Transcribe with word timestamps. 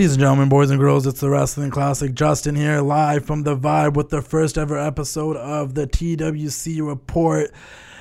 Ladies 0.00 0.12
and 0.12 0.20
gentlemen, 0.20 0.48
boys 0.48 0.70
and 0.70 0.80
girls, 0.80 1.06
it's 1.06 1.20
the 1.20 1.28
Wrestling 1.28 1.70
Classic. 1.70 2.14
Justin 2.14 2.54
here, 2.54 2.80
live 2.80 3.26
from 3.26 3.42
the 3.42 3.54
Vibe 3.54 3.92
with 3.92 4.08
the 4.08 4.22
first 4.22 4.56
ever 4.56 4.78
episode 4.78 5.36
of 5.36 5.74
the 5.74 5.86
TWC 5.86 6.80
Report. 6.80 7.52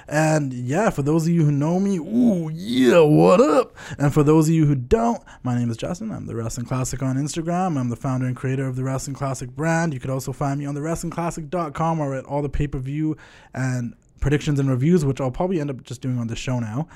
And 0.07 0.53
yeah, 0.53 0.91
for 0.91 1.01
those 1.01 1.27
of 1.27 1.33
you 1.33 1.43
who 1.43 1.51
know 1.51 1.77
me, 1.77 1.97
ooh, 1.97 2.49
yeah, 2.53 3.01
what 3.01 3.41
up? 3.41 3.75
And 3.97 4.13
for 4.13 4.23
those 4.23 4.47
of 4.47 4.55
you 4.55 4.65
who 4.65 4.75
don't, 4.75 5.21
my 5.43 5.59
name 5.59 5.69
is 5.69 5.75
Justin. 5.75 6.09
I'm 6.09 6.25
the 6.25 6.37
Wrestling 6.37 6.67
Classic 6.67 7.03
on 7.03 7.17
Instagram. 7.17 7.77
I'm 7.77 7.89
the 7.89 7.97
founder 7.97 8.27
and 8.27 8.35
creator 8.37 8.65
of 8.65 8.77
the 8.77 8.85
Wrestling 8.85 9.17
Classic 9.17 9.49
brand. 9.49 9.93
You 9.93 9.99
could 9.99 10.09
also 10.09 10.31
find 10.31 10.57
me 10.57 10.65
on 10.65 10.75
the 10.75 10.81
WrestlingClassic.com 10.81 11.99
or 11.99 12.15
at 12.15 12.23
all 12.23 12.41
the 12.41 12.47
pay 12.47 12.67
per 12.67 12.79
view 12.79 13.17
and 13.53 13.93
predictions 14.21 14.57
and 14.57 14.69
reviews, 14.69 15.03
which 15.03 15.19
I'll 15.19 15.31
probably 15.31 15.59
end 15.59 15.69
up 15.69 15.83
just 15.83 15.99
doing 15.99 16.17
on 16.17 16.27
the 16.27 16.37
show 16.37 16.61
now. 16.61 16.87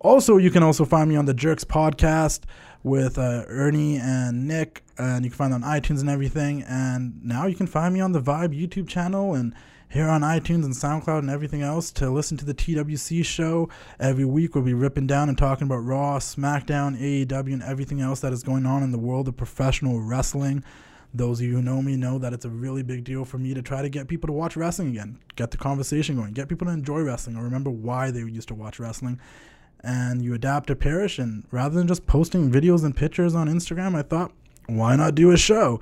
Also, 0.00 0.36
you 0.36 0.50
can 0.50 0.62
also 0.62 0.84
find 0.84 1.10
me 1.10 1.16
on 1.16 1.26
the 1.26 1.34
Jerks 1.34 1.64
podcast 1.64 2.44
with 2.82 3.18
uh, 3.18 3.44
Ernie 3.48 3.96
and 3.96 4.46
Nick, 4.46 4.84
and 4.96 5.24
you 5.24 5.30
can 5.30 5.36
find 5.36 5.52
it 5.52 5.56
on 5.56 5.62
iTunes 5.62 6.00
and 6.00 6.08
everything. 6.08 6.62
And 6.62 7.24
now 7.24 7.46
you 7.46 7.56
can 7.56 7.66
find 7.66 7.92
me 7.92 8.00
on 8.00 8.12
the 8.12 8.20
Vibe 8.20 8.58
YouTube 8.58 8.88
channel 8.88 9.34
and 9.34 9.54
here 9.90 10.08
on 10.08 10.20
iTunes 10.20 10.64
and 10.64 10.74
SoundCloud 10.74 11.20
and 11.20 11.30
everything 11.30 11.62
else 11.62 11.90
to 11.92 12.10
listen 12.10 12.36
to 12.36 12.44
the 12.44 12.54
TWC 12.54 13.24
show. 13.24 13.68
Every 13.98 14.24
week 14.24 14.54
we'll 14.54 14.64
be 14.64 14.74
ripping 14.74 15.06
down 15.06 15.28
and 15.28 15.38
talking 15.38 15.66
about 15.66 15.78
Raw, 15.78 16.18
SmackDown, 16.18 17.00
AEW, 17.00 17.54
and 17.54 17.62
everything 17.62 18.00
else 18.00 18.20
that 18.20 18.32
is 18.32 18.42
going 18.42 18.66
on 18.66 18.82
in 18.82 18.92
the 18.92 18.98
world 18.98 19.28
of 19.28 19.36
professional 19.36 20.00
wrestling. 20.00 20.62
Those 21.14 21.40
of 21.40 21.46
you 21.46 21.54
who 21.54 21.62
know 21.62 21.80
me 21.80 21.96
know 21.96 22.18
that 22.18 22.34
it's 22.34 22.44
a 22.44 22.50
really 22.50 22.82
big 22.82 23.04
deal 23.04 23.24
for 23.24 23.38
me 23.38 23.54
to 23.54 23.62
try 23.62 23.80
to 23.80 23.88
get 23.88 24.08
people 24.08 24.26
to 24.26 24.32
watch 24.34 24.56
wrestling 24.56 24.88
again, 24.88 25.18
get 25.36 25.50
the 25.50 25.56
conversation 25.56 26.16
going, 26.16 26.34
get 26.34 26.50
people 26.50 26.66
to 26.66 26.72
enjoy 26.72 27.00
wrestling 27.00 27.36
or 27.36 27.42
remember 27.42 27.70
why 27.70 28.10
they 28.10 28.20
used 28.20 28.48
to 28.48 28.54
watch 28.54 28.78
wrestling 28.78 29.18
and 29.88 30.20
you 30.22 30.34
adapt 30.34 30.66
to 30.66 30.76
Parish. 30.76 31.18
And 31.18 31.44
rather 31.50 31.74
than 31.74 31.88
just 31.88 32.06
posting 32.06 32.52
videos 32.52 32.84
and 32.84 32.94
pictures 32.94 33.34
on 33.34 33.48
Instagram, 33.48 33.96
I 33.96 34.02
thought, 34.02 34.32
why 34.66 34.94
not 34.96 35.14
do 35.14 35.30
a 35.30 35.36
show? 35.38 35.80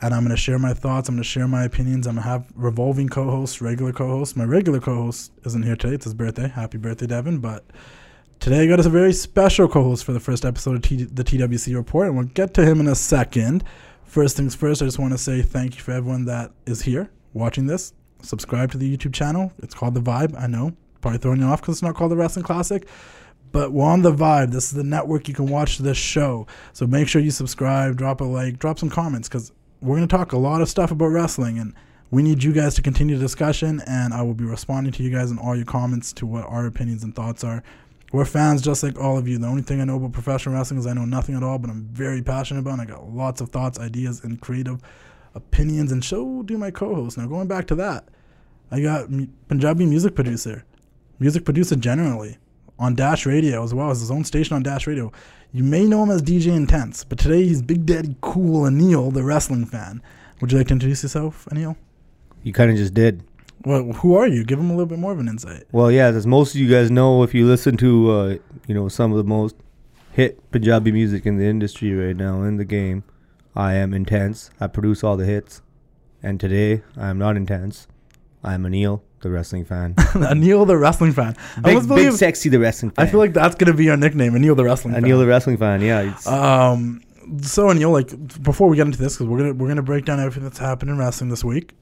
And 0.00 0.14
I'm 0.14 0.22
going 0.22 0.34
to 0.34 0.40
share 0.40 0.58
my 0.58 0.72
thoughts. 0.72 1.10
I'm 1.10 1.16
going 1.16 1.22
to 1.22 1.28
share 1.28 1.46
my 1.46 1.64
opinions. 1.64 2.06
I'm 2.06 2.14
going 2.14 2.24
to 2.24 2.30
have 2.30 2.46
revolving 2.56 3.10
co 3.10 3.30
hosts, 3.30 3.60
regular 3.60 3.92
co 3.92 4.08
hosts. 4.08 4.36
My 4.36 4.44
regular 4.44 4.80
co 4.80 4.94
host 4.94 5.32
isn't 5.44 5.62
here 5.64 5.76
today. 5.76 5.94
It's 5.94 6.04
his 6.04 6.14
birthday. 6.14 6.48
Happy 6.48 6.78
birthday, 6.78 7.06
Devin. 7.06 7.40
But 7.40 7.66
today 8.40 8.62
I 8.62 8.66
got 8.66 8.80
us 8.80 8.86
a 8.86 8.90
very 8.90 9.12
special 9.12 9.68
co 9.68 9.82
host 9.84 10.04
for 10.04 10.14
the 10.14 10.18
first 10.18 10.46
episode 10.46 10.76
of 10.76 10.82
T- 10.82 11.04
the 11.04 11.22
TWC 11.22 11.74
Report. 11.76 12.06
And 12.06 12.16
we'll 12.16 12.26
get 12.28 12.54
to 12.54 12.64
him 12.64 12.80
in 12.80 12.88
a 12.88 12.94
second. 12.94 13.64
First 14.04 14.34
things 14.34 14.54
first, 14.54 14.80
I 14.80 14.86
just 14.86 14.98
want 14.98 15.12
to 15.12 15.18
say 15.18 15.42
thank 15.42 15.76
you 15.76 15.82
for 15.82 15.92
everyone 15.92 16.24
that 16.24 16.52
is 16.64 16.82
here 16.82 17.10
watching 17.34 17.66
this. 17.66 17.92
Subscribe 18.22 18.72
to 18.72 18.78
the 18.78 18.96
YouTube 18.96 19.12
channel. 19.12 19.52
It's 19.62 19.74
called 19.74 19.92
The 19.92 20.00
Vibe. 20.00 20.40
I 20.40 20.46
know. 20.46 20.74
Probably 21.02 21.18
throwing 21.18 21.40
you 21.40 21.46
off 21.46 21.60
because 21.60 21.76
it's 21.76 21.82
not 21.82 21.94
called 21.96 22.12
The 22.12 22.16
Wrestling 22.16 22.44
Classic 22.44 22.88
but 23.52 23.72
we're 23.72 23.84
on 23.84 24.02
the 24.02 24.12
vibe. 24.12 24.50
This 24.50 24.64
is 24.64 24.72
the 24.72 24.82
network 24.82 25.28
you 25.28 25.34
can 25.34 25.46
watch 25.46 25.78
this 25.78 25.98
show. 25.98 26.46
So 26.72 26.86
make 26.86 27.06
sure 27.06 27.20
you 27.20 27.30
subscribe, 27.30 27.96
drop 27.96 28.20
a 28.20 28.24
like, 28.24 28.58
drop 28.58 28.78
some 28.78 28.90
comments 28.90 29.28
because 29.28 29.52
we're 29.80 29.96
going 29.96 30.08
to 30.08 30.16
talk 30.16 30.32
a 30.32 30.38
lot 30.38 30.62
of 30.62 30.68
stuff 30.68 30.90
about 30.90 31.08
wrestling 31.08 31.58
and 31.58 31.74
we 32.10 32.22
need 32.22 32.42
you 32.42 32.52
guys 32.52 32.74
to 32.74 32.82
continue 32.82 33.16
the 33.16 33.22
discussion 33.22 33.82
and 33.86 34.12
I 34.12 34.22
will 34.22 34.34
be 34.34 34.44
responding 34.44 34.92
to 34.94 35.02
you 35.02 35.10
guys 35.10 35.30
in 35.30 35.38
all 35.38 35.54
your 35.54 35.64
comments 35.64 36.12
to 36.14 36.26
what 36.26 36.44
our 36.46 36.66
opinions 36.66 37.04
and 37.04 37.14
thoughts 37.14 37.44
are. 37.44 37.62
We're 38.12 38.26
fans 38.26 38.60
just 38.60 38.82
like 38.82 38.98
all 38.98 39.16
of 39.16 39.26
you. 39.26 39.38
The 39.38 39.46
only 39.46 39.62
thing 39.62 39.80
I 39.80 39.84
know 39.84 39.96
about 39.96 40.12
professional 40.12 40.54
wrestling 40.54 40.78
is 40.78 40.86
I 40.86 40.92
know 40.92 41.06
nothing 41.06 41.34
at 41.34 41.42
all, 41.42 41.58
but 41.58 41.70
I'm 41.70 41.84
very 41.92 42.22
passionate 42.22 42.60
about 42.60 42.78
it. 42.78 42.82
I 42.82 42.84
got 42.84 43.08
lots 43.08 43.40
of 43.40 43.48
thoughts, 43.48 43.78
ideas, 43.78 44.22
and 44.22 44.38
creative 44.38 44.82
opinions, 45.34 45.92
and 45.92 46.04
so 46.04 46.42
do 46.42 46.58
my 46.58 46.70
co 46.70 46.94
host. 46.94 47.16
Now, 47.16 47.26
going 47.26 47.48
back 47.48 47.66
to 47.68 47.74
that, 47.76 48.04
I 48.70 48.82
got 48.82 49.08
Punjabi 49.48 49.86
music 49.86 50.14
producer, 50.14 50.66
music 51.18 51.46
producer 51.46 51.74
generally 51.74 52.36
on 52.78 52.94
Dash 52.94 53.26
Radio 53.26 53.62
as 53.62 53.74
well 53.74 53.90
as 53.90 54.00
his 54.00 54.10
own 54.10 54.24
station 54.24 54.56
on 54.56 54.62
Dash 54.62 54.86
Radio. 54.86 55.12
You 55.52 55.64
may 55.64 55.84
know 55.84 56.02
him 56.02 56.10
as 56.10 56.22
DJ 56.22 56.56
Intense, 56.56 57.04
but 57.04 57.18
today 57.18 57.44
he's 57.44 57.62
Big 57.62 57.84
Daddy 57.84 58.16
Cool 58.20 58.62
Aneil, 58.62 59.12
the 59.12 59.22
wrestling 59.22 59.66
fan. 59.66 60.02
Would 60.40 60.50
you 60.50 60.58
like 60.58 60.68
to 60.68 60.72
introduce 60.74 61.02
yourself, 61.02 61.46
Aneil? 61.50 61.76
You 62.42 62.52
kind 62.52 62.70
of 62.70 62.76
just 62.76 62.94
did. 62.94 63.22
Well, 63.64 63.92
who 63.92 64.14
are 64.16 64.26
you? 64.26 64.44
Give 64.44 64.58
him 64.58 64.70
a 64.70 64.72
little 64.72 64.86
bit 64.86 64.98
more 64.98 65.12
of 65.12 65.20
an 65.20 65.28
insight. 65.28 65.64
Well, 65.70 65.92
yeah, 65.92 66.06
as 66.06 66.26
most 66.26 66.54
of 66.54 66.60
you 66.60 66.68
guys 66.68 66.90
know, 66.90 67.22
if 67.22 67.32
you 67.34 67.46
listen 67.46 67.76
to, 67.76 68.10
uh, 68.10 68.36
you 68.66 68.74
know, 68.74 68.88
some 68.88 69.12
of 69.12 69.18
the 69.18 69.24
most 69.24 69.54
hit 70.10 70.50
Punjabi 70.50 70.90
music 70.90 71.26
in 71.26 71.36
the 71.36 71.44
industry 71.44 71.94
right 71.94 72.16
now 72.16 72.42
in 72.42 72.56
the 72.56 72.64
game, 72.64 73.04
I 73.54 73.74
am 73.74 73.94
intense. 73.94 74.50
I 74.58 74.66
produce 74.66 75.04
all 75.04 75.16
the 75.16 75.26
hits, 75.26 75.62
and 76.22 76.40
today 76.40 76.82
I 76.96 77.08
am 77.08 77.18
not 77.18 77.36
intense. 77.36 77.86
I 78.44 78.54
am 78.54 78.64
Aneil, 78.64 79.02
the 79.20 79.30
wrestling 79.30 79.64
fan. 79.64 79.94
Aneil 80.14 80.66
the 80.66 80.76
wrestling 80.76 81.12
fan. 81.12 81.36
Big, 81.62 81.78
big 81.78 81.88
believe, 81.88 82.14
sexy 82.14 82.48
the 82.48 82.58
wrestling 82.58 82.90
fan. 82.90 83.06
I 83.06 83.10
feel 83.10 83.20
like 83.20 83.32
that's 83.32 83.54
gonna 83.54 83.74
be 83.74 83.88
our 83.90 83.96
nickname, 83.96 84.32
Aneil 84.32 84.56
the 84.56 84.64
wrestling 84.64 84.94
fan. 84.94 85.02
Aneil 85.02 85.10
fan. 85.10 85.18
the 85.18 85.26
wrestling 85.26 85.56
fan, 85.56 85.80
yeah. 85.80 86.16
Um 86.26 87.02
so 87.42 87.68
Aneil, 87.68 87.92
like 87.92 88.42
before 88.42 88.68
we 88.68 88.76
get 88.76 88.86
into 88.86 88.98
this, 88.98 89.14
because 89.14 89.26
we're 89.28 89.38
gonna 89.38 89.52
we're 89.52 89.68
gonna 89.68 89.82
break 89.82 90.04
down 90.04 90.18
everything 90.18 90.42
that's 90.42 90.58
happened 90.58 90.90
in 90.90 90.98
wrestling 90.98 91.30
this 91.30 91.44
week. 91.44 91.74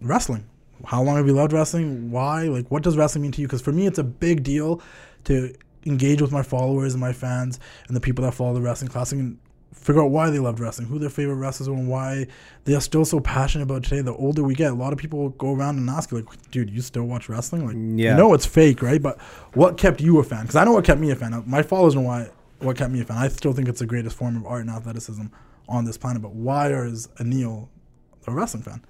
Wrestling. 0.00 0.48
How 0.84 1.02
long 1.02 1.16
have 1.16 1.26
you 1.26 1.32
loved 1.32 1.52
wrestling? 1.52 2.10
Why? 2.10 2.44
Like 2.44 2.70
what 2.70 2.82
does 2.82 2.96
wrestling 2.96 3.22
mean 3.22 3.32
to 3.32 3.40
you? 3.40 3.46
Because 3.46 3.62
for 3.62 3.72
me 3.72 3.86
it's 3.86 3.98
a 3.98 4.04
big 4.04 4.42
deal 4.42 4.82
to 5.24 5.54
engage 5.86 6.20
with 6.20 6.32
my 6.32 6.42
followers 6.42 6.92
and 6.94 7.00
my 7.00 7.12
fans 7.12 7.60
and 7.86 7.96
the 7.96 8.00
people 8.00 8.24
that 8.24 8.32
follow 8.32 8.54
the 8.54 8.60
wrestling 8.60 8.90
classic 8.90 9.18
and 9.18 9.38
figure 9.72 10.02
out 10.02 10.10
why 10.10 10.30
they 10.30 10.38
loved 10.38 10.60
wrestling, 10.60 10.88
who 10.88 10.98
their 10.98 11.10
favorite 11.10 11.36
wrestlers 11.36 11.68
were, 11.68 11.76
and 11.76 11.88
why 11.88 12.26
they 12.64 12.74
are 12.74 12.80
still 12.80 13.04
so 13.04 13.20
passionate 13.20 13.64
about 13.64 13.84
today. 13.84 14.00
The 14.00 14.14
older 14.14 14.42
we 14.42 14.54
get, 14.54 14.72
a 14.72 14.74
lot 14.74 14.92
of 14.92 14.98
people 14.98 15.30
go 15.30 15.54
around 15.54 15.78
and 15.78 15.88
ask 15.88 16.10
you, 16.10 16.18
like, 16.18 16.50
dude, 16.50 16.70
you 16.70 16.80
still 16.80 17.04
watch 17.04 17.28
wrestling? 17.28 17.66
Like, 17.66 17.76
yeah. 17.98 18.12
you 18.12 18.16
know 18.16 18.34
it's 18.34 18.46
fake, 18.46 18.82
right? 18.82 19.00
But 19.00 19.20
what 19.54 19.78
kept 19.78 20.00
you 20.00 20.18
a 20.18 20.24
fan? 20.24 20.42
Because 20.42 20.56
I 20.56 20.64
know 20.64 20.72
what 20.72 20.84
kept 20.84 21.00
me 21.00 21.10
a 21.10 21.16
fan. 21.16 21.42
My 21.46 21.62
followers 21.62 21.94
know 21.94 22.02
why 22.02 22.30
what 22.60 22.76
kept 22.76 22.92
me 22.92 23.00
a 23.00 23.04
fan. 23.04 23.18
I 23.18 23.28
still 23.28 23.52
think 23.52 23.68
it's 23.68 23.80
the 23.80 23.86
greatest 23.86 24.16
form 24.16 24.36
of 24.36 24.46
art 24.46 24.62
and 24.62 24.70
athleticism 24.70 25.26
on 25.68 25.84
this 25.84 25.96
planet. 25.96 26.22
But 26.22 26.32
why 26.32 26.72
is 26.72 27.08
Aneil 27.18 27.68
a 28.26 28.32
wrestling 28.32 28.62
fan? 28.62 28.82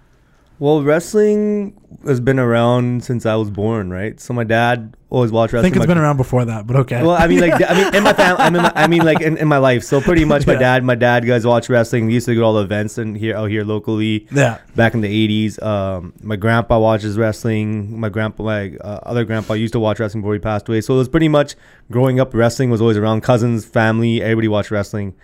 Well, 0.61 0.83
wrestling 0.83 1.81
has 2.05 2.21
been 2.21 2.39
around 2.39 3.05
since 3.05 3.25
I 3.27 3.37
was 3.37 3.51
born, 3.51 3.91
right? 3.91 4.19
So 4.19 4.35
my 4.35 4.43
dad 4.43 4.97
always 5.09 5.31
watched 5.31 5.53
wrestling. 5.53 5.73
I 5.73 5.75
think 5.75 5.85
it's 5.85 5.89
been 5.89 5.99
around 5.99 6.17
before 6.17 6.45
that, 6.45 6.67
but 6.67 6.77
okay. 6.77 7.01
Well, 7.01 7.13
I 7.13 7.29
mean, 7.29 7.41
like, 7.41 7.53
I 7.55 7.75
mean, 7.75 7.95
in 7.95 8.03
my 8.03 8.13
family, 8.13 8.43
I 8.43 8.51
mean, 8.51 8.73
I 8.75 8.87
mean, 8.89 9.05
like, 9.05 9.21
in, 9.21 9.37
in 9.37 9.47
my 9.47 9.59
life. 9.59 9.85
So 9.85 10.01
pretty 10.01 10.25
much, 10.25 10.47
my 10.47 10.53
yeah. 10.55 10.59
dad, 10.59 10.85
my 10.85 10.97
dad 10.97 11.25
guys 11.27 11.47
watch 11.47 11.69
wrestling. 11.69 12.07
We 12.07 12.15
used 12.15 12.27
to 12.27 12.35
go 12.35 12.41
to 12.41 12.45
all 12.45 12.55
the 12.55 12.63
events 12.63 12.99
and 12.99 13.17
here 13.17 13.37
out 13.37 13.51
here 13.51 13.65
locally. 13.65 14.27
Yeah. 14.33 14.59
Back 14.75 14.95
in 14.95 15.01
the 15.01 15.29
'80s, 15.29 15.63
um, 15.63 16.13
my 16.23 16.37
grandpa 16.37 16.79
watches 16.81 17.17
wrestling. 17.17 17.99
My 17.99 18.09
grandpa, 18.09 18.43
my 18.43 18.77
uh, 18.81 19.01
other 19.05 19.25
grandpa, 19.25 19.55
used 19.55 19.75
to 19.75 19.81
watch 19.81 20.01
wrestling 20.01 20.23
before 20.23 20.35
he 20.35 20.41
passed 20.41 20.69
away. 20.69 20.81
So 20.81 20.95
it 20.95 20.99
was 20.99 21.09
pretty 21.09 21.29
much 21.29 21.55
growing 21.91 22.19
up. 22.19 22.35
Wrestling 22.35 22.71
was 22.71 22.81
always 22.81 22.97
around. 22.97 23.23
Cousins, 23.23 23.65
family, 23.65 24.21
everybody 24.23 24.49
watched 24.49 24.73
wrestling. 24.73 25.15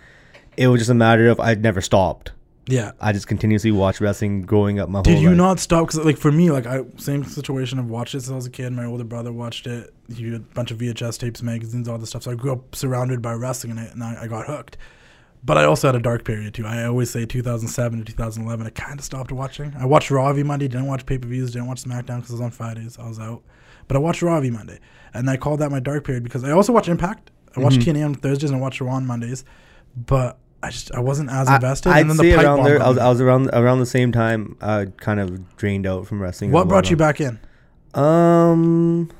It 0.55 0.69
was 0.69 0.79
just 0.79 0.91
a 0.91 0.95
matter 0.95 1.27
of 1.27 1.41
I'd 1.41 1.61
never 1.61 1.81
stopped. 1.81 2.31
Yeah, 2.67 2.93
I 2.99 3.11
just 3.11 3.27
continuously 3.27 3.71
watched 3.71 4.01
wrestling 4.01 4.41
growing 4.41 4.79
up 4.79 4.89
my. 4.89 5.01
Did 5.03 5.15
whole 5.15 5.21
you 5.21 5.29
life. 5.29 5.37
not 5.37 5.59
stop? 5.59 5.87
Because 5.87 6.03
like 6.03 6.17
for 6.17 6.31
me, 6.31 6.49
like 6.49 6.65
I 6.65 6.81
same 6.97 7.23
situation. 7.23 7.77
I've 7.77 7.89
watched 7.89 8.15
it 8.15 8.21
since 8.21 8.31
I 8.31 8.35
was 8.35 8.47
a 8.47 8.49
kid. 8.49 8.73
My 8.73 8.85
older 8.85 9.03
brother 9.03 9.31
watched 9.31 9.67
it. 9.67 9.93
He 10.13 10.25
had 10.25 10.33
a 10.33 10.39
bunch 10.39 10.71
of 10.71 10.79
VHS 10.79 11.19
tapes, 11.19 11.43
magazines, 11.43 11.87
all 11.87 11.97
this 11.97 12.09
stuff. 12.09 12.23
So 12.23 12.31
I 12.31 12.35
grew 12.35 12.53
up 12.53 12.75
surrounded 12.75 13.21
by 13.21 13.33
wrestling, 13.33 13.71
and 13.71 13.79
I, 13.79 13.83
and 13.83 14.03
I, 14.03 14.23
I 14.23 14.27
got 14.27 14.47
hooked. 14.47 14.77
But 15.43 15.59
I 15.59 15.65
also 15.65 15.87
had 15.87 15.95
a 15.95 15.99
dark 15.99 16.25
period 16.25 16.55
too. 16.55 16.65
I 16.65 16.85
always 16.85 17.11
say 17.11 17.27
2007 17.27 17.99
to 17.99 18.05
2011. 18.05 18.65
I 18.65 18.69
kind 18.71 18.99
of 18.99 19.05
stopped 19.05 19.31
watching. 19.31 19.75
I 19.77 19.85
watched 19.85 20.09
Raw 20.09 20.27
every 20.27 20.41
Monday. 20.41 20.67
Didn't 20.67 20.87
watch 20.87 21.05
pay 21.05 21.19
per 21.19 21.27
views. 21.27 21.51
Didn't 21.51 21.67
watch 21.67 21.83
SmackDown 21.83 22.17
because 22.17 22.31
it 22.31 22.33
was 22.33 22.41
on 22.41 22.51
Fridays. 22.51 22.97
I 22.97 23.07
was 23.07 23.19
out. 23.19 23.43
But 23.87 23.95
I 23.95 23.99
watched 23.99 24.23
Raw 24.23 24.37
every 24.37 24.49
Monday, 24.49 24.79
and 25.13 25.29
I 25.29 25.37
called 25.37 25.59
that 25.59 25.69
my 25.69 25.79
dark 25.79 26.03
period 26.03 26.23
because 26.23 26.43
I 26.43 26.49
also 26.49 26.73
watch 26.73 26.89
Impact. 26.89 27.29
I 27.55 27.59
watch 27.59 27.75
mm-hmm. 27.75 27.97
TNA 27.97 28.05
on 28.05 28.15
Thursdays 28.15 28.49
and 28.49 28.59
I 28.59 28.61
watch 28.61 28.81
Raw 28.81 28.93
on 28.93 29.05
Mondays. 29.05 29.45
But 29.95 30.39
I 30.65 30.71
just 30.71 30.91
I 30.93 30.99
wasn't 30.99 31.29
as 31.29 31.47
invested. 31.47 31.91
I, 31.91 32.01
would 32.01 32.17
say 32.17 32.31
the 32.31 32.41
around 32.43 32.63
there. 32.63 32.81
I 32.81 32.89
was, 32.89 32.97
I 32.97 33.07
was 33.07 33.21
around 33.21 33.49
around 33.53 33.79
the 33.79 33.85
same 33.85 34.11
time. 34.11 34.57
I 34.61 34.87
kind 34.97 35.19
of 35.19 35.55
drained 35.57 35.85
out 35.85 36.07
from 36.07 36.19
wrestling. 36.19 36.51
What 36.51 36.67
brought 36.67 36.89
you 36.89 36.95
back 36.95 37.21
in? 37.21 37.39
Um, 37.93 39.11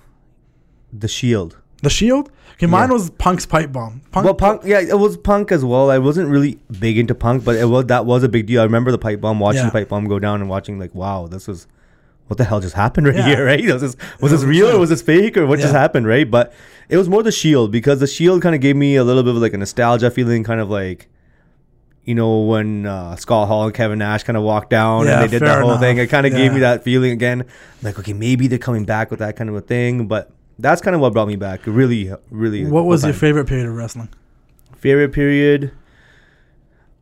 the 0.91 1.07
Shield. 1.07 1.57
The 1.83 1.89
Shield. 1.91 2.31
Okay, 2.53 2.65
mine 2.65 2.89
yeah. 2.89 2.93
was 2.93 3.11
Punk's 3.11 3.45
pipe 3.45 3.71
bomb. 3.71 4.01
Punk, 4.11 4.25
well, 4.25 4.33
Punk, 4.33 4.61
yeah, 4.65 4.79
it 4.79 4.97
was 4.97 5.17
Punk 5.17 5.51
as 5.51 5.63
well. 5.63 5.91
I 5.91 5.99
wasn't 5.99 6.29
really 6.29 6.57
big 6.79 6.97
into 6.97 7.13
Punk, 7.13 7.43
but 7.43 7.57
it 7.57 7.65
was 7.65 7.85
that 7.85 8.07
was 8.07 8.23
a 8.23 8.29
big 8.29 8.47
deal. 8.47 8.61
I 8.61 8.63
remember 8.63 8.91
the 8.91 8.97
pipe 8.97 9.21
bomb, 9.21 9.39
watching 9.39 9.59
yeah. 9.59 9.67
the 9.67 9.71
pipe 9.71 9.89
bomb 9.89 10.05
go 10.05 10.17
down, 10.17 10.41
and 10.41 10.49
watching 10.49 10.79
like, 10.79 10.95
wow, 10.95 11.27
this 11.27 11.47
was 11.47 11.67
what 12.27 12.37
the 12.39 12.43
hell 12.43 12.59
just 12.59 12.73
happened 12.73 13.05
right 13.05 13.15
yeah. 13.17 13.27
here, 13.27 13.45
right? 13.51 13.63
Was 13.65 13.81
this 13.81 13.95
was 14.19 14.31
this 14.31 14.43
real 14.43 14.69
or 14.69 14.79
was 14.79 14.89
this 14.89 15.03
fake 15.03 15.37
or 15.37 15.45
what 15.45 15.59
just 15.59 15.73
happened, 15.73 16.07
right? 16.07 16.29
But 16.29 16.53
it 16.89 16.97
was 16.97 17.07
more 17.07 17.21
the 17.21 17.31
Shield 17.31 17.71
because 17.71 17.99
the 17.99 18.07
Shield 18.07 18.41
kind 18.41 18.55
of 18.55 18.61
gave 18.61 18.75
me 18.75 18.95
a 18.95 19.03
little 19.03 19.21
bit 19.21 19.35
of 19.35 19.41
like 19.41 19.53
a 19.53 19.57
nostalgia 19.57 20.09
feeling, 20.09 20.43
kind 20.43 20.59
of 20.59 20.69
like 20.69 21.07
you 22.05 22.15
know, 22.15 22.41
when 22.41 22.85
uh, 22.85 23.15
Scott 23.15 23.47
Hall 23.47 23.65
and 23.65 23.73
Kevin 23.73 23.99
Nash 23.99 24.23
kind 24.23 24.37
of 24.37 24.43
walked 24.43 24.69
down 24.69 25.05
yeah, 25.05 25.21
and 25.21 25.23
they 25.23 25.39
did 25.39 25.45
that 25.45 25.59
whole 25.59 25.71
enough. 25.71 25.81
thing, 25.81 25.97
it 25.97 26.07
kind 26.07 26.25
of 26.25 26.33
yeah. 26.33 26.39
gave 26.39 26.53
me 26.53 26.59
that 26.59 26.83
feeling 26.83 27.11
again. 27.11 27.45
Like, 27.81 27.97
okay, 27.99 28.13
maybe 28.13 28.47
they're 28.47 28.59
coming 28.59 28.85
back 28.85 29.09
with 29.09 29.19
that 29.19 29.35
kind 29.35 29.49
of 29.49 29.55
a 29.55 29.61
thing. 29.61 30.07
But 30.07 30.31
that's 30.59 30.81
kind 30.81 30.95
of 30.95 31.01
what 31.01 31.13
brought 31.13 31.27
me 31.27 31.35
back. 31.35 31.61
Really, 31.65 32.11
really. 32.29 32.65
What 32.65 32.85
was 32.85 33.03
your 33.03 33.13
favorite 33.13 33.47
period 33.47 33.67
of 33.67 33.75
wrestling? 33.75 34.09
Favorite 34.77 35.13
period? 35.13 35.71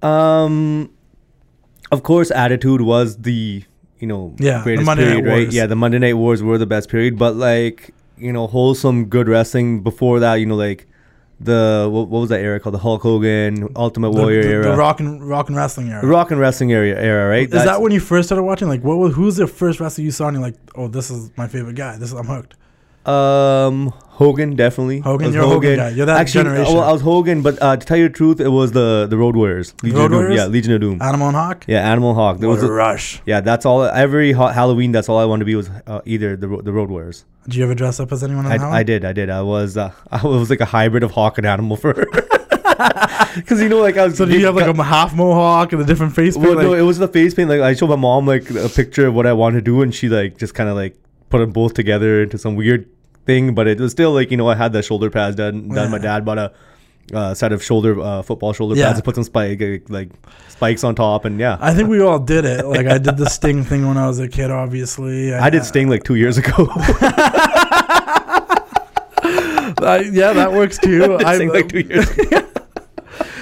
Um, 0.02 0.92
of 1.92 2.04
course, 2.04 2.32
Attitude 2.32 2.82
was 2.82 3.18
the 3.18 3.64
you 4.00 4.08
know 4.08 4.36
yeah, 4.40 4.64
greatest 4.64 4.90
period, 4.96 5.26
right? 5.26 5.52
Yeah, 5.52 5.66
the 5.66 5.76
Monday 5.76 6.00
Night 6.00 6.14
Wars 6.14 6.42
were 6.42 6.58
the 6.58 6.66
best 6.66 6.90
period. 6.90 7.20
But 7.20 7.36
like 7.36 7.94
you 8.18 8.32
know, 8.32 8.48
wholesome, 8.48 9.06
good 9.06 9.28
wrestling 9.28 9.82
before 9.82 10.20
that, 10.22 10.36
you 10.36 10.46
know, 10.46 10.56
like 10.56 10.88
the 11.40 11.90
what, 11.92 12.08
what 12.08 12.20
was 12.22 12.30
that 12.30 12.42
era 12.42 12.60
called? 12.60 12.76
The 12.76 12.80
Hulk 12.80 13.02
Hogan, 13.02 13.70
Ultimate 13.76 14.12
The, 14.12 14.22
Warrior 14.22 14.44
the, 14.44 14.50
era, 14.50 14.64
the 14.64 14.76
rock 14.78 15.00
and 15.00 15.28
rock 15.28 15.48
and 15.48 15.56
wrestling 15.58 15.90
era. 15.90 16.02
The 16.02 16.08
rock 16.08 16.32
and 16.32 16.40
wrestling 16.40 16.72
era, 16.72 16.88
era, 16.90 17.30
right? 17.30 17.44
Is 17.46 17.50
That's- 17.52 17.68
that 17.68 17.82
when 17.82 17.92
you 17.92 18.00
first 18.00 18.28
started 18.28 18.44
watching? 18.44 18.68
Like, 18.68 18.84
what 18.84 18.98
was 18.98 19.14
who's 19.16 19.36
the 19.36 19.48
first 19.48 19.80
wrestler 19.80 20.04
you 20.04 20.12
saw 20.12 20.28
and 20.28 20.36
you're 20.36 20.44
like, 20.44 20.56
oh, 20.76 20.88
this 20.88 21.10
is 21.12 21.32
my 21.38 21.48
favorite 21.48 21.76
guy. 21.76 21.98
This 21.98 22.10
is 22.12 22.16
I'm 22.18 22.28
hooked. 22.28 22.56
Um, 23.08 23.94
Hogan 24.18 24.56
definitely. 24.56 25.00
Hogan, 25.00 25.34
you're 25.34 25.44
a 25.44 25.48
Hogan 25.48 25.76
guy. 25.78 25.90
You're 25.90 26.06
that 26.06 26.20
Actually, 26.22 26.44
generation. 26.46 26.74
Well, 26.76 26.84
I 26.84 26.92
was 26.92 27.02
Hogan, 27.02 27.42
but 27.42 27.60
uh, 27.62 27.78
to 27.78 27.86
tell 27.86 27.98
you 27.98 28.08
the 28.10 28.14
truth, 28.14 28.40
it 28.40 28.50
was 28.50 28.72
the 28.72 29.08
the 29.10 29.18
Road 29.18 29.36
Warriors. 29.36 29.74
Legion 29.82 29.98
Road 29.98 30.06
of 30.06 30.12
Doom. 30.12 30.20
Warriors? 30.20 30.36
Yeah, 30.38 30.46
Legion 30.48 30.74
of 30.74 30.82
Doom. 30.82 31.02
Animal 31.02 31.28
and 31.30 31.36
Hawk. 31.36 31.66
yeah, 31.68 31.92
Animal 31.92 32.14
Hawk. 32.14 32.38
There 32.38 32.48
What 32.50 32.56
was 32.62 32.64
a 32.64 32.72
rush. 32.72 33.22
yeah, 33.26 33.42
that's 33.42 33.66
all. 33.66 33.84
Every 33.84 34.32
ha- 34.34 34.52
Halloween, 34.52 34.92
that's 34.92 35.10
all 35.10 35.18
I 35.18 35.26
wanted 35.26 35.42
to 35.42 35.46
be 35.46 35.56
was 35.56 35.70
uh, 35.88 36.02
either 36.06 36.36
the 36.36 36.48
the 36.62 36.72
Road 36.72 36.90
Warriors. 36.90 37.26
Did 37.46 37.56
you 37.56 37.64
ever 37.64 37.76
dress 37.76 38.00
up 38.00 38.12
as 38.12 38.24
anyone? 38.24 38.46
I, 38.46 38.58
I 38.80 38.84
did, 38.84 39.04
I 39.04 39.14
did. 39.14 39.30
I 39.30 39.42
was 39.42 39.78
uh, 39.78 39.92
I 40.12 40.26
was 40.26 40.50
like 40.50 40.62
a 40.62 40.66
hybrid 40.66 41.02
of 41.04 41.12
Hawk 41.12 41.38
and 41.40 41.48
Animal 41.48 41.76
for 41.78 41.94
her. 41.96 42.06
Because 43.36 43.62
you 43.62 43.70
know, 43.70 43.80
like 43.82 43.98
I 43.98 44.06
was. 44.06 44.18
So 44.18 44.26
do 44.26 44.38
you 44.38 44.46
have 44.46 44.56
like 44.56 44.68
a 44.68 44.84
half 44.84 45.14
mohawk 45.16 45.74
and 45.74 45.82
a 45.82 45.86
different 45.86 46.14
face 46.16 46.36
paint? 46.36 46.56
Well, 46.56 46.56
no, 46.64 46.74
it 46.74 46.82
was 46.82 46.98
the 47.00 47.08
face 47.08 47.34
paint. 47.34 47.50
Like 47.50 47.62
I 47.62 47.74
showed 47.74 47.88
my 47.90 47.96
mom 47.96 48.28
like 48.28 48.50
a 48.52 48.70
picture 48.70 49.08
of 49.08 49.14
what 49.16 49.26
I 49.26 49.34
wanted 49.34 49.58
to 49.58 49.62
do, 49.62 49.82
and 49.82 49.94
she 49.94 50.08
like 50.10 50.38
just 50.38 50.54
kind 50.54 50.70
of 50.70 50.76
like 50.76 50.96
put 51.30 51.40
them 51.40 51.52
both 51.52 51.74
together 51.74 52.22
into 52.24 52.38
some 52.38 52.56
weird 52.56 52.88
thing. 53.26 53.54
But 53.56 53.68
it 53.68 53.80
was 53.80 53.92
still 53.92 54.14
like 54.14 54.32
you 54.32 54.38
know 54.38 54.48
I 54.48 54.56
had 54.56 54.74
the 54.74 54.82
shoulder 54.84 55.10
pads 55.10 55.36
done. 55.36 55.68
done. 55.70 55.92
My 55.92 55.98
dad 56.00 56.26
bought 56.26 56.38
a 56.38 56.52
uh, 57.14 57.34
set 57.34 57.52
of 57.52 57.62
shoulder 57.64 58.00
uh, 58.00 58.22
football 58.22 58.54
shoulder 58.54 58.76
Yeah. 58.76 58.86
pads 58.88 59.00
and 59.00 59.04
put 59.06 59.16
some 59.16 59.24
spike 59.26 59.60
like, 59.60 59.90
like 59.90 60.10
spikes 60.48 60.84
on 60.84 60.96
top, 60.96 61.26
and 61.26 61.40
yeah. 61.40 61.58
I 61.60 61.74
think 61.74 61.90
we 61.90 62.00
all 62.02 62.20
did 62.20 62.46
it. 62.46 62.66
Like 62.66 62.88
I 62.88 62.98
did 62.98 63.18
the 63.18 63.30
Sting 63.30 63.64
thing 63.64 63.86
when 63.88 63.98
I 63.98 64.08
was 64.08 64.20
a 64.20 64.28
kid. 64.30 64.52
Obviously, 64.52 65.34
I 65.48 65.50
did 65.50 65.66
Sting 65.66 65.90
like 65.90 66.04
two 66.04 66.16
years 66.16 66.38
ago. 66.38 66.68
I- 69.86 70.10
yeah, 70.12 70.34
that 70.34 70.52
works 70.52 70.78
too. 70.78 71.04
I 71.20 71.32
I, 71.32 71.36
Sting 71.36 71.50
like 71.50 71.70
two 71.70 71.80
years. 71.82 72.10
ago. 72.10 72.48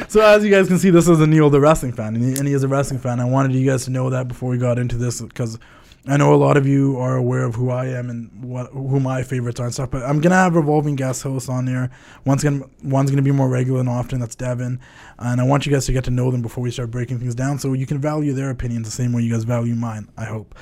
so 0.08 0.22
as 0.22 0.44
you 0.44 0.50
guys 0.52 0.68
can 0.68 0.78
see, 0.80 0.90
this 0.90 1.08
is 1.08 1.20
Aneil 1.20 1.52
the 1.52 1.60
wrestling 1.62 1.92
fan, 1.94 2.16
and 2.16 2.24
he, 2.24 2.34
and 2.40 2.48
he 2.48 2.54
is 2.54 2.64
a 2.64 2.68
wrestling 2.68 3.00
fan. 3.00 3.20
I 3.20 3.26
wanted 3.26 3.54
you 3.54 3.70
guys 3.70 3.86
to 3.86 3.92
know 3.92 4.10
that 4.10 4.28
before 4.28 4.50
we 4.50 4.58
got 4.58 4.80
into 4.80 4.98
this 4.98 5.22
because 5.22 5.60
I 6.08 6.18
know 6.18 6.34
a 6.34 6.36
lot 6.36 6.58
of 6.58 6.66
you 6.66 6.98
are 6.98 7.16
aware 7.16 7.44
of 7.44 7.54
who 7.54 7.70
I 7.70 7.86
am 7.88 8.10
and 8.10 8.44
what 8.44 8.72
who 8.72 9.00
my 9.00 9.22
favorites 9.22 9.60
are 9.60 9.66
and 9.66 9.74
stuff. 9.74 9.92
But 9.92 10.04
I'm 10.04 10.20
gonna 10.20 10.36
have 10.36 10.56
revolving 10.56 10.96
guest 10.96 11.22
hosts 11.22 11.48
on 11.48 11.66
there. 11.66 11.92
One's 12.26 12.44
gonna 12.44 12.66
one's 12.84 13.12
gonna 13.12 13.22
be 13.22 13.32
more 13.32 13.48
regular 13.48 13.80
and 13.80 13.90
often. 13.90 14.20
That's 14.20 14.36
Devin, 14.36 14.80
and 15.20 15.42
I 15.42 15.44
want 15.44 15.68
you 15.68 15.72
guys 15.72 15.86
to 15.86 15.94
get 15.94 16.04
to 16.06 16.12
know 16.12 16.32
them 16.32 16.42
before 16.42 16.64
we 16.64 16.72
start 16.72 16.90
breaking 16.90 17.20
things 17.20 17.36
down, 17.36 17.60
so 17.60 17.74
you 17.74 17.86
can 17.86 18.00
value 18.00 18.34
their 18.34 18.50
opinions 18.50 18.88
the 18.88 18.92
same 18.92 19.14
way 19.14 19.22
you 19.22 19.32
guys 19.32 19.44
value 19.44 19.76
mine. 19.76 20.10
I 20.18 20.26
hope. 20.26 20.56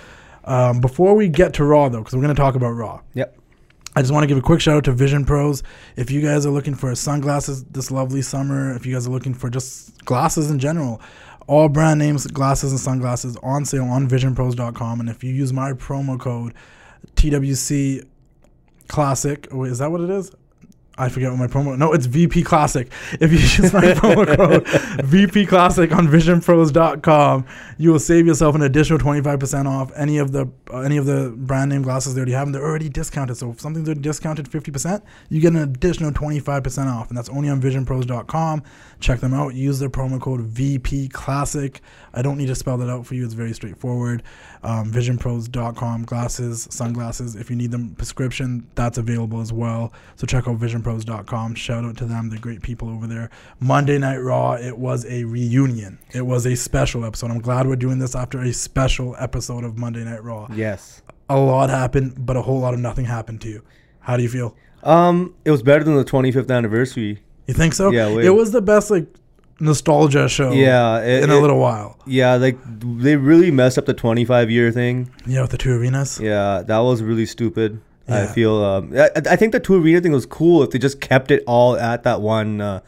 Um, 0.43 0.81
before 0.81 1.15
we 1.15 1.29
get 1.29 1.53
to 1.53 1.63
Raw 1.63 1.87
though, 1.87 1.99
because 1.99 2.15
we're 2.15 2.21
gonna 2.21 2.33
talk 2.33 2.55
about 2.55 2.71
Raw. 2.71 2.99
Yep. 3.13 3.37
I 3.95 4.01
just 4.01 4.13
want 4.13 4.23
to 4.23 4.27
give 4.27 4.37
a 4.37 4.41
quick 4.41 4.61
shout 4.61 4.77
out 4.77 4.83
to 4.85 4.91
Vision 4.91 5.25
Pros. 5.25 5.63
If 5.95 6.11
you 6.11 6.21
guys 6.21 6.45
are 6.45 6.51
looking 6.51 6.75
for 6.75 6.93
sunglasses 6.93 7.63
this 7.65 7.89
lovely 7.89 8.21
summer, 8.21 8.75
if 8.75 8.85
you 8.85 8.93
guys 8.93 9.07
are 9.07 9.09
looking 9.09 9.33
for 9.33 9.49
just 9.49 10.05
glasses 10.05 10.51
in 10.51 10.59
general, 10.59 11.01
all 11.49 11.67
brand 11.67 11.97
names, 11.97 12.27
glasses 12.27 12.71
and 12.71 12.79
sunglasses 12.79 13.35
on 13.41 13.65
sale 13.65 13.85
on 13.85 14.07
visionpros.com. 14.07 14.99
And 14.99 15.09
if 15.09 15.23
you 15.23 15.33
use 15.33 15.51
my 15.51 15.73
promo 15.73 16.19
code 16.19 16.53
TWC 17.15 18.07
Classic, 18.87 19.47
wait, 19.51 19.71
is 19.71 19.79
that 19.79 19.91
what 19.91 20.01
it 20.01 20.11
is? 20.11 20.31
I 20.99 21.07
forget 21.07 21.31
what 21.31 21.39
my 21.39 21.47
promo. 21.47 21.77
No, 21.77 21.93
it's 21.93 22.05
VP 22.05 22.43
Classic. 22.43 22.91
If 23.21 23.31
you 23.31 23.39
use 23.39 23.71
my 23.73 23.81
promo 23.93 24.35
code 24.35 25.05
VP 25.05 25.45
Classic 25.45 25.91
on 25.93 26.07
VisionPros.com, 26.07 27.45
you 27.77 27.91
will 27.93 27.99
save 27.99 28.27
yourself 28.27 28.53
an 28.53 28.63
additional 28.63 28.99
twenty 28.99 29.21
five 29.21 29.39
percent 29.39 29.67
off 29.67 29.91
any 29.95 30.17
of 30.17 30.33
the 30.33 30.45
uh, 30.71 30.81
any 30.81 30.97
of 30.97 31.05
the 31.05 31.33
brand 31.37 31.71
name 31.71 31.83
glasses 31.83 32.15
they 32.15 32.19
already 32.19 32.33
have. 32.33 32.47
And 32.47 32.53
they're 32.53 32.65
already 32.65 32.89
discounted. 32.89 33.37
So 33.37 33.51
if 33.51 33.61
something's 33.61 33.87
already 33.87 34.01
discounted 34.01 34.49
fifty 34.49 34.71
percent, 34.71 35.03
you 35.29 35.39
get 35.39 35.53
an 35.53 35.59
additional 35.59 36.11
twenty 36.11 36.41
five 36.41 36.63
percent 36.63 36.89
off, 36.89 37.07
and 37.07 37.17
that's 37.17 37.29
only 37.29 37.49
on 37.49 37.61
VisionPros.com. 37.61 38.63
Check 38.99 39.21
them 39.21 39.33
out. 39.33 39.53
Use 39.55 39.79
their 39.79 39.89
promo 39.89 40.19
code 40.19 40.41
VP 40.41 41.07
Classic. 41.09 41.79
I 42.13 42.21
don't 42.21 42.37
need 42.37 42.47
to 42.47 42.55
spell 42.55 42.77
that 42.79 42.89
out 42.89 43.05
for 43.05 43.15
you. 43.15 43.23
It's 43.23 43.33
very 43.33 43.53
straightforward. 43.53 44.23
Um, 44.61 44.91
VisionPros.com 44.91 46.03
glasses, 46.03 46.67
sunglasses. 46.69 47.35
If 47.35 47.49
you 47.49 47.55
need 47.55 47.71
them 47.71 47.95
prescription, 47.95 48.67
that's 48.75 48.97
available 48.97 49.39
as 49.39 49.53
well. 49.53 49.93
So 50.17 50.27
check 50.27 50.47
out 50.47 50.59
VisionPros.com. 50.59 51.55
Shout 51.55 51.85
out 51.85 51.97
to 51.97 52.05
them. 52.05 52.29
They're 52.29 52.39
great 52.39 52.61
people 52.61 52.89
over 52.89 53.07
there. 53.07 53.29
Monday 53.59 53.97
Night 53.97 54.17
Raw. 54.17 54.53
It 54.53 54.77
was 54.77 55.05
a 55.05 55.23
reunion. 55.23 55.99
It 56.13 56.23
was 56.25 56.45
a 56.45 56.55
special 56.55 57.05
episode. 57.05 57.31
I'm 57.31 57.39
glad 57.41 57.67
we're 57.67 57.75
doing 57.77 57.99
this 57.99 58.15
after 58.15 58.41
a 58.41 58.51
special 58.51 59.15
episode 59.17 59.63
of 59.63 59.77
Monday 59.77 60.03
Night 60.03 60.23
Raw. 60.23 60.47
yes. 60.53 61.01
A 61.31 61.37
lot 61.37 61.69
happened, 61.69 62.25
but 62.25 62.35
a 62.35 62.41
whole 62.41 62.59
lot 62.59 62.73
of 62.73 62.79
nothing 62.79 63.05
happened 63.05 63.39
to 63.41 63.49
you. 63.49 63.63
How 63.99 64.17
do 64.17 64.23
you 64.23 64.29
feel? 64.29 64.55
Um, 64.81 65.35
it 65.45 65.51
was 65.51 65.61
better 65.61 65.83
than 65.83 65.95
the 65.95 66.03
25th 66.03 66.49
anniversary. 66.49 67.21
You 67.49 67.53
think 67.61 67.73
so? 67.73 67.91
Yeah, 67.91 68.13
wait. 68.15 68.25
It 68.25 68.35
was 68.41 68.51
the 68.51 68.61
best 68.61 68.91
like 68.95 69.07
nostalgia 69.59 70.29
show. 70.29 70.51
Yeah, 70.51 71.01
it- 71.01 71.23
in 71.23 71.29
a 71.29 71.37
it- 71.37 71.41
little 71.41 71.59
while. 71.59 71.97
Yeah, 72.05 72.35
like 72.35 72.57
they 73.03 73.15
really 73.17 73.51
messed 73.51 73.77
up 73.77 73.85
the 73.85 73.93
25 73.93 74.49
year 74.51 74.71
thing. 74.71 75.09
Yeah, 75.25 75.41
with 75.41 75.51
the 75.51 75.57
two 75.57 75.73
arenas. 75.73 76.19
Yeah, 76.21 76.61
that 76.65 76.79
was 76.79 77.01
really 77.03 77.25
stupid. 77.25 77.81
I 78.07 78.25
feel. 78.25 78.55
Um, 78.63 78.91
I, 78.97 79.09
I 79.15 79.35
think 79.35 79.51
the 79.51 79.59
two 79.59 79.75
arena 79.75 80.01
thing 80.01 80.11
was 80.11 80.25
cool 80.25 80.63
if 80.63 80.71
they 80.71 80.79
just 80.79 80.99
kept 80.99 81.29
it 81.29 81.43
all 81.45 81.77
at 81.77 82.01
that 82.03 82.21
one, 82.21 82.59
uh, 82.59 82.79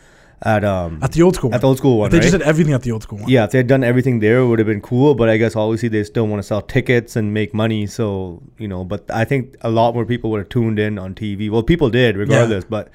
at 0.41 0.63
um, 0.63 0.97
At 1.03 1.11
the 1.11 1.21
old 1.21 1.35
school. 1.35 1.53
at 1.53 1.61
the 1.61 1.67
old 1.67 1.77
school 1.77 1.99
one, 1.99 2.07
If 2.07 2.11
they 2.13 2.17
right? 2.17 2.23
just 2.23 2.31
did 2.31 2.41
everything 2.41 2.73
at 2.73 2.81
the 2.81 2.91
old 2.91 3.03
school 3.03 3.19
one. 3.19 3.29
yeah, 3.29 3.43
if 3.43 3.51
they 3.51 3.59
had 3.59 3.67
done 3.67 3.83
everything 3.83 4.19
there, 4.19 4.39
it 4.39 4.47
would 4.47 4.57
have 4.57 4.65
been 4.67 4.81
cool. 4.81 5.13
But 5.13 5.29
I 5.29 5.37
guess 5.37 5.55
obviously 5.55 5.89
they 5.89 6.03
still 6.03 6.25
want 6.25 6.39
to 6.41 6.47
sell 6.47 6.63
tickets 6.63 7.15
and 7.15 7.35
make 7.35 7.53
money. 7.53 7.85
So 7.85 8.41
you 8.57 8.67
know, 8.67 8.83
but 8.83 9.01
I 9.11 9.23
think 9.25 9.57
a 9.61 9.69
lot 9.69 9.93
more 9.93 10.05
people 10.07 10.31
would 10.31 10.39
have 10.39 10.49
tuned 10.49 10.79
in 10.79 10.97
on 10.97 11.13
TV. 11.13 11.51
Well, 11.51 11.61
people 11.61 11.91
did 11.91 12.17
regardless. 12.17 12.63
But 12.65 12.89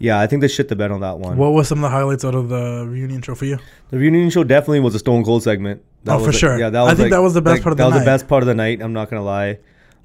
yeah, 0.00 0.18
I 0.18 0.26
think 0.26 0.42
they 0.42 0.48
shit 0.48 0.68
the 0.68 0.74
bed 0.74 0.90
on 0.90 1.00
that 1.02 1.18
one. 1.20 1.36
What 1.36 1.52
were 1.52 1.62
some 1.62 1.78
of 1.78 1.82
the 1.82 1.88
highlights 1.90 2.24
out 2.24 2.34
of 2.34 2.48
the 2.48 2.84
reunion 2.88 3.22
show 3.22 3.34
for 3.36 3.44
you? 3.44 3.58
The 3.90 3.98
reunion 3.98 4.30
show 4.30 4.42
definitely 4.42 4.80
was 4.80 4.94
a 4.96 4.98
Stone 4.98 5.24
Cold 5.24 5.42
segment. 5.44 5.82
Oh, 6.08 6.16
was 6.16 6.26
for 6.26 6.32
sure. 6.32 6.58
Yeah, 6.58 6.70
that 6.70 6.78
I 6.80 6.82
was 6.84 6.92
think 6.94 7.00
like- 7.02 7.10
that 7.12 7.22
was 7.22 7.34
the 7.34 7.42
best 7.42 7.52
like, 7.54 7.62
part 7.62 7.72
of 7.72 7.76
the 7.76 7.82
That 7.84 7.86
was 7.88 7.94
night. 7.96 8.00
the 8.00 8.06
best 8.06 8.26
part 8.28 8.42
of 8.42 8.46
the 8.48 8.54
night. 8.54 8.80
I'm 8.82 8.92
not 8.94 9.08
gonna 9.10 9.22
lie. 9.22 9.58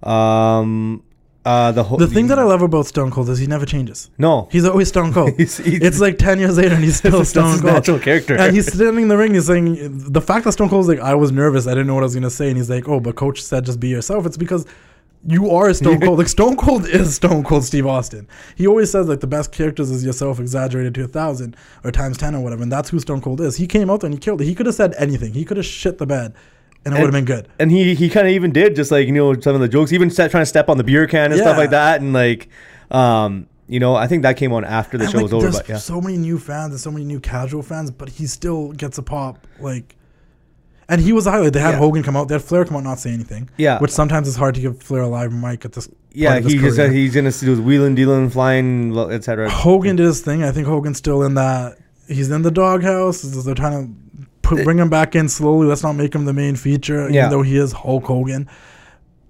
Um, 0.03 1.03
uh, 1.45 1.71
the 1.71 1.83
whole 1.83 1.97
The 1.97 2.07
thing 2.07 2.27
that 2.27 2.39
I 2.39 2.43
love 2.43 2.61
about 2.63 2.87
Stone 2.87 3.11
Cold 3.11 3.29
is 3.29 3.37
he 3.39 3.45
never 3.47 3.65
changes. 3.65 4.09
no, 4.17 4.47
He's 4.51 4.65
always 4.65 4.87
Stone 4.87 5.13
Cold. 5.13 5.33
He's- 5.37 5.57
he's- 5.57 5.81
it's 5.81 5.99
like 5.99 6.17
ten 6.17 6.39
years 6.39 6.57
later 6.57 6.75
and 6.75 6.83
he's 6.83 6.97
still 7.03 7.23
Stone 7.23 7.59
Cold. 7.61 7.73
natural 7.73 7.99
character. 7.99 8.35
And 8.35 8.55
he's 8.55 8.71
standing 8.73 9.03
in 9.03 9.07
the 9.09 9.17
ring. 9.17 9.33
He's 9.35 9.45
saying 9.47 9.75
the 10.11 10.21
fact 10.21 10.45
that 10.45 10.53
Stone 10.53 10.69
Cold's 10.69 10.87
like, 10.87 10.99
I 10.99 11.13
was 11.15 11.31
nervous. 11.31 11.67
I 11.67 11.71
didn't 11.71 11.87
know 11.87 11.93
what 11.95 12.01
I 12.03 12.09
was 12.09 12.15
gonna 12.15 12.29
say. 12.29 12.47
And 12.49 12.57
he's 12.57 12.69
like, 12.69 12.87
Oh, 12.89 12.99
but 12.99 13.15
Coach 13.15 13.41
said 13.43 13.65
just 13.65 13.79
be 13.79 13.89
yourself. 13.89 14.25
It's 14.25 14.37
because 14.37 14.65
you 15.27 15.49
are 15.51 15.73
Stone 15.73 15.99
Cold. 16.05 16.19
Like 16.19 16.27
Stone 16.27 16.55
Cold 16.57 16.87
is 16.87 17.15
Stone 17.15 17.43
Cold 17.43 17.63
Steve 17.63 17.85
Austin. 17.85 18.27
He 18.55 18.67
always 18.67 18.91
says 18.91 19.07
like 19.07 19.19
the 19.19 19.27
best 19.27 19.51
characters 19.51 19.89
is 19.91 20.05
yourself 20.05 20.39
exaggerated 20.39 20.93
to 20.95 21.03
a 21.03 21.07
thousand 21.07 21.55
or 21.83 21.91
times 21.91 22.17
ten 22.17 22.35
or 22.35 22.41
whatever. 22.41 22.63
And 22.63 22.71
that's 22.71 22.89
who 22.89 22.99
Stone 22.99 23.21
Cold 23.21 23.41
is. 23.41 23.57
He 23.57 23.67
came 23.67 23.89
out 23.89 24.01
there 24.01 24.07
and 24.07 24.13
he 24.13 24.19
killed 24.19 24.41
it. 24.41 24.45
He 24.45 24.55
could 24.55 24.65
have 24.65 24.75
said 24.75 24.93
anything. 24.97 25.33
He 25.33 25.45
could 25.45 25.57
have 25.57 25.65
shit 25.65 25.97
the 25.97 26.05
bed, 26.05 26.33
and 26.85 26.93
it 26.93 26.97
would 26.97 27.05
have 27.05 27.13
been 27.13 27.25
good. 27.25 27.47
and 27.59 27.71
he 27.71 27.95
he 27.95 28.09
kind 28.09 28.27
of 28.27 28.33
even 28.33 28.51
did 28.51 28.75
just 28.75 28.91
like 28.91 29.07
you 29.07 29.13
know 29.13 29.39
some 29.39 29.55
of 29.55 29.61
the 29.61 29.67
jokes, 29.67 29.91
even 29.93 30.09
set, 30.09 30.31
trying 30.31 30.41
to 30.43 30.45
step 30.47 30.69
on 30.69 30.77
the 30.77 30.83
beer 30.83 31.07
can 31.07 31.31
and 31.31 31.41
stuff 31.41 31.57
like 31.57 31.71
that, 31.71 32.01
and 32.01 32.13
like, 32.13 32.47
um, 32.91 33.47
you 33.67 33.79
know, 33.79 33.95
I 33.95 34.05
think 34.07 34.21
that 34.23 34.37
came 34.37 34.53
on 34.53 34.63
after 34.63 34.97
the 34.97 35.05
And, 35.05 35.11
show 35.11 35.17
like, 35.19 35.23
was 35.31 35.33
over. 35.33 35.51
But 35.51 35.67
yeah, 35.67 35.77
so 35.77 35.99
many 35.99 36.17
new 36.17 36.37
fans 36.37 36.71
and 36.73 36.79
so 36.79 36.91
many 36.91 37.03
new 37.03 37.19
casual 37.19 37.63
fans, 37.63 37.89
but 37.89 38.09
he 38.09 38.27
still 38.27 38.71
gets 38.73 38.99
a 38.99 39.03
pop. 39.03 39.47
Like, 39.59 39.95
and 40.89 41.01
he 41.01 41.11
was 41.13 41.25
a 41.27 41.31
highlight. 41.31 41.53
They 41.53 41.59
had 41.59 41.71
Yeah. 41.75 41.77
Hogan 41.79 42.03
come 42.03 42.15
out. 42.15 42.27
They 42.27 42.35
had 42.35 42.41
Flair 42.43 42.65
come 42.65 42.77
out, 42.77 42.83
not 42.83 42.99
say 42.99 43.11
anything. 43.11 43.49
Yeah. 43.57 43.79
which 43.79 43.91
sometimes 43.91 44.27
is 44.27 44.35
hard 44.35 44.55
to 44.55 44.61
give 44.61 44.81
Flair 44.81 45.01
a 45.03 45.07
live 45.07 45.33
mic 45.33 45.65
at 45.65 45.73
this. 45.73 45.87
yeah, 46.13 46.39
he 46.39 46.57
just 46.57 46.75
said 46.77 46.91
he's 46.91 47.13
gonna 47.15 47.31
do 47.31 47.49
his 47.51 47.59
wheeling, 47.61 47.95
dealing, 47.95 48.29
flying, 48.29 48.97
etc. 48.97 49.49
Hogan 49.49 49.95
did 49.95 50.05
his 50.05 50.21
thing. 50.21 50.43
I 50.43 50.51
think 50.51 50.67
Hogan's 50.67 50.97
still 50.97 51.23
in 51.23 51.33
that. 51.35 51.77
He's 52.07 52.29
in 52.29 52.41
the 52.43 52.51
doghouse. 52.51 53.21
They're 53.21 53.55
trying 53.55 53.87
to 53.87 54.27
put, 54.43 54.63
bring 54.63 54.77
him 54.77 54.89
back 54.89 55.15
in 55.15 55.27
slowly. 55.27 55.65
Let's 55.67 55.81
not 55.83 55.93
make 55.93 56.13
him 56.13 56.25
the 56.25 56.33
main 56.33 56.55
feature, 56.55 57.09
Yeah. 57.09 57.21
even 57.21 57.29
though 57.31 57.41
he 57.41 57.57
is 57.57 57.71
Hulk 57.71 58.05
Hogan. 58.05 58.47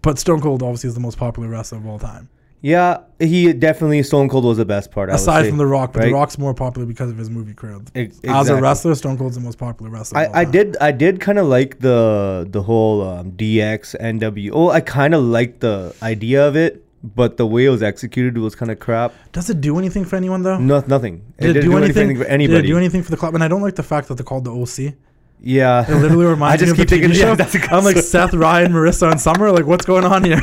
But 0.02 0.20
Stone 0.20 0.42
Cold 0.42 0.62
obviously 0.62 0.90
is 0.90 0.94
the 0.94 1.00
most 1.00 1.18
popular 1.18 1.48
wrestler 1.50 1.78
of 1.80 1.88
all 1.88 1.98
time, 2.00 2.28
Yeah, 2.66 3.02
he 3.20 3.54
definitely 3.54 4.02
Stone 4.02 4.30
Cold 4.30 4.44
was 4.44 4.58
the 4.58 4.66
best 4.66 4.90
part. 4.90 5.10
I 5.10 5.14
would 5.14 5.20
aside 5.20 5.44
say, 5.44 5.50
from 5.50 5.60
The 5.60 5.68
Rock. 5.68 5.94
But 5.94 6.00
right? 6.00 6.06
The 6.08 6.14
Rock's 6.16 6.40
more 6.40 6.56
popular 6.56 6.88
because 6.88 7.12
of 7.12 7.18
his 7.20 7.30
movie 7.30 7.54
career. 7.54 7.78
Ex- 7.94 8.20
As 8.24 8.50
a 8.50 8.60
wrestler, 8.60 8.96
Stone 8.96 9.20
Cold's 9.20 9.36
the 9.36 9.42
most 9.42 9.60
popular 9.60 9.92
wrestler. 9.92 10.18
I, 10.18 10.42
I 10.42 10.46
did 10.46 10.76
I 10.82 10.92
did 10.92 11.22
kind 11.22 11.38
of 11.38 11.46
like 11.46 11.78
the 11.78 12.48
the 12.50 12.64
whole 12.64 13.08
um, 13.08 13.34
DX 13.34 13.96
NWO. 14.02 14.72
I 14.72 14.82
kind 14.82 15.14
of 15.14 15.24
liked 15.24 15.60
the 15.60 15.96
idea 16.02 16.48
of 16.48 16.56
it, 16.56 16.84
but 17.04 17.38
the 17.38 17.46
way 17.46 17.66
it 17.66 17.70
was 17.70 17.84
executed 17.84 18.36
was 18.40 18.56
kind 18.56 18.72
of 18.72 18.80
crap. 18.80 19.14
Does 19.32 19.48
it 19.52 19.62
do 19.62 19.78
anything 19.78 20.04
for 20.04 20.16
anyone 20.16 20.42
though? 20.42 20.58
No, 20.58 20.84
nothing. 20.88 21.22
Did 21.40 21.52
it, 21.52 21.54
didn't 21.54 21.70
do 21.70 21.78
anything, 21.78 22.18
for 22.18 22.24
anybody. 22.26 22.62
Did 22.64 22.66
it 22.66 22.68
do 22.74 22.78
anything 22.78 23.04
for 23.04 23.12
the 23.12 23.18
club? 23.18 23.36
And 23.36 23.44
I 23.44 23.48
don't 23.48 23.62
like 23.62 23.76
the 23.76 23.84
fact 23.84 24.08
that 24.08 24.16
they're 24.16 24.26
called 24.26 24.44
the 24.46 24.52
OC. 24.52 24.96
yeah, 25.40 25.86
It 25.88 25.94
literally 26.02 26.26
reminds 26.36 26.64
I 26.64 26.66
just 26.66 26.76
me 26.76 26.84
of 26.84 26.90
the 26.90 26.96
TV 27.00 27.10
yeah, 27.10 27.26
show. 27.26 27.36
that's 27.36 27.54
a 27.54 27.60
I'm 27.72 27.84
like 27.84 27.98
Seth, 27.98 28.34
Ryan, 28.34 28.72
Marissa, 28.72 29.12
and 29.12 29.22
Summer. 29.22 29.52
Like, 29.52 29.68
what's 29.68 29.86
going 29.86 30.04
on 30.06 30.24
here? 30.24 30.42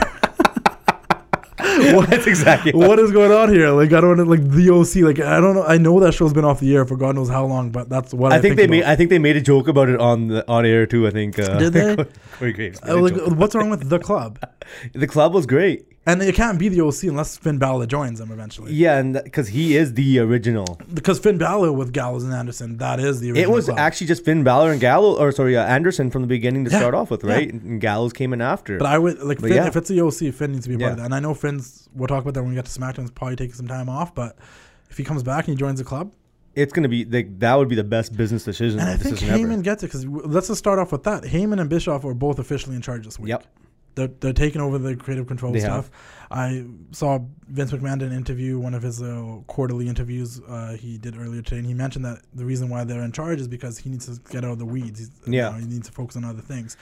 that's 2.07 2.27
exactly. 2.27 2.73
what 2.75 2.99
is 2.99 3.13
going 3.13 3.33
on 3.33 3.53
here? 3.53 3.71
Like, 3.71 3.93
I 3.93 4.01
don't 4.01 4.27
like 4.27 4.43
the 4.49 4.71
OC. 4.71 5.03
Like, 5.05 5.21
I 5.21 5.41
don't 5.41 5.55
know. 5.55 5.65
I 5.65 5.79
know 5.79 6.01
that 6.01 6.13
show's 6.13 6.33
been 6.33 6.45
off 6.45 6.61
the 6.61 6.75
air 6.75 6.85
for 6.85 6.97
God 6.97 7.15
knows 7.15 7.29
how 7.29 7.45
long, 7.45 7.71
but 7.71 7.89
that's 7.89 8.13
what 8.13 8.33
I, 8.33 8.37
I 8.37 8.41
think 8.41 8.57
they 8.57 8.65
about. 8.65 8.71
made. 8.71 8.85
I 8.85 8.97
think 8.97 9.11
they 9.11 9.19
made 9.19 9.37
a 9.37 9.41
joke 9.41 9.69
about 9.69 9.89
it 9.89 10.01
on 10.01 10.29
the 10.29 10.49
on 10.49 10.67
air 10.67 10.87
too. 10.87 11.07
I 11.07 11.11
think. 11.11 11.39
Uh, 11.39 11.59
Did 11.59 11.73
they? 11.73 11.97
Corey 12.39 12.53
Graves. 12.53 12.81
Uh, 12.87 13.01
like, 13.01 13.15
what's 13.37 13.55
wrong 13.55 13.71
with 13.71 13.89
the 13.89 13.99
club? 13.99 14.39
the 14.93 15.07
club 15.07 15.35
was 15.35 15.47
great. 15.47 15.92
And 16.05 16.21
it 16.21 16.35
can't 16.35 16.59
be 16.59 16.69
the 16.69 16.81
OC 16.81 17.05
unless 17.05 17.37
Finn 17.37 17.59
Balor 17.59 17.87
joins 17.87 18.19
them 18.19 18.33
eventually. 18.33 18.73
Yeah, 18.73 18.99
and 18.99 19.21
because 19.23 19.47
he 19.49 19.77
is 19.77 19.95
the 19.95 20.19
original. 20.19 20.77
Because 20.93 21.21
Finn 21.21 21.39
Balor 21.39 21.73
with 21.73 21.93
Gallows 21.93 22.25
and 22.25 22.35
Anderson, 22.35 22.77
that 22.79 22.99
is 22.99 23.21
the 23.21 23.31
original. 23.31 23.51
It 23.53 23.55
was 23.55 23.67
club. 23.67 23.79
actually 23.79 24.09
just 24.09 24.25
Finn 24.25 24.43
Balor 24.43 24.73
and 24.73 24.81
Gallows, 24.81 25.19
or 25.19 25.31
sorry, 25.31 25.57
uh, 25.57 25.65
Anderson 25.65 26.11
from 26.11 26.23
the 26.23 26.27
beginning 26.29 26.65
to 26.65 26.73
Yeah, 26.73 26.79
start 26.81 26.95
off 26.95 27.11
with, 27.13 27.23
yeah. 27.23 27.33
right? 27.33 27.53
And 27.53 27.81
Gallows 27.81 28.13
came 28.13 28.33
in 28.33 28.41
after. 28.41 28.79
But 28.79 28.87
I 28.89 28.99
would 28.99 29.21
like 29.23 29.41
Finn, 29.41 29.53
yeah. 29.53 29.69
if 29.69 29.77
it's 29.77 29.89
the 29.89 30.01
OC, 30.01 30.33
Finn 30.35 30.51
needs 30.53 30.65
to 30.65 30.71
be 30.71 30.75
a 30.75 30.79
part 30.79 30.89
Yeah. 30.89 30.91
of 30.93 30.97
that. 30.99 31.05
And 31.05 31.15
I 31.15 31.21
know 31.21 31.35
Finn's. 31.35 31.89
We'll 31.95 32.09
talk 32.09 32.23
about 32.23 32.35
that 32.35 32.43
when 32.43 32.51
we 32.51 32.57
get 32.57 32.65
to 32.65 32.81
SmackDown. 32.81 33.03
He's 33.03 33.11
probably 33.13 33.37
taking 33.37 33.55
some 33.55 33.69
time 33.69 33.89
off, 33.89 34.13
but 34.13 34.37
if 34.91 34.97
he 34.97 35.05
comes 35.05 35.23
back 35.23 35.47
and 35.47 35.55
he 35.55 35.57
joins 35.57 35.79
the 35.79 35.85
club, 35.85 36.11
it's 36.57 36.73
gonna 36.73 36.89
be 36.89 37.05
like 37.05 37.39
that 37.39 37.55
would 37.55 37.69
be 37.69 37.77
the 37.77 37.85
best 37.85 38.17
business 38.17 38.43
decision. 38.45 38.81
and 38.81 38.91
I 38.91 38.97
think 38.97 39.19
Heyman 39.21 39.53
ever. 39.53 39.63
gets 39.63 39.85
it 39.85 39.87
because 39.87 40.05
let's 40.05 40.49
just 40.49 40.59
start 40.59 40.79
off 40.81 40.91
with 40.91 41.05
that. 41.05 41.23
Heyman 41.23 41.61
and 41.61 41.71
Bischoff 41.71 42.05
are 42.05 42.13
both 42.13 42.39
officially 42.41 42.75
in 42.75 42.83
charge 42.83 43.05
this 43.05 43.19
week. 43.21 43.29
Yep. 43.29 43.47
They're, 43.95 44.09
they're 44.09 44.33
taking 44.33 44.61
over 44.61 44.79
the 44.79 44.97
creative 44.97 45.27
control 45.27 45.53
They 45.53 45.61
stuff. 45.61 45.91
I 46.31 46.65
saw 46.93 47.19
Vince 47.49 47.73
McMahon 47.73 47.99
did 47.99 48.11
an 48.11 48.17
interview, 48.17 48.59
one 48.59 48.73
of 48.75 48.83
his 48.83 49.03
uh, 49.03 49.37
quarterly 49.47 49.87
interviews 49.89 50.41
uh, 50.49 50.73
he 50.79 50.97
did 50.97 51.17
earlier 51.19 51.43
today, 51.43 51.59
and 51.59 51.67
he 51.67 51.75
mentioned 51.75 52.05
that 52.07 52.21
the 52.35 52.45
reason 52.45 52.71
why 52.71 52.85
they're 52.85 53.03
in 53.03 53.13
charge 53.13 53.39
is 53.41 53.49
because 53.49 53.77
he 53.79 53.91
needs 53.91 54.07
to 54.07 54.19
get 54.33 54.45
out 54.45 54.53
of 54.53 54.59
the 54.59 54.65
weeds. 54.65 54.99
He's, 54.99 55.11
you 55.27 55.35
Yeah. 55.35 55.51
know, 55.51 55.59
he 55.59 55.67
needs 55.67 55.87
to 55.89 55.93
focus 55.93 56.17
on 56.17 56.25
other 56.25 56.41
things. 56.41 56.77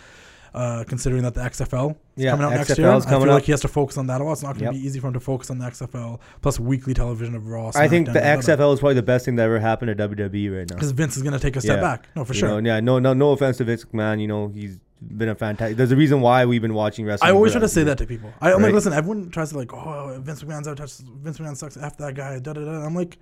Uh, 0.52 0.82
considering 0.88 1.22
that 1.22 1.32
the 1.32 1.40
XFL 1.40 1.90
is 2.16 2.24
Yeah, 2.24 2.32
coming 2.32 2.44
out 2.44 2.50
next 2.52 2.76
year, 2.76 2.90
I 2.90 2.98
feel 2.98 3.08
coming 3.08 3.28
like 3.28 3.44
he 3.44 3.52
has 3.52 3.60
to 3.60 3.68
focus 3.68 3.96
on 3.96 4.08
that 4.08 4.20
a 4.20 4.24
lot. 4.24 4.32
It's 4.32 4.42
not 4.42 4.54
going 4.58 4.58
to 4.58 4.64
Yep. 4.64 4.72
be 4.74 4.84
easy 4.84 4.98
for 4.98 5.06
him 5.06 5.12
to 5.12 5.20
focus 5.20 5.48
on 5.48 5.58
the 5.58 5.64
XFL 5.64 6.18
plus 6.42 6.58
weekly 6.58 6.92
television 6.92 7.36
of 7.36 7.46
Raw. 7.46 7.70
I 7.76 7.86
think 7.86 8.08
the 8.12 8.18
XFL 8.18 8.72
is 8.74 8.80
probably 8.80 8.94
the 8.96 9.02
best 9.04 9.26
thing 9.26 9.36
that 9.36 9.44
ever 9.44 9.60
happened 9.60 9.96
to 9.96 10.08
WWE 10.08 10.48
right 10.58 10.68
now. 10.68 10.74
because 10.74 10.90
Vince 10.90 11.16
is 11.16 11.22
going 11.22 11.34
to 11.34 11.38
take 11.38 11.54
a 11.54 11.60
step 11.60 11.76
Yeah. 11.76 11.80
back. 11.82 12.08
No, 12.16 12.24
for 12.24 12.32
You 12.34 12.38
sure. 12.40 12.60
know, 12.60 12.68
yeah, 12.68 12.80
no, 12.80 12.98
no, 12.98 13.12
no 13.12 13.30
offense 13.30 13.58
to 13.58 13.64
Vince 13.64 13.84
McMahon. 13.84 14.20
You 14.20 14.26
know, 14.26 14.48
he's 14.48 14.78
been 15.02 15.28
a 15.28 15.34
fantastic. 15.34 15.76
There's 15.76 15.92
a 15.92 15.96
reason 15.96 16.20
why 16.20 16.44
we've 16.46 16.62
been 16.62 16.74
watching 16.74 17.06
wrestling. 17.06 17.28
I 17.30 17.32
always 17.34 17.52
try 17.52 17.60
to 17.60 17.68
say 17.68 17.84
that 17.84 17.98
to 17.98 18.06
people. 18.06 18.32
I, 18.40 18.52
I'm 18.52 18.62
like, 18.62 18.72
listen, 18.74 18.92
everyone 18.92 19.30
tries 19.30 19.50
to 19.50 19.56
like, 19.58 19.72
oh, 19.72 20.18
Vince 20.20 20.42
McMahon's 20.42 20.68
out 20.68 20.76
touch. 20.76 20.96
Vince 20.98 21.38
McMahon 21.38 21.56
sucks. 21.56 21.76
F 21.76 21.96
that 21.98 22.14
guy, 22.14 22.38
da 22.38 22.52
da 22.52 22.64
da. 22.64 22.84
I'm 22.84 22.94
like, 22.94 23.18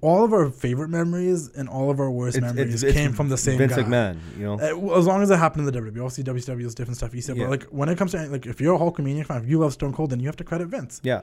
all 0.00 0.24
of 0.24 0.32
our 0.32 0.50
favorite 0.50 0.88
memories 0.88 1.48
and 1.50 1.68
all 1.68 1.90
of 1.90 2.00
our 2.00 2.10
worst 2.10 2.36
It's- 2.36 2.54
memories 2.54 2.74
it's- 2.82 2.82
it's 2.82 2.92
came 2.98 3.12
from 3.12 3.28
the 3.28 3.36
same 3.36 3.58
guy. 3.58 3.66
Vince 3.66 3.76
guy. 3.76 3.82
McMahon. 3.84 4.16
You 4.36 4.44
know, 4.44 4.54
eh, 4.58 4.72
well, 4.72 4.98
as 4.98 5.06
long 5.06 5.22
as 5.22 5.30
it 5.30 5.38
happened 5.38 5.60
in 5.68 5.72
the 5.72 5.80
WWE, 5.80 6.04
obviously 6.04 6.24
WCW 6.24 6.66
is 6.66 6.74
different 6.74 6.96
stuff. 6.96 7.12
He 7.12 7.20
said, 7.20 7.36
Yeah. 7.36 7.44
but 7.44 7.50
like 7.50 7.64
when 7.64 7.88
it 7.88 7.96
comes 7.98 8.10
to 8.12 8.18
like, 8.26 8.46
if 8.46 8.60
you're 8.60 8.74
a 8.74 8.78
Hulkamania 8.78 9.24
fan, 9.26 9.42
if 9.42 9.48
you 9.48 9.58
love 9.60 9.72
Stone 9.72 9.92
Cold, 9.94 10.10
then 10.10 10.18
you 10.20 10.26
have 10.26 10.36
to 10.36 10.44
credit 10.44 10.68
Vince. 10.68 11.00
yeah. 11.04 11.22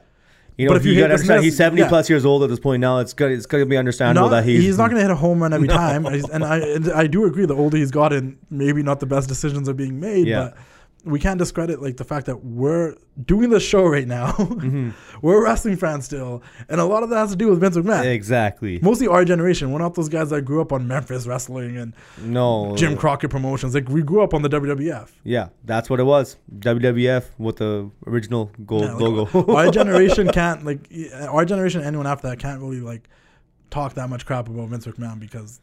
You 0.59 0.65
know, 0.65 0.71
But 0.73 0.81
if 0.81 0.85
you 0.85 0.91
you 0.91 0.99
gotta 0.99 1.13
understand, 1.13 1.41
he's 1.43 1.55
70 1.55 1.81
yeah. 1.81 1.87
plus 1.87 2.09
years 2.09 2.25
old 2.25 2.43
at 2.43 2.49
this 2.49 2.59
point 2.59 2.81
now. 2.81 2.99
It's 2.99 3.13
gonna, 3.13 3.31
it's 3.33 3.45
gonna 3.45 3.65
be 3.65 3.77
understandable 3.77 4.27
Not- 4.29 4.35
that 4.41 4.43
he's, 4.45 4.61
he's 4.61 4.77
not 4.77 4.89
going 4.89 4.97
to 4.97 5.01
hit 5.03 5.09
a 5.11 5.15
home 5.15 5.41
run 5.41 5.53
every 5.53 5.67
No. 5.69 5.73
time, 5.75 6.05
and 6.05 6.43
I 6.43 6.57
and 6.57 6.91
I 6.91 7.07
do 7.07 7.23
agree. 7.25 7.45
The 7.45 7.55
older 7.55 7.77
he's 7.77 7.91
gotten, 7.91 8.37
maybe 8.49 8.83
not 8.83 8.99
the 8.99 9.05
best 9.05 9.29
decisions 9.29 9.69
are 9.69 9.73
being 9.73 10.01
made, 10.01 10.27
Yeah. 10.27 10.49
but 10.49 10.57
we 11.05 11.17
can't 11.19 11.39
discredit 11.39 11.81
like 11.81 11.95
the 11.97 12.03
fact 12.03 12.25
that 12.25 12.43
we're 12.43 12.93
doing 13.25 13.49
the 13.49 13.59
show 13.59 13.85
right 13.85 14.07
now. 14.07 14.31
Mhm. 14.59 14.93
we're 15.21 15.41
wrestling 15.43 15.77
fans 15.77 16.05
still, 16.05 16.43
and 16.67 16.81
a 16.81 16.85
lot 16.85 17.03
of 17.03 17.09
that 17.09 17.17
has 17.19 17.29
to 17.31 17.35
do 17.37 17.49
with 17.49 17.59
Vince 17.61 17.77
McMahon. 17.77 18.05
exactly. 18.05 18.79
Mostly 18.81 19.07
our 19.07 19.23
generation. 19.23 19.71
We're 19.71 19.79
not 19.79 19.95
those 19.95 20.09
guys 20.09 20.29
that 20.31 20.41
grew 20.43 20.61
up 20.61 20.71
on 20.73 20.87
Memphis 20.87 21.25
wrestling 21.25 21.77
and 21.77 21.93
No, 22.21 22.75
Jim 22.75 22.97
Crockett 22.97 23.29
promotions. 23.29 23.73
Like 23.73 23.87
we 23.87 24.01
grew 24.01 24.21
up 24.21 24.33
on 24.33 24.41
the 24.41 24.49
WWF. 24.49 25.09
Yeah, 25.23 25.49
that's 25.63 25.89
what 25.89 25.99
it 25.99 26.03
was. 26.05 26.35
WWF 26.59 27.25
with 27.37 27.57
the 27.57 27.89
original 28.05 28.51
gold 28.65 28.83
Yeah, 28.83 28.93
like, 28.93 29.01
logo. 29.33 29.53
our 29.55 29.71
generation 29.71 30.27
can't 30.33 30.65
like 30.65 30.89
our 31.29 31.45
generation. 31.45 31.81
Anyone 31.81 32.07
after 32.07 32.27
that 32.29 32.39
can't 32.39 32.61
really 32.61 32.81
like 32.81 33.09
talk 33.69 33.93
that 33.93 34.09
much 34.09 34.25
crap 34.25 34.47
about 34.49 34.67
Vince 34.69 34.85
McMahon 34.85 35.19
because 35.19 35.61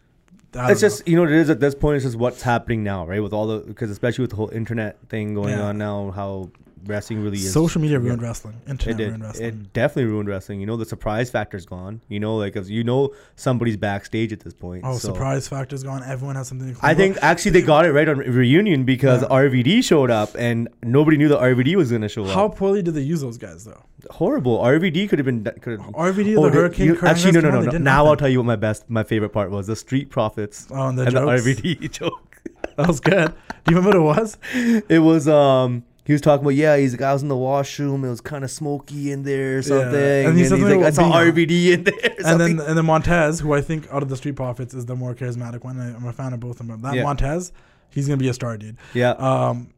it's 0.70 0.80
don't 0.80 0.90
just 0.90 1.06
you 1.08 1.16
know 1.16 1.22
what 1.22 1.30
it 1.32 1.38
is 1.38 1.50
at 1.50 1.60
this 1.60 1.74
point. 1.74 1.96
It's 1.96 2.04
just 2.04 2.16
what's 2.16 2.42
happening 2.42 2.82
now, 2.84 3.06
right? 3.06 3.22
With 3.22 3.32
all 3.32 3.46
the 3.46 3.58
because 3.58 3.90
especially 3.90 4.22
with 4.22 4.30
the 4.30 4.36
whole 4.36 4.50
internet 4.50 4.98
thing 5.08 5.34
going 5.34 5.50
Yeah. 5.50 5.66
on 5.66 5.78
now, 5.78 6.10
how 6.10 6.50
wrestling 6.88 7.22
really 7.22 7.38
is. 7.38 7.52
social 7.52 7.80
media 7.80 7.98
ruined 7.98 8.20
yeah. 8.22 8.28
wrestling. 8.28 8.60
It 8.66 8.70
Internet 8.70 8.96
did. 8.98 9.06
ruined 9.08 9.22
wrestling. 9.24 9.48
It 9.48 9.72
definitely 9.72 10.10
ruined 10.12 10.28
wrestling. 10.28 10.60
You 10.60 10.66
know, 10.66 10.76
the 10.76 10.84
surprise 10.84 11.30
factor's 11.30 11.66
gone. 11.66 12.00
You 12.08 12.20
know, 12.20 12.36
like 12.36 12.54
you 12.66 12.84
know 12.84 13.12
somebody's 13.34 13.76
backstage 13.76 14.32
at 14.32 14.40
this 14.40 14.54
point. 14.54 14.82
oh, 14.84 14.98
so. 14.98 15.08
surprise 15.08 15.48
factor's 15.48 15.82
gone. 15.82 16.02
Everyone 16.04 16.36
has 16.36 16.48
something. 16.48 16.68
to 16.74 16.78
I 16.82 16.94
complain 16.94 17.12
think 17.14 17.24
actually 17.24 17.50
they 17.52 17.62
got 17.62 17.84
it 17.86 17.92
right 17.92 18.08
on 18.08 18.18
reunion 18.18 18.84
because 18.84 19.22
Yeah. 19.22 19.28
RVD 19.28 19.82
showed 19.84 20.10
up 20.10 20.30
and 20.38 20.68
nobody 20.82 21.16
knew 21.16 21.28
that 21.28 21.38
RVD 21.40 21.74
was 21.76 21.90
going 21.90 22.02
to 22.02 22.08
show. 22.08 22.24
How 22.24 22.46
up. 22.46 22.56
poorly 22.56 22.82
did 22.82 22.94
they 22.94 23.00
use 23.02 23.20
those 23.20 23.38
guys 23.38 23.64
though? 23.64 23.82
Horrible. 24.10 24.58
RVD 24.58 25.08
could 25.08 25.18
have 25.18 25.26
been. 25.26 25.42
Could 25.60 25.80
have, 25.80 25.90
RVD, 25.94 26.36
Oh, 26.36 26.44
the 26.44 26.50
they- 26.50 26.56
Hurricane. 26.56 26.86
you- 26.86 26.98
actually, 27.02 27.32
no, 27.32 27.40
no, 27.40 27.50
no, 27.50 27.70
no. 27.70 27.78
Now 27.78 28.06
I'll 28.06 28.16
tell 28.16 28.28
you 28.28 28.38
what 28.38 28.46
my 28.46 28.56
best, 28.56 28.88
my 28.88 29.02
favorite 29.02 29.30
part 29.30 29.50
was: 29.50 29.66
the 29.66 29.76
Street 29.76 30.10
Profits 30.10 30.66
Oh, 30.70 30.88
and 30.88 30.98
the 30.98 31.04
and 31.06 31.16
the 31.16 31.20
RVD 31.20 31.90
joke. 31.90 32.40
That 32.76 32.88
was 32.88 33.00
good. 33.00 33.32
Do 33.64 33.74
you 33.74 33.76
remember 33.78 34.00
what 34.02 34.18
it 34.18 34.20
was? 34.20 34.38
It 34.88 34.98
was 35.00 35.26
um. 35.28 35.82
He 36.06 36.12
was 36.12 36.20
talking 36.22 36.44
about 36.44 36.54
yeah, 36.54 36.76
he's 36.76 37.00
I 37.00 37.12
was 37.12 37.22
in 37.22 37.28
the 37.28 37.36
washroom. 37.36 38.04
It 38.04 38.08
was 38.10 38.20
kind 38.20 38.44
of 38.44 38.50
smoky 38.50 39.10
in 39.10 39.24
there 39.24 39.58
or 39.58 39.62
something. 39.62 39.86
And 39.94 40.28
And, 40.28 40.34
he 40.36 40.40
he's 40.42 40.50
said 40.50 40.60
something 40.60 40.80
like, 40.80 40.86
I 40.86 40.90
saw 40.94 41.10
RVD 41.12 41.72
in 41.72 41.84
there. 41.84 41.94
and 42.24 42.40
then 42.40 42.60
and 42.60 42.78
then 42.78 42.86
Montez, 42.86 43.40
who 43.40 43.52
I 43.52 43.60
think 43.60 43.88
out 43.92 44.02
of 44.02 44.08
the 44.08 44.16
Street 44.16 44.36
Profits 44.36 44.72
is 44.72 44.86
the 44.86 44.94
more 44.94 45.14
charismatic 45.14 45.64
one. 45.64 45.80
I, 45.80 45.94
I'm 45.94 46.06
a 46.06 46.12
fan 46.12 46.32
of 46.32 46.40
both 46.40 46.60
of 46.60 46.68
them. 46.68 46.80
That 46.82 46.94
Yeah. 46.94 47.02
Montez, 47.02 47.50
he's 47.90 48.06
gonna 48.06 48.18
be 48.18 48.28
a 48.28 48.34
star, 48.34 48.56
dude. 48.56 48.76
yeah, 48.94 49.10
Um, 49.12 49.68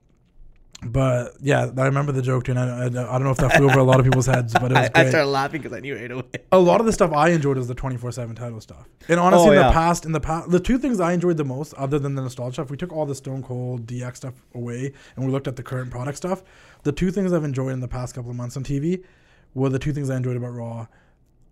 but 0.82 1.32
yeah, 1.40 1.70
I 1.76 1.87
remember 1.87 2.12
the 2.12 2.23
joke 2.23 2.44
too, 2.44 2.52
and 2.52 2.61
I, 2.61 2.82
I, 2.82 2.85
I 2.87 2.88
don't 2.88 3.25
know 3.25 3.30
if 3.32 3.38
that 3.38 3.54
flew 3.56 3.68
over 3.68 3.80
a 3.80 3.85
lot 3.85 3.99
of 3.99 4.04
people's 4.04 4.26
heads, 4.26 4.52
but 4.54 4.70
it 4.70 4.75
was 4.75 4.90
I, 4.94 5.00
I 5.00 5.08
started 5.08 5.26
laughing 5.26 5.61
because 5.61 5.76
I 5.76 5.80
knew 5.80 5.97
right 5.97 6.11
away. 6.11 6.23
a 6.52 6.58
lot 6.58 6.78
of 6.80 6.87
the 6.87 6.92
stuff 6.92 7.12
I 7.12 7.30
enjoyed 7.30 7.56
was 7.56 7.66
the 7.66 7.75
24 7.75 8.12
7 8.12 8.37
title 8.37 8.61
stuff. 8.61 8.88
And 9.08 9.18
honestly, 9.18 9.49
Oh, 9.49 9.52
in 9.52 9.58
yeah. 9.58 9.66
the 9.68 9.73
past, 9.73 10.04
in 10.06 10.12
the 10.12 10.20
past, 10.20 10.50
the 10.50 10.61
two 10.61 10.78
things 10.78 11.00
I 11.00 11.12
enjoyed 11.12 11.37
the 11.37 11.44
most, 11.44 11.75
other 11.75 11.99
than 11.99 12.14
the 12.14 12.23
nostalgia 12.23 12.54
stuff, 12.54 12.70
we 12.70 12.76
took 12.76 12.92
all 12.92 13.06
the 13.06 13.14
Stone 13.16 13.42
Cold 13.42 13.87
DX 13.87 14.16
stuff 14.18 14.35
away 14.54 14.92
and 15.16 15.26
we 15.26 15.32
looked 15.32 15.49
at 15.49 15.56
the 15.56 15.62
current 15.64 15.90
product 15.90 16.16
stuff. 16.16 16.42
The 16.85 16.92
two 16.92 17.11
things 17.11 17.32
I've 17.32 17.44
enjoyed 17.44 17.73
in 17.73 17.80
the 17.80 17.88
past 17.88 18.14
couple 18.14 18.30
of 18.30 18.37
months 18.37 18.56
on 18.56 18.62
TV 18.62 19.02
were 19.54 19.68
the 19.70 19.80
two 19.80 19.92
things 19.92 20.11
I 20.11 20.16
enjoyed 20.16 20.37
about 20.37 20.52
Raw 20.54 20.87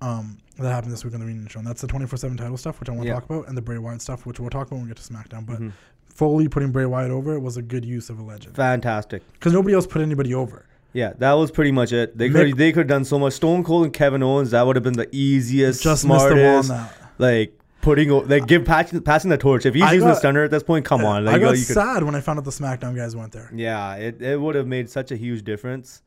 um, 0.02 0.38
that 0.58 0.70
happened 0.70 0.92
this 0.92 1.04
week 1.04 1.14
on 1.14 1.20
the 1.20 1.26
Reunion 1.26 1.48
Show. 1.48 1.58
And 1.58 1.66
that's 1.66 1.80
the 1.80 1.88
24 1.88 2.16
7 2.18 2.36
title 2.36 2.56
stuff, 2.58 2.78
which 2.78 2.88
I 2.88 2.92
want 2.92 3.02
to 3.04 3.08
Yeah. 3.08 3.14
talk 3.14 3.24
about, 3.24 3.48
and 3.48 3.56
the 3.56 3.62
Bray 3.62 3.78
Wyatt 3.78 4.02
stuff, 4.02 4.24
which 4.26 4.38
we'll 4.38 4.50
talk 4.50 4.68
about 4.68 4.76
when 4.76 4.82
we 4.82 4.88
get 4.94 4.98
to 5.02 5.12
SmackDown. 5.12 5.46
But 5.46 5.58
Mhm. 5.60 5.72
Fully 6.16 6.48
putting 6.48 6.72
Bray 6.72 6.86
Wyatt 6.86 7.10
over 7.10 7.34
it 7.34 7.40
was 7.40 7.56
a 7.56 7.62
good 7.62 7.84
use 7.84 8.10
of 8.10 8.18
a 8.18 8.22
legend. 8.22 8.56
Fantastic. 8.56 9.22
Because 9.34 9.52
nobody 9.52 9.74
else 9.74 9.86
put 9.86 10.02
anybody 10.02 10.34
over. 10.34 10.66
Yeah, 10.92 11.12
that 11.18 11.32
was 11.34 11.50
pretty 11.50 11.72
much 11.72 11.92
it. 11.92 12.16
They 12.16 12.30
could 12.30 12.56
they 12.56 12.72
could 12.72 12.80
have 12.80 12.88
done 12.88 13.04
so 13.04 13.18
much. 13.18 13.34
Stone 13.34 13.64
Cold 13.64 13.84
and 13.84 13.92
Kevin 13.92 14.22
Owens, 14.22 14.52
that 14.52 14.66
would 14.66 14.76
have 14.76 14.82
been 14.82 14.94
the 14.94 15.08
easiest, 15.14 15.82
Just 15.82 16.06
missed 16.06 16.28
the 16.28 16.34
wall 16.34 16.56
on 16.56 16.64
smartest, 16.64 17.00
like 17.18 17.58
putting 17.82 18.08
like 18.28 18.46
give 18.46 18.64
passing, 18.64 19.02
passing 19.02 19.30
the 19.30 19.36
torch. 19.36 19.66
If 19.66 19.74
he's 19.74 19.82
I 19.82 19.92
using 19.92 20.08
the 20.08 20.14
stunner 20.14 20.44
at 20.44 20.50
this 20.50 20.62
point, 20.62 20.86
come 20.86 21.04
on, 21.04 21.26
like 21.26 21.36
I 21.36 21.38
got 21.38 21.58
you 21.58 21.66
could, 21.66 21.74
sad 21.74 22.02
when 22.02 22.14
I 22.14 22.22
found 22.22 22.38
out 22.38 22.46
the 22.46 22.50
SmackDown 22.50 22.96
guys 22.96 23.14
went 23.14 23.32
there. 23.32 23.50
yeah, 23.54 23.94
it, 23.96 24.22
it 24.22 24.40
would 24.40 24.54
have 24.54 24.66
made 24.66 24.88
such 24.88 25.10
a 25.10 25.16
huge 25.16 25.44
difference. 25.44 26.00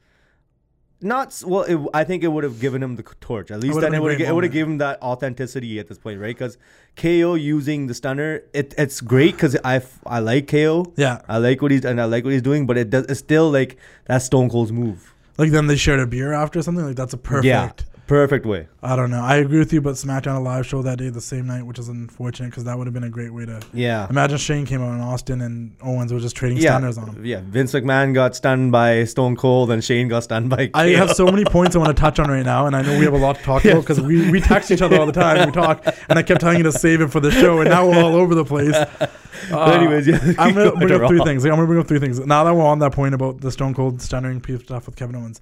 Not 1.01 1.41
well. 1.45 1.63
It, 1.63 1.79
I 1.93 2.03
think 2.03 2.23
it 2.23 2.27
would 2.27 2.43
have 2.43 2.59
given 2.59 2.83
him 2.83 2.97
the 2.97 3.03
torch. 3.03 3.51
At 3.51 3.61
least 3.61 3.75
would've 3.75 3.89
then 3.89 3.97
it 3.97 4.01
would 4.01 4.19
have 4.19 4.29
it 4.29 4.33
would 4.33 4.43
have 4.43 4.51
given 4.51 4.79
that 4.79 5.01
authenticity 5.01 5.79
at 5.79 5.87
this 5.87 5.97
point, 5.97 6.19
right? 6.19 6.35
Because 6.35 6.57
KO 6.97 7.35
using 7.35 7.87
the 7.87 7.93
stunner, 7.93 8.43
it, 8.53 8.73
it's 8.77 8.99
great 8.99 9.33
because 9.33 9.55
I, 9.63 9.81
I 10.05 10.19
like 10.19 10.47
KO. 10.47 10.91
Yeah. 10.97 11.21
I 11.29 11.37
like 11.37 11.61
what 11.61 11.71
he's 11.71 11.85
and 11.85 12.01
I 12.01 12.05
like 12.05 12.25
what 12.25 12.33
he's 12.33 12.41
doing, 12.41 12.65
but 12.65 12.77
it 12.77 12.89
does 12.89 13.05
it's 13.05 13.19
still 13.19 13.49
like 13.49 13.77
that's 14.05 14.25
Stone 14.25 14.49
Cold's 14.49 14.73
move. 14.73 15.13
Like 15.37 15.51
then 15.51 15.67
they 15.67 15.77
shared 15.77 16.01
a 16.01 16.07
beer 16.07 16.33
after 16.33 16.61
something. 16.61 16.85
Like 16.85 16.97
that's 16.97 17.13
a 17.13 17.17
perfect. 17.17 17.45
Yeah, 17.45 17.71
perfect 18.09 18.45
way. 18.45 18.67
I 18.81 18.95
don't 18.95 19.11
know. 19.11 19.21
I 19.21 19.35
agree 19.35 19.59
with 19.59 19.71
you, 19.71 19.81
but 19.81 19.93
SmackDown 19.93 20.35
a 20.35 20.39
live 20.39 20.65
show 20.65 20.81
that 20.81 20.97
day, 20.97 21.09
the 21.09 21.21
same 21.21 21.45
night, 21.45 21.63
which 21.63 21.77
is 21.77 21.89
unfortunate 21.89 22.47
because 22.47 22.63
that 22.63 22.75
would 22.75 22.87
have 22.87 22.93
been 22.93 23.03
a 23.03 23.09
great 23.09 23.31
way 23.31 23.45
to. 23.45 23.61
Yeah. 23.71 24.07
Imagine 24.09 24.39
Shane 24.39 24.65
came 24.65 24.81
out 24.81 24.95
in 24.95 24.99
Austin 24.99 25.41
and 25.41 25.75
Owens 25.81 26.11
was 26.11 26.23
just 26.23 26.35
trading 26.35 26.57
yeah, 26.57 26.71
stunners 26.71 26.97
on 26.97 27.07
him. 27.07 27.23
Yeah, 27.23 27.41
Vince 27.45 27.71
McMahon 27.71 28.15
got 28.15 28.35
stunned 28.35 28.71
by 28.71 29.03
Stone 29.03 29.35
Cold, 29.35 29.69
and 29.69 29.83
Shane 29.83 30.07
got 30.07 30.23
stunned 30.23 30.49
by. 30.49 30.71
I 30.73 30.87
have 30.89 31.11
so 31.11 31.27
many 31.27 31.45
points 31.57 31.75
I 31.75 31.79
want 31.79 31.95
to 31.95 32.01
touch 32.01 32.17
on 32.17 32.29
right 32.29 32.45
now, 32.45 32.65
and 32.65 32.75
I 32.75 32.81
know 32.81 32.97
we 32.97 33.05
have 33.05 33.13
a 33.13 33.17
lot 33.17 33.35
to 33.35 33.43
talk 33.43 33.63
about 33.63 33.81
because 33.81 34.01
we, 34.01 34.31
we 34.31 34.41
text 34.41 34.71
each 34.71 34.81
other 34.81 34.99
all 34.99 35.05
the 35.05 35.11
time. 35.11 35.45
We 35.45 35.51
talk, 35.51 35.85
and 36.09 36.17
I 36.17 36.23
kept 36.23 36.41
telling 36.41 36.57
you 36.57 36.63
to 36.63 36.71
save 36.71 37.01
it 37.01 37.11
for 37.11 37.19
the 37.19 37.31
show, 37.31 37.61
and 37.61 37.69
now 37.69 37.87
we're 37.87 38.03
all 38.03 38.15
over 38.15 38.33
the 38.33 38.45
place. 38.45 38.75
Uh, 39.51 39.65
but 39.65 39.79
anyways, 39.79 40.07
yeah, 40.07 40.19
I'm 40.37 40.53
gonna 40.53 40.75
bring 40.75 40.91
up 40.91 41.07
three 41.07 41.23
things. 41.23 41.45
I'm 41.45 41.51
gonna 41.51 41.65
bring 41.65 41.79
up 41.79 41.87
three 41.87 41.99
things. 41.99 42.19
Now 42.19 42.43
that 42.43 42.53
we're 42.53 42.65
on 42.65 42.79
that 42.79 42.91
point 42.91 43.13
about 43.13 43.41
the 43.41 43.51
Stone 43.51 43.73
Cold 43.73 43.99
stunnering 43.99 44.43
people 44.43 44.63
stuff 44.63 44.85
with 44.85 44.95
Kevin 44.95 45.15
Owens, 45.15 45.41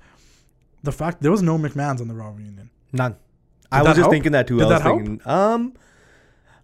the 0.87 0.91
fact 0.91 1.21
there 1.21 1.31
was 1.31 1.43
no 1.43 1.57
McMahon's 1.57 2.01
on 2.01 2.07
the 2.07 2.15
Raw 2.15 2.29
reunion. 2.29 2.69
None. 2.91 3.15
I 3.71 3.81
was 3.81 3.89
just 3.89 3.99
help? 3.99 4.11
thinking 4.11 4.31
that 4.31 4.47
too. 4.47 4.57
Did 4.57 4.63
I 4.63 4.67
was 4.67 4.77
that 4.77 4.81
help? 4.81 4.97
thinking, 4.97 5.21
um, 5.27 5.73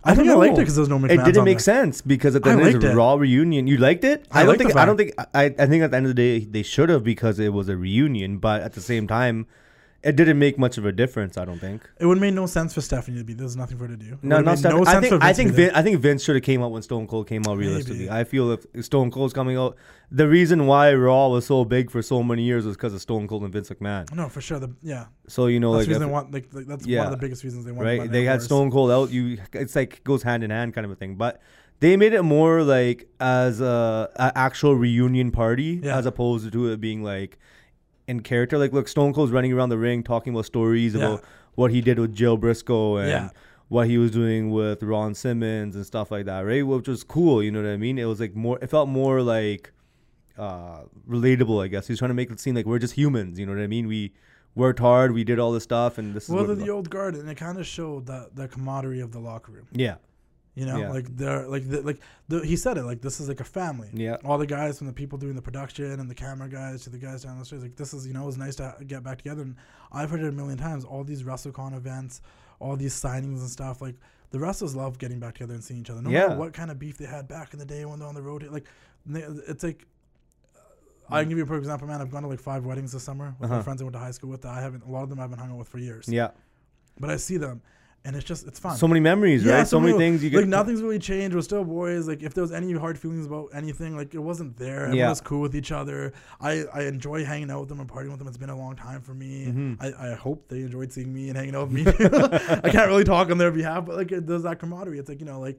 I, 0.04 0.12
I 0.12 0.16
think 0.16 0.28
don't 0.28 0.38
I 0.38 0.48
liked 0.48 0.58
it 0.58 0.62
because 0.62 0.76
there 0.76 0.82
was 0.82 0.90
no 0.90 0.98
McMahon's 1.00 1.22
it 1.22 1.26
didn't 1.26 1.44
make 1.44 1.58
there. 1.58 1.76
sense 1.76 2.02
because 2.02 2.36
at 2.36 2.44
the 2.44 2.50
I 2.50 2.54
end 2.54 2.76
of 2.76 2.82
the. 2.82 2.96
Raw 2.96 3.16
reunion, 3.16 3.68
you 3.68 3.78
liked 3.78 4.04
it. 4.04 4.26
I 4.32 4.42
I, 4.42 4.46
don't 4.46 4.58
think. 4.58 4.76
I 4.76 4.86
don't 4.86 4.98
think. 4.98 5.12
I, 5.34 5.46
I 5.46 5.66
think 5.68 5.84
at 5.84 5.92
the 5.92 5.98
end 5.98 6.06
of 6.08 6.16
the 6.16 6.40
day, 6.40 6.46
they 6.46 6.64
should 6.64 6.90
have 6.90 7.04
because 7.04 7.40
it 7.40 7.54
was 7.54 7.70
a 7.70 7.78
reunion. 7.78 8.38
But 8.38 8.62
at 8.62 8.74
the 8.74 8.82
same 8.82 9.08
time, 9.08 9.46
it 10.04 10.16
didn't 10.16 10.38
make 10.38 10.58
much 10.60 10.78
of 10.78 10.86
a 10.86 10.92
difference. 10.92 11.38
I 11.38 11.46
don't 11.46 11.60
think. 11.60 11.90
It 12.00 12.06
would 12.06 12.20
make 12.20 12.34
no 12.34 12.46
sense 12.46 12.74
for 12.74 12.82
Stephanie 12.82 13.18
to 13.20 13.24
be. 13.24 13.34
There's 13.34 13.56
nothing 13.56 13.78
for 13.78 13.86
her 13.88 13.96
to 13.96 13.98
do. 13.98 14.14
It 14.14 14.24
No, 14.24 14.38
not 14.38 14.46
made 14.46 14.58
Steph- 14.60 14.74
no 14.74 14.84
I 14.86 15.00
think. 15.00 15.24
I 15.24 15.34
think. 15.34 15.52
Vin, 15.54 15.72
I 15.74 15.82
think 15.82 16.00
Vince 16.00 16.24
should 16.24 16.36
have 16.36 16.44
came 16.44 16.62
out 16.62 16.72
when 16.72 16.82
Stone 16.82 17.08
Cold 17.08 17.28
came 17.28 17.44
out. 17.48 17.58
Realistically, 17.58 18.00
Maybe. 18.06 18.10
I 18.12 18.24
feel 18.24 18.52
if 18.52 18.66
Stone 18.86 19.12
Cold's 19.12 19.34
coming 19.34 19.58
out, 19.58 19.78
the 20.12 20.28
reason 20.28 20.68
why 20.68 20.94
Raw 20.94 21.30
was 21.30 21.46
so 21.46 21.64
big 21.66 21.90
for 21.90 22.02
so 22.02 22.22
many 22.22 22.44
years 22.44 22.66
was 22.66 22.76
because 22.76 22.94
of 22.94 23.02
Stone 23.02 23.28
Cold 23.28 23.44
and 23.44 23.54
Vince 23.54 23.70
McMahon. 23.70 24.14
No, 24.14 24.28
for 24.30 24.42
sure. 24.42 24.60
The, 24.60 24.74
yeah, 24.82 25.06
So 25.28 25.48
you 25.48 25.60
know, 25.60 25.74
that's 25.76 25.88
like, 25.88 25.94
if- 25.96 26.00
they 26.00 26.06
want. 26.06 26.32
Like, 26.32 26.48
like 26.54 26.66
that's 26.68 26.84
one 26.84 26.92
Yeah. 26.92 27.06
of 27.06 27.12
the 27.12 27.18
biggest 27.18 27.44
reasons 27.44 27.66
they 27.66 27.72
want. 27.72 27.86
right? 27.86 28.12
They 28.12 28.26
had 28.26 28.42
Stone 28.42 28.72
Cold 28.72 28.92
out. 28.92 29.10
You, 29.12 29.38
it's 29.54 29.76
like 29.76 30.04
goes 30.04 30.24
hand 30.24 30.44
in 30.44 30.50
hand 30.50 30.74
kind 30.74 30.86
of 30.86 30.92
a 30.92 30.96
thing. 30.96 31.16
But 31.16 31.42
they 31.80 31.98
made 31.98 32.14
it 32.14 32.24
more 32.24 32.62
like 32.64 33.08
as 33.20 33.60
a, 33.60 34.10
a 34.16 34.32
actual 34.38 34.76
reunion 34.76 35.32
party 35.32 35.80
Yeah. 35.84 35.98
as 35.98 36.06
opposed 36.06 36.52
to 36.52 36.72
it 36.72 36.80
being 36.82 37.04
like 37.04 37.38
in 38.08 38.20
character. 38.22 38.58
Like, 38.58 38.74
look, 38.74 38.88
Stone 38.88 39.14
Cold's 39.14 39.32
running 39.32 39.54
around 39.54 39.70
the 39.70 39.78
ring 39.78 40.04
talking 40.04 40.34
about 40.34 40.46
stories 40.46 40.94
Yeah. 40.94 41.06
about 41.06 41.24
what 41.56 41.72
he 41.72 41.82
did 41.82 42.00
with 42.00 42.14
Joe 42.16 42.38
Brisco 42.38 43.00
and 43.00 43.10
Yeah. 43.10 43.30
what 43.70 43.88
he 43.88 43.98
was 43.98 44.12
doing 44.12 44.50
with 44.52 44.82
Ron 44.84 45.14
Simmons 45.16 45.76
and 45.76 45.86
stuff 45.86 46.12
like 46.12 46.26
that, 46.26 46.42
right? 46.42 46.66
Which 46.66 46.88
was 46.88 47.04
cool, 47.04 47.42
you 47.44 47.52
know 47.52 47.62
what 47.62 47.70
I 47.70 47.78
mean? 47.78 47.98
It 47.98 48.06
was 48.06 48.20
like 48.20 48.36
more. 48.36 48.58
It 48.62 48.70
felt 48.70 48.90
more 48.90 49.22
like 49.22 49.72
uh 50.38 50.82
relatable, 51.08 51.64
I 51.64 51.68
guess. 51.68 51.88
He's 51.88 52.00
trying 52.00 52.10
to 52.10 52.16
make 52.16 52.32
it 52.32 52.40
seem 52.40 52.56
like 52.56 52.66
we're 52.66 52.80
just 52.80 52.96
humans, 52.96 53.38
you 53.40 53.46
know 53.46 53.54
what 53.54 53.62
I 53.62 53.68
mean? 53.68 53.88
We 53.88 54.14
worked 54.56 54.80
hard, 54.80 55.12
we 55.14 55.24
did 55.24 55.38
all 55.40 55.52
this 55.52 55.64
stuff, 55.64 55.98
and 56.00 56.14
this 56.16 56.24
is 56.24 56.30
Well, 56.30 56.40
what 56.48 56.58
they're 56.58 56.66
the 56.66 56.72
old 56.72 56.90
guard, 56.90 57.16
and 57.16 57.30
it 57.30 57.36
kind 57.38 57.58
of 57.60 57.66
showed 57.68 58.08
that 58.08 58.36
the 58.36 58.48
camaraderie 58.48 59.00
of 59.00 59.12
the 59.12 59.20
locker 59.20 59.52
room. 59.52 59.68
yeah, 59.72 59.96
You 60.56 60.66
know, 60.68 60.78
Yeah. 60.78 60.90
like 60.92 61.08
they're 61.16 61.48
like 61.48 61.68
the, 61.68 61.82
like 61.82 62.00
the, 62.28 62.46
he 62.46 62.56
said 62.56 62.78
it 62.78 62.84
like 62.84 63.02
this 63.02 63.20
is 63.20 63.28
like 63.28 63.40
a 63.40 63.44
family. 63.44 63.90
yeah, 63.94 64.18
All 64.24 64.38
the 64.38 64.46
guys 64.46 64.78
from 64.78 64.86
the 64.88 64.94
people 64.94 65.18
doing 65.18 65.36
the 65.36 65.42
production 65.42 66.00
and 66.00 66.08
the 66.10 66.14
camera 66.16 66.48
guys 66.48 66.84
to 66.84 66.90
the 66.92 66.98
guys 67.00 67.24
down 67.24 67.40
the 67.40 67.46
street, 67.46 67.62
like 67.64 67.76
this 67.76 67.94
is 67.94 68.06
you 68.06 68.14
know 68.14 68.24
it 68.24 68.28
was 68.28 68.38
nice 68.38 68.56
to 68.58 68.76
get 68.86 69.02
back 69.04 69.18
together. 69.18 69.42
And 69.42 69.56
I've 69.92 70.12
heard 70.12 70.22
it 70.22 70.28
a 70.28 70.32
million 70.32 70.58
times. 70.60 70.86
All 70.86 71.04
these 71.04 71.24
WrestleCon 71.24 71.76
events, 71.76 72.22
all 72.60 72.76
these 72.76 72.94
signings 72.94 73.40
and 73.40 73.50
stuff, 73.50 73.82
like 73.82 73.96
the 74.30 74.40
wrestlers 74.40 74.76
love 74.76 74.98
getting 75.00 75.20
back 75.20 75.34
together 75.36 75.54
and 75.56 75.64
seeing 75.64 75.80
each 75.82 75.90
other. 75.90 76.02
No 76.04 76.12
Yeah. 76.12 76.28
matter 76.28 76.40
what 76.40 76.54
kind 76.54 76.70
of 76.70 76.78
beef 76.78 76.98
they 77.00 77.06
had 77.06 77.28
back 77.28 77.54
in 77.54 77.60
the 77.60 77.66
day 77.66 77.86
when 77.86 77.98
they're 78.00 78.08
on 78.08 78.16
the 78.16 78.22
road, 78.22 78.44
like 78.52 78.68
it's 79.10 79.64
like. 79.64 79.86
I 81.10 81.22
can 81.22 81.30
give 81.30 81.38
you 81.38 81.44
a 81.44 81.48
perfect 81.48 81.64
example, 81.66 81.88
man. 81.88 82.02
I've 82.02 82.10
gone 82.10 82.24
to 82.24 82.30
like 82.30 82.40
five 82.40 82.66
weddings 82.66 82.94
this 82.94 83.04
summer 83.04 83.36
with 83.40 83.50
my 83.50 83.58
Uh-huh. 83.58 83.64
friends 83.64 83.82
I 83.82 83.86
went 83.86 83.94
to 83.94 84.00
high 84.00 84.12
school 84.12 84.30
with. 84.30 84.42
That 84.44 84.54
I 84.54 84.62
haven't. 84.62 84.86
A 84.86 84.90
lot 84.90 85.04
of 85.04 85.10
them 85.10 85.20
I 85.20 85.24
haven't 85.24 85.38
hung 85.40 85.52
out 85.52 85.58
with 85.58 85.68
for 85.68 85.78
years. 85.78 86.08
yeah. 86.08 86.30
But 87.00 87.10
I 87.10 87.18
see 87.18 87.38
them, 87.38 87.62
and 88.06 88.16
it's 88.18 88.26
just 88.26 88.46
it's 88.48 88.60
fun. 88.60 88.76
So 88.76 88.88
many 88.88 89.00
memories, 89.00 89.46
right? 89.46 89.66
So, 89.68 89.80
many 89.80 89.98
things 89.98 90.24
you 90.24 90.30
get. 90.30 90.38
like 90.42 90.48
nothing's 90.48 90.82
really 90.82 91.00
changed. 91.00 91.36
We're 91.36 91.42
still 91.42 91.64
boys. 91.64 92.08
Like 92.08 92.22
if 92.22 92.34
there 92.34 92.42
was 92.42 92.52
any 92.52 92.74
hard 92.74 93.00
feelings 93.00 93.26
about 93.26 93.50
anything, 93.54 93.96
like 93.96 94.14
it 94.14 94.20
wasn't 94.20 94.58
there. 94.58 94.82
Everyone 94.82 94.98
Yeah. 94.98 95.10
was 95.10 95.22
cool 95.22 95.40
with 95.42 95.56
each 95.56 95.72
other. 95.72 96.12
I, 96.42 96.66
I 96.74 96.82
enjoy 96.84 97.24
hanging 97.24 97.50
out 97.50 97.62
with 97.62 97.70
them 97.70 97.80
and 97.80 97.90
partying 97.90 98.10
with 98.10 98.20
them. 98.20 98.28
It's 98.28 98.38
been 98.38 98.50
a 98.50 98.58
long 98.58 98.76
time 98.76 99.02
for 99.02 99.14
me. 99.14 99.46
Mhm. 99.48 99.78
I, 99.82 100.12
I 100.12 100.16
hope 100.16 100.50
they 100.50 100.62
enjoyed 100.64 100.92
seeing 100.92 101.14
me 101.14 101.30
and 101.30 101.38
hanging 101.38 101.56
out 101.56 101.70
with 101.70 101.72
me. 101.72 101.84
I 101.88 102.70
can't 102.70 102.88
really 102.88 103.06
talk 103.06 103.30
on 103.32 103.38
their 103.38 103.52
behalf, 103.52 103.86
but 103.86 103.96
like 103.96 104.12
it, 104.12 104.28
there's 104.28 104.44
that 104.44 104.60
camaraderie. 104.60 105.00
It's 105.00 105.08
like 105.10 105.20
you 105.22 105.26
know 105.26 105.40
like 105.40 105.58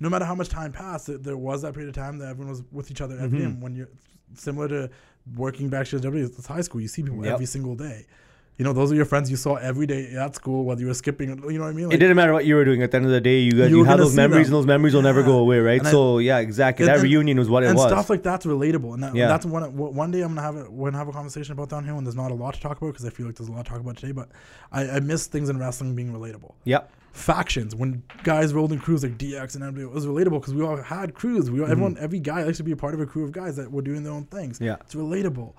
no 0.00 0.08
matter 0.08 0.24
how 0.24 0.34
much 0.34 0.48
time 0.48 0.72
passed, 0.72 1.06
there, 1.06 1.18
there 1.18 1.36
was 1.36 1.62
that 1.62 1.74
period 1.74 1.88
of 1.90 1.94
time 1.94 2.18
that 2.18 2.28
everyone 2.28 2.50
was 2.50 2.62
with 2.72 2.90
each 2.90 3.00
other 3.00 3.16
every 3.18 3.38
day. 3.38 3.44
Mhm. 3.44 3.48
And 3.48 3.62
when 3.62 3.76
you're 3.76 3.88
similar 4.34 4.68
to 4.68 4.90
working 5.36 5.68
back 5.68 5.86
to 5.88 6.00
W, 6.00 6.24
it's 6.24 6.46
high 6.46 6.60
school. 6.62 6.80
You 6.80 6.88
see 6.88 7.02
people 7.02 7.24
Yep. 7.24 7.34
every 7.34 7.46
single 7.46 7.74
day. 7.76 8.06
You 8.56 8.64
know, 8.64 8.72
those 8.72 8.92
are 8.92 8.94
your 8.94 9.04
friends 9.04 9.28
you 9.32 9.36
saw 9.36 9.56
every 9.56 9.84
day 9.84 10.14
at 10.14 10.36
school, 10.36 10.64
whether 10.64 10.80
you 10.80 10.86
were 10.86 10.94
skipping. 10.94 11.28
You 11.28 11.58
know 11.58 11.64
what 11.64 11.70
I 11.70 11.72
mean? 11.72 11.90
it 11.90 11.96
didn't 11.96 12.14
matter 12.14 12.32
what 12.32 12.44
you 12.44 12.54
were 12.54 12.64
doing. 12.64 12.84
At 12.84 12.92
the 12.92 12.98
end 12.98 13.06
of 13.06 13.10
the 13.10 13.20
day, 13.20 13.40
you 13.40 13.50
guys, 13.50 13.68
You 13.68 13.78
you, 13.78 13.84
have 13.84 13.98
those 13.98 14.14
memories, 14.14 14.46
them. 14.46 14.54
and 14.54 14.62
those 14.62 14.66
memories 14.66 14.94
will 14.94 15.02
never 15.02 15.24
go 15.24 15.38
away, 15.38 15.58
right? 15.58 15.80
And 15.80 15.88
I- 15.88 15.90
so 15.90 16.18
yeah, 16.18 16.38
exactly. 16.38 16.84
And- 16.84 16.90
that 16.90 17.00
and- 17.00 17.02
reunion 17.02 17.36
was 17.36 17.50
what 17.50 17.64
it 17.64 17.70
and 17.70 17.76
was. 17.76 17.88
stuff 17.88 18.08
like 18.10 18.22
that's 18.22 18.46
relatable. 18.46 18.94
And 18.94 19.02
that, 19.02 19.14
Yeah. 19.16 19.26
that's 19.26 19.44
one 19.44 19.64
one 19.74 20.10
day 20.12 20.20
I'm 20.20 20.28
gonna 20.36 20.42
have 20.42 20.56
a 20.56 20.70
we're 20.70 20.90
gonna 20.90 20.98
have 20.98 21.08
a 21.08 21.12
conversation 21.12 21.52
about 21.52 21.68
down 21.68 21.84
here 21.84 21.96
when 21.96 22.04
there's 22.04 22.14
not 22.14 22.30
a 22.30 22.34
lot 22.34 22.54
to 22.54 22.60
talk 22.60 22.78
about 22.78 22.92
because 22.92 23.04
I 23.04 23.10
feel 23.10 23.26
like 23.26 23.34
there's 23.34 23.48
a 23.48 23.52
lot 23.52 23.64
to 23.64 23.70
talk 23.72 23.80
about 23.80 23.96
today. 23.96 24.12
But 24.12 24.28
I, 24.70 24.88
I 24.88 25.00
miss 25.00 25.26
things 25.26 25.48
in 25.48 25.58
wrestling 25.58 25.96
being 25.96 26.12
relatable. 26.12 26.52
yep. 26.62 26.92
Factions 27.12 27.74
when 27.76 28.02
guys 28.24 28.52
rolled 28.52 28.72
in 28.72 28.78
crews 28.80 29.02
like 29.04 29.16
DX 29.18 29.54
and 29.54 29.64
NWO 29.64 29.82
it 29.82 29.92
was 29.92 30.04
relatable 30.06 30.40
because 30.40 30.54
we 30.54 30.62
all 30.62 30.76
had 30.76 31.14
crews. 31.14 31.50
We 31.50 31.60
all, 31.60 31.70
everyone 31.70 31.94
mm-hmm. 31.94 32.04
every 32.04 32.20
guy 32.20 32.42
likes 32.44 32.58
to 32.58 32.64
be 32.64 32.72
a 32.72 32.76
part 32.76 32.94
of 32.94 33.00
a 33.00 33.06
crew 33.06 33.24
of 33.24 33.32
guys 33.32 33.56
that 33.56 33.70
were 33.72 33.82
doing 33.82 34.02
their 34.04 34.12
own 34.12 34.24
things. 34.24 34.60
Yeah. 34.60 34.76
it's 34.80 34.94
relatable. 34.94 35.54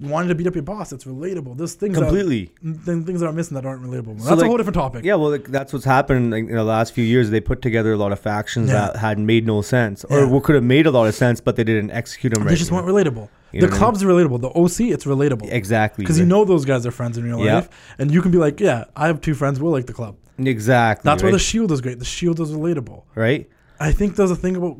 Wanted 0.00 0.28
to 0.28 0.34
beat 0.34 0.46
up 0.46 0.54
your 0.54 0.62
boss. 0.62 0.92
It's 0.92 1.04
relatable. 1.04 1.58
There's 1.58 1.74
things 1.74 1.98
Completely. 1.98 2.50
That, 2.62 2.84
th- 2.86 3.04
things 3.04 3.20
that 3.20 3.26
are 3.26 3.32
missing 3.32 3.54
that 3.56 3.66
aren't 3.66 3.82
relatable. 3.82 4.20
So, 4.20 4.30
that's 4.30 4.42
a 4.42 4.46
whole 4.46 4.56
different 4.56 4.74
topic. 4.76 5.04
Yeah, 5.04 5.16
well, 5.16 5.30
like, 5.30 5.48
that's 5.48 5.72
what's 5.74 5.84
happened 5.84 6.30
like, 6.30 6.44
in 6.48 6.54
the 6.54 6.64
last 6.64 6.94
few 6.94 7.04
years. 7.04 7.28
They 7.28 7.40
put 7.40 7.60
together 7.60 7.92
a 7.92 7.98
lot 7.98 8.10
of 8.10 8.18
factions 8.18 8.70
Yeah. 8.70 8.86
that 8.92 8.96
had 8.96 9.18
made 9.18 9.46
no 9.46 9.60
sense, 9.60 10.04
or 10.04 10.20
Yeah. 10.20 10.24
what 10.26 10.44
could 10.44 10.54
have 10.54 10.64
made 10.64 10.86
a 10.86 10.90
lot 10.90 11.06
of 11.06 11.14
sense, 11.14 11.40
but 11.42 11.56
they 11.56 11.64
didn't 11.64 11.90
execute 11.90 12.32
them 12.32 12.44
They 12.44 12.50
right. 12.50 12.58
just 12.58 12.72
weren't 12.72 12.86
know? 12.86 12.94
relatable. 12.94 13.28
You 13.52 13.60
the 13.60 13.66
what 13.66 13.70
I 13.72 13.72
mean? 13.72 13.78
club's 13.78 14.02
relatable. 14.04 14.40
The 14.40 14.48
OC, 14.58 14.90
it's 14.92 15.04
relatable. 15.04 15.52
exactly 15.52 16.04
Because 16.04 16.18
you 16.18 16.24
know 16.24 16.44
those 16.46 16.64
guys 16.64 16.86
are 16.86 16.90
friends 16.92 17.18
in 17.18 17.24
real 17.24 17.40
Yeah. 17.44 17.56
life, 17.56 17.68
and 17.98 18.10
you 18.10 18.22
can 18.22 18.30
be 18.30 18.38
like, 18.38 18.58
"Yeah, 18.60 18.84
I 18.96 19.06
have 19.06 19.20
two 19.20 19.34
friends. 19.34 19.60
We'll 19.60 19.72
like 19.72 19.86
the 19.86 19.92
club." 19.92 20.16
exactly. 20.38 21.02
That's 21.08 21.22
right? 21.22 21.28
why 21.28 21.32
the 21.32 21.38
Shield 21.38 21.70
is 21.72 21.82
great. 21.82 21.98
The 21.98 22.04
Shield 22.06 22.40
is 22.40 22.52
relatable. 22.52 23.02
right. 23.14 23.48
I 23.78 23.92
think 23.92 24.16
there's 24.16 24.30
a 24.30 24.36
thing 24.36 24.56
about 24.56 24.76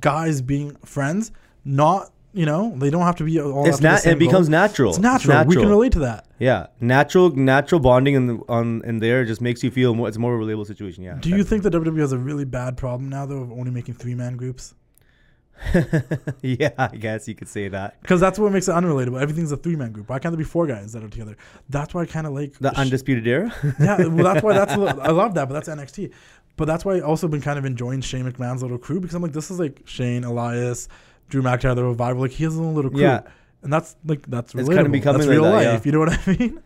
guys 0.00 0.40
being 0.42 0.76
friends. 0.84 1.30
Not 1.64 2.10
you 2.32 2.46
know 2.46 2.74
they 2.76 2.90
don't 2.90 3.02
have 3.02 3.16
to 3.16 3.24
be 3.24 3.40
all. 3.40 3.66
It's 3.66 3.80
not. 3.80 4.06
It 4.06 4.18
becomes 4.18 4.48
goal. 4.48 4.52
natural. 4.52 4.90
It's 4.90 4.98
natural. 4.98 5.44
We 5.44 5.56
can 5.56 5.68
relate 5.68 5.92
to 5.92 6.00
that. 6.00 6.26
Yeah, 6.38 6.68
natural, 6.80 7.30
natural 7.30 7.80
bonding 7.80 8.14
in 8.14 8.26
the, 8.26 8.34
on 8.48 8.82
in 8.84 8.98
there 8.98 9.24
just 9.24 9.40
makes 9.40 9.62
you 9.62 9.70
feel 9.70 9.94
more. 9.94 10.08
It's 10.08 10.18
more 10.18 10.34
of 10.34 10.40
a 10.40 10.44
relatable 10.44 10.66
situation. 10.66 11.02
Yeah. 11.04 11.18
Do 11.20 11.30
you 11.30 11.44
think 11.44 11.62
that 11.64 11.72
WWE 11.72 11.98
has 12.00 12.12
a 12.12 12.18
really 12.18 12.44
bad 12.44 12.76
problem 12.76 13.08
now 13.08 13.26
though 13.26 13.38
of 13.38 13.52
only 13.52 13.70
making 13.70 13.94
three 13.94 14.14
man 14.14 14.36
groups? 14.36 14.74
yeah, 16.42 16.70
I 16.78 16.88
guess 16.96 17.28
you 17.28 17.34
could 17.34 17.48
say 17.48 17.68
that. 17.68 18.00
Because 18.00 18.20
that's 18.20 18.38
what 18.38 18.50
makes 18.52 18.68
it 18.68 18.72
unrelatable. 18.72 19.20
Everything's 19.20 19.52
a 19.52 19.56
three 19.56 19.76
man 19.76 19.92
group. 19.92 20.08
Why 20.08 20.18
can't 20.18 20.32
there 20.32 20.38
be 20.38 20.44
four 20.44 20.66
guys 20.66 20.92
that 20.92 21.04
are 21.04 21.08
together? 21.08 21.36
That's 21.68 21.92
why 21.92 22.02
I 22.02 22.06
kind 22.06 22.26
of 22.26 22.32
like 22.32 22.54
The 22.58 22.72
sh- 22.72 22.78
undisputed 22.78 23.26
era. 23.26 23.52
yeah, 23.80 24.06
well, 24.06 24.32
that's 24.32 24.42
why 24.42 24.54
that's 24.54 24.72
I 24.72 25.10
love 25.10 25.34
that, 25.34 25.48
but 25.48 25.54
that's 25.54 25.68
NXT. 25.68 26.12
But 26.56 26.64
that's 26.66 26.84
why 26.84 26.96
I 26.96 27.00
also 27.00 27.28
been 27.28 27.40
kind 27.40 27.58
of 27.58 27.64
enjoying 27.64 28.00
Shane 28.00 28.30
McMahon's 28.30 28.62
little 28.62 28.78
crew 28.78 29.00
because 29.00 29.14
I'm 29.14 29.22
like, 29.22 29.32
this 29.32 29.50
is 29.50 29.58
like 29.58 29.82
Shane, 29.84 30.24
Elias, 30.24 30.88
Drew 31.30 31.42
McIntyre, 31.42 31.74
the 31.74 31.84
revival. 31.84 32.22
Like 32.22 32.32
he 32.32 32.44
has 32.44 32.54
a 32.54 32.58
little, 32.58 32.74
little 32.74 32.90
crew, 32.90 33.00
Yeah. 33.00 33.22
and 33.62 33.72
that's 33.72 33.96
like 34.04 34.26
that's 34.26 34.52
relatable. 34.52 34.60
It's 34.60 34.68
kinda 34.68 34.90
becoming 34.90 35.18
that's 35.20 35.28
like 35.28 35.32
real 35.34 35.44
that, 35.44 35.50
life. 35.52 35.64
yeah. 35.64 35.80
You 35.84 35.92
know 35.92 35.98
what 36.00 36.28
I 36.28 36.36
mean? 36.38 36.62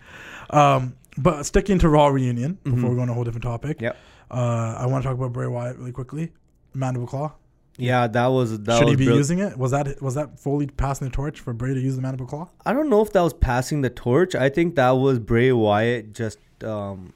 Um, 0.50 0.94
but 1.16 1.44
sticking 1.46 1.78
to 1.78 1.88
Raw 1.88 2.08
reunion 2.08 2.58
before 2.64 2.78
Mhm. 2.80 2.90
we 2.90 2.96
go 2.96 3.02
on 3.02 3.08
a 3.08 3.14
whole 3.14 3.24
different 3.24 3.44
topic. 3.44 3.80
Yep. 3.80 3.96
Uh, 4.30 4.74
I 4.78 4.86
want 4.86 5.02
to 5.04 5.08
talk 5.08 5.16
about 5.16 5.32
Bray 5.32 5.46
Wyatt 5.46 5.78
really 5.78 5.92
quickly. 5.92 6.32
Mandible 6.74 7.06
Claw. 7.06 7.32
Yeah, 7.76 8.06
that 8.06 8.26
was 8.28 8.60
that 8.62 8.78
Should 8.78 8.84
was 8.88 8.90
he 8.92 8.96
be 8.96 9.04
using 9.06 9.38
it? 9.40 9.56
Was 9.58 9.70
that 9.72 10.00
was 10.00 10.14
that 10.14 10.38
Foley 10.40 10.66
passing 10.66 11.08
the 11.08 11.12
torch 11.14 11.40
for 11.40 11.52
Bray 11.52 11.74
to 11.74 11.80
use 11.80 11.96
the 11.96 12.02
Mandible 12.02 12.26
Claw? 12.26 12.48
I 12.64 12.72
don't 12.72 12.88
know 12.88 13.00
if 13.02 13.12
that 13.12 13.20
was 13.22 13.32
passing 13.32 13.80
the 13.82 13.90
torch. 13.90 14.34
I 14.34 14.48
think 14.48 14.76
that 14.76 14.90
was 14.92 15.18
Bray 15.18 15.50
Wyatt 15.52 16.12
just 16.14 16.38
um, 16.62 17.12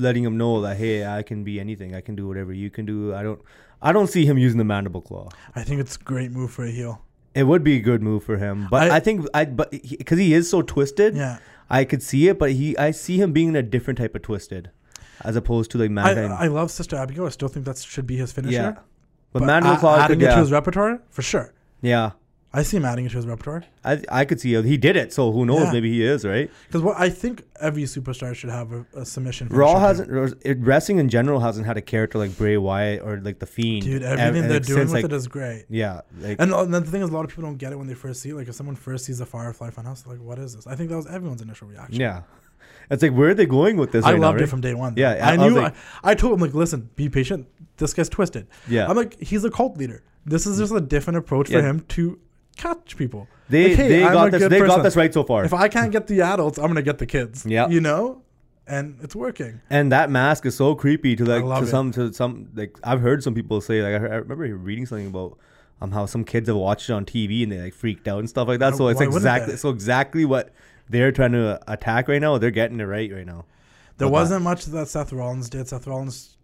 letting 0.00 0.24
him 0.24 0.36
know 0.36 0.60
that 0.62 0.76
hey, 0.76 1.06
I 1.06 1.22
can 1.22 1.44
be 1.44 1.60
anything. 1.60 1.94
I 1.94 2.00
can 2.00 2.14
do 2.16 2.26
whatever 2.28 2.52
you 2.52 2.70
can 2.70 2.86
do. 2.86 3.14
I 3.14 3.22
don't. 3.22 3.40
I 3.82 3.92
don't 3.92 4.08
see 4.08 4.26
him 4.26 4.36
using 4.36 4.58
the 4.58 4.64
mandible 4.64 5.00
claw. 5.00 5.30
I 5.56 5.62
think 5.62 5.80
it's 5.80 5.96
a 5.96 6.00
great 6.00 6.30
move 6.32 6.50
for 6.50 6.64
a 6.64 6.70
heel. 6.70 7.02
It 7.34 7.44
would 7.44 7.62
be 7.64 7.76
a 7.76 7.80
good 7.80 8.02
move 8.02 8.24
for 8.24 8.36
him, 8.36 8.66
but 8.70 8.90
I- 8.90 8.96
I, 8.96 9.00
think 9.00 9.26
I 9.32 9.44
but 9.44 9.70
because 9.70 10.18
he, 10.18 10.34
is 10.34 10.50
so 10.50 10.62
twisted, 10.62 11.16
Yeah. 11.16 11.38
I 11.70 11.84
could 11.84 12.02
see 12.02 12.28
it. 12.28 12.38
But 12.38 12.52
he, 12.52 12.76
I 12.76 12.90
see 12.90 13.18
him 13.18 13.32
being 13.32 13.48
in 13.48 13.56
a 13.56 13.62
different 13.62 13.98
type 13.98 14.14
of 14.16 14.22
twisted, 14.22 14.70
as 15.22 15.36
opposed 15.36 15.70
to 15.70 15.78
like 15.78 15.90
I, 15.90 15.92
mankind. 15.92 16.32
I 16.32 16.48
love 16.48 16.70
Sister 16.70 16.96
Abigail. 16.96 17.26
I 17.26 17.30
still 17.30 17.48
think 17.48 17.64
that 17.66 17.78
should 17.78 18.06
be 18.06 18.16
his 18.16 18.32
finisher. 18.32 18.52
yeah, 18.52 18.74
but, 19.32 19.44
mandible 19.44 19.76
claw, 19.76 19.96
adding 19.98 20.18
could, 20.18 20.28
it 20.28 20.32
to 20.34 20.40
his 20.40 20.52
repertoire 20.52 21.00
for 21.08 21.22
sure. 21.22 21.54
yeah. 21.80 22.10
I 22.52 22.64
see 22.64 22.78
him 22.78 22.84
adding 22.84 23.06
it 23.06 23.10
to 23.10 23.16
his 23.16 23.26
repertoire 23.28 23.62
I 23.84 24.02
I 24.08 24.24
could 24.24 24.40
see. 24.40 24.60
He 24.62 24.76
did 24.76 24.96
it, 24.96 25.12
so 25.12 25.30
who 25.30 25.46
knows? 25.46 25.60
Yeah. 25.66 25.72
Maybe 25.72 25.92
he 25.92 26.02
is 26.02 26.24
right. 26.24 26.50
because 26.66 26.82
what 26.82 26.98
I 26.98 27.08
think 27.08 27.44
every 27.60 27.84
superstar 27.84 28.34
should 28.34 28.50
have 28.50 28.72
a, 28.72 28.84
a 28.94 29.04
submission. 29.06 29.46
Raw 29.50 29.78
hasn't 29.78 30.10
wrestling 30.58 30.98
in 30.98 31.08
general 31.08 31.38
hasn't 31.40 31.66
had 31.66 31.76
a 31.76 31.80
character 31.80 32.18
like 32.18 32.36
Bray 32.36 32.56
Wyatt 32.56 33.02
or 33.02 33.20
like 33.20 33.38
the 33.38 33.46
Fiend. 33.46 33.82
dude. 33.84 34.02
ev- 34.02 34.18
Everything 34.18 34.48
they're 34.48 34.58
like, 34.58 34.66
doing 34.66 34.80
with 34.80 34.92
like, 34.92 35.04
it 35.04 35.12
is 35.12 35.28
great. 35.28 35.66
Yeah, 35.68 36.00
like 36.18 36.40
And 36.40 36.52
uh, 36.52 36.64
the 36.64 36.80
thing 36.82 37.02
is, 37.02 37.10
a 37.10 37.12
lot 37.12 37.24
of 37.24 37.30
people 37.30 37.44
don't 37.44 37.56
get 37.56 37.72
it 37.72 37.76
when 37.76 37.86
they 37.86 37.94
first 37.94 38.20
see 38.20 38.30
it. 38.30 38.34
Like 38.34 38.48
if 38.48 38.54
someone 38.56 38.74
first 38.74 39.04
sees 39.04 39.20
a 39.20 39.26
Firefly 39.26 39.70
Funhouse, 39.70 40.02
they're 40.02 40.14
like, 40.14 40.22
"What 40.22 40.38
is 40.40 40.56
this?" 40.56 40.66
I 40.66 40.74
think 40.74 40.90
that 40.90 40.96
was 40.96 41.06
everyone's 41.06 41.42
initial 41.42 41.68
reaction. 41.68 42.00
yeah. 42.00 42.22
It's 42.90 43.02
like 43.04 43.12
where 43.12 43.28
are 43.30 43.34
they 43.34 43.46
going 43.46 43.76
with 43.76 43.92
this? 43.92 44.04
I 44.04 44.10
right 44.12 44.20
now, 44.20 44.26
loved 44.28 44.40
it 44.40 44.48
from 44.48 44.60
day 44.60 44.74
one. 44.74 44.94
Yeah, 44.96 45.10
I, 45.12 45.34
I- 45.34 45.36
knew. 45.36 45.56
I, 45.58 45.62
like- 45.62 45.74
I 46.02 46.14
told 46.16 46.32
him 46.34 46.40
like, 46.40 46.54
"Listen, 46.54 46.90
be 46.96 47.08
patient. 47.08 47.46
This 47.76 47.94
guy's 47.94 48.08
twisted." 48.08 48.48
Yeah, 48.66 48.88
I'm 48.88 48.96
like, 48.96 49.20
he's 49.20 49.44
a 49.44 49.50
cult 49.50 49.76
leader. 49.78 50.02
This 50.26 50.46
is 50.46 50.58
just 50.58 50.72
a 50.74 50.80
different 50.80 51.16
approach 51.18 51.48
for 51.50 51.62
him 51.62 51.80
to 51.90 52.18
catch 52.60 52.96
people. 52.96 53.28
they 53.48 53.68
like, 53.68 53.76
hey, 53.76 53.88
they 53.88 54.04
I'm 54.04 54.12
got 54.12 54.30
this. 54.30 54.48
They 54.48 54.58
got 54.60 54.82
this 54.82 54.96
right 54.96 55.12
so 55.12 55.24
far. 55.24 55.44
If 55.44 55.54
I 55.54 55.68
can't 55.68 55.92
get 55.92 56.06
the 56.06 56.20
adults, 56.20 56.58
I'm 56.58 56.66
gonna 56.66 56.82
get 56.82 56.98
the 56.98 57.06
kids. 57.06 57.46
Yeah. 57.46 57.68
you 57.68 57.80
know, 57.80 58.22
and 58.66 58.98
it's 59.02 59.16
working. 59.16 59.60
and 59.70 59.90
that 59.92 60.10
mask 60.10 60.46
is 60.46 60.56
so 60.56 60.74
creepy 60.74 61.16
to 61.16 61.24
like 61.24 61.44
to 61.44 61.64
it. 61.64 61.70
some 61.70 61.90
to 61.92 62.12
some 62.12 62.50
like 62.54 62.78
I've 62.84 63.00
heard 63.00 63.22
some 63.22 63.34
people 63.34 63.60
say 63.60 63.82
like 63.82 63.94
I, 63.94 63.98
heard, 63.98 64.12
I 64.12 64.16
remember 64.16 64.56
reading 64.56 64.86
something 64.86 65.08
about 65.08 65.38
um 65.80 65.90
how 65.92 66.06
some 66.06 66.24
kids 66.24 66.48
have 66.48 66.56
watched 66.56 66.88
it 66.90 66.92
on 66.92 67.04
TV 67.04 67.42
and 67.42 67.52
they 67.52 67.60
like 67.60 67.74
freaked 67.74 68.06
out 68.06 68.20
and 68.20 68.28
stuff 68.28 68.46
like 68.48 68.60
that. 68.60 68.76
So 68.76 68.88
it's 68.88 69.00
why 69.00 69.06
exactly 69.06 69.56
so 69.56 69.70
exactly 69.70 70.24
what 70.24 70.52
they're 70.88 71.12
trying 71.12 71.32
to 71.32 71.60
attack 71.66 72.08
right 72.08 72.20
now. 72.20 72.38
They're 72.38 72.50
getting 72.50 72.80
it 72.80 72.84
right 72.84 73.10
right 73.12 73.26
now. 73.26 73.46
There 73.96 74.08
wasn't 74.08 74.42
much 74.42 74.64
that 74.66 74.88
Seth 74.88 75.12
Rollins 75.12 75.50
did. 75.50 75.68
Seth 75.68 75.86
Rollins 75.86 76.36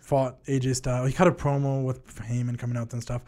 fought 0.00 0.42
AJ 0.46 0.76
Styles. 0.76 1.08
He 1.08 1.14
cut 1.14 1.28
a 1.28 1.32
promo 1.32 1.84
with 1.84 2.16
Heyman 2.16 2.58
coming 2.58 2.76
out 2.76 2.92
and 2.92 3.02
stuff. 3.02 3.22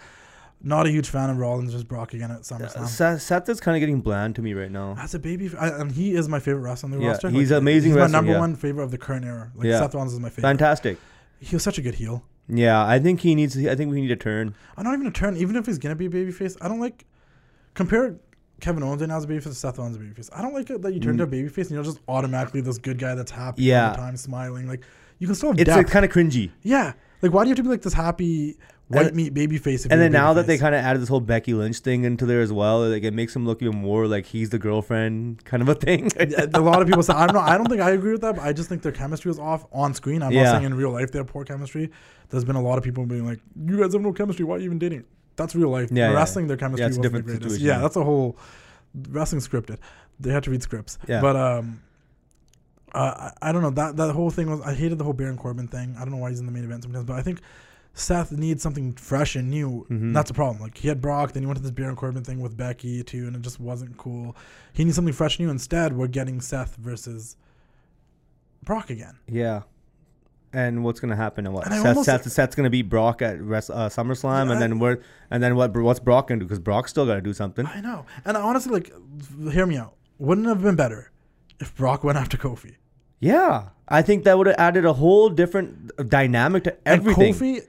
Not 0.60 0.86
a 0.86 0.90
huge 0.90 1.08
fan 1.08 1.30
of 1.30 1.36
Rollins 1.38 1.70
versus 1.70 1.84
Brock 1.84 2.14
again 2.14 2.32
at 2.32 2.40
SummerSlam. 2.40 2.88
Seth, 2.88 3.22
Seth 3.22 3.48
is 3.48 3.60
kind 3.60 3.76
of 3.76 3.80
getting 3.80 4.00
bland 4.00 4.34
to 4.36 4.42
me 4.42 4.54
right 4.54 4.70
now. 4.72 4.96
As 4.98 5.14
a 5.14 5.18
baby, 5.20 5.50
I, 5.58 5.68
and 5.68 5.92
he 5.92 6.14
is 6.14 6.28
my 6.28 6.40
favorite 6.40 6.62
wrestler 6.62 6.88
on 6.88 6.90
the 6.90 7.00
Yeah, 7.00 7.10
roster. 7.10 7.30
he's 7.30 7.52
amazing 7.52 7.92
He's 7.92 7.98
my 8.00 8.08
number 8.08 8.32
yeah. 8.32 8.40
one 8.40 8.56
favorite 8.56 8.82
of 8.84 8.90
the 8.90 8.98
current 8.98 9.24
era. 9.24 9.52
Like 9.54 9.66
Yeah. 9.68 9.78
Seth 9.78 9.94
Rollins 9.94 10.12
is 10.14 10.18
my 10.20 10.30
favorite. 10.30 10.48
Fantastic. 10.48 10.98
He 11.40 11.54
was 11.54 11.62
such 11.62 11.78
a 11.78 11.82
good 11.82 11.94
heel. 11.94 12.24
Yeah, 12.48 12.84
I 12.84 12.98
think 12.98 13.20
he 13.20 13.34
needs. 13.36 13.56
I 13.56 13.76
think 13.76 13.90
we 13.92 14.00
need 14.00 14.10
a 14.10 14.16
turn. 14.16 14.54
I'm 14.76 14.82
not 14.84 14.94
even 14.94 15.06
a 15.06 15.10
turn. 15.12 15.36
Even 15.36 15.54
if 15.54 15.66
he's 15.66 15.78
gonna 15.78 15.94
be 15.94 16.06
a 16.06 16.10
babyface, 16.10 16.56
I 16.60 16.66
don't 16.68 16.80
like 16.80 17.04
compare 17.74 18.16
Kevin 18.60 18.82
Owens 18.82 19.00
right 19.00 19.08
now 19.08 19.18
as 19.18 19.24
a 19.24 19.28
babyface 19.28 19.42
to 19.44 19.54
Seth 19.54 19.78
Rollins 19.78 19.96
as 19.96 20.02
a 20.02 20.04
babyface. 20.04 20.30
I 20.32 20.42
don't 20.42 20.54
like 20.54 20.68
it 20.70 20.82
that 20.82 20.92
you 20.92 20.98
turn 21.00 21.14
Mm. 21.14 21.18
to 21.18 21.24
a 21.24 21.26
babyface 21.26 21.62
and 21.66 21.70
you're 21.72 21.84
just 21.84 22.00
automatically 22.08 22.60
this 22.60 22.78
good 22.78 22.98
guy 22.98 23.14
that's 23.14 23.30
happy 23.30 23.72
all 23.74 23.90
the 23.92 23.96
time, 23.96 24.16
smiling. 24.16 24.66
Like 24.66 24.82
you 25.18 25.26
can 25.28 25.36
still 25.36 25.50
have 25.50 25.60
It's 25.60 25.70
like 25.70 25.88
kind 25.88 26.04
of 26.04 26.10
cringy. 26.10 26.50
yeah. 26.62 26.94
Like 27.22 27.32
why 27.32 27.44
do 27.44 27.48
you 27.48 27.52
have 27.52 27.56
to 27.58 27.62
be 27.62 27.68
like 27.68 27.82
this 27.82 27.92
happy 27.94 28.58
white 28.88 29.06
And- 29.08 29.16
meat 29.16 29.34
baby 29.34 29.58
face. 29.58 29.84
And 29.86 30.00
then 30.00 30.12
now 30.12 30.32
that 30.34 30.46
they 30.46 30.58
kind 30.58 30.74
of 30.74 30.80
added 30.82 31.00
this 31.02 31.08
whole 31.08 31.20
Becky 31.20 31.54
Lynch 31.54 31.78
thing 31.78 32.04
into 32.04 32.26
there 32.26 32.40
as 32.40 32.52
well, 32.52 32.88
like 32.88 33.02
it 33.04 33.12
makes 33.14 33.34
him 33.36 33.46
look 33.46 33.62
even 33.62 33.76
more 33.76 34.06
like 34.06 34.26
he's 34.26 34.50
the 34.50 34.58
girlfriend 34.58 35.44
kind 35.44 35.62
of 35.62 35.68
a 35.68 35.74
thing. 35.74 36.10
a 36.54 36.60
lot 36.60 36.80
of 36.82 36.88
people 36.88 37.02
say 37.02 37.12
I 37.14 37.26
don't 37.26 37.34
know. 37.34 37.40
I 37.40 37.56
don't 37.58 37.68
think 37.68 37.80
I 37.82 37.90
agree 37.90 38.12
with 38.12 38.22
that, 38.22 38.36
but 38.36 38.44
I 38.44 38.52
just 38.52 38.68
think 38.68 38.82
their 38.82 38.92
chemistry 38.92 39.28
was 39.30 39.38
off 39.38 39.66
on 39.72 39.94
screen. 39.94 40.22
I'm 40.22 40.32
Yeah. 40.32 40.44
not 40.44 40.50
saying 40.52 40.64
in 40.64 40.74
real 40.74 40.90
life 40.90 41.12
they 41.12 41.18
have 41.18 41.26
poor 41.28 41.44
chemistry. 41.44 41.90
There's 42.30 42.44
been 42.44 42.56
a 42.56 42.62
lot 42.62 42.78
of 42.78 42.84
people 42.84 43.04
being 43.06 43.24
like, 43.26 43.40
"You 43.66 43.78
guys 43.80 43.92
have 43.92 44.02
no 44.02 44.12
chemistry. 44.12 44.44
Why 44.44 44.56
are 44.56 44.58
you 44.58 44.64
even 44.66 44.78
dating?" 44.78 45.04
That's 45.36 45.54
real 45.54 45.68
life. 45.70 45.90
Yeah, 45.92 46.06
In 46.06 46.12
yeah. 46.12 46.16
wrestling, 46.18 46.46
their 46.48 46.56
chemistry 46.56 46.84
a 46.84 46.88
wasn't 46.88 47.02
the 47.04 47.10
greatest. 47.22 47.42
situation, 47.42 47.66
Yeah, 47.66 47.74
yeah. 47.76 47.78
that's 47.82 47.96
a 47.96 48.02
whole 48.04 48.36
wrestling 49.10 49.40
scripted. 49.40 49.78
They 50.18 50.30
had 50.32 50.42
to 50.44 50.50
read 50.50 50.62
scripts. 50.62 50.98
Yeah. 51.06 51.20
But 51.20 51.36
um, 51.36 51.80
uh, 52.94 53.30
I, 53.42 53.50
I 53.50 53.52
don't 53.52 53.62
know 53.62 53.70
that 53.70 53.96
that 53.98 54.12
whole 54.12 54.30
thing 54.30 54.50
was. 54.50 54.60
I 54.62 54.74
hated 54.74 54.98
the 54.98 55.04
whole 55.04 55.12
Baron 55.12 55.36
Corbin 55.36 55.68
thing. 55.68 55.94
I 55.96 56.00
don't 56.00 56.10
know 56.10 56.16
why 56.16 56.30
he's 56.30 56.40
in 56.40 56.46
the 56.46 56.52
main 56.52 56.64
event 56.64 56.82
sometimes, 56.84 57.04
but 57.04 57.16
I 57.16 57.22
think. 57.22 57.40
Seth 57.98 58.30
needs 58.32 58.62
something 58.62 58.92
fresh 58.94 59.34
and 59.36 59.50
new. 59.50 59.86
Mhm. 59.90 60.14
That's 60.14 60.30
a 60.30 60.34
problem. 60.34 60.62
Like 60.62 60.78
he 60.78 60.88
had 60.88 61.00
Brock, 61.00 61.32
then 61.32 61.42
he 61.42 61.46
went 61.46 61.56
to 61.56 61.62
this 61.62 61.72
Baron 61.72 61.96
Corbin 61.96 62.22
thing 62.24 62.40
with 62.40 62.56
Becky 62.56 63.02
too, 63.02 63.26
and 63.26 63.34
it 63.34 63.42
just 63.42 63.58
wasn't 63.60 63.96
cool. 63.96 64.36
He 64.72 64.84
needs 64.84 64.96
something 64.96 65.12
fresh 65.14 65.38
and 65.38 65.46
new. 65.46 65.50
Instead, 65.50 65.96
we're 65.96 66.06
getting 66.06 66.40
Seth 66.40 66.76
versus 66.76 67.36
Brock 68.64 68.90
again. 68.90 69.16
yeah. 69.26 69.62
And 70.50 70.82
what's 70.82 70.98
gonna 70.98 71.14
happen? 71.14 71.44
And 71.44 71.54
what 71.54 71.66
And 71.70 71.74
Seth, 71.82 72.04
Seth, 72.04 72.32
Seth's 72.32 72.54
gonna 72.56 72.70
beat 72.70 72.88
Brock 72.88 73.20
at 73.20 73.38
Res- 73.42 73.68
uh, 73.68 73.90
SummerSlam, 73.90 74.46
Yeah. 74.46 74.52
and 74.52 74.62
then 74.62 74.78
what? 74.78 75.02
And 75.30 75.42
then 75.42 75.56
what? 75.56 75.76
What's 75.76 76.00
Brock 76.00 76.28
gonna 76.28 76.38
do? 76.38 76.46
Because 76.46 76.58
Brock's 76.58 76.90
still 76.90 77.04
gotta 77.04 77.20
do 77.20 77.34
something. 77.34 77.66
I 77.66 77.82
know. 77.82 78.06
And 78.24 78.34
I 78.34 78.40
honestly, 78.40 78.72
like, 78.72 78.90
hear 79.52 79.66
me 79.66 79.76
out. 79.76 79.94
Wouldn't 80.18 80.46
it 80.46 80.50
have 80.50 80.62
been 80.62 80.74
better 80.74 81.10
if 81.60 81.76
Brock 81.76 82.02
went 82.02 82.16
after 82.16 82.38
Kofi? 82.38 82.76
Yeah, 83.20 83.68
I 83.88 84.00
think 84.00 84.24
that 84.24 84.38
would 84.38 84.46
have 84.46 84.56
added 84.58 84.86
a 84.86 84.94
whole 84.94 85.28
different 85.28 85.90
dynamic 86.08 86.64
to 86.64 86.76
everything. 86.88 87.26
And 87.26 87.34
Kofi 87.34 87.60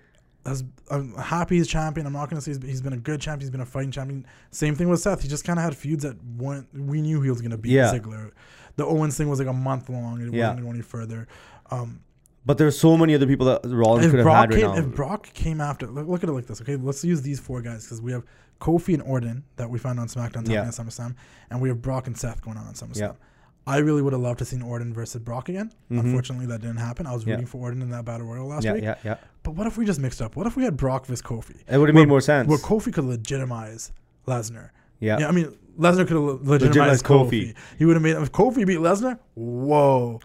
has. 0.45 0.63
I'm 0.89 1.13
happy 1.15 1.57
he's 1.57 1.67
champion. 1.67 2.07
I'm 2.07 2.13
not 2.13 2.29
gonna 2.29 2.41
say 2.41 2.51
he's, 2.51 2.61
he's 2.63 2.81
been 2.81 2.93
a 2.93 2.97
good 2.97 3.19
champion. 3.21 3.41
He's 3.41 3.49
been 3.51 3.61
a 3.61 3.65
fighting 3.65 3.91
champion. 3.91 4.25
Same 4.51 4.75
thing 4.75 4.89
with 4.89 4.99
Seth. 5.01 5.21
He 5.21 5.27
just 5.27 5.43
kind 5.45 5.59
of 5.59 5.63
had 5.63 5.75
feuds 5.75 6.03
that 6.03 6.17
weren't. 6.37 6.67
We 6.73 7.01
knew 7.01 7.21
he 7.21 7.29
was 7.29 7.41
gonna 7.41 7.57
beat 7.57 7.71
Yeah. 7.71 7.93
Ziggler. 7.93 8.31
The 8.75 8.85
Owens 8.85 9.17
thing 9.17 9.27
was 9.29 9.39
like 9.39 9.47
a 9.47 9.53
month 9.53 9.89
long. 9.89 10.21
It 10.21 10.33
Yeah. 10.33 10.47
wasn't 10.49 10.61
going 10.65 10.75
any 10.75 10.83
further. 10.83 11.27
Um, 11.71 11.99
But 12.45 12.57
there's 12.57 12.79
so 12.79 12.95
many 12.97 13.13
other 13.13 13.27
people 13.27 13.45
that 13.47 13.61
Rollins 13.65 14.05
if 14.05 14.11
could 14.11 14.19
have 14.19 14.25
Brock 14.25 14.35
had 14.37 14.53
right 14.53 14.61
came, 14.61 14.71
now. 14.71 14.77
if 14.77 14.95
Brock 14.95 15.33
came 15.33 15.59
after, 15.61 15.87
look, 15.87 16.07
look 16.07 16.23
at 16.23 16.29
it 16.29 16.31
like 16.33 16.47
this. 16.47 16.61
Okay, 16.61 16.77
let's 16.77 17.03
use 17.03 17.21
these 17.21 17.39
four 17.39 17.61
guys 17.61 17.83
because 17.83 18.01
we 18.01 18.11
have 18.13 18.23
Kofi 18.61 18.93
and 18.93 19.03
Orton 19.03 19.43
that 19.57 19.69
we 19.69 19.77
found 19.77 19.99
on 19.99 20.07
SmackDown 20.07 20.47
Yeah. 20.47 20.61
yeah. 20.61 20.67
at 20.69 20.73
SummerSlam, 20.73 21.15
and 21.49 21.61
we 21.61 21.69
have 21.69 21.81
Brock 21.81 22.07
and 22.07 22.17
Seth 22.17 22.41
going 22.41 22.57
on 22.57 22.65
on 22.65 22.73
SummerSlam. 22.73 22.97
Yeah. 22.97 23.11
I 23.69 23.77
really 23.77 24.01
would 24.01 24.13
have 24.13 24.21
loved 24.21 24.39
to 24.39 24.45
seen 24.45 24.61
Orton 24.61 24.93
versus 24.93 25.21
Brock 25.21 25.47
again. 25.49 25.71
Mhm. 25.91 25.99
Unfortunately, 25.99 26.45
that 26.47 26.61
didn't 26.61 26.77
happen. 26.77 27.05
I 27.07 27.13
was 27.13 27.23
Yeah. 27.25 27.33
rooting 27.33 27.45
for 27.47 27.57
Orton 27.59 27.81
in 27.81 27.89
that 27.91 28.03
battle 28.05 28.25
royal 28.27 28.47
last 28.47 28.63
yeah, 28.65 28.73
week. 28.73 28.83
yeah, 28.83 28.95
yeah. 29.03 29.15
But 29.43 29.51
what 29.55 29.67
if 29.67 29.77
we 29.77 29.85
just 29.85 29.99
mixed 29.99 30.21
up? 30.21 30.35
What 30.35 30.47
if 30.47 30.55
we 30.57 30.63
had 30.63 30.75
Brock 30.75 31.05
versus 31.05 31.21
Kofi? 31.21 31.55
It 31.67 31.77
would 31.77 31.87
have 31.89 31.95
made 31.95 32.07
more 32.07 32.21
sense. 32.21 32.47
Where 32.49 32.57
Kofi 32.57 32.91
could 32.91 33.05
legitimize 33.05 33.91
Lesnar. 34.27 34.69
yeah. 34.99 35.19
Yeah, 35.19 35.27
I 35.27 35.31
mean 35.31 35.53
Lesnar 35.79 36.05
could 36.07 36.17
have 36.17 36.47
legitimized 36.47 36.49
Legitimize 36.49 37.03
Kofi. 37.03 37.29
Kofi. 37.51 37.55
He 37.77 37.85
would 37.85 37.95
have 37.95 38.03
made 38.03 38.15
if 38.17 38.31
Kofi 38.31 38.65
beat 38.67 38.79
Lesnar. 38.79 39.17
Whoa, 39.35 40.19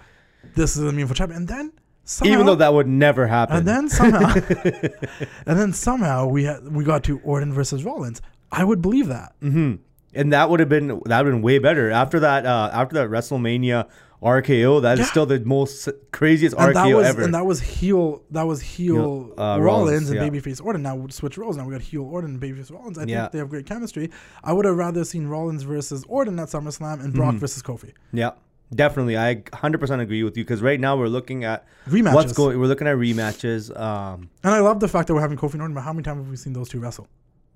this 0.55 0.77
is 0.77 0.83
a 0.83 0.91
meaningful 0.91 1.15
champion. 1.15 1.39
And 1.43 1.49
then 1.49 1.73
somehow, 2.05 2.33
Even 2.35 2.47
though 2.47 2.55
that 2.57 2.73
would 2.75 2.89
never 2.89 3.27
happen. 3.27 3.57
and 3.59 3.69
then 3.69 3.89
somehow, 3.89 4.35
and 5.47 5.59
then 5.59 5.73
somehow 5.73 6.27
we 6.27 6.45
had 6.45 6.75
we 6.75 6.85
got 6.85 7.05
to 7.05 7.19
Orton 7.21 7.53
versus 7.53 7.85
Rollins. 7.85 8.21
I 8.51 8.65
would 8.65 8.81
believe 8.83 9.09
that. 9.09 9.33
hmm 9.41 9.75
And 10.15 10.33
that 10.33 10.51
would 10.51 10.61
have 10.61 10.69
been 10.69 10.89
that 10.89 10.99
would 10.99 11.11
have 11.11 11.27
been 11.27 11.43
way 11.43 11.59
better 11.59 11.91
after 11.91 12.21
that. 12.21 12.47
Uh, 12.47 12.71
after 12.73 12.95
that 12.97 13.09
WrestleMania 13.11 13.89
RKO, 14.23 14.81
that 14.83 14.95
is 14.95 15.01
Yeah. 15.01 15.11
still 15.11 15.27
the 15.27 15.41
most 15.41 15.89
craziest 16.13 16.57
And 16.57 16.75
RKO 16.75 16.75
that 16.75 16.95
was 16.97 17.07
ever. 17.07 17.23
and 17.23 17.35
that 17.35 17.45
was 17.45 17.61
heel 17.61 18.23
that 18.31 18.45
was 18.47 18.61
heel 18.63 19.33
uh, 19.37 19.59
Rollins, 19.61 19.65
Rollins, 19.65 20.11
and 20.11 20.19
yeah. 20.21 20.29
babyface 20.41 20.65
Orton. 20.65 20.83
Now 20.83 20.97
we 20.97 21.11
switch 21.11 21.37
roles. 21.37 21.57
Now 21.59 21.67
we 21.67 21.73
got 21.73 21.83
heel 21.83 22.05
Orton 22.05 22.31
and 22.31 22.41
babyface 22.41 22.73
Rollins. 22.73 22.97
I 22.97 23.05
Yeah. 23.05 23.23
think 23.23 23.33
they 23.33 23.39
have 23.39 23.51
great 23.51 23.67
chemistry. 23.67 24.11
I 24.43 24.53
would 24.55 24.65
have 24.65 24.77
rather 24.77 25.05
seen 25.05 25.27
Rollins 25.27 25.63
versus 25.65 26.05
Orton 26.09 26.39
at 26.39 26.49
SummerSlam 26.49 27.05
and 27.05 27.13
Brock 27.13 27.35
Mhm. 27.35 27.39
versus 27.41 27.63
Kofi. 27.63 27.91
yeah, 28.13 28.31
definitely. 28.75 29.19
I 29.19 29.43
100% 29.53 30.01
agree 30.01 30.23
with 30.23 30.39
you 30.39 30.45
because 30.45 30.63
right 30.63 30.81
now 30.81 30.97
we're 30.97 31.09
looking 31.09 31.45
at 31.45 31.67
Rematches. 31.89 32.15
what's 32.15 32.33
going. 32.33 32.59
We're 32.59 32.67
looking 32.67 32.87
at 32.87 32.97
rematches. 32.97 33.79
Um, 33.79 34.31
And 34.43 34.55
I 34.55 34.61
love 34.61 34.81
the 34.81 34.89
fact 34.89 35.09
that 35.09 35.15
we're 35.15 35.21
having 35.21 35.37
Kofi 35.37 35.55
and 35.55 35.63
Orton. 35.63 35.75
But 35.75 35.83
how 35.83 35.93
many 35.93 36.03
times 36.03 36.21
have 36.23 36.31
we 36.31 36.37
seen 36.37 36.55
those 36.55 36.69
two 36.71 36.81
wrestle? 36.81 37.09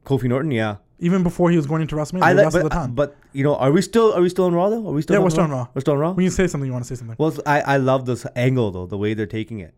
Kofi 0.09 0.29
Norton, 0.29 0.51
yeah. 0.51 0.77
Even 1.01 1.23
before 1.23 1.51
he 1.51 1.57
was 1.57 1.66
going 1.66 1.83
into 1.83 1.94
WrestleMania, 1.94 2.23
I 2.23 2.33
like, 2.33 2.53
but, 2.53 2.66
a 2.66 2.68
ton. 2.71 2.92
but 2.92 3.16
you 3.33 3.44
know, 3.44 3.55
are 3.57 3.71
we 3.71 3.83
still 3.83 4.12
are 4.14 4.21
we 4.21 4.29
still 4.29 4.47
on 4.47 4.55
Raw 4.55 4.68
though? 4.68 4.88
Are 4.88 4.92
we 4.92 5.03
still? 5.03 5.14
Yeah, 5.14 5.18
on 5.18 5.25
we're 5.25 5.31
still 5.31 5.44
on 5.44 5.51
Raw. 5.51 5.66
We're 5.75 5.81
still 5.83 5.94
on 5.94 6.01
Raw. 6.01 6.12
when 6.12 6.25
you 6.25 6.31
say 6.31 6.47
something, 6.49 6.66
you 6.66 6.73
want 6.73 6.85
to 6.85 6.88
say 6.88 6.99
something. 6.99 7.14
Well, 7.18 7.35
I 7.47 7.61
I 7.61 7.77
love 7.77 8.05
this 8.07 8.27
angle 8.35 8.71
though, 8.73 8.87
the 8.87 8.99
way 8.99 9.14
they're 9.14 9.27
taking 9.27 9.61
it. 9.61 9.75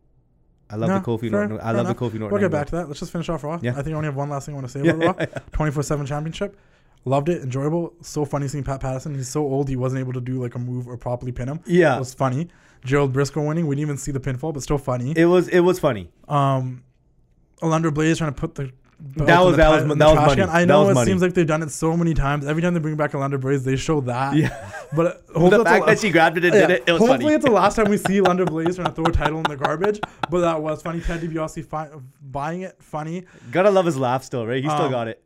I 0.70 0.76
love 0.76 0.88
No, 0.88 0.98
the 1.00 1.04
Kofi 1.04 1.30
fair- 1.30 1.46
Norton. 1.48 1.58
I 1.60 1.72
love 1.72 1.86
enough. 1.86 1.98
the 1.98 2.04
Kofi 2.04 2.14
Norton. 2.14 2.30
We'll 2.30 2.38
get 2.38 2.44
angle. 2.46 2.58
back 2.60 2.66
to 2.68 2.76
that. 2.76 2.86
Let's 2.88 3.00
just 3.00 3.12
finish 3.12 3.28
off 3.28 3.42
Raw. 3.44 3.58
Yeah. 3.60 3.72
I 3.72 3.82
think 3.82 3.88
I 3.88 3.96
only 3.96 4.06
have 4.06 4.16
one 4.16 4.30
last 4.30 4.46
thing 4.46 4.54
I 4.54 4.58
want 4.60 4.68
to 4.70 4.72
say 4.72 4.88
about 4.88 5.18
Raw. 5.18 5.26
24 5.52 5.82
7 5.82 6.06
championship. 6.06 6.56
Loved 7.04 7.28
it. 7.28 7.42
Enjoyable. 7.42 7.92
So 8.02 8.24
funny 8.24 8.46
seeing 8.48 8.62
Pat 8.64 8.80
Patterson. 8.80 9.14
He's 9.14 9.28
so 9.28 9.42
old, 9.42 9.68
he 9.68 9.76
wasn't 9.76 10.00
able 10.00 10.12
to 10.14 10.20
do 10.20 10.40
like 10.40 10.54
a 10.54 10.58
move 10.58 10.86
or 10.86 10.96
properly 10.96 11.32
pin 11.32 11.48
him. 11.48 11.60
Yeah, 11.66 11.96
It 11.96 11.98
was 11.98 12.14
funny. 12.14 12.48
Gerald 12.84 13.12
Brisco 13.12 13.46
winning. 13.46 13.66
We 13.66 13.74
didn't 13.76 13.88
even 13.88 13.96
see 13.98 14.12
the 14.12 14.20
pinfall, 14.20 14.54
but 14.54 14.62
still 14.62 14.78
funny. 14.78 15.12
it 15.16 15.26
was 15.26 15.48
it 15.48 15.60
was 15.60 15.78
funny. 15.78 16.10
Um, 16.28 16.82
Alundra 17.60 17.92
Blaze 17.92 18.18
trying 18.18 18.32
to 18.32 18.40
put 18.40 18.54
the. 18.54 18.70
That 19.16 19.40
was- 19.40 19.52
the 19.52 19.56
that 19.58 19.70
was- 19.70 19.82
the 19.88 19.94
that 19.94 20.06
was 20.06 20.14
money. 20.16 20.40
can. 20.42 20.50
I 20.50 20.64
know 20.64 20.88
it 20.88 20.94
money. 20.94 21.06
seems 21.10 21.22
like 21.22 21.34
they've 21.34 21.46
done 21.46 21.62
it 21.62 21.70
so 21.70 21.96
many 21.96 22.14
times. 22.14 22.46
Every 22.46 22.62
time 22.62 22.74
they 22.74 22.80
bring 22.80 22.96
back 22.96 23.12
Alundra 23.12 23.40
Blaze, 23.40 23.64
they 23.64 23.76
show 23.76 24.00
that. 24.02 24.36
Yeah, 24.36 24.48
But 24.94 25.06
uh, 25.06 25.12
the 25.32 25.38
hopefully 25.40 25.64
fact 25.64 25.88
it's 25.88 26.00
that 26.02 26.06
she 26.06 26.12
grabbed 26.12 26.36
it 26.38 26.44
and 26.44 26.54
yeah, 26.54 26.60
did 26.66 26.70
it, 26.70 26.84
it 26.86 26.92
was 26.92 27.00
hopefully 27.00 27.24
funny. 27.24 27.34
it's 27.36 27.44
the 27.44 27.50
last 27.50 27.76
time 27.76 27.88
we 27.90 27.96
see 28.08 28.20
Alundra 28.20 28.46
Blaze 28.46 28.76
trying 28.76 28.88
to 28.88 28.92
throw 28.92 29.04
a 29.06 29.12
title 29.12 29.38
in 29.38 29.44
the 29.44 29.56
garbage. 29.56 30.00
But 30.30 30.40
that 30.40 30.60
was 30.62 30.82
funny. 30.82 31.00
Ted 31.00 31.20
DiBiase 31.20 31.64
fi- 31.66 31.88
buying 32.22 32.62
it, 32.62 32.76
funny. 32.80 33.24
Gotta 33.50 33.70
love 33.70 33.86
his 33.86 33.96
laugh 33.96 34.22
still, 34.22 34.46
right? 34.46 34.62
He 34.62 34.68
still 34.68 34.82
Um, 34.86 34.90
got 34.90 35.08
it. 35.08 35.22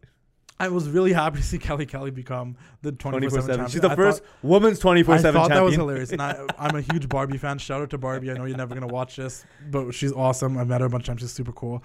I 0.60 0.68
was 0.68 0.88
really 0.88 1.12
happy 1.12 1.38
to 1.38 1.42
see 1.42 1.58
Kelly 1.58 1.84
Kelly 1.84 2.12
become 2.12 2.56
the 2.80 2.92
24 2.92 3.10
24 3.28 3.30
7 3.40 3.42
7. 3.42 3.56
champion. 3.56 3.70
She's 3.72 3.80
the 3.80 3.90
I 3.90 3.96
first 3.96 4.22
Thought, 4.22 4.28
woman's 4.44 4.78
24-7 4.80 4.84
I 4.84 5.16
thought 5.18 5.32
champion. 5.32 5.48
that 5.50 5.62
was 5.64 5.74
hilarious. 5.74 6.12
And 6.12 6.22
I, 6.22 6.46
I'm 6.58 6.76
a 6.76 6.80
huge 6.80 7.08
Barbie 7.08 7.38
fan. 7.38 7.58
Shout 7.58 7.82
out 7.82 7.90
to 7.90 7.98
Barbie. 7.98 8.30
I 8.30 8.34
know 8.34 8.44
you're 8.44 8.56
never 8.56 8.72
going 8.72 8.86
to 8.86 8.94
watch 8.94 9.16
this, 9.16 9.44
but 9.68 9.92
she's 9.92 10.12
awesome. 10.12 10.56
I've 10.56 10.68
met 10.68 10.80
her 10.80 10.86
a 10.86 10.90
bunch 10.90 11.02
of 11.02 11.06
times. 11.08 11.22
She's 11.22 11.32
super 11.32 11.50
cool. 11.52 11.82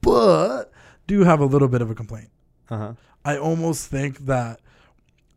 But 0.00 0.72
do 1.08 1.24
have 1.24 1.40
a 1.40 1.46
little 1.46 1.66
bit 1.66 1.82
of 1.82 1.90
a 1.90 1.94
complaint. 1.96 2.28
Uh-huh. 2.70 2.92
I 3.24 3.36
almost 3.36 3.90
think 3.90 4.18
that 4.26 4.60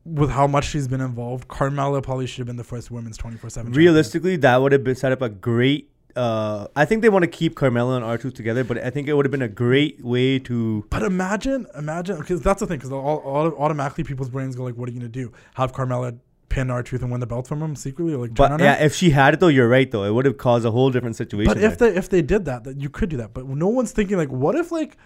with 0.05 0.29
how 0.29 0.45
much 0.45 0.69
she's 0.69 0.87
been 0.87 1.01
involved, 1.01 1.47
Carmella 1.47 2.03
probably 2.03 2.27
should 2.27 2.39
have 2.39 2.47
been 2.47 2.57
the 2.57 2.63
first 2.63 2.91
women's 2.91 3.17
24 3.17 3.49
7 3.49 3.73
Realistically, 3.73 4.35
that 4.37 4.57
would 4.57 4.71
have 4.71 4.83
been 4.83 4.95
set 4.95 5.11
up 5.11 5.23
a 5.23 5.29
great. 5.29 5.89
Uh, 6.15 6.67
I 6.75 6.83
think 6.83 7.01
they 7.01 7.09
want 7.09 7.23
to 7.23 7.29
keep 7.29 7.55
Carmella 7.55 7.95
and 7.95 8.03
R 8.03 8.17
Truth 8.17 8.33
together, 8.33 8.65
but 8.65 8.77
I 8.77 8.89
think 8.89 9.07
it 9.07 9.13
would 9.13 9.25
have 9.25 9.31
been 9.31 9.41
a 9.41 9.47
great 9.47 10.03
way 10.03 10.39
to. 10.39 10.85
But 10.89 11.03
imagine, 11.03 11.67
imagine, 11.77 12.17
because 12.19 12.41
that's 12.41 12.59
the 12.59 12.67
thing, 12.67 12.79
because 12.79 12.91
all, 12.91 13.19
all, 13.19 13.47
automatically 13.55 14.03
people's 14.03 14.29
brains 14.29 14.57
go 14.57 14.63
like, 14.63 14.75
"What 14.75 14.89
are 14.89 14.91
you 14.91 14.99
gonna 14.99 15.09
do? 15.09 15.31
Have 15.53 15.71
Carmella 15.71 16.19
pin 16.49 16.69
R 16.69 16.83
Truth 16.83 17.03
and 17.03 17.11
win 17.11 17.21
the 17.21 17.27
belt 17.27 17.47
from 17.47 17.61
him 17.61 17.77
secretly, 17.77 18.13
like 18.15 18.33
But 18.33 18.59
yeah, 18.59 18.75
her?" 18.75 18.85
if 18.85 18.93
she 18.93 19.11
had 19.11 19.35
it 19.35 19.39
though, 19.39 19.47
you're 19.47 19.69
right 19.69 19.89
though. 19.89 20.03
It 20.03 20.13
would 20.13 20.25
have 20.25 20.37
caused 20.37 20.65
a 20.65 20.71
whole 20.71 20.89
different 20.91 21.15
situation. 21.15 21.53
But 21.53 21.63
if 21.63 21.77
there. 21.77 21.91
they 21.91 21.97
if 21.97 22.09
they 22.09 22.21
did 22.21 22.43
that, 22.43 22.65
that 22.65 22.81
you 22.81 22.89
could 22.89 23.07
do 23.07 23.15
that. 23.15 23.33
But 23.33 23.47
no 23.47 23.69
one's 23.69 23.93
thinking 23.93 24.17
like, 24.17 24.29
what 24.29 24.55
if 24.55 24.69
like 24.69 24.97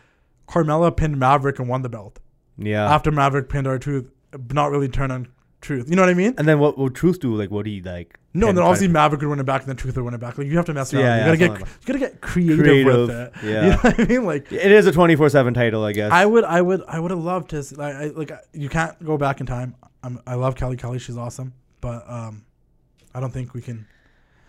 Carmella 0.48 0.96
pinned 0.96 1.18
Maverick 1.18 1.60
and 1.60 1.68
won 1.68 1.82
the 1.82 1.90
belt 1.90 2.20
yeah, 2.58 2.94
after 2.94 3.12
Maverick 3.12 3.50
pinned 3.50 3.68
R 3.68 3.80
Truth, 3.80 4.10
not 4.52 4.72
really 4.72 4.88
turn 4.88 5.12
on 5.12 5.28
truth. 5.62 5.90
You 5.90 5.96
know 5.96 6.04
what 6.04 6.10
I 6.10 6.14
mean? 6.14 6.36
and 6.38 6.48
then 6.48 6.60
what 6.60 6.78
would 6.78 6.96
Truth 6.96 7.20
do? 7.20 7.36
Like, 7.36 7.52
what 7.52 7.66
do 7.66 7.72
he 7.72 7.82
like? 7.82 8.20
No, 8.34 8.48
then 8.48 8.60
obviously 8.60 8.90
Maverick 8.90 9.22
would 9.22 9.30
win 9.30 9.40
it 9.40 9.46
back, 9.46 9.62
and 9.62 9.70
then 9.70 9.78
Truth 9.78 9.96
would 9.96 10.06
win 10.06 10.14
it 10.14 10.20
back. 10.20 10.38
Like 10.38 10.48
you 10.48 10.58
have 10.58 10.66
to 10.66 10.74
mess 10.74 10.94
around. 10.94 11.04
Yeah, 11.04 11.16
you 11.26 11.32
yeah, 11.32 11.48
gotta 11.48 11.60
get 11.60 11.60
you 11.60 11.86
gotta 11.86 12.00
get 12.00 12.22
creative, 12.22 12.60
Creative, 12.60 13.08
with 13.08 13.10
it. 13.10 13.34
yeah. 13.44 13.64
You 13.64 13.70
know 13.70 13.78
what 13.78 14.00
I 14.00 14.06
mean? 14.06 14.26
Like 14.26 14.52
it 14.52 14.72
is 14.72 14.86
a 14.86 14.92
24 14.92 15.30
seven 15.30 15.54
title, 15.54 15.84
I 15.84 15.94
guess. 15.94 16.12
I 16.12 16.26
would, 16.26 16.44
I 16.44 16.62
would, 16.62 16.84
I 16.88 17.00
would 17.00 17.12
have 17.12 17.22
loved 17.24 17.50
to. 17.52 17.64
See, 17.64 17.76
like, 17.76 17.96
I, 17.96 18.06
like 18.08 18.32
you 18.54 18.70
can't 18.70 19.04
go 19.04 19.18
back 19.18 19.40
in 19.40 19.46
time. 19.46 19.76
I'm, 20.04 20.20
I 20.28 20.36
love 20.36 20.56
Kelly 20.56 20.78
Kelly. 20.78 21.00
She's 21.00 21.18
awesome, 21.18 21.54
but 21.82 22.04
um, 22.10 22.46
I 23.14 23.20
don't 23.20 23.32
think 23.32 23.54
we 23.54 23.62
can. 23.62 23.88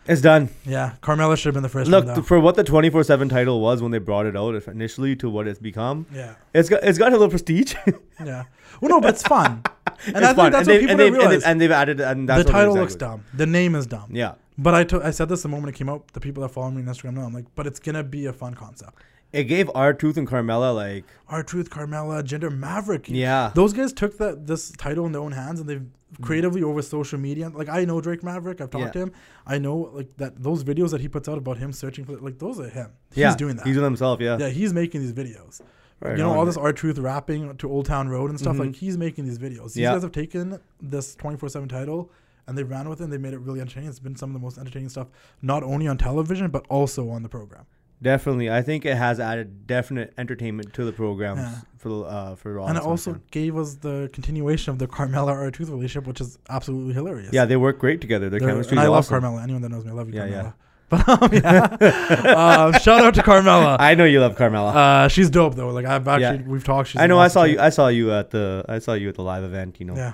It's 0.08 0.20
done. 0.20 0.48
Yeah, 0.64 0.92
Carmella 1.02 1.36
should 1.36 1.46
have 1.48 1.54
been 1.54 1.62
the 1.62 1.68
first. 1.68 1.90
Look 1.90 2.06
one, 2.06 2.22
for 2.22 2.38
what 2.40 2.54
the 2.56 2.64
24 2.64 3.04
seven 3.04 3.28
title 3.28 3.60
was 3.60 3.82
when 3.82 3.90
they 3.92 3.98
brought 3.98 4.26
it 4.26 4.36
out 4.36 4.54
initially 4.68 5.16
to 5.16 5.28
what 5.30 5.46
it's 5.46 5.58
become. 5.58 6.06
yeah, 6.12 6.34
It's 6.54 6.68
got 6.68 6.82
it's 6.84 6.98
got 6.98 7.08
a 7.08 7.16
little 7.16 7.28
prestige. 7.28 7.74
yeah. 8.24 8.44
Well, 8.80 8.90
no, 8.90 9.00
but 9.00 9.10
it's 9.10 9.22
fun, 9.22 9.62
and 10.06 10.16
It's 10.16 10.16
I 10.16 10.20
think 10.20 10.36
fun. 10.36 10.52
that's 10.52 10.54
and 10.54 10.54
what 10.54 10.66
they, 10.66 10.78
people 10.80 10.90
and, 10.90 11.00
they've, 11.00 11.06
and, 11.14 11.16
realize. 11.16 11.44
and 11.44 11.60
they've 11.60 11.70
added 11.70 12.00
and 12.00 12.28
that's 12.28 12.44
the 12.44 12.52
title 12.52 12.72
exactly 12.76 12.80
looks 12.80 12.94
dumb. 12.96 13.24
The 13.34 13.46
name 13.46 13.74
is 13.74 13.86
dumb. 13.86 14.08
Yeah, 14.12 14.34
But 14.58 14.92
I 14.92 15.06
I 15.08 15.10
said 15.10 15.28
this 15.28 15.42
the 15.42 15.48
moment 15.48 15.74
it 15.74 15.78
came 15.78 15.88
out. 15.88 16.06
The 16.12 16.20
people 16.20 16.42
that 16.42 16.50
follow 16.50 16.70
me 16.70 16.82
on 16.82 16.88
Instagram 16.88 17.14
know. 17.14 17.22
I'm 17.22 17.32
like, 17.32 17.46
but 17.54 17.66
it's 17.66 17.80
gonna 17.80 18.04
be 18.04 18.26
a 18.26 18.32
fun 18.32 18.54
concept. 18.54 18.94
It 19.36 19.44
gave 19.44 19.70
R 19.74 19.92
Truth 19.92 20.16
and 20.16 20.26
Carmella 20.26 20.74
like 20.74 21.04
R 21.28 21.42
Truth, 21.42 21.70
Carmella, 21.70 22.24
Gender 22.24 22.50
Maverick. 22.50 23.06
yeah. 23.08 23.52
Those 23.54 23.72
guys 23.72 23.92
took 23.92 24.18
that 24.18 24.46
this 24.46 24.70
title 24.72 25.06
in 25.06 25.12
their 25.12 25.22
own 25.22 25.32
hands 25.32 25.60
and 25.60 25.68
they've 25.68 25.86
creatively 26.22 26.62
over 26.62 26.80
social 26.82 27.18
media. 27.18 27.50
Like 27.50 27.68
I 27.68 27.84
know 27.84 28.00
Drake 28.00 28.22
Maverick. 28.22 28.60
I've 28.60 28.70
talked 28.70 28.84
Yeah. 28.86 28.90
to 28.92 28.98
him. 29.00 29.12
I 29.46 29.58
know 29.58 29.76
like 29.92 30.16
that 30.16 30.42
those 30.42 30.64
videos 30.64 30.90
that 30.90 31.00
he 31.00 31.08
puts 31.08 31.28
out 31.28 31.36
about 31.36 31.58
him 31.58 31.72
searching 31.72 32.04
for 32.04 32.16
like 32.16 32.38
those 32.38 32.58
are 32.60 32.68
him. 32.68 32.90
He's 33.10 33.18
yeah, 33.18 33.36
doing 33.36 33.56
that. 33.56 33.66
He's 33.66 33.74
doing 33.76 33.84
himself. 33.84 34.20
Yeah. 34.20 34.38
yeah, 34.38 34.48
he's 34.48 34.72
making 34.72 35.02
these 35.02 35.12
videos. 35.12 35.60
Right 36.00 36.12
you 36.16 36.22
know 36.22 36.30
on. 36.30 36.38
all 36.38 36.44
this 36.46 36.56
R 36.56 36.72
Truth 36.72 36.98
rapping 36.98 37.56
to 37.58 37.70
Old 37.70 37.86
Town 37.86 38.08
Road 38.08 38.30
and 38.30 38.38
stuff. 38.38 38.56
Mhm. 38.56 38.60
Like 38.66 38.76
he's 38.76 38.96
making 38.96 39.24
these 39.26 39.38
videos. 39.38 39.74
These 39.74 39.78
Yeah. 39.78 39.92
guys 39.92 40.02
have 40.02 40.12
taken 40.12 40.58
this 40.80 41.14
twenty 41.14 41.36
four 41.36 41.48
seven 41.48 41.68
title 41.68 42.10
and 42.46 42.56
they 42.56 42.62
ran 42.62 42.88
with 42.88 43.00
it. 43.00 43.04
and 43.04 43.12
They 43.12 43.18
made 43.18 43.34
it 43.34 43.40
really 43.40 43.60
entertaining. 43.60 43.88
It's 43.90 43.98
been 43.98 44.16
some 44.16 44.30
of 44.30 44.34
the 44.34 44.40
most 44.40 44.56
entertaining 44.58 44.88
stuff, 44.88 45.08
not 45.42 45.62
only 45.62 45.86
on 45.88 45.98
television 45.98 46.48
but 46.50 46.64
also 46.70 47.10
on 47.10 47.22
the 47.22 47.28
program. 47.28 47.66
Definitely, 48.02 48.50
I 48.50 48.60
think 48.62 48.84
it 48.84 48.94
has 48.96 49.18
added 49.18 49.66
definite 49.66 50.12
entertainment 50.18 50.74
to 50.74 50.84
the 50.84 50.92
programs 50.92 51.40
Yeah. 51.40 51.54
for 51.78 52.06
uh, 52.06 52.34
for 52.36 52.52
Raw. 52.54 52.66
and 52.66 52.76
it 52.76 52.82
also 52.82 53.14
SmackDown. 53.14 53.30
gave 53.30 53.56
us 53.56 53.74
the 53.76 54.10
continuation 54.12 54.70
of 54.72 54.78
the 54.78 54.86
Carmella 54.86 55.28
R 55.32 55.50
Truth 55.50 55.70
relationship, 55.70 56.06
which 56.06 56.20
is 56.20 56.38
absolutely 56.50 56.92
hilarious. 56.92 57.32
yeah, 57.32 57.46
they 57.46 57.56
work 57.56 57.78
great 57.78 58.00
together. 58.02 58.28
Their 58.28 58.38
They're- 58.40 58.50
chemistry 58.50 58.76
and 58.76 58.80
I 58.80 58.88
love 58.88 58.98
awesome. 58.98 59.22
Carmella. 59.22 59.42
Anyone 59.42 59.62
that 59.62 59.70
knows 59.70 59.84
me, 59.84 59.90
I 59.90 59.94
love 59.94 60.08
you, 60.10 60.14
Yeah, 60.16 60.26
Carmella. 60.26 60.42
yeah. 60.42 60.52
But 60.88 61.08
um, 61.08 61.30
yeah, 61.32 62.64
um, 62.66 62.72
shout 62.80 63.00
out 63.04 63.14
to 63.14 63.22
Carmella. 63.22 63.76
I 63.80 63.94
know 63.96 64.04
you 64.04 64.20
love 64.20 64.36
Carmella. 64.36 64.74
Uh, 64.74 65.08
she's 65.08 65.28
dope 65.30 65.54
though. 65.56 65.70
Like 65.70 65.84
I've 65.86 66.06
actually 66.06 66.44
Yeah. 66.44 66.48
we've 66.50 66.62
talked. 66.62 66.90
She's 66.90 67.00
I 67.00 67.06
know. 67.08 67.18
I 67.18 67.26
saw 67.28 67.44
chick. 67.44 67.54
you. 67.54 67.60
I 67.60 67.70
saw 67.70 67.88
you 67.88 68.12
at 68.12 68.30
the. 68.30 68.64
I 68.68 68.78
saw 68.78 68.92
you 68.92 69.08
at 69.08 69.14
the 69.16 69.22
live 69.22 69.42
event. 69.42 69.80
You 69.80 69.86
know. 69.86 69.96
Yeah. 69.96 70.12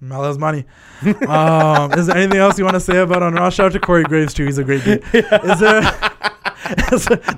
Mel 0.00 0.22
has 0.24 0.38
money. 0.38 0.64
um, 1.28 1.92
is 1.94 2.06
there 2.06 2.16
anything 2.16 2.38
else 2.38 2.56
you 2.58 2.64
want 2.64 2.74
to 2.76 2.80
say 2.80 2.96
about 2.98 3.22
on 3.22 3.34
Raw? 3.34 3.50
Shout 3.50 3.66
out 3.66 3.72
to 3.72 3.80
Corey 3.80 4.04
Graves 4.04 4.32
too. 4.32 4.44
He's 4.46 4.58
a 4.58 4.64
great 4.64 4.84
dude. 4.84 5.02
Is 5.12 5.60
there? 5.60 5.82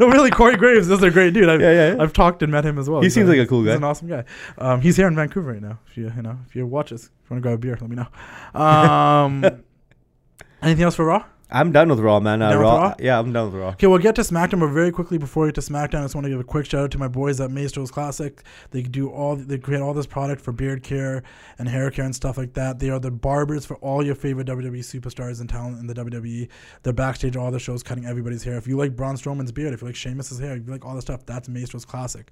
No, 0.00 0.08
really, 0.08 0.30
Corey 0.30 0.56
Graves 0.56 0.90
is 0.90 1.02
a 1.02 1.10
great 1.10 1.34
dude. 1.34 1.48
I've, 1.48 1.60
Yeah, 1.60 1.72
yeah, 1.72 1.94
yeah. 1.94 2.02
I've 2.02 2.12
talked 2.12 2.42
and 2.42 2.52
met 2.52 2.64
him 2.64 2.78
as 2.78 2.88
well. 2.88 3.00
He 3.00 3.06
He's 3.06 3.14
seems 3.14 3.28
like 3.28 3.38
a 3.38 3.46
cool 3.46 3.62
guy. 3.64 3.70
He's 3.70 3.76
an 3.78 3.84
awesome 3.84 4.08
guy. 4.08 4.24
Um, 4.56 4.80
he's 4.80 4.96
here 4.96 5.06
in 5.06 5.14
Vancouver 5.14 5.52
right 5.52 5.62
now. 5.62 5.78
If 5.86 5.96
you 5.96 6.12
you 6.14 6.22
know 6.22 6.38
if 6.46 6.56
you 6.56 6.66
watch 6.66 6.92
us, 6.92 7.04
if 7.04 7.10
you 7.30 7.34
want 7.34 7.42
to 7.42 7.48
grab 7.48 7.54
a 7.54 7.58
beer, 7.58 7.78
let 7.80 7.90
me 7.90 7.96
know. 7.96 8.60
Um, 8.60 9.44
anything 10.62 10.84
else 10.84 10.94
for 10.94 11.04
Raw? 11.04 11.24
I'm 11.50 11.72
done 11.72 11.88
with 11.88 12.00
Raw, 12.00 12.20
man. 12.20 12.42
Uh, 12.42 12.54
Raw, 12.56 12.76
Raw? 12.76 12.94
Yeah, 12.98 13.18
I'm 13.18 13.32
done 13.32 13.46
with 13.46 13.60
Raw. 13.60 13.68
Okay, 13.70 13.86
we'll 13.86 13.98
get 13.98 14.14
to 14.16 14.20
SmackDown, 14.20 14.60
but 14.60 14.68
very 14.68 14.90
quickly 14.90 15.16
before 15.16 15.44
we 15.44 15.48
get 15.48 15.54
to 15.54 15.60
SmackDown, 15.62 16.00
I 16.00 16.04
just 16.04 16.14
want 16.14 16.26
to 16.26 16.30
give 16.30 16.40
a 16.40 16.44
quick 16.44 16.66
shout 16.66 16.84
out 16.84 16.90
to 16.90 16.98
my 16.98 17.08
boys 17.08 17.40
at 17.40 17.50
Maestro's 17.50 17.90
Classic. 17.90 18.42
They 18.70 18.82
do 18.82 19.08
all 19.08 19.36
they 19.36 19.56
create 19.56 19.80
all 19.80 19.94
this 19.94 20.06
product 20.06 20.42
for 20.42 20.52
beard 20.52 20.82
care 20.82 21.22
and 21.58 21.66
hair 21.66 21.90
care 21.90 22.04
and 22.04 22.14
stuff 22.14 22.36
like 22.36 22.52
that. 22.54 22.80
They 22.80 22.90
are 22.90 22.98
the 22.98 23.10
barbers 23.10 23.64
for 23.64 23.76
all 23.76 24.04
your 24.04 24.14
favorite 24.14 24.46
WWE 24.46 24.80
superstars 24.80 25.40
and 25.40 25.48
talent 25.48 25.78
in 25.78 25.86
the 25.86 25.94
WWE. 25.94 26.48
They're 26.82 26.92
backstage 26.92 27.34
at 27.34 27.40
all 27.40 27.50
the 27.50 27.58
shows 27.58 27.82
cutting 27.82 28.04
everybody's 28.04 28.44
hair. 28.44 28.58
If 28.58 28.66
you 28.66 28.76
like 28.76 28.94
Braun 28.94 29.16
Strowman's 29.16 29.52
beard, 29.52 29.72
if 29.72 29.80
you 29.80 29.86
like 29.86 29.96
Sheamus's 29.96 30.38
hair, 30.38 30.54
if 30.54 30.66
you 30.66 30.72
like 30.72 30.84
all 30.84 30.94
the 30.94 31.02
stuff, 31.02 31.24
that's 31.24 31.48
Maestro's 31.48 31.86
Classic. 31.86 32.30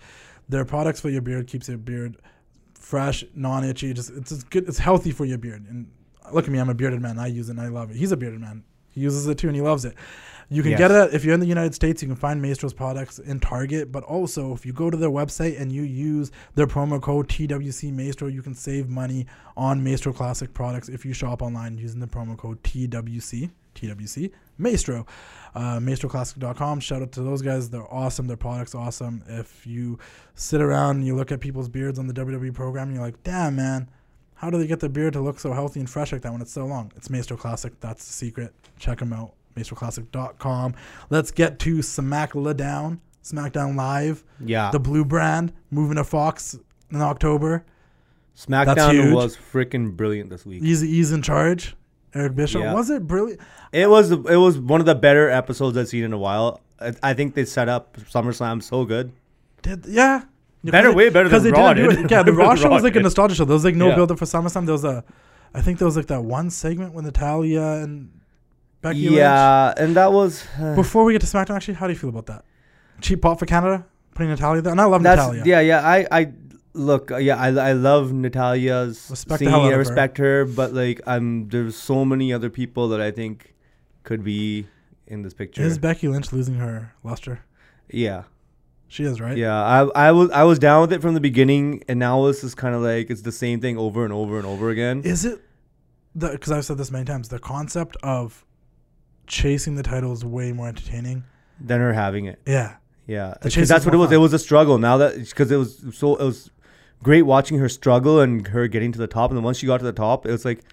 Their 0.49 0.67
products 0.67 1.01
for 1.01 1.09
your 1.09 1.23
beard 1.23 1.47
keeps 1.47 1.69
your 1.69 1.79
beard 1.79 2.19
fresh, 2.75 3.25
non-itchy. 3.35 3.95
Just 3.95 4.11
it's 4.11 4.31
just 4.31 4.51
good. 4.51 4.69
It's 4.69 4.79
healthy 4.79 5.11
for 5.11 5.25
your 5.25 5.39
beard. 5.39 5.65
And 5.69 5.91
look 6.33 6.45
at 6.45 6.51
me, 6.51 6.59
I'm 6.59 6.69
a 6.69 6.75
bearded 6.75 7.01
man. 7.01 7.19
I 7.19 7.29
use 7.29 7.49
it 7.49 7.53
and 7.53 7.61
I 7.63 7.69
love 7.69 7.91
it. 7.91 7.97
He's 7.97 8.13
a 8.13 8.17
bearded 8.17 8.41
man. 8.41 8.63
He 8.97 9.03
uses 9.03 9.29
it 9.29 9.39
too 9.39 9.47
and 9.47 9.55
he 9.55 9.63
loves 9.63 9.85
it. 9.85 9.95
You 10.49 10.63
can 10.63 10.71
Yes. 10.73 10.79
get 10.79 10.91
it 10.93 11.13
if 11.15 11.25
you're 11.25 11.35
in 11.35 11.41
the 11.41 11.47
United 11.47 11.75
States. 11.75 12.03
You 12.03 12.09
can 12.09 12.17
find 12.17 12.41
Maestro's 12.41 12.73
products 12.73 13.19
in 13.19 13.41
Target, 13.41 13.91
but 13.93 14.03
also 14.05 14.53
if 14.55 14.65
you 14.65 14.73
go 14.73 14.91
to 14.91 14.97
their 14.97 15.11
website 15.11 15.61
and 15.61 15.73
you 15.73 15.83
use 15.83 16.31
their 16.55 16.69
promo 16.69 17.01
code 17.03 17.29
TWC 17.29 17.91
Maestro, 17.93 18.29
you 18.29 18.43
can 18.43 18.55
save 18.55 18.89
money 18.89 19.27
on 19.57 19.83
Maestro 19.83 20.13
Classic 20.13 20.53
products 20.55 20.89
if 20.89 21.05
you 21.05 21.13
shop 21.13 21.43
online 21.43 21.79
using 21.79 21.99
the 22.01 22.07
promo 22.07 22.37
code 22.37 22.63
TWC 22.63 23.51
TWC 23.75 24.31
Maestro. 24.57 25.05
Uh, 25.55 25.79
MaestroClassic.com. 25.81 26.81
Shout 26.81 27.03
out 27.03 27.13
to 27.13 27.23
those 27.23 27.43
guys. 27.43 27.71
They're 27.71 27.93
awesome. 27.93 28.27
Their 28.27 28.37
products 28.37 28.75
awesome. 28.75 29.23
If 29.27 29.67
you 29.67 29.99
sit 30.35 30.61
around 30.61 30.97
and 30.99 31.07
you 31.07 31.17
look 31.17 31.33
at 31.33 31.41
people's 31.41 31.69
beards 31.69 31.99
on 31.99 32.07
the 32.07 32.15
WWE 32.15 32.53
program, 32.55 32.93
you're 32.93 33.03
like, 33.03 33.23
damn 33.23 33.57
man, 33.57 33.89
how 34.37 34.51
do 34.51 34.59
they 34.59 34.67
get 34.67 34.81
the 34.81 34.89
beard 34.89 35.15
to 35.15 35.21
look 35.21 35.41
so 35.41 35.53
healthy 35.53 35.81
and 35.81 35.89
fresh 35.89 36.13
like 36.13 36.23
that 36.23 36.33
when 36.33 36.41
it's 36.41 36.53
so 36.53 36.67
long? 36.67 36.93
It's 36.95 37.11
Maestro 37.11 37.37
Classic. 37.37 37.79
That's 37.81 38.07
the 38.07 38.13
secret. 38.13 38.55
Check 38.79 38.99
them 38.99 39.13
out. 39.13 39.33
MaestroClassic.com. 39.57 40.75
Let's 41.09 41.31
get 41.31 41.59
to 41.61 41.79
SmackDown. 41.79 43.01
SmackDown 43.25 43.77
Live. 43.77 44.23
Yeah. 44.45 44.71
The 44.71 44.79
blue 44.79 45.05
brand 45.05 45.53
moving 45.71 45.97
to 45.97 46.05
Fox 46.05 46.59
in 46.91 47.01
October. 47.01 47.65
SmackDown 48.37 49.15
was 49.15 49.37
freaking 49.37 49.97
brilliant 49.97 50.29
this 50.29 50.45
week. 50.45 50.63
He's, 50.63 50.83
he's 50.83 51.13
in 51.13 51.23
charge. 51.23 51.75
Eric 52.15 52.35
Bischoff. 52.35 52.63
Yeah. 52.63 52.75
Was 52.75 52.91
it 52.91 53.07
brilliant? 53.07 53.41
It 53.73 53.91
was 53.91 54.11
it 54.11 54.25
was 54.25 54.59
one 54.59 54.81
of 54.81 54.87
the 54.87 54.95
better 54.95 55.29
episodes 55.29 55.77
I've 55.77 55.89
seen 55.89 56.05
in 56.05 56.15
a 56.15 56.19
while. 56.19 56.61
I, 56.81 56.95
I 57.03 57.15
think 57.15 57.35
they 57.35 57.45
set 57.45 57.69
up 57.69 57.97
SummerSlam 57.97 58.63
so 58.63 58.85
good. 58.85 59.13
Did 59.63 59.85
yeah. 59.87 60.25
Better, 60.73 60.93
way 60.93 61.09
better 61.11 61.29
than 61.29 61.43
they 61.43 61.51
Raw 61.51 61.73
didn't 61.75 61.95
do 61.97 62.01
it. 62.05 62.11
Yeah, 62.11 62.23
the 62.29 62.33
Raw 62.33 62.55
show 62.55 62.71
was 62.71 62.83
like 62.83 62.93
a 62.93 62.95
did. 62.95 63.03
nostalgia 63.05 63.35
show. 63.35 63.45
There 63.45 63.55
was 63.55 63.65
like 63.65 63.75
no 63.77 63.89
Yeah. 63.89 63.95
build 63.97 64.11
up 64.13 64.19
for 64.19 64.25
SummerSlam. 64.25 64.65
There 64.67 64.73
was 64.73 64.85
a, 64.85 65.05
I 65.55 65.61
think 65.63 65.79
there 65.79 65.87
was 65.87 65.97
like 65.97 66.07
that 66.07 66.25
one 66.25 66.51
segment 66.51 66.93
when 66.95 67.05
Natalya 67.05 67.83
and 67.83 68.11
Becky 68.83 68.99
Yeah, 69.01 69.73
and 69.77 69.97
that 69.97 70.13
was 70.13 70.45
uh, 70.61 70.75
Before 70.75 71.05
we 71.05 71.13
get 71.13 71.21
to 71.23 71.27
SmackDown, 71.27 71.57
actually, 71.57 71.75
how 71.75 71.87
do 71.87 71.93
you 71.93 71.99
feel 71.99 72.11
about 72.11 72.27
that? 72.27 72.45
Cheap 73.01 73.23
pop 73.23 73.39
for 73.39 73.47
Canada, 73.47 73.85
putting 74.15 74.31
Natalya 74.31 74.63
there, 74.63 74.73
and 74.73 74.81
I 74.81 74.85
love 74.85 75.03
that's 75.03 75.21
Natalya. 75.21 75.43
yeah 75.45 75.61
yeah. 75.61 75.87
I 75.87 76.07
I 76.11 76.33
look 76.75 77.11
uh, 77.11 77.17
yeah 77.17 77.37
I 77.37 77.49
I 77.49 77.73
love 77.73 78.13
Natalya's 78.13 79.07
Respect 79.11 79.39
the 79.41 79.45
scene, 79.47 79.49
hell 79.51 79.63
I 79.63 79.67
of 79.67 79.73
her. 79.73 79.79
respect 79.79 80.19
her, 80.19 80.45
but 80.45 80.73
like 80.73 81.01
I'm 81.07 81.49
there's 81.49 81.77
so 81.77 82.05
many 82.05 82.33
other 82.33 82.51
people 82.51 82.89
that 82.89 83.01
I 83.01 83.11
think 83.11 83.55
could 84.05 84.23
be 84.25 84.67
in 85.07 85.23
this 85.23 85.35
picture. 85.35 85.63
Is 85.63 85.79
Becky 85.79 86.09
Lynch 86.09 86.33
losing 86.33 86.55
her 86.57 86.93
luster? 87.05 87.41
yeah. 87.89 88.25
She 88.89 89.05
is, 89.05 89.21
right? 89.21 89.37
Yeah, 89.37 89.55
I 89.55 90.09
I 90.09 90.13
was 90.13 90.31
I 90.31 90.45
was 90.45 90.59
down 90.59 90.83
with 90.83 90.93
it 90.93 91.03
from 91.03 91.15
the 91.15 91.21
beginning, 91.21 91.83
and 91.89 91.99
now 91.99 92.27
this 92.27 92.45
is 92.45 92.55
kind 92.55 92.75
of 92.75 92.83
like 92.83 93.11
it's 93.11 93.23
the 93.23 93.33
same 93.33 93.61
thing 93.61 93.77
over 93.77 94.05
and 94.05 94.13
over 94.13 94.37
and 94.37 94.47
over 94.47 94.71
again. 94.71 95.03
Is 95.03 95.25
it? 95.25 95.41
Because 96.17 96.53
I've 96.53 96.65
said 96.65 96.79
this 96.79 96.91
many 96.91 97.05
times. 97.05 97.29
The 97.29 97.39
concept 97.39 97.97
of 98.03 98.45
chasing 99.27 99.75
the 99.75 99.83
title 99.83 100.13
is 100.13 100.25
way 100.25 100.53
more 100.53 100.69
entertaining. 100.69 101.25
Than 101.61 101.81
her 101.81 101.93
having 101.93 102.27
it. 102.27 102.41
Yeah. 102.47 102.77
Yeah, 103.07 103.35
because 103.41 103.69
that's 103.69 103.85
what 103.85 103.95
it 103.95 103.99
was. 103.99 104.09
fun. 104.09 104.15
It 104.15 104.19
was 104.19 104.33
a 104.33 104.39
struggle. 104.39 104.79
Now 104.79 104.97
that 104.99 105.17
because 105.17 105.51
it 105.51 105.57
was 105.57 105.85
so 105.93 106.17
it 106.17 106.25
was 106.25 106.51
great 107.03 107.23
watching 107.23 107.59
her 107.59 107.69
struggle 107.69 108.21
and 108.21 108.49
her 108.49 108.67
getting 108.67 108.91
to 108.93 108.99
the 108.99 109.07
top, 109.07 109.31
and 109.31 109.37
then 109.37 109.45
once 109.45 109.59
she 109.59 109.67
got 109.67 109.79
to 109.79 109.85
the 109.85 109.93
top, 109.93 110.27
it 110.27 110.33
was 110.33 110.45
like 110.45 110.65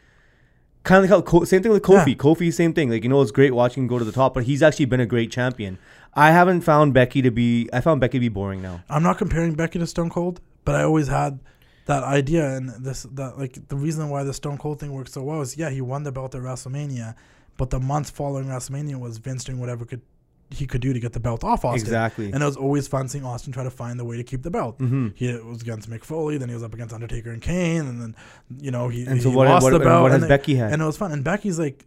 kind 0.84 1.06
of 1.06 1.12
like 1.12 1.30
how 1.30 1.44
same 1.44 1.62
thing 1.62 1.72
with 1.72 1.84
Kofi. 1.84 2.08
Yeah. 2.08 2.14
Kofi, 2.16 2.52
same 2.52 2.74
thing. 2.74 2.90
Like 2.90 3.04
you 3.04 3.10
know, 3.10 3.22
it's 3.22 3.32
great 3.32 3.54
watching 3.54 3.84
him 3.84 3.88
go 3.88 4.00
to 4.00 4.06
the 4.06 4.12
top, 4.12 4.34
but 4.34 4.46
he's 4.46 4.64
actually 4.64 4.86
been 4.86 5.00
a 5.00 5.06
great 5.06 5.32
champion. 5.32 5.78
I 6.16 6.32
haven't 6.32 6.62
found 6.62 6.94
Becky 6.94 7.22
to 7.24 7.32
be. 7.32 7.70
I 7.74 7.82
found 7.82 8.00
Becky 8.02 8.18
to 8.18 8.20
be 8.20 8.30
boring 8.30 8.62
now. 8.62 8.84
I'm 8.90 9.04
not 9.04 9.18
comparing 9.18 9.54
Becky 9.56 9.80
to 9.80 9.88
Stone 9.88 10.10
Cold, 10.12 10.42
but 10.66 10.76
I 10.76 10.84
always 10.84 11.08
had 11.08 11.40
that 11.86 12.04
idea 12.04 12.56
and 12.56 12.70
this 12.86 13.04
that 13.14 13.38
like 13.38 13.68
the 13.68 13.76
reason 13.76 14.10
why 14.10 14.24
the 14.24 14.34
Stone 14.34 14.58
Cold 14.58 14.80
thing 14.80 14.94
worked 14.94 15.12
so 15.12 15.22
well 15.24 15.42
is 15.42 15.58
yeah 15.58 15.70
he 15.70 15.82
won 15.82 16.04
the 16.04 16.12
belt 16.12 16.34
at 16.36 16.42
WrestleMania, 16.42 17.16
but 17.58 17.70
the 17.72 17.80
months 17.80 18.10
following 18.10 18.46
WrestleMania 18.46 19.00
was 19.00 19.18
Vince 19.18 19.44
doing 19.44 19.60
whatever 19.60 19.86
could 19.86 20.02
he 20.50 20.68
could 20.68 20.82
do 20.82 20.94
to 20.94 21.00
get 21.00 21.14
the 21.14 21.20
belt 21.20 21.44
off 21.44 21.66
Austin. 21.66 21.82
Exactly. 21.82 22.32
And 22.32 22.44
it 22.44 22.46
was 22.46 22.56
always 22.58 22.88
fun 22.88 23.08
seeing 23.10 23.26
Austin 23.26 23.52
try 23.52 23.64
to 23.64 23.72
find 23.72 24.00
the 24.00 24.06
way 24.06 24.18
to 24.18 24.24
keep 24.24 24.44
the 24.44 24.52
belt. 24.52 24.78
hmm 24.78 25.08
He 25.16 25.34
was 25.36 25.62
against 25.64 25.90
Mick 25.90 26.04
Foley, 26.04 26.38
then 26.38 26.48
he 26.48 26.54
was 26.54 26.64
up 26.64 26.74
against 26.76 26.94
Undertaker 26.94 27.32
and 27.32 27.42
Kane, 27.42 27.88
and 27.88 28.00
then 28.00 28.16
you 28.62 28.70
know 28.70 28.88
he, 28.88 29.04
And 29.06 29.20
he 29.20 29.28
what? 29.30 29.48
lost 29.48 29.64
What, 29.64 29.72
the 29.72 29.76
and 29.78 29.84
belt. 29.86 30.04
what 30.04 30.12
has 30.12 30.22
and, 30.22 30.30
Becky 30.30 30.54
had? 30.56 30.72
and 30.72 30.82
it 30.82 30.86
was 30.86 30.96
fun. 30.96 31.12
And 31.12 31.24
Becky's 31.24 31.58
like, 31.58 31.86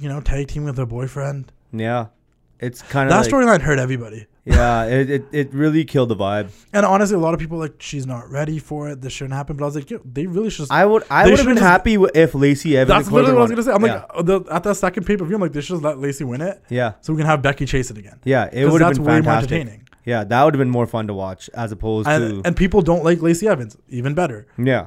you 0.00 0.08
know, 0.08 0.20
tag 0.20 0.48
team 0.48 0.64
with 0.64 0.76
her 0.78 0.86
boyfriend. 0.86 1.52
yeah, 1.72 2.06
it's 2.60 2.82
kind 2.82 3.08
of 3.08 3.10
That 3.14 3.20
like, 3.32 3.32
storyline 3.32 3.60
hurt 3.60 3.78
everybody. 3.78 4.26
yeah. 4.44 4.84
It, 4.86 5.10
it 5.10 5.24
it 5.32 5.54
really 5.54 5.84
killed 5.84 6.08
the 6.08 6.16
vibe. 6.16 6.48
And 6.72 6.84
honestly, 6.86 7.14
a 7.16 7.18
lot 7.20 7.34
of 7.34 7.40
people 7.40 7.58
like 7.58 7.74
she's 7.80 8.06
not 8.06 8.30
ready 8.30 8.58
for 8.58 8.88
it. 8.90 9.00
This 9.00 9.12
shouldn't 9.12 9.34
happen. 9.34 9.56
But 9.56 9.64
I 9.64 9.66
was 9.66 9.74
like, 9.76 9.90
yo, 9.90 10.00
they 10.04 10.26
really 10.26 10.50
should. 10.50 10.66
I 10.70 10.84
would 10.86 11.04
I 11.10 11.24
would 11.28 11.38
have 11.38 11.46
been 11.46 11.56
just- 11.56 11.66
happy 11.66 11.94
if 12.14 12.34
Lacey 12.34 12.76
Evans. 12.76 12.88
that's 13.04 13.12
literally 13.12 13.34
what 13.34 13.40
I 13.40 13.42
was 13.42 13.50
gonna 13.50 13.62
say. 13.62 13.72
I'm 13.72 13.82
like, 13.82 14.04
uh, 14.14 14.22
the, 14.22 14.40
at 14.50 14.62
that 14.64 14.76
second 14.76 15.04
pay 15.06 15.16
per 15.16 15.24
view, 15.24 15.36
I'm 15.36 15.42
like, 15.42 15.52
they 15.52 15.60
should 15.60 15.74
just 15.74 15.82
let 15.82 15.98
Lacey 15.98 16.24
win 16.24 16.40
it, 16.40 16.62
yeah, 16.68 16.94
so 17.00 17.12
we 17.12 17.18
can 17.18 17.26
have 17.26 17.42
Becky 17.42 17.66
chase 17.66 17.90
it 17.90 17.98
again. 17.98 18.18
yeah, 18.24 18.48
it 18.52 18.66
would 18.66 18.80
have 18.80 18.94
been 18.94 19.04
way 19.04 19.12
more 19.14 19.22
fantastic. 19.22 19.52
entertaining. 19.52 19.88
Yeah, 20.04 20.24
that 20.24 20.42
would 20.44 20.54
have 20.54 20.58
been 20.58 20.70
more 20.70 20.86
fun 20.86 21.06
to 21.08 21.14
watch 21.14 21.50
as 21.52 21.70
opposed 21.70 22.08
And, 22.08 22.42
to 22.42 22.46
and 22.48 22.56
people 22.56 22.80
don't 22.80 23.04
like 23.04 23.20
Lacey 23.20 23.46
Evans. 23.46 23.76
Even 23.90 24.14
better. 24.14 24.46
yeah. 24.56 24.86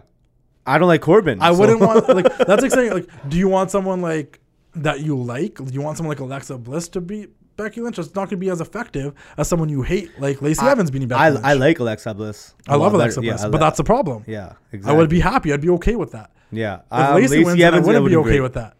I 0.66 0.78
don't 0.78 0.88
like 0.88 1.02
Corbin. 1.02 1.42
I 1.42 1.52
so- 1.54 1.60
wouldn't 1.60 1.80
want 1.80 2.08
like 2.18 2.38
that's 2.38 2.62
like 2.62 2.72
saying 2.72 2.92
like, 2.94 3.30
do 3.30 3.38
you 3.38 3.48
want 3.48 3.70
someone 3.72 4.02
like 4.02 4.40
that 4.76 5.02
you 5.02 5.16
like? 5.16 5.56
Do 5.56 5.72
you 5.74 5.82
want 5.82 5.98
someone 5.98 6.12
like 6.16 6.20
Alexa 6.22 6.58
Bliss 6.58 6.88
to 6.90 7.02
beat 7.02 7.30
Becky 7.58 7.82
Lynch? 7.82 8.00
It's 8.00 8.14
not 8.16 8.30
gonna 8.30 8.38
be 8.38 8.50
as 8.50 8.62
effective 8.62 9.14
as 9.38 9.48
someone 9.48 9.70
you 9.70 9.82
hate, 9.82 10.10
like 10.20 10.42
Lacey 10.42 10.62
I- 10.66 10.72
Evans 10.72 10.92
beating 10.92 11.08
Becky 11.08 11.20
I, 11.22 11.30
Lynch. 11.30 11.46
I 11.46 11.54
like 11.54 11.80
Alexa 11.80 12.14
Bliss. 12.14 12.54
I 12.68 12.76
love 12.76 12.94
Alexa 12.94 13.22
better- 13.22 13.32
Bliss, 13.34 13.44
I 13.44 13.50
but 13.50 13.60
that's 13.60 13.78
the 13.78 13.84
problem. 13.84 14.24
yeah. 14.28 14.54
Exactly. 14.72 14.94
I 14.94 14.98
would 14.98 15.10
be 15.10 15.20
happy. 15.20 15.54
I'd 15.54 15.62
be 15.62 15.70
okay 15.70 15.96
with 15.96 16.12
that. 16.14 16.32
yeah. 16.52 16.76
If 16.76 16.82
Um, 16.92 17.16
Lacey 17.16 17.44
wins, 17.44 17.58
then 17.60 17.74
I 17.74 17.80
wouldn't 17.80 18.08
be 18.08 18.16
okay 18.18 18.32
been 18.34 18.44
with 18.44 18.54
that. 18.54 18.76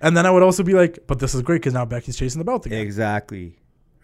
And 0.00 0.16
then 0.16 0.26
I 0.26 0.30
would 0.30 0.42
also 0.42 0.62
be 0.62 0.74
like, 0.74 0.98
but 1.06 1.18
this 1.18 1.34
is 1.34 1.42
great 1.42 1.56
because 1.62 1.72
now 1.74 1.84
Becky's 1.84 2.16
chasing 2.16 2.38
the 2.38 2.44
belt 2.44 2.66
again. 2.66 2.80
Exactly. 2.80 3.56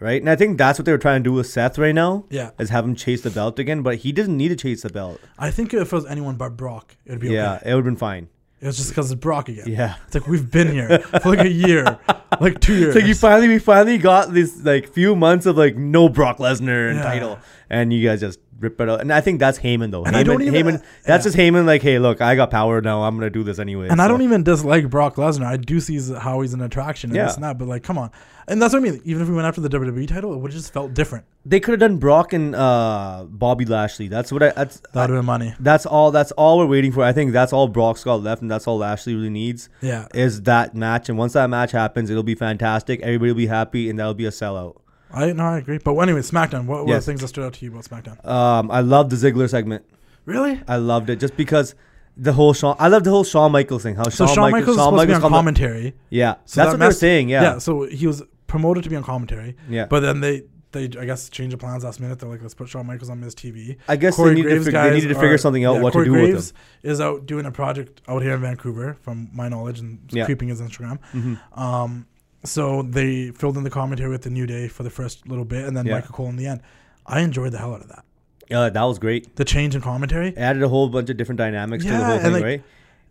Right, 0.03 0.19
and 0.23 0.31
I 0.31 0.37
think 0.37 0.57
that's 0.57 0.79
what 0.79 0.87
they 0.87 0.93
were 0.93 0.99
trying 0.99 1.23
to 1.23 1.29
do 1.29 1.35
with 1.35 1.47
Seth 1.47 1.77
right 1.77 1.95
now. 1.95 2.25
Yeah. 2.31 2.53
is 2.59 2.71
have 2.71 2.87
him 2.87 2.95
chase 2.95 3.21
the 3.21 3.29
belt 3.31 3.59
again, 3.59 3.83
but 3.83 3.97
he 3.97 4.13
doesn't 4.13 4.35
need 4.35 4.49
to 4.49 4.57
chase 4.57 4.81
the 4.81 4.89
belt. 4.89 5.21
I 5.39 5.51
think 5.51 5.75
if 5.75 5.93
it 5.93 5.93
was 5.93 6.07
anyone 6.07 6.37
but 6.37 6.57
Brock, 6.57 6.97
it'd 7.05 7.21
be 7.21 7.29
Yeah, 7.29 7.57
okay. 7.57 7.71
it 7.71 7.75
would 7.75 7.81
have 7.81 7.85
been 7.85 7.97
fine. 7.97 8.29
It 8.63 8.67
was 8.67 8.79
just 8.79 8.89
because 8.91 9.11
it's 9.11 9.21
Brock 9.21 9.51
again. 9.51 9.67
Yeah. 9.69 9.97
It's 10.07 10.15
like 10.15 10.27
we've 10.27 10.51
been 10.51 10.73
here 10.73 11.01
for 11.23 11.29
like 11.37 11.41
a 11.41 11.51
year, 11.51 11.99
like 12.45 12.61
two 12.61 12.75
years. 12.75 12.95
It's 12.97 13.03
like 13.03 13.09
you 13.09 13.15
finally, 13.15 13.49
we 13.49 13.59
finally 13.59 13.99
got 13.99 14.33
this 14.33 14.63
like 14.65 14.89
few 14.89 15.15
months 15.15 15.47
of 15.47 15.57
like 15.57 15.77
no 15.77 16.09
Brock 16.09 16.39
Lesnar 16.39 16.89
and 16.89 16.99
Yeah. 16.99 17.03
title, 17.05 17.39
and 17.71 17.93
you 17.93 18.07
guys 18.07 18.21
just 18.21 18.39
rip 18.59 18.79
it 18.81 18.91
out. 18.91 19.01
And 19.01 19.11
I 19.11 19.23
think 19.23 19.41
that's 19.41 19.59
Heyman 19.59 19.91
though. 19.91 20.05
And 20.05 20.15
Heyman, 20.15 20.19
I 20.19 20.23
don't 20.25 20.43
even- 20.43 20.67
Heyman, 20.67 20.83
that's 21.07 21.25
yeah. 21.25 21.29
just 21.31 21.37
Heyman. 21.37 21.65
Like, 21.65 21.81
hey, 21.83 21.99
look, 21.99 22.21
I 22.21 22.35
got 22.37 22.51
power 22.51 22.81
now. 22.83 23.05
I'm 23.05 23.17
gonna 23.17 23.31
do 23.31 23.43
this 23.43 23.59
anyway. 23.59 23.89
And 23.89 24.03
I 24.03 24.09
don't 24.09 24.23
even 24.23 24.43
dislike 24.43 24.91
Brock 24.91 25.15
Lesnar. 25.17 25.47
I 25.47 25.57
do 25.57 25.81
see 25.81 25.99
how 26.15 26.41
he's 26.43 26.53
an 26.53 26.61
attraction 26.61 27.11
and 27.11 27.17
Yeah. 27.17 27.27
this 27.27 27.37
and 27.37 27.45
that. 27.45 27.57
But 27.57 27.69
like, 27.69 27.83
come 27.83 27.97
on. 27.97 28.11
And 28.49 28.61
that's 28.61 28.75
what 28.75 28.81
I 28.81 28.83
mean. 28.83 29.01
Even 29.05 29.23
if 29.23 29.29
we 29.29 29.35
went 29.37 29.47
after 29.47 29.61
the 29.61 29.69
WWE 29.69 30.09
title, 30.09 30.35
it 30.35 30.39
would 30.39 30.51
just 30.51 30.73
felt 30.73 30.93
different. 30.93 31.25
They 31.47 31.61
could 31.61 31.71
have 31.73 31.79
done 31.81 31.99
Brock 31.99 32.33
and 32.33 32.55
uh, 32.57 33.25
Bobby 33.29 33.65
Lashley. 33.65 34.09
That's 34.09 34.33
what 34.33 34.43
I. 34.43 34.51
That's 34.51 34.83
That 34.93 35.09
would 35.09 35.15
have 35.17 35.25
money. 35.25 35.55
that's 35.61 35.87
all. 35.87 36.11
That's 36.11 36.33
all 36.33 36.59
we're 36.59 36.67
waiting 36.67 36.91
for. 36.91 37.05
I 37.05 37.13
think 37.13 37.33
that's 37.33 37.53
all 37.53 37.69
Brock's 37.69 38.03
got 38.03 38.23
left, 38.23 38.43
and 38.43 38.51
that's 38.51 38.67
all 38.67 38.79
Lashley 38.79 39.15
really 39.15 39.31
needs 39.31 39.69
Yeah. 39.81 40.07
is 40.15 40.43
that 40.43 40.75
match. 40.75 41.09
And 41.09 41.17
once 41.17 41.35
that 41.35 41.49
match 41.49 41.71
happens, 41.71 42.11
it'll 42.11 42.25
be 42.25 42.35
fantastic. 42.35 43.01
Everybody 43.03 43.31
will 43.31 43.37
be 43.37 43.47
happy, 43.47 43.89
and 43.89 43.99
that'll 43.99 44.15
be 44.15 44.27
a 44.27 44.31
sellout. 44.31 44.77
I 45.13 45.33
no, 45.33 45.45
I 45.45 45.59
agree. 45.59 45.79
But 45.79 45.97
anyway, 45.99 46.21
SmackDown. 46.21 46.67
What 46.67 46.87
were 46.87 46.93
Yes. 46.93 47.05
the 47.05 47.11
things 47.13 47.21
that 47.21 47.29
stood 47.29 47.45
out 47.45 47.55
to 47.55 47.65
you 47.65 47.71
about 47.73 47.85
SmackDown? 47.85 48.25
Um, 48.27 48.71
I 48.71 48.81
love 48.81 49.11
the 49.11 49.17
Ziggler 49.17 49.49
segment. 49.49 49.85
Really? 50.25 50.61
I 50.69 50.77
loved 50.77 51.11
it 51.11 51.17
just 51.17 51.37
because 51.37 51.75
the 52.17 52.33
whole 52.33 52.53
Shawn. 52.53 52.77
I 52.79 52.89
love 52.89 53.05
the 53.05 53.11
whole 53.11 53.25
Shawn 53.25 53.53
Michaels 53.53 53.83
thing. 53.83 53.95
How 53.97 54.05
So 54.05 54.27
Shawn, 54.27 54.35
Shawn 54.35 54.51
Michaels, 54.51 54.77
Michaels 54.77 54.77
is 54.77 54.83
supposed 54.85 55.01
to 55.03 55.07
be 55.07 55.15
on 55.25 55.31
commentary. 55.31 55.95
Yeah, 56.11 56.35
So 56.35 56.39
that's 56.39 56.55
that 56.55 56.67
what 56.73 56.79
they're 56.81 56.91
saying. 56.93 57.29
Yeah, 57.29 57.43
Yeah. 57.43 57.59
So 57.59 57.83
he 57.85 58.07
was 58.07 58.23
promoted 58.47 58.85
to 58.85 58.91
be 58.91 58.97
on 58.97 59.03
commentary, 59.05 59.57
yeah. 59.69 59.87
but 59.87 60.01
then 60.01 60.21
they 60.21 60.45
they 60.73 60.85
I 60.85 61.05
guess 61.05 61.29
change 61.31 61.51
the 61.53 61.59
plans 61.59 61.83
last 61.83 61.99
minute. 61.99 62.19
They're 62.21 62.29
like, 62.29 62.43
let's 62.43 62.55
put 62.55 62.69
Shawn 62.69 62.87
Michaels 62.87 63.11
on 63.11 63.19
Miz 63.21 63.35
TV. 63.35 63.77
I 63.89 63.97
guess 63.97 64.15
Corey 64.15 64.31
they 64.31 64.35
needed, 64.37 64.49
to 64.51 64.55
Graves 64.55 64.65
figure, 64.67 64.81
they 64.83 64.89
guys 64.91 64.95
needed 65.03 65.09
to 65.15 65.21
figure 65.21 65.35
are- 65.35 65.39
something 65.39 65.65
out 65.65 65.75
yeah, 65.77 65.81
what 65.81 65.93
Corey 65.93 66.05
to 66.05 66.13
do 66.13 66.21
with 66.21 66.31
Graves 66.31 66.53
is 66.85 67.01
out 67.01 67.27
doing 67.27 67.47
a 67.47 67.51
project 67.51 68.01
out 68.07 68.23
here 68.23 68.35
in 68.35 68.41
Vancouver, 68.41 68.97
from 69.01 69.31
my 69.33 69.49
knowledge, 69.49 69.81
and 69.81 69.99
Yeah. 70.11 70.27
creeping 70.27 70.49
his 70.49 70.61
Instagram. 70.61 70.99
them. 71.13 71.39
hmm 71.55 71.61
Um, 71.61 72.07
so 72.45 72.83
they 72.83 73.31
filled 73.31 73.57
in 73.57 73.65
the 73.65 73.71
commentary 73.71 74.11
with 74.11 74.23
the 74.23 74.31
New 74.31 74.47
Day 74.47 74.69
for 74.69 74.83
the 74.83 74.91
first 74.91 75.29
little 75.29 75.45
bit, 75.45 75.65
and 75.67 75.77
then 75.77 75.87
Yeah. 75.87 75.95
Michael 75.95 76.15
Cole 76.15 76.29
in 76.29 76.37
the 76.37 76.47
end. 76.47 76.61
I 77.07 77.21
enjoyed 77.21 77.53
the 77.53 77.59
hell 77.59 77.75
out 77.75 77.81
of 77.81 77.89
that. 77.89 78.05
Yeah, 78.49 78.69
that 78.69 78.83
was 78.83 78.99
great. 78.99 79.37
The 79.37 79.45
change 79.45 79.75
in 79.75 79.81
commentary, 79.81 80.29
It 80.29 80.39
added 80.39 80.63
a 80.63 80.69
whole 80.69 80.89
bunch 80.89 81.09
of 81.11 81.17
different 81.17 81.39
dynamics 81.39 81.85
to 81.85 81.91
the 81.91 82.05
whole 82.05 82.19
thing, 82.19 82.33
like, 82.33 82.43
right? 82.45 82.63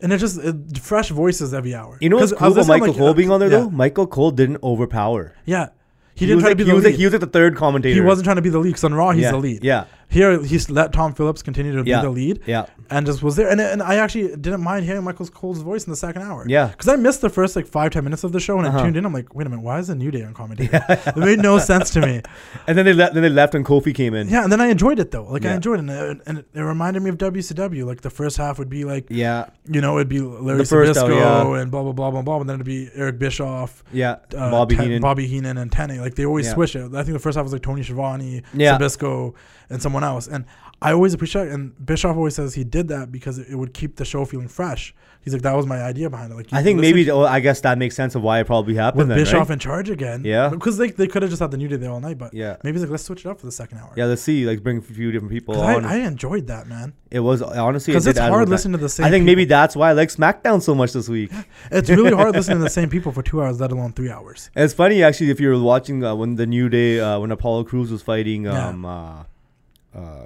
and 0.02 0.12
it 0.12 0.18
just 0.18 0.38
it, 0.38 0.78
fresh 0.80 1.10
voices 1.10 1.54
every 1.54 1.74
hour. 1.74 1.98
You 2.02 2.10
know 2.10 2.18
what's 2.18 2.34
cool 2.34 2.52
about 2.52 2.68
Michael 2.68 2.88
like, 2.88 2.98
Cole 2.98 3.10
uh, 3.10 3.14
being 3.14 3.32
on 3.32 3.40
there 3.40 3.50
yeah, 3.50 3.60
though? 3.60 3.70
Michael 3.70 4.08
Cole 4.08 4.32
didn't 4.32 4.62
overpower. 4.64 5.36
Yeah, 5.46 5.70
he, 6.16 6.26
He, 6.26 6.26
didn't 6.26 6.42
try 6.42 6.50
like 6.50 6.58
to 6.58 6.64
be 6.64 6.64
he 6.66 6.70
the 6.72 6.76
was 6.76 6.84
lead. 6.84 6.92
like 6.92 6.98
he 7.00 7.06
was 7.06 7.14
like 7.14 7.22
the 7.22 7.28
third 7.28 7.56
commentator. 7.56 7.96
He 7.96 8.02
wasn't 8.02 8.26
trying 8.26 8.36
to 8.38 8.42
be 8.42 8.50
the 8.50 8.60
lead. 8.60 8.70
Because 8.72 8.84
on 8.84 8.94
Raw, 8.94 9.12
he's 9.12 9.24
yeah. 9.24 9.32
the 9.32 9.38
lead. 9.38 9.64
Yeah, 9.64 9.86
Here, 10.12 10.42
he's 10.44 10.72
let 10.72 10.92
Tom 10.92 11.14
Phillips 11.14 11.44
continue 11.44 11.72
to 11.72 11.88
Yeah. 11.88 12.02
be 12.02 12.08
the 12.08 12.10
lead, 12.12 12.40
yeah, 12.48 12.66
and 12.90 13.06
just 13.06 13.22
was 13.22 13.36
there. 13.36 13.48
And, 13.48 13.62
and 13.62 13.84
I 13.84 13.96
actually 13.98 14.30
didn't 14.36 14.62
mind 14.62 14.86
hearing 14.86 15.04
Michael 15.04 15.28
Cole's 15.28 15.60
voice 15.62 15.86
in 15.86 15.92
the 15.92 15.96
second 15.98 16.24
hour. 16.24 16.46
yeah. 16.48 16.68
Because 16.70 16.88
I 16.88 16.96
missed 16.96 17.22
the 17.22 17.30
first 17.30 17.56
like 17.56 17.68
five 17.68 17.92
ten 17.92 18.04
minutes 18.06 18.24
of 18.24 18.32
the 18.32 18.40
show, 18.40 18.58
and 18.58 18.66
I 18.66 18.70
Uh-huh. 18.72 18.84
tuned 18.86 18.98
in. 18.98 19.06
I'm 19.06 19.14
like, 19.14 19.36
wait 19.36 19.46
a 19.46 19.50
minute, 19.52 19.62
why 19.64 19.78
is 19.78 19.88
the 19.88 19.94
New 19.96 20.10
Day 20.10 20.24
on 20.24 20.34
commentary? 20.34 20.70
it 20.90 21.16
made 21.16 21.40
no 21.40 21.60
sense 21.60 21.92
to 21.92 22.02
me. 22.02 22.22
And 22.68 22.76
then 22.78 22.86
they 22.86 22.94
left. 22.94 23.14
Then 23.14 23.22
they 23.24 23.30
left, 23.30 23.54
and 23.56 23.64
Kofi 23.66 23.94
came 23.94 24.14
in. 24.16 24.30
Yeah, 24.30 24.44
and 24.44 24.52
then 24.52 24.60
I 24.62 24.68
enjoyed 24.68 24.98
it 25.00 25.12
though. 25.12 25.26
Like 25.26 25.46
I 25.46 25.54
enjoyed 25.54 25.80
it, 25.80 25.88
and 25.88 25.92
it, 25.92 26.22
and 26.26 26.38
it 26.40 26.60
reminded 26.60 27.04
me 27.04 27.10
of 27.12 27.18
WCW. 27.20 27.86
Like 27.86 28.02
the 28.02 28.10
first 28.10 28.38
half 28.38 28.58
would 28.58 28.70
be 28.70 28.86
like, 28.86 29.06
Yeah, 29.10 29.46
you 29.68 29.80
know, 29.82 29.98
it'd 29.98 30.10
be 30.10 30.22
Larry 30.22 30.60
The 30.60 30.64
Zbyszko 30.76 31.10
yeah. 31.56 31.62
and 31.62 31.70
blah 31.70 31.84
blah 31.84 31.92
blah 31.94 32.10
blah 32.12 32.22
blah, 32.24 32.40
and 32.42 32.50
then 32.50 32.56
it'd 32.56 32.66
be 32.66 32.90
Eric 32.96 33.20
Bischoff, 33.20 33.84
yeah. 33.94 34.18
uh, 34.36 34.50
Bobby 34.50 34.76
Ten- 34.76 34.86
Heenan. 34.86 35.02
Bobby 35.02 35.28
Heenan, 35.28 35.58
and 35.60 35.70
Tenay. 35.72 36.00
Like 36.02 36.16
they 36.16 36.26
always 36.26 36.48
Yeah. 36.48 36.54
switch 36.56 36.76
it. 36.76 36.94
I 36.96 37.04
think 37.04 37.14
the 37.14 37.20
first 37.20 37.36
half 37.36 37.44
was 37.44 37.54
like 37.54 37.62
Tony 37.62 37.84
Schiavone, 37.84 38.42
Yeah. 38.54 38.78
Zbyszko, 38.80 39.34
and 39.70 39.82
someone 39.82 40.04
else. 40.04 40.28
And 40.28 40.46
I 40.82 40.94
always 40.94 41.14
appreciate. 41.14 41.48
it. 41.48 41.54
And 41.54 41.86
Bischoff 41.86 42.16
always 42.16 42.36
says 42.36 42.54
he 42.54 42.64
did 42.64 42.88
that 42.88 43.12
because 43.12 43.38
it, 43.38 43.48
it 43.50 43.56
would 43.56 43.74
keep 43.74 43.98
the 43.98 44.06
show 44.06 44.26
feeling 44.26 44.48
fresh. 44.48 44.94
He's 45.22 45.34
like 45.34 45.42
that 45.42 45.56
was 45.56 45.68
my 45.68 45.82
idea 45.84 46.10
behind 46.10 46.32
it. 46.32 46.36
Like 46.36 46.54
I 46.54 46.64
think 46.64 46.80
maybe. 46.80 47.06
well, 47.06 47.26
I 47.26 47.42
guess 47.42 47.60
that 47.62 47.78
makes 47.78 47.96
sense 47.96 48.16
of 48.16 48.22
why 48.22 48.40
it 48.40 48.48
probably 48.48 48.76
happened. 48.76 49.00
with 49.00 49.08
then, 49.10 49.18
Bischoff 49.18 49.50
right? 49.50 49.54
in 49.54 49.60
charge 49.60 49.90
again. 49.90 50.24
Yeah. 50.24 50.50
because 50.50 50.78
they 50.78 50.92
they 50.92 51.08
could 51.08 51.22
have 51.22 51.30
just 51.30 51.42
had 51.42 51.52
the 51.52 51.58
New 51.58 51.68
Day 51.68 51.76
there 51.76 51.92
all 51.92 52.00
night, 52.00 52.18
but 52.18 52.34
Yeah, 52.34 52.56
maybe 52.64 52.76
he's 52.76 52.84
like 52.84 52.92
let's 52.92 53.04
switch 53.04 53.26
it 53.26 53.30
up 53.30 53.40
for 53.40 53.46
the 53.46 53.52
second 53.52 53.80
hour. 53.80 53.94
yeah. 53.98 54.06
Let's 54.06 54.22
see. 54.22 54.46
Like 54.46 54.64
bring 54.64 54.78
a 54.78 54.82
few 54.82 55.12
different 55.12 55.32
people. 55.32 55.60
on. 55.60 55.86
I, 55.86 55.96
I 55.96 55.98
enjoyed 56.08 56.48
that 56.48 56.68
man 56.68 56.94
it 57.12 57.20
was 57.20 57.42
honestly 57.42 57.92
because 57.92 58.04
did 58.04 58.12
it's 58.12 58.20
hard 58.20 58.50
listening 58.50 58.74
to 58.74 58.78
the 58.78 58.90
same. 58.90 59.06
I 59.06 59.10
think 59.10 59.26
maybe 59.26 59.44
people. 59.44 59.58
that's 59.58 59.76
why 59.76 59.90
I 59.90 59.94
like 59.94 60.10
SmackDown 60.10 60.62
so 60.62 60.76
much 60.76 60.94
this 60.94 61.10
week. 61.10 61.32
it's 61.72 61.90
really 61.90 62.14
hard 62.14 62.36
listening 62.36 62.60
to 62.60 62.64
the 62.64 62.70
same 62.80 62.90
people 62.90 63.12
for 63.12 63.24
two 63.24 63.42
hours, 63.42 63.60
let 63.60 63.72
alone 63.72 63.94
three 63.94 64.12
hours. 64.12 64.52
And 64.56 64.64
it's 64.64 64.74
funny 64.74 65.02
actually 65.02 65.32
if 65.32 65.40
you 65.40 65.50
were 65.50 65.60
watching 65.60 66.04
uh, 66.04 66.14
when 66.16 66.36
the 66.36 66.46
New 66.46 66.70
Day 66.70 67.00
uh, 67.00 67.20
when 67.20 67.32
Apollo 67.32 67.64
Crews 67.66 67.92
was 67.92 68.02
fighting 68.02 68.48
um 68.48 68.86
uh, 68.86 68.90
uh 68.90 69.24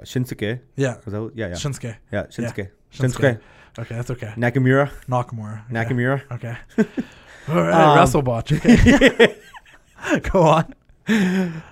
Shinsuke. 0.04 0.60
Yeah, 0.76 0.96
Was 1.04 1.12
that, 1.12 1.30
yeah, 1.34 1.48
yeah, 1.48 1.52
Shinsuke. 1.54 1.96
yeah. 2.12 2.22
Shinsuke. 2.24 2.70
Shinsuke. 2.92 3.10
Shinsuke. 3.12 3.40
Okay, 3.78 3.94
that's 3.96 4.10
okay. 4.10 4.32
Nakamura. 4.36 4.90
Nakamura. 5.08 5.62
Yeah. 5.70 5.84
Nakamura. 5.84 6.22
Okay. 6.32 6.56
All 7.48 7.56
right, 7.62 7.72
Um, 7.74 7.98
WrestleBotch. 7.98 8.50
Okay. 10.06 10.20
Go 10.30 10.42
on. 10.42 10.74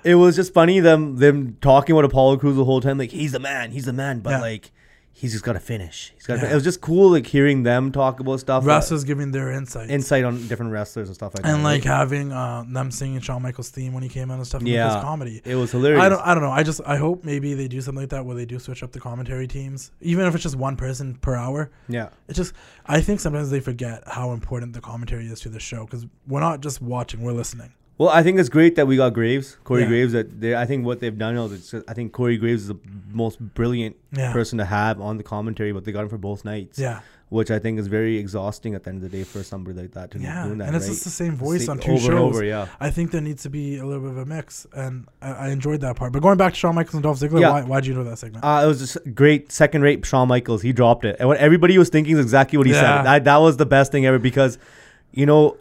It 0.04 0.14
was 0.14 0.36
just 0.36 0.52
funny 0.54 0.80
them 0.80 1.16
them 1.16 1.56
talking 1.60 1.94
about 1.94 2.04
Apollo 2.06 2.38
Crews 2.38 2.56
the 2.56 2.64
whole 2.64 2.80
time. 2.80 2.98
Like 2.98 3.10
he's 3.10 3.32
the 3.32 3.38
man, 3.38 3.70
he's 3.70 3.84
the 3.84 3.92
man, 3.92 4.20
but 4.20 4.30
Yeah. 4.30 4.40
like 4.40 4.72
he's 5.12 5.32
just 5.32 5.44
got 5.44 5.52
to 5.52 5.60
finish. 5.60 6.12
He's 6.14 6.26
got. 6.26 6.38
Yeah. 6.38 6.50
It 6.50 6.54
was 6.54 6.64
just 6.64 6.80
cool 6.80 7.10
like 7.10 7.26
hearing 7.26 7.62
them 7.62 7.92
talk 7.92 8.20
about 8.20 8.40
stuff. 8.40 8.64
Wrestlers 8.66 9.04
giving 9.04 9.30
their 9.30 9.50
insights. 9.52 9.90
insight 9.90 10.24
on 10.24 10.46
different 10.48 10.72
wrestlers 10.72 11.08
and 11.08 11.14
stuff 11.14 11.34
like 11.34 11.44
that. 11.44 11.54
and 11.54 11.62
like 11.62 11.84
having 11.84 12.32
uh, 12.32 12.64
them 12.66 12.90
singing 12.90 13.20
Shawn 13.20 13.42
Michaels' 13.42 13.70
theme 13.70 13.92
when 13.92 14.02
he 14.02 14.08
came 14.08 14.30
out 14.30 14.38
and 14.38 14.46
stuff. 14.46 14.62
Yeah. 14.62 14.94
his 14.94 15.02
comedy. 15.04 15.40
it 15.44 15.54
was 15.54 15.70
hilarious. 15.70 16.02
I 16.02 16.08
don't. 16.08 16.20
I 16.20 16.34
don't 16.34 16.42
know. 16.42 16.50
I 16.50 16.62
just. 16.62 16.80
I 16.86 16.96
hope 16.96 17.24
maybe 17.24 17.54
they 17.54 17.68
do 17.68 17.80
something 17.80 18.02
like 18.02 18.10
that 18.10 18.24
where 18.26 18.34
they 18.36 18.46
do 18.46 18.58
switch 18.58 18.82
up 18.82 18.92
the 18.92 19.00
commentary 19.00 19.46
teams, 19.46 19.92
even 20.00 20.26
if 20.26 20.34
it's 20.34 20.42
just 20.42 20.56
one 20.56 20.76
person 20.76 21.14
per 21.16 21.34
hour. 21.34 21.70
yeah, 21.88 22.08
It's 22.28 22.36
just. 22.36 22.52
I 22.86 23.00
think 23.00 23.20
sometimes 23.20 23.50
they 23.50 23.60
forget 23.60 24.02
how 24.06 24.32
important 24.32 24.72
the 24.72 24.80
commentary 24.80 25.26
is 25.26 25.40
to 25.40 25.48
the 25.48 25.60
show 25.60 25.84
because 25.84 26.06
we're 26.26 26.40
not 26.40 26.60
just 26.60 26.82
watching; 26.82 27.22
we're 27.22 27.32
listening. 27.32 27.72
Well, 27.98 28.08
I 28.08 28.22
think 28.22 28.40
it's 28.40 28.48
great 28.48 28.74
that 28.76 28.86
we 28.86 28.96
got 28.96 29.12
Graves, 29.12 29.58
Corey 29.64 29.82
Yeah. 29.82 29.88
Graves. 29.88 30.12
That 30.12 30.40
they, 30.40 30.56
I 30.56 30.64
think 30.64 30.84
what 30.84 31.00
they've 31.00 31.16
done 31.16 31.36
is, 31.36 31.52
it's 31.52 31.70
just- 31.70 31.84
I 31.88 31.94
think 31.94 32.12
Corey 32.12 32.36
Graves 32.36 32.62
is 32.62 32.68
the 32.68 32.78
most 33.12 33.38
brilliant 33.54 33.96
Yeah. 34.16 34.32
person 34.32 34.58
to 34.58 34.64
have 34.64 35.00
on 35.00 35.18
the 35.18 35.22
commentary, 35.22 35.72
but 35.72 35.84
they 35.84 35.92
got 35.92 36.02
him 36.02 36.08
for 36.08 36.18
both 36.18 36.44
nights, 36.44 36.78
Yeah. 36.78 37.00
which 37.28 37.50
I 37.50 37.58
think 37.58 37.78
is 37.78 37.86
very 37.86 38.16
exhausting 38.16 38.74
at 38.74 38.82
the 38.84 38.90
end 38.90 39.04
of 39.04 39.10
the 39.10 39.16
day 39.18 39.24
for 39.24 39.42
somebody 39.44 39.78
like 39.78 39.92
that 39.92 40.10
to 40.12 40.18
be 40.18 40.24
Yeah. 40.24 40.46
doing 40.46 40.58
that. 40.58 40.68
and 40.68 40.76
it's 40.76 40.86
right? 40.86 40.92
just 40.92 41.04
the 41.04 41.10
same 41.10 41.36
voice 41.36 41.68
on 41.68 41.78
two 41.78 41.92
over 41.92 42.00
shows. 42.00 42.08
and 42.08 42.18
over. 42.18 42.44
Yeah, 42.44 42.66
I 42.80 42.90
think 42.90 43.10
there 43.10 43.20
needs 43.20 43.42
to 43.44 43.50
be 43.50 43.76
a 43.78 43.84
little 43.84 44.02
bit 44.02 44.10
of 44.12 44.16
a 44.18 44.26
mix, 44.26 44.66
and 44.74 45.06
I, 45.20 45.30
I 45.32 45.48
enjoyed 45.50 45.82
that 45.82 45.94
part. 45.96 46.12
But 46.12 46.22
going 46.22 46.38
back 46.38 46.54
to 46.54 46.58
Shawn 46.58 46.74
Michaels 46.74 46.94
and 46.94 47.02
Dolph 47.02 47.20
Ziggler, 47.20 47.40
Yeah. 47.40 47.50
why 47.52 47.62
why'd 47.62 47.86
you 47.86 47.94
know 47.94 48.04
that 48.04 48.18
segment? 48.18 48.42
uh, 48.44 48.62
it 48.64 48.66
was 48.66 48.80
just 48.80 48.98
great. 49.14 49.52
Second 49.52 49.82
rate, 49.82 50.04
Shawn 50.06 50.28
Michaels. 50.28 50.62
He 50.62 50.72
dropped 50.72 51.04
it, 51.04 51.16
and 51.20 51.28
what 51.28 51.36
everybody 51.38 51.76
was 51.78 51.90
thinking 51.90 52.14
is 52.14 52.20
exactly 52.20 52.56
what 52.56 52.66
he 52.66 52.72
Yeah. 52.72 52.80
said. 52.98 53.06
That, 53.06 53.24
that 53.24 53.36
was 53.36 53.58
the 53.58 53.66
best 53.66 53.92
thing 53.92 54.06
ever 54.06 54.18
because, 54.18 54.58
you 55.12 55.26
know, 55.26 55.56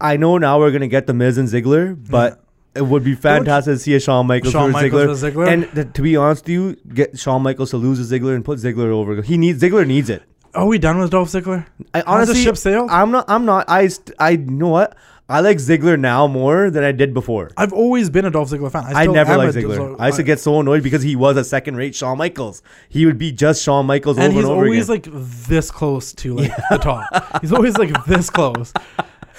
I 0.00 0.16
know 0.16 0.38
now 0.38 0.58
we're 0.58 0.70
gonna 0.70 0.88
get 0.88 1.06
the 1.06 1.14
Miz 1.14 1.38
and 1.38 1.48
Ziggler, 1.48 1.96
but. 2.10 2.42
It 2.74 2.84
would 2.84 3.04
be 3.04 3.14
fantastic 3.14 3.72
to 3.72 3.78
see 3.78 3.94
a 3.94 4.00
Shawn 4.00 4.26
Michaels 4.26 4.52
Shawn 4.52 4.70
versus 4.70 4.92
Michaels 4.92 5.22
Ziggler. 5.22 5.32
Ziggler. 5.32 5.48
And 5.48 5.74
th- 5.74 5.94
to 5.94 6.02
be 6.02 6.14
honest 6.14 6.42
with 6.44 6.50
you, 6.50 6.76
get 6.92 7.18
Shawn 7.18 7.42
Michaels 7.42 7.70
to 7.70 7.78
lose 7.78 8.06
to 8.06 8.20
Ziggler 8.20 8.34
and 8.34 8.44
put 8.44 8.58
Ziggler 8.58 8.90
over. 8.90 9.22
He 9.22 9.38
needs 9.38 9.62
Ziggler 9.62 9.86
needs 9.86 10.10
it. 10.10 10.22
Are 10.54 10.66
we 10.66 10.78
done 10.78 10.98
with 10.98 11.10
Dolph 11.10 11.30
Ziggler? 11.30 11.64
I 11.94 11.98
Has 11.98 12.04
the 12.04 12.10
honestly, 12.10 12.42
ship 12.42 12.58
sailed? 12.58 12.90
I'm 12.90 13.10
not. 13.12 13.24
I'm 13.28 13.46
not. 13.46 13.64
I. 13.70 13.86
St- 13.88 14.14
I 14.18 14.30
you 14.32 14.38
know 14.50 14.68
what. 14.68 14.94
I 15.28 15.40
like 15.40 15.56
Ziggler 15.56 15.98
now 15.98 16.28
more 16.28 16.70
than 16.70 16.84
I 16.84 16.92
did 16.92 17.12
before. 17.12 17.50
I've 17.56 17.72
always 17.72 18.10
been 18.10 18.26
a 18.26 18.30
Dolph 18.30 18.50
Ziggler 18.50 18.70
fan. 18.70 18.84
I, 18.84 19.04
I, 19.04 19.06
never 19.06 19.36
liked 19.36 19.54
Ziggler. 19.54 19.74
so 19.74 19.96
I 19.98 20.06
used 20.06 20.18
to 20.18 20.22
get 20.22 20.38
so 20.38 20.60
annoyed 20.60 20.84
because 20.84 21.02
he 21.02 21.16
was 21.16 21.36
a 21.36 21.42
second-rate 21.42 21.96
Shawn 21.96 22.18
Michaels. 22.18 22.62
He 22.90 23.06
would 23.06 23.18
be 23.18 23.32
just 23.32 23.60
Shawn 23.62 23.86
Michaels 23.86 24.18
over 24.18 24.24
and 24.26 24.32
over 24.34 24.40
he's 24.40 24.44
and 24.44 24.52
over 24.52 24.64
always 24.66 24.88
like 24.88 25.08
this 25.10 25.70
close 25.72 26.12
to 26.12 26.34
like 26.36 26.52
the 26.70 26.78
top. 26.78 27.40
He's 27.40 27.52
always 27.52 27.76
like 27.76 28.04
this 28.04 28.30
close, 28.30 28.72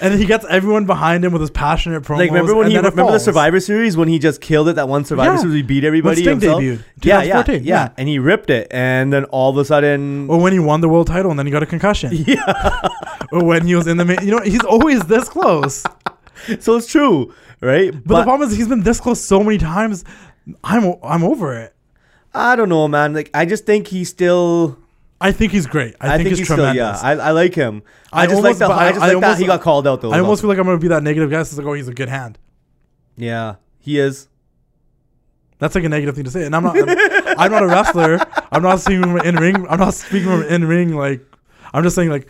and 0.00 0.14
he 0.14 0.26
gets 0.26 0.44
everyone 0.48 0.86
behind 0.86 1.24
him 1.24 1.32
with 1.32 1.40
his 1.40 1.50
passionate 1.50 2.02
promos. 2.02 2.18
like 2.18 2.30
remember 2.30 2.54
when 2.54 2.70
he 2.70 2.76
remember 2.76 3.12
the. 3.12 3.18
Survivor 3.18 3.60
Series 3.60 3.96
when 3.96 4.08
he 4.08 4.18
just 4.18 4.40
killed 4.40 4.68
it 4.68 4.76
that 4.76 4.88
one 4.88 5.04
Survivor 5.04 5.32
Yeah. 5.34 5.38
Series 5.38 5.54
he 5.54 5.62
beat 5.62 5.82
when 5.82 5.86
everybody 5.86 6.22
Sting 6.22 6.40
himself. 6.40 6.62
debuted? 6.62 6.82
Yeah, 7.02 7.22
yeah, 7.22 7.42
2014, 7.42 7.64
yeah, 7.64 7.88
and 7.96 8.08
he 8.08 8.18
ripped 8.18 8.50
it, 8.50 8.68
and 8.70 9.12
then 9.12 9.24
all 9.26 9.50
of 9.50 9.56
a 9.58 9.64
sudden, 9.64 10.28
Or 10.30 10.40
when 10.40 10.52
he 10.52 10.58
won 10.58 10.80
the 10.80 10.88
world 10.88 11.06
title 11.06 11.30
and 11.30 11.38
then 11.38 11.46
he 11.46 11.52
got 11.52 11.62
a 11.62 11.66
concussion. 11.66 12.10
yeah. 12.26 12.80
or 13.32 13.44
when 13.44 13.66
he 13.66 13.74
was 13.74 13.86
in 13.86 13.96
the 13.96 14.04
main, 14.04 14.18
you 14.22 14.30
know, 14.30 14.40
he's 14.40 14.64
always 14.64 15.00
this 15.02 15.28
close. 15.28 15.84
so 16.60 16.76
it's 16.76 16.86
true, 16.86 17.34
right? 17.60 17.92
But, 17.92 18.18
the 18.18 18.22
problem 18.24 18.48
is 18.48 18.56
he's 18.56 18.68
been 18.68 18.82
this 18.82 19.00
close 19.00 19.20
so 19.24 19.42
many 19.42 19.58
times. 19.58 20.04
I'm 20.64 20.94
I'm 21.02 21.24
over 21.24 21.56
it. 21.58 21.74
I 22.32 22.56
don't 22.56 22.68
know, 22.68 22.88
man. 22.88 23.14
Like 23.14 23.30
I 23.34 23.44
just 23.44 23.66
think 23.66 23.88
he's 23.88 24.08
still. 24.08 24.78
I 25.20 25.32
think 25.32 25.50
he's 25.52 25.66
great. 25.66 25.96
I, 26.00 26.16
think, 26.16 26.28
he's, 26.28 26.44
still. 26.44 26.56
tremendous. 26.56 26.76
Yeah, 27.02 27.08
I, 27.08 27.12
I 27.16 27.30
like 27.32 27.52
him. 27.54 27.82
I, 28.12 28.22
I 28.22 28.26
just 28.26 28.36
like 28.42 28.54
almost- 28.54 28.58
the. 28.60 28.68
but 28.68 28.78
I 28.78 28.86
I- 28.88 28.92
just 28.92 29.02
I 29.02 29.06
like 29.06 29.20
that 29.20 29.24
almost- 29.26 29.40
he 29.40 29.46
got 29.46 29.60
called 29.62 29.86
out 29.88 30.00
though. 30.00 30.12
I 30.12 30.20
almost 30.20 30.40
feel 30.42 30.48
like 30.48 30.58
I'm 30.58 30.64
gonna 30.64 30.78
be 30.78 30.88
that 30.88 31.02
negative 31.02 31.30
guy. 31.30 31.40
It's 31.40 31.56
like, 31.56 31.66
oh, 31.66 31.72
he's 31.72 31.88
a 31.88 31.94
good 31.94 32.08
hand. 32.08 32.38
yeah, 33.16 33.56
he 33.80 33.98
is. 33.98 34.28
That's 35.58 35.74
like 35.74 35.82
a 35.84 35.88
negative 35.88 36.14
thing 36.14 36.22
to 36.24 36.30
say. 36.30 36.44
And 36.46 36.54
I'm 36.54 36.62
not. 36.62 36.76
I'm, 36.78 36.88
I'm 37.38 37.50
not 37.50 37.62
a 37.64 37.66
wrestler. 37.66 38.20
I'm 38.52 38.62
not 38.62 38.78
speaking 38.80 39.02
from 39.02 39.18
in 39.18 39.34
ring. 39.36 39.66
I'm 39.68 39.80
not 39.80 39.94
speaking 39.94 40.28
from 40.28 40.44
in 40.44 40.64
ring. 40.66 40.94
Like 40.94 41.20
I'm 41.74 41.82
just 41.82 41.96
saying 41.96 42.10
like. 42.10 42.28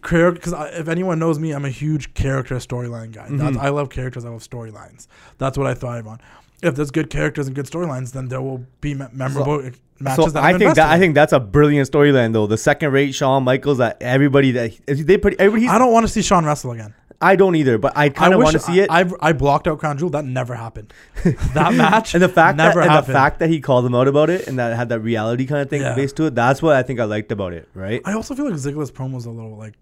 Because 0.00 0.54
if 0.78 0.86
anyone 0.86 1.18
knows 1.18 1.40
me, 1.40 1.50
I'm 1.50 1.64
a 1.64 1.70
huge 1.70 2.14
character 2.14 2.54
storyline 2.56 3.10
guy. 3.12 3.26
That's, 3.28 3.56
Mhm. 3.56 3.60
I 3.60 3.70
love 3.70 3.90
characters. 3.90 4.24
I 4.24 4.28
love 4.28 4.42
storylines. 4.48 5.08
That's 5.38 5.58
what 5.58 5.66
I 5.66 5.74
thrive 5.74 6.06
on. 6.06 6.20
If 6.62 6.74
there's 6.74 6.90
good 6.90 7.08
characters 7.10 7.46
and 7.46 7.54
good 7.54 7.66
storylines, 7.66 8.12
then 8.12 8.28
there 8.28 8.40
will 8.42 8.64
be 8.80 8.94
me- 8.94 9.06
memorable 9.12 9.70
matches. 10.00 10.24
So 10.24 10.30
that 10.30 10.42
I 10.42 10.50
I'm 10.50 10.58
think 10.58 10.74
that 10.74 10.90
I 10.90 10.98
think 10.98 11.14
that's 11.14 11.32
a 11.32 11.40
brilliant 11.40 11.90
storyline 11.90 12.32
though. 12.32 12.46
The 12.46 12.58
second 12.58 12.92
rate 12.92 13.14
Shawn 13.14 13.44
Michaels 13.44 13.78
that 13.78 13.98
everybody 14.00 14.50
that 14.52 14.78
they 14.86 15.18
put 15.18 15.34
everybody. 15.38 15.68
I 15.68 15.78
don't 15.78 15.92
want 15.92 16.04
to 16.06 16.12
see 16.12 16.22
Sean 16.22 16.44
wrestle 16.44 16.72
again. 16.72 16.94
I 17.20 17.34
don't 17.34 17.56
either, 17.56 17.78
but 17.78 17.96
I 17.96 18.10
kind 18.10 18.32
of 18.32 18.40
want 18.40 18.52
to 18.52 18.60
see 18.60 18.78
it. 18.78 18.90
I, 18.90 19.00
I, 19.00 19.10
I 19.20 19.32
blocked 19.32 19.66
out 19.66 19.80
Crown 19.80 19.98
Jewel. 19.98 20.10
That 20.10 20.24
never 20.24 20.54
happened. 20.54 20.92
that 21.24 21.74
match 21.74 22.14
and 22.14 22.22
the 22.22 22.28
fact 22.28 22.58
that 22.58 22.76
and 22.76 23.06
the 23.06 23.12
fact 23.12 23.40
that 23.40 23.48
he 23.50 23.60
called 23.60 23.84
them 23.84 23.94
out 23.94 24.06
about 24.06 24.30
it 24.30 24.46
and 24.46 24.58
that 24.60 24.76
had 24.76 24.88
that 24.90 25.00
reality 25.00 25.44
kind 25.44 25.60
of 25.60 25.68
thing 25.68 25.82
Yeah. 25.82 25.94
based 25.96 26.16
to 26.18 26.26
it. 26.26 26.36
That's 26.36 26.62
what 26.62 26.76
I 26.76 26.82
think 26.84 27.00
I 27.00 27.04
liked 27.04 27.32
about 27.32 27.52
it. 27.52 27.68
Right? 27.74 28.00
I 28.04 28.12
also 28.12 28.36
feel 28.36 28.44
like 28.44 28.54
Ziggler's 28.54 28.92
promos 28.92 29.26
a 29.26 29.30
little 29.30 29.56
like 29.56 29.74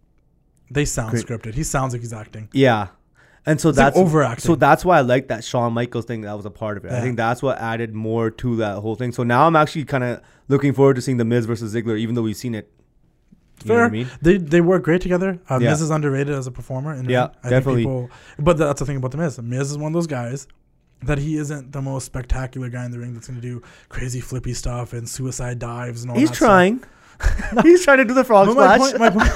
they 0.70 0.86
sound 0.86 1.11
Great. 1.11 1.26
scripted. 1.26 1.55
He 1.55 1.62
sounds 1.62 1.92
like 1.92 2.01
he's 2.01 2.12
acting. 2.14 2.48
Yeah. 2.53 2.88
And 3.49 3.61
so 3.61 3.68
It's 3.68 3.78
like 3.78 3.86
that's 3.94 3.97
overacting. 3.99 4.44
So 4.44 4.57
that's 4.57 4.84
why 4.84 4.99
I 4.99 5.03
like 5.03 5.28
that 5.28 5.44
Shawn 5.44 5.72
Michaels 5.72 6.05
thing. 6.05 6.22
That 6.22 6.36
was 6.36 6.47
a 6.47 6.51
part 6.51 6.76
of 6.76 6.84
it. 6.84 6.90
I 6.92 7.01
think 7.01 7.16
that's 7.16 7.42
what 7.42 7.59
added 7.59 7.94
more 7.94 8.28
to 8.30 8.57
that 8.57 8.78
whole 8.78 8.97
thing. 8.97 9.12
So 9.12 9.22
now 9.22 9.47
I'm 9.47 9.55
actually 9.55 9.84
kind 9.84 10.03
of 10.03 10.20
looking 10.49 10.72
forward 10.72 10.97
to 10.97 11.03
seeing 11.03 11.16
the 11.16 11.24
Miz 11.24 11.47
versus 11.47 11.72
Ziggler, 11.74 11.97
even 11.99 12.16
though 12.16 12.22
we've 12.22 12.36
seen 12.36 12.55
it. 12.57 12.70
You 13.64 13.68
know 13.68 13.74
what 13.74 13.80
I 13.80 13.84
Fair. 13.84 13.90
mean? 13.90 14.09
They 14.20 14.36
they 14.38 14.61
work 14.61 14.82
great 14.82 15.01
together. 15.01 15.38
Uh, 15.49 15.59
Yeah. 15.61 15.70
Miz 15.70 15.80
is 15.80 15.90
underrated 15.90 16.34
as 16.34 16.47
a 16.47 16.51
performer. 16.51 17.01
The 17.01 17.11
Yeah. 17.11 17.24
I 17.24 17.26
think 17.28 17.51
definitely. 17.51 17.82
people- 17.82 18.11
but 18.38 18.59
that's 18.59 18.80
the 18.80 18.84
thing 18.86 18.97
about 18.97 19.12
the 19.12 19.18
Miz. 19.18 19.40
Miz 19.40 19.70
is 19.70 19.78
one 19.78 19.88
of 19.88 19.94
those 19.94 20.07
guys 20.09 20.47
that 21.05 21.18
he 21.18 21.36
isn't 21.36 21.72
the 21.72 21.80
most 21.82 22.05
spectacular 22.05 22.68
guy 22.68 22.84
in 22.84 22.90
the 22.90 22.99
ring 22.99 23.14
that's 23.14 23.28
going 23.28 23.40
to 23.40 23.47
do 23.47 23.62
crazy 23.88 24.20
flippy 24.20 24.55
stuff 24.55 24.92
and 24.92 25.09
suicide 25.09 25.59
dives 25.61 26.03
and 26.03 26.11
all 26.11 26.14
that. 26.16 26.20
He's 26.20 26.30
trying. 26.32 26.82
He's 27.62 27.84
trying 27.84 27.99
to 27.99 28.05
do 28.05 28.12
the 28.14 28.24
frog. 28.24 28.49
But 28.49 28.57
my 28.57 28.88
splash. 28.88 29.12
point, 29.12 29.14
my 29.16 29.26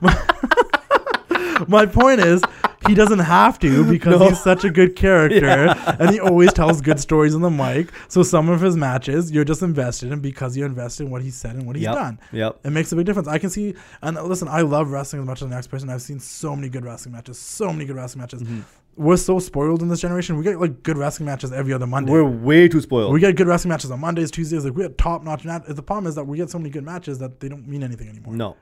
point, 0.00 0.02
my, 0.02 1.64
my 1.68 1.86
point 1.86 2.20
is 2.20 2.42
he 2.88 2.94
doesn't 2.94 3.18
have 3.20 3.58
to 3.60 3.84
because 3.90 4.18
No. 4.20 4.28
he's 4.28 4.40
such 4.42 4.64
a 4.64 4.70
good 4.70 4.96
character 4.96 5.46
and 5.98 6.10
he 6.10 6.20
always 6.20 6.52
tells 6.52 6.80
good 6.80 6.98
stories 7.00 7.34
on 7.34 7.40
the 7.42 7.50
mic. 7.50 7.90
So 8.08 8.22
some 8.22 8.48
of 8.48 8.60
his 8.60 8.76
matches 8.76 9.30
you're 9.30 9.44
just 9.44 9.62
invested 9.62 10.12
in 10.12 10.20
because 10.20 10.56
you 10.56 10.64
invested 10.64 11.04
in 11.04 11.10
what 11.10 11.22
he 11.22 11.30
said 11.30 11.56
and 11.56 11.66
what 11.66 11.76
he's 11.76 11.84
Yep. 11.84 11.94
done. 11.94 12.20
Yep. 12.32 12.60
It 12.64 12.70
makes 12.70 12.92
a 12.92 12.96
big 12.96 13.06
difference. 13.06 13.28
I 13.28 13.38
can 13.38 13.50
see, 13.50 13.74
and 14.02 14.16
listen, 14.22 14.48
I 14.48 14.62
love 14.62 14.90
wrestling 14.90 15.22
as 15.22 15.26
much 15.28 15.42
as 15.42 15.48
the 15.48 15.54
next 15.54 15.66
person. 15.68 15.90
I've 15.90 16.02
seen 16.02 16.20
so 16.20 16.56
many 16.56 16.68
good 16.68 16.84
wrestling 16.84 17.12
matches, 17.12 17.38
so 17.38 17.72
many 17.72 17.84
good 17.84 17.96
wrestling 17.96 18.20
matches. 18.20 18.42
Mm-hmm. 18.42 18.60
We're 18.96 19.16
so 19.16 19.38
spoiled 19.38 19.82
in 19.82 19.88
this 19.88 20.00
generation. 20.00 20.36
We 20.36 20.44
get 20.44 20.60
like 20.60 20.82
good 20.82 20.98
wrestling 20.98 21.26
matches 21.26 21.52
every 21.52 21.72
other 21.72 21.86
Monday. 21.86 22.10
We're 22.12 22.24
way 22.24 22.68
too 22.68 22.80
spoiled. 22.80 23.12
we 23.12 23.20
get 23.20 23.36
good 23.36 23.46
wrestling 23.46 23.70
matches 23.70 23.90
on 23.90 24.00
Mondays, 24.00 24.30
Tuesdays. 24.30 24.64
Like 24.64 24.74
we 24.74 24.82
get 24.82 24.98
top 24.98 25.22
notch. 25.22 25.44
Mat- 25.44 25.64
the 25.74 25.82
problem 25.82 26.06
is 26.08 26.16
that 26.16 26.24
we 26.26 26.36
get 26.36 26.50
so 26.50 26.58
many 26.58 26.70
good 26.70 26.84
matches 26.84 27.18
that 27.20 27.40
they 27.40 27.48
don't 27.48 27.66
mean 27.68 27.82
anything 27.82 28.08
anymore. 28.08 28.34
no. 28.34 28.56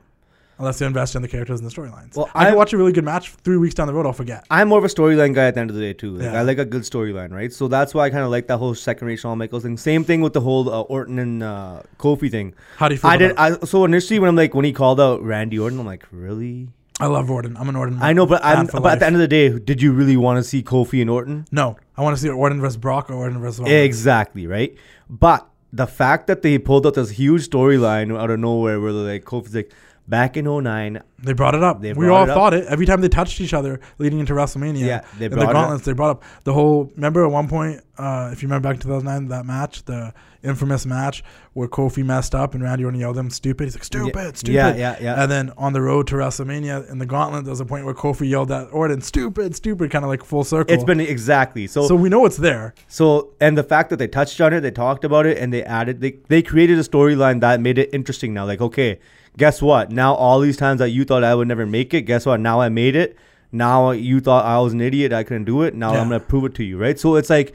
Unless 0.58 0.80
you 0.80 0.86
invest 0.86 1.14
in 1.14 1.22
the 1.22 1.28
characters 1.28 1.60
and 1.60 1.70
the 1.70 1.74
storylines. 1.74 2.16
Well, 2.16 2.28
I 2.34 2.44
can 2.46 2.52
I- 2.54 2.56
watch 2.56 2.72
a 2.72 2.76
really 2.76 2.92
good 2.92 3.04
match 3.04 3.30
three 3.30 3.56
weeks 3.56 3.74
down 3.74 3.86
the 3.86 3.94
road. 3.94 4.06
I'll 4.06 4.12
forget. 4.12 4.44
I'm 4.50 4.68
more 4.68 4.78
of 4.78 4.84
a 4.84 4.88
storyline 4.88 5.34
guy 5.34 5.46
at 5.46 5.54
the 5.54 5.60
end 5.60 5.70
of 5.70 5.76
the 5.76 5.82
day 5.82 5.92
too. 5.92 6.12
Like 6.16 6.24
Yeah. 6.32 6.38
I 6.40 6.42
like 6.42 6.58
a 6.58 6.64
good 6.64 6.82
storyline, 6.82 7.32
right? 7.32 7.52
So 7.52 7.68
that's 7.68 7.94
why 7.94 8.06
I 8.06 8.10
kind 8.10 8.24
of 8.24 8.30
like 8.30 8.46
that 8.48 8.58
whole 8.58 8.74
second 8.74 9.06
race 9.06 9.20
Shawn 9.20 9.38
Michaels 9.38 9.62
thing. 9.62 9.76
Same 9.76 10.04
thing 10.04 10.20
with 10.20 10.32
the 10.32 10.40
whole 10.40 10.68
uh, 10.68 10.80
Orton 10.82 11.18
and 11.18 11.42
uh, 11.42 11.82
Kofi 11.98 12.30
thing. 12.30 12.54
How 12.76 12.88
do 12.88 12.94
you 12.94 13.00
feel? 13.00 13.10
I 13.10 13.14
about 13.16 13.28
did. 13.52 13.62
I, 13.62 13.66
so 13.66 13.84
initially, 13.84 14.18
when 14.18 14.28
I'm 14.28 14.36
like 14.36 14.54
when 14.54 14.64
he 14.64 14.72
called 14.72 15.00
out 15.00 15.22
Randy 15.22 15.58
Orton, 15.58 15.78
I'm 15.80 15.86
like, 15.86 16.06
really? 16.10 16.68
I 17.00 17.06
love 17.06 17.30
Orton. 17.30 17.56
I'm 17.56 17.68
an 17.68 17.76
Orton. 17.76 17.98
I 18.02 18.12
know, 18.12 18.26
but 18.26 18.44
I'm. 18.44 18.66
But 18.66 18.84
at 18.86 18.98
the 18.98 19.06
end 19.06 19.14
of 19.14 19.20
the 19.20 19.28
day, 19.28 19.56
did 19.56 19.80
you 19.80 19.92
really 19.92 20.16
want 20.16 20.38
to 20.38 20.42
see 20.42 20.64
Kofi 20.64 21.00
and 21.00 21.08
Orton? 21.08 21.46
no, 21.52 21.76
I 21.96 22.02
want 22.02 22.16
to 22.16 22.20
see 22.20 22.28
Orton 22.28 22.60
versus 22.60 22.76
Brock 22.76 23.08
or 23.08 23.14
Orton 23.14 23.38
versus. 23.40 23.60
Exactly, 23.68 24.48
right? 24.48 24.74
But 25.08 25.46
the 25.72 25.86
fact 25.86 26.26
that 26.26 26.42
they 26.42 26.58
pulled 26.58 26.86
out 26.88 26.94
this 26.94 27.10
huge 27.10 27.48
storyline 27.48 28.18
out 28.18 28.30
of 28.30 28.40
nowhere 28.40 28.80
where 28.80 28.92
they're 28.92 29.12
like 29.14 29.24
Kofi's 29.24 29.54
like 29.54 29.70
back 30.08 30.36
in 30.36 30.46
09, 30.46 31.02
They 31.18 31.32
brought 31.32 31.54
it 31.54 31.62
up. 31.62 31.80
They 31.80 31.92
we 31.92 32.08
all 32.08 32.24
it 32.24 32.28
thought 32.28 32.54
it 32.54 32.66
every 32.66 32.86
time 32.86 33.00
they 33.00 33.08
touched 33.08 33.40
each 33.40 33.54
other 33.54 33.80
leading 33.98 34.20
into 34.20 34.32
WrestleMania. 34.32 34.86
Yeah, 34.86 35.04
they 35.18 35.28
brought 35.28 35.40
the 35.40 35.44
it 35.44 35.48
up. 35.48 35.52
gauntlets. 35.52 35.84
They 35.84 35.92
brought 35.92 36.10
up 36.10 36.22
the 36.44 36.52
whole. 36.52 36.90
Remember 36.94 37.24
at 37.24 37.30
one 37.30 37.48
point, 37.48 37.82
uh, 37.98 38.30
if 38.32 38.42
you 38.42 38.48
remember 38.48 38.68
back 38.68 38.76
in 38.76 38.82
2009, 38.82 39.28
that 39.28 39.44
match, 39.44 39.84
the 39.84 40.14
infamous 40.42 40.86
match 40.86 41.24
where 41.52 41.66
Kofi 41.66 42.04
messed 42.04 42.34
up 42.34 42.54
and 42.54 42.62
Randy 42.62 42.84
Orton 42.84 43.00
yelled 43.00 43.16
at 43.16 43.20
him 43.20 43.30
stupid. 43.30 43.64
He's 43.64 43.74
like 43.74 43.84
stupid, 43.84 44.36
stupid. 44.36 44.54
Yeah, 44.54 44.76
yeah, 44.76 44.96
yeah. 45.00 45.22
And 45.22 45.30
then 45.30 45.52
on 45.56 45.72
the 45.72 45.82
road 45.82 46.06
to 46.08 46.14
WrestleMania 46.14 46.88
in 46.88 46.98
the 46.98 47.06
gauntlet, 47.06 47.44
there 47.44 47.50
was 47.50 47.60
a 47.60 47.64
point 47.64 47.84
where 47.84 47.94
Kofi 47.94 48.28
yelled 48.28 48.52
at 48.52 48.68
Orton 48.72 49.00
stupid, 49.00 49.56
stupid, 49.56 49.90
kind 49.90 50.04
of 50.04 50.08
like 50.08 50.24
full 50.24 50.44
circle. 50.44 50.72
It's 50.72 50.84
been 50.84 51.00
exactly 51.00 51.66
so. 51.66 51.88
so 51.88 51.96
we 51.96 52.08
know 52.08 52.24
it's 52.24 52.36
there. 52.36 52.74
So 52.86 53.34
and 53.40 53.58
the 53.58 53.64
fact 53.64 53.90
that 53.90 53.96
they 53.96 54.08
touched 54.08 54.40
on 54.40 54.52
it, 54.52 54.60
they 54.60 54.70
talked 54.70 55.04
about 55.04 55.26
it, 55.26 55.38
and 55.38 55.52
they 55.52 55.64
added 55.64 56.00
they 56.00 56.18
they 56.28 56.42
created 56.42 56.78
a 56.78 56.82
storyline 56.82 57.40
that 57.40 57.60
made 57.60 57.78
it 57.78 57.90
interesting. 57.92 58.32
Now, 58.32 58.46
like 58.46 58.60
okay, 58.60 59.00
guess 59.38 59.62
what? 59.62 59.90
Now 59.90 60.12
all 60.14 60.40
these 60.40 60.58
times 60.58 60.80
that 60.80 60.90
you 60.90 61.06
thought 61.06 61.24
I 61.24 61.34
would 61.34 61.48
never 61.48 61.64
make 61.64 61.94
it, 61.94 62.02
guess 62.02 62.26
what? 62.26 62.40
Now 62.40 62.60
I 62.60 62.68
made 62.68 62.94
it. 62.94 63.16
Now 63.50 63.92
you 63.92 64.20
thought 64.20 64.44
I 64.44 64.58
was 64.58 64.74
an 64.74 64.82
idiot, 64.82 65.12
I 65.14 65.22
couldn't 65.22 65.44
do 65.44 65.62
it. 65.62 65.74
Now 65.74 65.92
Yeah. 65.94 66.02
I'm 66.02 66.08
gonna 66.10 66.20
prove 66.20 66.44
it 66.44 66.54
to 66.56 66.64
you, 66.64 66.76
right? 66.76 66.98
So 67.00 67.16
it's 67.16 67.30
like. 67.30 67.54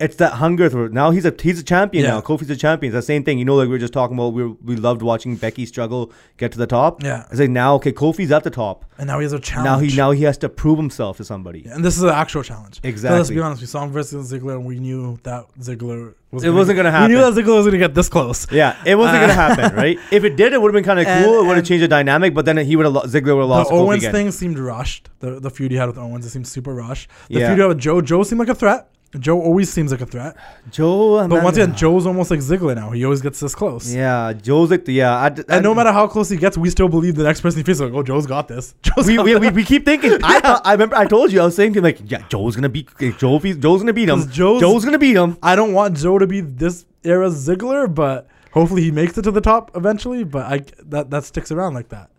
It's 0.00 0.14
that 0.16 0.34
hunger 0.34 0.68
through. 0.68 0.90
Now 0.90 1.10
he's 1.10 1.24
a 1.24 1.34
he's 1.40 1.58
a 1.58 1.62
champion 1.64 2.04
Yeah. 2.04 2.10
now. 2.12 2.20
Kofi's 2.20 2.48
a 2.50 2.56
champion. 2.56 2.94
It's 2.94 3.04
the 3.04 3.06
same 3.12 3.24
thing. 3.24 3.38
You 3.40 3.44
know, 3.44 3.56
like 3.56 3.66
we 3.66 3.72
were 3.72 3.78
just 3.78 3.92
talking 3.92 4.16
about. 4.16 4.28
We 4.32 4.44
were, 4.44 4.54
we 4.62 4.76
loved 4.76 5.02
watching 5.02 5.34
Becky 5.34 5.66
struggle 5.66 6.12
get 6.36 6.52
to 6.52 6.58
the 6.58 6.68
top. 6.68 7.02
Yeah. 7.02 7.26
It's 7.30 7.40
like 7.40 7.50
now, 7.50 7.74
okay, 7.76 7.92
Kofi's 7.92 8.30
at 8.30 8.44
the 8.44 8.50
top. 8.50 8.84
And 8.96 9.08
now 9.08 9.18
he 9.18 9.24
has 9.24 9.32
a 9.32 9.40
challenge. 9.40 9.64
Now 9.64 9.78
he 9.80 9.96
now 9.96 10.10
he 10.12 10.22
has 10.22 10.38
to 10.38 10.48
prove 10.48 10.78
himself 10.78 11.16
to 11.16 11.24
somebody. 11.24 11.62
Yeah, 11.66 11.74
and 11.74 11.84
this 11.84 11.96
is 11.96 12.04
an 12.04 12.10
actual 12.10 12.42
challenge. 12.44 12.80
So 12.82 13.08
let's 13.10 13.28
be 13.30 13.40
honest. 13.40 13.60
We 13.60 13.66
saw 13.66 13.82
him 13.82 13.90
versus 13.90 14.32
Ziggler, 14.32 14.54
and 14.54 14.64
we 14.64 14.78
knew 14.78 15.18
that 15.24 15.46
Ziggler 15.58 16.14
was. 16.30 16.44
It 16.44 16.50
wasn't 16.50 16.76
gonna 16.76 16.92
happen. 16.92 17.10
We 17.10 17.16
knew 17.16 17.24
that. 17.24 17.34
Ziggler 17.40 17.56
was 17.56 17.66
going 17.66 17.72
to 17.72 17.78
get 17.78 17.94
this 17.94 18.08
close. 18.08 18.50
Yeah, 18.52 18.76
it 18.86 18.94
wasn't 18.94 19.20
gonna 19.20 19.32
uh, 19.32 19.56
happen, 19.56 19.76
right? 19.76 19.98
If 20.12 20.22
it 20.24 20.36
did, 20.36 20.52
it 20.52 20.62
would 20.62 20.68
have 20.72 20.74
been 20.80 20.84
kind 20.84 21.00
of 21.00 21.06
cool. 21.06 21.40
It 21.42 21.46
would 21.48 21.56
have 21.56 21.66
changed 21.66 21.82
the 21.82 21.88
dynamic, 21.88 22.34
but 22.34 22.44
then 22.44 22.56
he 22.58 22.76
would 22.76 22.86
have 22.86 22.92
lo- 22.92 23.02
Ziggler 23.02 23.34
would 23.34 23.42
have 23.42 23.48
lost 23.48 23.70
the 23.70 23.76
to 23.76 23.80
Owens 23.82 24.06
thing 24.06 24.30
seemed 24.30 24.58
rushed. 24.60 25.10
The 25.20 25.40
the 25.40 25.50
feud 25.50 25.72
he 25.72 25.76
had 25.76 25.86
with 25.88 25.98
Owens, 25.98 26.24
it 26.24 26.30
seemed 26.30 26.46
super 26.46 26.72
rushed. 26.72 27.08
The 27.28 27.40
Yeah. 27.40 27.46
feud 27.48 27.56
he 27.58 27.62
had 27.62 27.68
with 27.68 27.78
Joe, 27.78 28.00
Joe 28.00 28.22
seemed 28.22 28.38
like 28.38 28.48
a 28.48 28.54
threat. 28.54 28.88
Joe 29.18 29.40
always 29.40 29.72
seems 29.72 29.90
like 29.90 30.02
a 30.02 30.06
threat. 30.06 30.36
Joe, 30.70 31.26
But 31.28 31.42
once 31.42 31.56
again, 31.56 31.70
Joe, 31.74 31.92
Joe's 31.92 32.06
almost 32.06 32.30
like 32.30 32.40
Ziggler 32.40 32.74
now. 32.74 32.90
He 32.90 33.04
always 33.04 33.22
gets 33.22 33.40
this 33.40 33.54
close. 33.54 33.92
yeah, 33.94 34.34
Joe's 34.34 34.70
like 34.70 34.84
the 34.84 34.92
yeah. 34.92 35.16
I, 35.16 35.26
I, 35.26 35.34
And 35.48 35.62
no 35.62 35.74
matter 35.74 35.92
how 35.92 36.06
close 36.06 36.28
he 36.28 36.36
gets, 36.36 36.58
we 36.58 36.68
still 36.68 36.88
believe 36.88 37.14
the 37.14 37.24
next 37.24 37.40
person 37.40 37.58
he 37.60 37.64
faces. 37.64 37.80
Like, 37.80 37.94
oh, 37.94 38.02
Joe's 38.02 38.26
got 38.26 38.48
this. 38.48 38.74
Joe's 38.82 39.06
we, 39.06 39.16
got 39.16 39.24
we, 39.24 39.32
this. 39.32 39.40
we, 39.40 39.48
we 39.50 39.64
keep 39.64 39.86
thinking. 39.86 40.12
I 40.22 40.40
thought, 40.40 40.60
I 40.64 40.72
remember 40.72 40.96
I 40.96 41.06
told 41.06 41.32
you 41.32 41.40
I 41.40 41.46
was 41.46 41.56
saying 41.56 41.72
to 41.72 41.78
him 41.78 41.84
like, 41.84 41.98
yeah, 42.04 42.26
Joe's 42.28 42.54
gonna 42.54 42.68
beat 42.68 42.90
eh, 43.00 43.12
Joe. 43.18 43.38
Joe's 43.38 43.80
gonna 43.80 43.92
beat 43.94 44.08
him. 44.10 44.28
Joe's- 44.30 44.60
Joe's 44.60 44.84
gonna 44.84 44.98
beat 44.98 45.16
him. 45.16 45.38
I 45.42 45.56
don't 45.56 45.72
want 45.72 45.96
Joe 45.96 46.18
to 46.18 46.26
be 46.26 46.42
this 46.42 46.84
era 47.02 47.30
Ziggler, 47.30 47.92
but 47.92 48.28
hopefully 48.52 48.82
he 48.82 48.90
makes 48.90 49.16
it 49.16 49.22
to 49.22 49.30
the 49.30 49.40
top 49.40 49.70
eventually. 49.74 50.22
But 50.24 50.44
I 50.52 50.64
that 50.84 51.08
that 51.10 51.24
sticks 51.24 51.50
around 51.50 51.72
like 51.72 51.88
that. 51.88 52.10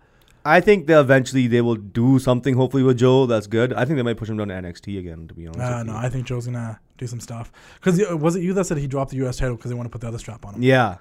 I 0.45 0.61
think 0.61 0.87
they 0.87 0.97
eventually 0.99 1.47
they 1.47 1.61
will 1.61 1.75
do 1.75 2.17
something. 2.19 2.55
Hopefully 2.55 2.83
with 2.83 2.97
Joe, 2.97 3.25
that's 3.25 3.47
good. 3.47 3.73
I 3.73 3.85
think 3.85 3.97
they 3.97 4.03
might 4.03 4.17
push 4.17 4.29
him 4.29 4.37
down 4.37 4.47
to 4.47 4.53
NXT 4.53 4.97
again. 4.99 5.27
To 5.27 5.33
be 5.33 5.47
honest, 5.47 5.61
Uh, 5.61 5.83
no, 5.83 5.91
you. 5.93 5.97
I 5.97 6.09
think 6.09 6.25
Joe's 6.25 6.45
gonna 6.45 6.79
do 6.97 7.07
some 7.07 7.19
stuff. 7.19 7.51
Because 7.81 8.01
was 8.15 8.35
it 8.35 8.41
you 8.43 8.53
that 8.53 8.65
said 8.65 8.77
he 8.77 8.87
dropped 8.87 9.11
the 9.11 9.17
U.S. 9.17 9.37
title 9.37 9.55
because 9.55 9.69
they 9.69 9.75
want 9.75 9.85
to 9.87 9.91
put 9.91 10.01
the 10.01 10.07
other 10.07 10.17
strap 10.17 10.45
on 10.45 10.55
him? 10.55 10.63
Yeah. 10.63 10.97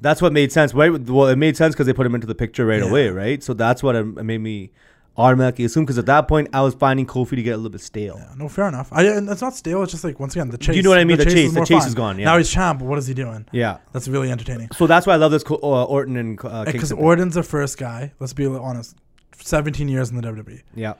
That's 0.00 0.20
what 0.20 0.32
made 0.32 0.52
sense, 0.52 0.74
right? 0.74 0.90
Well, 0.92 1.28
it 1.28 1.36
made 1.36 1.56
sense 1.56 1.74
because 1.74 1.86
they 1.86 1.92
put 1.92 2.04
him 2.04 2.14
into 2.14 2.26
the 2.26 2.34
picture 2.34 2.66
right 2.66 2.82
Yeah. 2.82 2.88
away, 2.90 3.08
right? 3.08 3.42
So 3.42 3.54
that's 3.54 3.82
what 3.82 3.96
it 3.96 4.04
made 4.04 4.38
me 4.38 4.70
automatically 5.16 5.64
assume. 5.64 5.84
Because 5.84 5.98
at 5.98 6.06
that 6.06 6.28
point, 6.28 6.48
I 6.52 6.60
was 6.62 6.74
finding 6.74 7.06
Kofi 7.06 7.30
to 7.36 7.42
get 7.42 7.52
a 7.52 7.56
little 7.56 7.70
bit 7.70 7.80
stale. 7.80 8.16
Yeah, 8.18 8.34
no, 8.36 8.48
fair 8.48 8.68
enough. 8.68 8.88
I, 8.92 9.04
and 9.04 9.28
it's 9.28 9.40
not 9.42 9.54
stale. 9.54 9.82
It's 9.82 9.92
just 9.92 10.04
like 10.04 10.18
once 10.20 10.34
again 10.34 10.50
the 10.50 10.58
chase. 10.58 10.76
you 10.76 10.82
know 10.82 10.90
what 10.90 10.98
I 10.98 11.04
mean? 11.04 11.16
The 11.18 11.24
chase- 11.24 11.34
is 11.48 11.54
the 11.54 11.60
chase 11.64 11.80
fun. 11.80 11.88
is 11.88 11.94
gone, 11.94 12.18
yeah. 12.18 12.24
Now 12.26 12.38
he's 12.38 12.50
champ. 12.50 12.80
But 12.80 12.86
what 12.86 12.98
is 12.98 13.06
he 13.06 13.14
doing? 13.14 13.46
Yeah. 13.52 13.78
That's 13.92 14.08
really 14.08 14.30
entertaining. 14.30 14.68
So 14.74 14.86
that's 14.86 15.06
why 15.06 15.14
I 15.14 15.16
love 15.16 15.32
this 15.32 15.42
Co- 15.44 15.56
uh, 15.62 15.84
Orton 15.84 16.16
and 16.16 16.38
uh, 16.44 16.64
Because 16.64 16.80
Kingston. 16.90 16.98
Orton's 16.98 17.34
the 17.34 17.42
first 17.42 17.78
guy. 17.78 18.12
Let's 18.20 18.32
be 18.32 18.46
honest. 18.46 18.96
Seventeen 19.36 19.88
years 19.88 20.10
in 20.10 20.16
the 20.16 20.22
WWE. 20.22 20.62
yeah. 20.74 20.94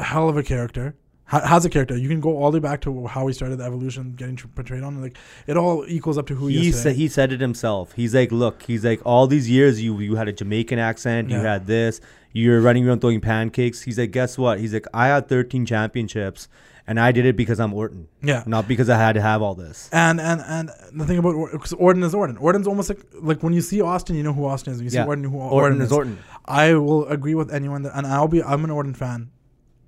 Hell 0.00 0.28
of 0.28 0.36
a 0.36 0.42
character. 0.42 0.94
Ha- 1.26 1.46
Has 1.46 1.64
a 1.64 1.70
character. 1.70 1.96
You 1.96 2.08
can 2.08 2.20
go 2.20 2.36
all 2.38 2.50
the 2.50 2.56
way 2.58 2.62
back 2.62 2.80
to 2.82 3.06
how 3.06 3.26
he 3.26 3.32
started 3.34 3.56
the 3.56 3.64
evolution, 3.64 4.12
getting 4.12 4.36
tr- 4.36 4.46
portrayed 4.48 4.82
on. 4.82 5.00
Like 5.02 5.16
it 5.46 5.56
all 5.56 5.84
equals 5.86 6.16
up 6.18 6.26
to 6.28 6.34
who 6.34 6.46
he, 6.46 6.58
He 6.58 6.68
is. 6.68 6.76
said 6.76 6.90
today. 6.90 6.94
he 6.96 7.08
said 7.08 7.32
it 7.32 7.40
himself. 7.40 7.92
He's 7.92 8.14
like, 8.14 8.32
look, 8.32 8.62
he's 8.62 8.84
like, 8.84 9.00
all 9.04 9.26
these 9.26 9.50
years 9.50 9.82
you 9.82 9.98
you 10.00 10.14
had 10.16 10.28
a 10.28 10.32
Jamaican 10.32 10.78
accent, 10.78 11.30
you 11.30 11.36
had 11.36 11.66
this, 11.66 12.00
you're 12.32 12.60
running 12.60 12.88
around 12.88 13.00
throwing 13.00 13.20
pancakes. 13.20 13.82
He's 13.82 13.98
like, 13.98 14.10
guess 14.10 14.38
what? 14.38 14.60
He's 14.60 14.72
like, 14.72 14.86
I 14.94 15.08
had 15.08 15.28
13 15.28 15.66
championships, 15.66 16.48
and 16.86 16.98
I 16.98 17.12
did 17.12 17.26
it 17.26 17.36
because 17.36 17.60
I'm 17.60 17.72
Orton, 17.72 18.08
yeah. 18.22 18.42
not 18.46 18.66
because 18.66 18.88
I 18.88 18.96
had 18.96 19.12
to 19.14 19.20
have 19.20 19.42
all 19.42 19.54
this. 19.54 19.88
And 19.92 20.20
and 20.20 20.40
and 20.40 20.70
the 20.92 21.06
thing 21.06 21.18
about 21.18 21.52
because 21.52 21.72
Orton 21.74 22.02
is 22.02 22.14
Orton. 22.14 22.36
Orton's 22.38 22.66
almost 22.66 22.88
like 22.88 23.00
like 23.14 23.42
when 23.42 23.52
you 23.52 23.60
see 23.60 23.80
Austin, 23.80 24.16
you 24.16 24.22
know 24.22 24.32
who 24.32 24.46
Austin 24.46 24.72
is. 24.72 24.78
When 24.78 24.84
you 24.84 24.90
see 24.90 24.96
Yeah. 24.96 25.06
Orton, 25.06 25.24
you 25.24 25.30
know 25.30 25.38
who 25.38 25.44
Orton, 25.44 25.54
Orton, 25.54 25.82
is 25.82 25.92
Orton. 25.92 26.18
I 26.44 26.74
will 26.74 27.06
agree 27.06 27.34
with 27.34 27.52
anyone 27.52 27.82
that, 27.82 27.96
and 27.96 28.06
I'll 28.06 28.28
be. 28.28 28.42
I'm 28.42 28.64
an 28.64 28.70
Orton 28.70 28.94
fan 28.94 29.30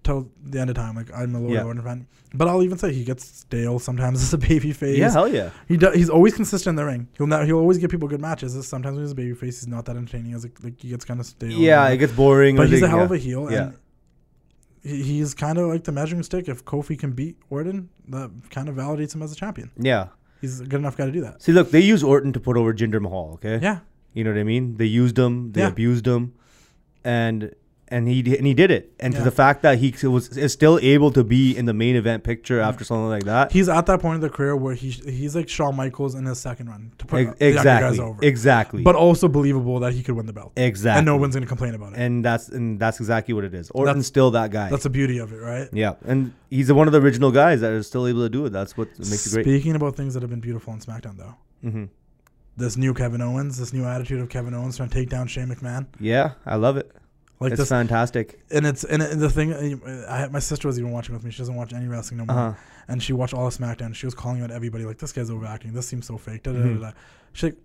till 0.05 0.31
the 0.45 0.61
end 0.61 0.71
of 0.71 0.77
time. 0.77 0.95
Like 0.95 1.11
I'm 1.13 1.35
a 1.35 1.41
loyal 1.41 1.53
Yeah. 1.55 1.65
Orton 1.65 1.83
fan. 1.83 2.07
But 2.35 2.49
I'll 2.49 2.63
even 2.63 2.79
say 2.79 2.93
he 2.93 3.05
gets 3.05 3.25
stale 3.25 3.79
sometimes 3.79 4.23
as 4.27 4.33
a 4.35 4.39
baby 4.39 4.73
face. 4.73 4.99
Yeah, 4.99 5.11
hell 5.11 5.27
yeah. 5.29 5.51
He 5.67 5.77
does, 5.77 5.95
he's 5.95 6.11
always 6.11 6.35
consistent 6.35 6.73
in 6.73 6.77
the 6.77 6.85
ring. 6.85 7.09
He'll 7.17 7.27
not, 7.27 7.47
he'll 7.47 7.59
always 7.59 7.79
give 7.79 7.91
people 7.91 8.09
good 8.09 8.21
matches. 8.21 8.53
Sometimes 8.67 8.95
when 8.97 9.05
he's 9.05 9.13
a 9.13 9.15
baby 9.17 9.35
face, 9.35 9.61
he's 9.61 9.69
not 9.69 9.85
that 9.87 9.97
entertaining. 9.97 10.35
As 10.35 10.45
a, 10.45 10.51
like 10.63 10.81
he 10.81 10.89
gets 10.91 11.05
kind 11.05 11.19
of 11.21 11.27
stale. 11.27 11.51
Yeah, 11.53 11.89
it 11.89 11.97
gets 11.99 12.13
boring. 12.13 12.57
but 12.57 12.69
he's 12.69 12.81
they- 12.81 12.87
a 12.87 12.89
hell 12.89 12.99
yeah. 12.99 13.05
of 13.05 13.13
a 13.13 13.19
heel. 13.19 13.51
Yeah. 13.51 13.63
And 13.63 13.79
he, 14.83 15.03
he's 15.03 15.33
kind 15.35 15.59
of 15.59 15.69
like 15.69 15.85
the 15.85 15.93
measuring 15.93 16.23
stick. 16.23 16.49
If 16.49 16.65
Kofi 16.65 16.99
can 16.99 17.13
beat 17.13 17.37
Orton, 17.51 17.89
that 18.09 18.31
kind 18.51 18.69
of 18.69 18.75
validates 18.77 19.15
him 19.15 19.23
as 19.23 19.33
a 19.33 19.37
champion. 19.37 19.71
Yeah. 19.79 20.09
He's 20.41 20.61
a 20.61 20.65
good 20.65 20.81
enough 20.81 20.97
guy 20.97 21.07
to 21.07 21.13
do 21.13 21.23
that. 21.23 21.43
See, 21.43 21.53
look, 21.53 21.71
they 21.71 21.81
use 21.81 22.03
Orton 22.03 22.33
to 22.35 22.41
put 22.41 22.57
over 22.59 22.75
Jinder 22.75 23.01
Mahal. 23.01 23.31
Okay. 23.35 23.59
Yeah. 23.63 23.79
You 24.13 24.25
know 24.25 24.31
what 24.33 24.39
I 24.41 24.45
mean? 24.45 24.77
They 24.77 24.85
used 24.85 25.19
him. 25.19 25.53
They 25.53 25.63
Yeah. 25.63 25.69
abused 25.69 26.07
him, 26.07 26.35
and 27.03 27.55
and 27.95 28.09
he 28.09 28.19
and 28.39 28.47
he 28.51 28.55
did 28.63 28.71
it. 28.79 28.85
And 29.01 29.13
Yeah. 29.13 29.19
to 29.21 29.25
the 29.25 29.31
fact 29.43 29.59
that 29.63 29.75
he 29.79 29.89
was 30.07 30.25
is 30.37 30.53
still 30.53 30.77
able 30.95 31.11
to 31.19 31.23
be 31.35 31.43
in 31.57 31.65
the 31.71 31.73
main 31.85 31.95
event 32.03 32.25
picture 32.25 32.59
after 32.69 32.83
something 32.89 33.09
like 33.17 33.25
that. 33.25 33.53
He's 33.53 33.69
at 33.69 33.87
that 33.87 34.01
point 34.01 34.17
in 34.17 34.21
the 34.21 34.29
career 34.39 34.55
where 34.57 34.75
he 34.75 34.91
he's 34.91 35.35
like 35.39 35.49
Shawn 35.49 35.75
Michaels 35.77 36.15
in 36.15 36.25
his 36.25 36.39
second 36.49 36.67
run 36.73 36.83
to 36.99 37.05
put 37.07 37.21
Ex- 37.21 37.39
the 37.39 37.45
guys 37.53 37.55
exactly. 37.57 37.99
over. 38.01 38.19
Exactly. 38.33 38.83
But 38.83 38.97
also 38.97 39.29
believable 39.29 39.79
that 39.81 39.93
he 39.93 40.03
could 40.03 40.17
win 40.17 40.27
the 40.27 40.33
belt. 40.41 40.53
exactly. 40.57 40.99
And 40.99 41.07
no 41.07 41.17
one's 41.17 41.35
going 41.37 41.43
to 41.49 41.49
complain 41.55 41.75
about 41.75 41.93
it. 41.95 41.99
And 42.01 42.25
that's 42.25 42.49
and 42.49 42.81
that's 42.81 42.99
exactly 43.01 43.33
what 43.35 43.45
it 43.45 43.55
is. 43.55 43.71
Orton's 43.71 43.95
That's- 43.95 44.07
still 44.07 44.31
that 44.33 44.51
guy. 44.51 44.69
That's 44.71 44.83
the 44.85 44.91
beauty 45.01 45.19
of 45.19 45.33
it, 45.33 45.41
right? 45.53 45.69
yeah, 45.73 45.95
and 46.05 46.33
he's 46.51 46.73
one 46.73 46.87
of 46.89 46.93
the 46.93 47.01
original 47.01 47.31
guys 47.31 47.61
that 47.63 47.73
is 47.73 47.87
still 47.87 48.07
able 48.07 48.23
to 48.23 48.29
do 48.39 48.47
it. 48.47 48.51
That's 48.51 48.77
what 48.77 48.89
makes 48.99 49.27
it 49.27 49.33
great. 49.35 49.45
Speaking 49.45 49.77
about 49.77 49.97
things 49.97 50.15
that 50.15 50.23
have 50.25 50.31
been 50.31 50.41
beautiful 50.49 50.73
on 50.73 50.81
SmackDown, 50.81 51.17
though, 51.19 51.35
hmm 51.71 51.85
this 52.57 52.77
new 52.77 52.95
Kevin 52.95 53.21
Owens, 53.21 53.59
this 53.59 53.73
new 53.73 53.85
attitude 53.85 54.21
of 54.21 54.29
Kevin 54.29 54.55
Owens 54.55 54.77
trying 54.77 54.89
to 54.89 54.95
take 54.95 55.09
down 55.11 55.27
Shane 55.27 55.49
McMahon, 55.49 55.87
Yeah, 55.99 56.35
I 56.47 56.55
love 56.55 56.77
it. 56.77 56.89
Like 57.41 57.53
it's 57.53 57.61
this, 57.61 57.69
fantastic. 57.69 58.41
and 58.51 58.67
it's 58.67 58.85
and 58.85 59.03
the 59.03 59.29
thing. 59.31 59.53
uh, 59.53 60.07
I, 60.09 60.29
my 60.29 60.39
sister 60.39 60.69
was 60.69 60.79
even 60.79 60.93
watching 60.93 61.15
with 61.15 61.25
me. 61.25 61.31
She 61.31 61.39
doesn't 61.39 61.55
watch 61.57 61.73
any 61.73 61.87
wrestling 61.87 62.19
no 62.19 62.27
more, 62.27 62.37
Uh 62.39 62.51
huh. 62.53 62.59
and 62.89 63.03
she 63.03 63.13
watched 63.13 63.35
all 63.35 63.47
of 63.47 63.55
SmackDown. 63.55 63.95
She 63.95 64.07
was 64.07 64.15
calling 64.15 64.43
out 64.43 64.51
everybody 64.51 64.85
like, 64.85 64.99
"This 64.99 65.13
guy's 65.13 65.31
overacting. 65.31 65.73
This 65.73 65.87
seems 65.89 66.07
so 66.07 66.17
fake." 66.17 66.43
Da, 66.45 66.53
da, 66.53 66.59
da, 66.59 66.65
Mhm. 66.65 66.81
da. 66.81 66.93
She's 67.33 67.43
like, 67.45 67.57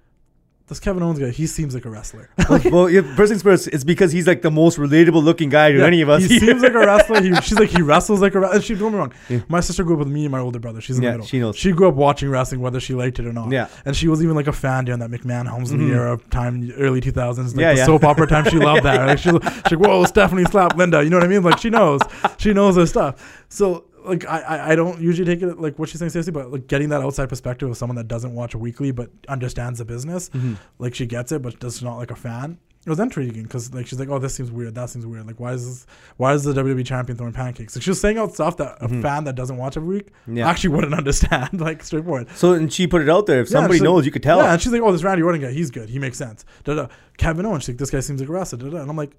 this 0.70 0.80
Kevin 0.80 1.04
Owens 1.04 1.20
guy, 1.20 1.30
he 1.32 1.48
seems 1.48 1.74
like 1.74 1.84
a 1.86 1.90
wrestler. 1.90 2.30
well, 2.50 2.62
well 2.72 2.90
yeah, 2.90 3.02
first 3.16 3.32
things 3.32 3.42
first, 3.44 3.68
it's 3.68 3.84
because 3.84 4.12
he's 4.12 4.28
like 4.28 4.42
the 4.44 4.52
most 4.52 4.78
relatable 4.78 5.24
looking 5.24 5.50
guy 5.50 5.72
to 5.72 5.80
Yeah, 5.80 5.86
any 5.86 6.02
of 6.02 6.10
us. 6.10 6.24
He 6.24 6.30
here. 6.38 6.40
seems 6.40 6.62
like 6.62 6.74
a 6.74 6.80
wrestler. 6.80 7.22
He, 7.22 7.34
she's 7.42 7.60
like 7.60 7.70
he 7.70 7.82
wrestles 7.82 8.22
like 8.22 8.36
a 8.36 8.40
wrestler. 8.40 8.62
She 8.62 8.76
don't 8.76 8.92
me 8.92 9.00
wrong. 9.00 9.14
Yeah. 9.28 9.40
My 9.50 9.60
sister 9.60 9.84
grew 9.84 9.94
up 9.96 10.00
with 10.00 10.08
me 10.08 10.26
and 10.26 10.32
my 10.32 10.40
older 10.40 10.60
brother. 10.60 10.80
She's 10.80 10.98
in 10.98 11.04
the 11.04 11.12
middle. 11.12 11.26
she 11.26 11.40
knows. 11.40 11.56
She 11.58 11.72
grew 11.72 11.88
up 11.90 11.96
watching 11.96 12.30
wrestling, 12.30 12.62
whether 12.62 12.80
she 12.80 12.94
liked 12.94 13.20
it 13.20 13.26
or 13.26 13.34
not. 13.34 13.52
Yeah. 13.52 13.68
And 13.86 13.96
she 13.96 14.08
was 14.08 14.24
even 14.24 14.36
like 14.36 14.48
a 14.48 14.54
fan 14.54 14.86
during 14.86 15.00
that 15.00 15.10
McMahon 15.10 15.48
Helmsley 15.48 15.80
Mhm. 15.80 15.96
era 15.96 16.20
time, 16.30 16.72
early 16.78 17.02
two 17.02 17.12
thousands, 17.12 17.56
like 17.56 17.64
Yeah, 17.64 17.74
the 17.74 17.86
soap 17.86 18.04
opera 18.04 18.28
time. 18.28 18.46
She 18.46 18.58
loved 18.60 18.84
that. 18.84 19.06
Like 19.08 19.18
she's, 19.18 19.32
she's 19.34 19.78
like, 19.78 19.80
whoa, 19.88 20.06
Stephanie 20.06 20.46
slapped 20.46 20.78
Linda. 20.78 21.04
You 21.04 21.10
know 21.10 21.18
what 21.18 21.24
I 21.26 21.30
mean? 21.30 21.44
Like 21.44 21.58
she 21.58 21.70
knows. 21.70 22.02
She 22.38 22.54
knows 22.54 22.76
her 22.76 22.86
stuff. 22.86 23.44
So 23.50 23.86
like 24.06 24.26
I, 24.28 24.72
I, 24.72 24.76
don't 24.76 25.02
usually 25.02 25.26
take 25.26 25.42
it 25.42 25.60
like 25.60 25.78
what 25.80 25.90
she's 25.90 26.00
saying 26.00 26.10
seriously, 26.12 26.32
but 26.34 26.52
like 26.52 26.68
getting 26.68 26.90
that 26.90 27.02
outside 27.02 27.30
perspective 27.30 27.70
of 27.70 27.78
someone 27.78 27.96
that 27.98 28.08
doesn't 28.08 28.34
watch 28.34 28.56
weekly 28.56 28.92
but 28.92 29.10
understands 29.28 29.80
the 29.80 29.86
business, 29.86 30.30
Mhm. 30.30 30.58
like 30.80 30.96
she 30.96 31.06
gets 31.06 31.32
it, 31.32 31.42
but 31.42 31.60
does 31.60 31.82
not 31.82 31.98
like 31.98 32.12
a 32.12 32.16
fan. 32.16 32.58
It 32.86 32.90
was 32.90 33.00
intriguing 33.02 33.44
because 33.44 33.74
like 33.74 33.88
she's 33.88 34.00
like, 34.00 34.08
oh, 34.08 34.20
this 34.20 34.34
seems 34.34 34.52
weird, 34.52 34.74
that 34.76 34.90
seems 34.90 35.06
weird. 35.06 35.28
Like, 35.28 35.38
why 35.40 35.52
is 35.52 35.66
this? 35.68 35.86
Why 36.16 36.34
is 36.34 36.44
the 36.46 36.54
WWE 36.54 36.86
champion 36.86 37.18
throwing 37.18 37.34
pancakes? 37.34 37.76
Like 37.76 37.84
she 37.84 37.90
was 37.90 38.00
saying 38.00 38.18
out 38.18 38.34
stuff 38.34 38.56
that 38.58 38.78
a 38.80 38.88
fan 38.88 39.26
that 39.26 39.36
doesn't 39.36 39.58
watch 39.58 39.76
every 39.76 39.90
week 39.98 40.08
Yeah. 40.28 40.48
actually 40.50 40.70
wouldn't 40.76 40.94
understand. 40.94 41.50
Like 41.60 41.84
straightforward. 41.84 42.30
So 42.36 42.54
and 42.54 42.72
she 42.72 42.88
put 42.88 43.02
it 43.02 43.10
out 43.10 43.26
there. 43.26 43.42
If 43.42 43.48
Yeah, 43.50 43.60
somebody 43.60 43.82
knows, 43.82 43.98
like- 43.98 44.06
you 44.06 44.12
could 44.12 44.24
tell. 44.24 44.38
Yeah, 44.40 44.54
and 44.54 44.62
she's 44.62 44.72
like, 44.72 44.82
oh, 44.82 44.92
this 44.94 45.04
Randy 45.04 45.24
Orton 45.24 45.42
guy, 45.42 45.52
he's 45.52 45.72
good. 45.72 45.90
He 45.90 46.00
makes 46.00 46.18
sense. 46.18 46.46
Da, 46.64 46.74
da. 46.74 46.88
Kevin 47.18 47.46
Owens, 47.46 47.64
she's 47.64 47.70
like, 47.74 47.80
this 47.80 47.90
guy 47.92 48.00
seems 48.00 48.22
like 48.22 48.30
a 48.30 48.32
wrestler. 48.32 48.60
Da, 48.60 48.70
da. 48.70 48.78
And 48.78 48.90
I'm 48.90 48.96
like, 48.96 49.12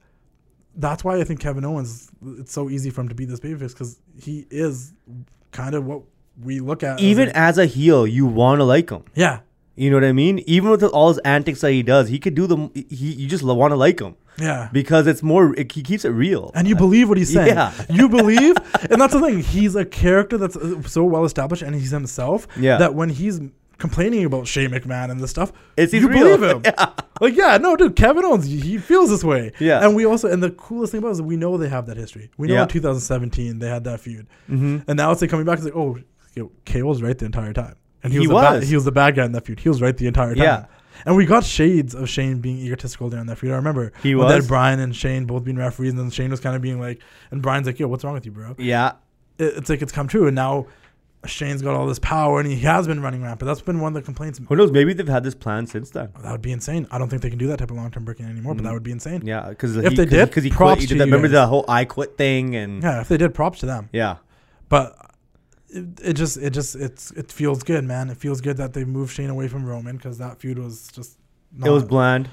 that's 0.77 1.03
why 1.05 1.19
I 1.21 1.25
think 1.25 1.41
Kevin 1.41 1.65
Owens. 1.65 2.11
It's 2.39 2.53
so 2.53 2.71
easy 2.71 2.91
for 2.91 3.01
him 3.03 3.09
to 3.09 3.15
be 3.15 3.25
this 3.25 3.41
babyface 3.41 3.73
because 3.73 3.99
he 4.21 4.47
is 4.51 4.93
kind 5.53 5.75
of 5.75 5.85
what 5.85 6.03
we 6.43 6.61
look 6.61 6.83
at. 6.83 6.99
as 6.99 7.03
Even 7.03 7.29
a- 7.29 7.33
as 7.37 7.59
a 7.59 7.67
heel, 7.67 8.07
you 8.07 8.27
want 8.27 8.61
to 8.61 8.65
like 8.65 8.89
him. 8.91 9.03
yeah, 9.15 9.41
You 9.77 9.91
know 9.91 9.97
what 9.97 10.05
I 10.05 10.13
mean? 10.13 10.39
Even 10.47 10.71
with 10.71 10.83
all 10.85 11.09
his 11.09 11.19
antics 11.19 11.61
that 11.63 11.73
he 11.73 11.83
does, 11.83 12.09
he 12.09 12.19
could 12.19 12.35
do 12.35 12.47
them. 12.47 12.71
He 12.75 13.13
you 13.13 13.27
just 13.29 13.43
want 13.45 13.73
to 13.73 13.77
like 13.77 14.01
him 14.01 14.15
yeah. 14.39 14.69
because 14.73 15.07
it's 15.07 15.23
more. 15.23 15.55
It, 15.59 15.73
he 15.73 15.83
keeps 15.83 16.05
it 16.05 16.11
real. 16.11 16.51
and 16.55 16.67
you 16.69 16.77
believe 16.77 17.09
what 17.09 17.19
he's 17.19 17.33
saying. 17.33 17.49
Yeah. 17.57 17.73
You 17.91 18.09
believe, 18.09 18.57
and 18.91 19.01
that's 19.01 19.13
the 19.13 19.21
thing. 19.21 19.41
He's 19.41 19.75
a 19.75 19.85
character 19.85 20.39
that's 20.39 20.57
uh, 20.57 20.81
so 20.83 21.05
well 21.05 21.25
established, 21.25 21.63
and 21.63 21.75
he's 21.75 21.91
himself. 21.91 22.47
Yeah. 22.59 22.79
That 22.79 22.95
when 22.95 23.09
he's 23.11 23.41
complaining 23.81 24.25
about 24.25 24.47
Shane 24.47 24.71
McMahon 24.71 25.11
and 25.11 25.19
this 25.21 25.31
stuff, 25.31 25.53
It's 25.77 25.93
you 25.93 26.09
real. 26.09 26.37
believe 26.39 26.65
him. 26.65 26.75
Like, 27.21 27.37
yeah, 27.37 27.59
no, 27.59 27.77
dude, 27.77 27.97
Kevin 27.97 28.25
Owens, 28.25 28.47
he 28.47 28.79
feels 28.79 29.11
this 29.11 29.23
way. 29.23 29.53
Yeah. 29.59 29.85
And 29.85 29.95
we 29.95 30.07
also, 30.07 30.27
and 30.29 30.43
the 30.43 30.53
coolest 30.53 30.93
thing 30.93 31.01
about 31.01 31.09
it 31.09 31.13
is 31.13 31.23
we 31.23 31.37
know 31.37 31.59
they 31.59 31.69
have 31.69 31.85
that 31.87 31.99
history. 31.99 32.31
We 32.39 32.49
know 32.49 32.55
Yeah. 32.55 32.63
in 32.63 32.69
2017 32.69 33.59
they 33.59 33.69
had 33.69 33.85
that 33.85 34.01
feud, 34.01 34.27
hmm 34.47 34.79
and 34.89 34.97
now 34.97 35.11
it's 35.13 35.21
like 35.21 35.29
coming 35.31 35.45
back. 35.45 35.57
It's 35.59 35.67
like, 35.67 35.77
oh, 35.77 35.99
yo, 36.35 36.51
KO 36.65 36.87
was 36.87 37.03
right 37.03 37.19
the 37.19 37.27
entire 37.27 37.53
time, 37.53 37.75
and 38.03 38.11
he, 38.11 38.21
He 38.21 38.27
was, 38.27 38.29
the 38.29 38.41
bad, 38.41 38.63
he 38.63 38.75
was 38.75 38.85
the 38.87 38.93
bad 38.93 39.17
guy 39.17 39.27
in 39.27 39.33
that 39.33 39.45
feud. 39.45 39.61
He 39.61 39.69
was 39.69 39.83
right 39.83 39.95
the 39.95 40.07
entire 40.07 40.35
time. 40.35 40.45
Yeah. 40.45 40.65
And 41.05 41.15
we 41.15 41.27
got 41.27 41.45
shades 41.45 41.95
of 41.95 42.09
Shane 42.09 42.41
being 42.41 42.57
egotistical 42.59 43.11
during 43.11 43.27
that 43.27 43.37
feud. 43.37 43.53
I 43.53 43.57
remember 43.57 43.93
He 44.03 44.15
when 44.15 44.27
they 44.29 44.33
had 44.35 44.39
was. 44.41 44.49
Brian 44.49 44.81
and 44.81 44.97
Shane 44.97 45.27
both 45.27 45.45
being 45.45 45.59
referees, 45.59 45.91
and 45.91 45.99
then 45.99 46.09
Shane 46.11 46.31
was 46.31 46.41
kind 46.41 46.57
of 46.57 46.63
being 46.63 46.81
like, 46.81 47.01
and 47.31 47.43
Brian's 47.43 47.67
like, 47.67 47.79
"Yo, 47.79 47.87
what's 47.89 48.03
wrong 48.03 48.15
with 48.15 48.25
you, 48.25 48.33
bro?" 48.33 48.55
Yeah. 48.59 48.93
It, 49.39 49.57
it's 49.59 49.69
like 49.69 49.83
it's 49.83 49.93
come 49.93 50.09
true, 50.09 50.27
and 50.27 50.35
now 50.35 50.67
Shane's 51.27 51.61
got 51.61 51.75
all 51.77 51.87
this 51.87 51.99
power, 51.99 52.41
and 52.41 52.49
he 52.51 52.61
has 52.61 52.87
been 52.87 53.01
running 53.03 53.23
rampant. 53.23 53.47
That's 53.47 53.61
been 53.61 53.81
one 53.81 53.91
of 53.91 53.95
the 53.95 54.03
complaints. 54.03 54.41
Who 54.49 54.57
knows? 54.57 54.73
Maybe 54.73 54.95
they've 54.95 55.07
had 55.07 55.23
this 55.23 55.35
plan 55.35 55.67
since 55.67 55.91
then. 55.91 56.09
That 56.23 56.33
would 56.33 56.41
be 56.41 56.51
insane. 56.53 56.87
I 56.91 56.97
don't 56.99 57.09
think 57.11 57.21
they 57.21 57.29
can 57.29 57.39
do 57.39 57.47
that 57.49 57.59
type 57.59 57.71
of 57.71 57.77
long 57.77 57.91
term 57.91 58.05
booking 58.07 58.25
anymore, 58.27 58.55
but 58.55 58.65
that 58.65 58.71
Mm. 58.71 58.75
would 58.75 58.83
be 58.83 58.91
insane. 58.93 59.23
Yeah, 59.25 59.51
because 59.51 59.77
If 59.77 59.97
they 59.97 60.07
did, 60.07 60.29
because 60.31 60.45
he 60.45 60.51
props 60.51 60.77
quit. 60.77 60.81
He 60.81 60.87
did 60.87 60.99
that. 61.01 61.05
Remember 61.05 61.29
guys. 61.29 61.33
the 61.33 61.47
whole 61.47 61.65
"I 61.69 61.85
quit" 61.85 62.17
thing 62.17 62.57
and 62.57 62.83
Yeah, 62.83 63.01
if 63.03 63.09
they 63.09 63.19
did, 63.19 63.35
props 63.35 63.59
to 63.61 63.67
them. 63.67 63.91
yeah. 63.93 64.17
But 64.71 64.97
it, 65.69 66.01
it 66.03 66.13
just, 66.15 66.37
it 66.39 66.51
just, 66.51 66.75
it's, 66.75 67.11
it 67.13 67.31
feels 67.31 67.63
good, 67.63 67.85
man. 67.85 68.09
It 68.09 68.17
feels 68.17 68.41
good 68.41 68.57
that 68.57 68.73
they 68.73 68.85
moved 68.85 69.13
Shane 69.15 69.29
away 69.31 69.47
from 69.49 69.65
Roman 69.67 69.97
because 69.97 70.17
that 70.19 70.41
feud 70.41 70.59
was 70.59 70.89
just. 70.89 71.19
Not, 71.53 71.69
it 71.69 71.71
was 71.73 71.85
bland. 71.85 72.29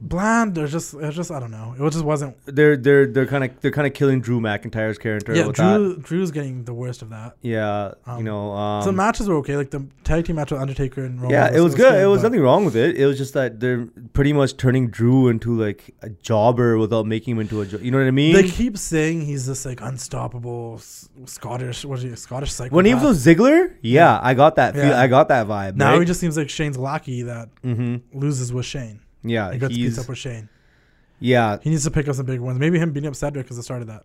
Bland. 0.00 0.54
There's 0.54 0.72
just, 0.72 0.94
it 0.94 1.10
just, 1.12 1.30
I 1.30 1.40
don't 1.40 1.50
know. 1.50 1.74
It 1.78 1.90
just 1.92 2.04
wasn't. 2.04 2.36
They're 2.46 2.76
they're 2.76 3.06
they're 3.06 3.26
kind 3.26 3.44
of 3.44 3.60
they're 3.60 3.70
kind 3.70 3.86
of 3.86 3.94
killing 3.94 4.20
Drew 4.20 4.40
McIntyre's 4.40 4.98
character 4.98 5.34
yeah, 5.34 5.46
with 5.46 5.56
that. 5.56 5.76
Drew, 5.76 5.96
Drew's 5.98 6.30
getting 6.30 6.64
the 6.64 6.74
worst 6.74 7.02
of 7.02 7.10
that. 7.10 7.36
Yeah, 7.42 7.92
Um, 8.06 8.18
you 8.18 8.24
know. 8.24 8.52
Um, 8.52 8.82
so 8.82 8.90
the 8.90 8.96
matches 8.96 9.28
were 9.28 9.36
okay. 9.36 9.56
Like 9.56 9.70
the 9.70 9.86
tag 10.04 10.26
team 10.26 10.36
match 10.36 10.50
with 10.50 10.60
Undertaker 10.60 11.04
and 11.04 11.16
Roman. 11.20 11.30
yeah, 11.30 11.50
it 11.54 11.60
was 11.60 11.74
good. 11.74 11.94
It 12.02 12.06
was 12.06 12.22
nothing 12.22 12.40
wrong 12.40 12.64
with 12.64 12.76
it. 12.76 12.96
It 12.96 13.06
was 13.06 13.16
just 13.18 13.34
that 13.34 13.60
they're 13.60 13.86
pretty 14.12 14.32
much 14.32 14.56
turning 14.56 14.88
Drew 14.90 15.28
into 15.28 15.54
like 15.58 15.94
a 16.02 16.10
jobber 16.10 16.76
without 16.78 17.06
making 17.06 17.36
him 17.36 17.40
into 17.40 17.60
a. 17.60 17.66
Jo- 17.66 17.78
you 17.78 17.90
know 17.90 17.98
what 17.98 18.06
I 18.06 18.10
mean? 18.12 18.34
They 18.34 18.48
keep 18.48 18.76
saying 18.78 19.22
he's 19.22 19.46
this 19.46 19.64
like 19.64 19.80
unstoppable 19.80 20.80
Scottish. 21.24 21.84
What 21.84 21.98
is 21.98 22.02
he? 22.04 22.14
Scottish 22.16 22.52
psychopath. 22.52 22.74
when 22.76 22.84
he 22.84 22.94
was 22.94 23.04
with 23.04 23.38
Ziggler, 23.38 23.74
yeah, 23.82 24.18
I 24.22 24.34
got 24.34 24.56
that. 24.56 24.74
Feel, 24.74 24.84
Yeah. 24.88 25.00
I 25.00 25.06
got 25.06 25.28
that 25.28 25.46
vibe. 25.46 25.76
now 25.76 25.92
right? 25.92 26.00
he 26.00 26.04
just 26.04 26.20
seems 26.20 26.36
like 26.36 26.50
Shane's 26.50 26.76
lackey 26.78 27.22
that 27.22 27.48
hmm 27.62 27.96
loses 28.12 28.52
with 28.52 28.66
Shane. 28.66 29.00
Yeah, 29.22 29.52
He 29.52 29.58
he's 29.74 29.98
up 29.98 30.08
with 30.08 30.18
Shane. 30.18 30.48
yeah. 31.18 31.58
He 31.62 31.70
needs 31.70 31.84
to 31.84 31.90
pick 31.90 32.08
up 32.08 32.14
some 32.14 32.26
big 32.26 32.40
ones. 32.40 32.58
Maybe 32.58 32.78
him 32.78 32.92
beating 32.92 33.08
up 33.08 33.16
Cedric 33.16 33.44
because 33.46 33.56
the 33.56 33.62
start 33.62 33.80
of 33.82 33.88
that. 33.88 34.04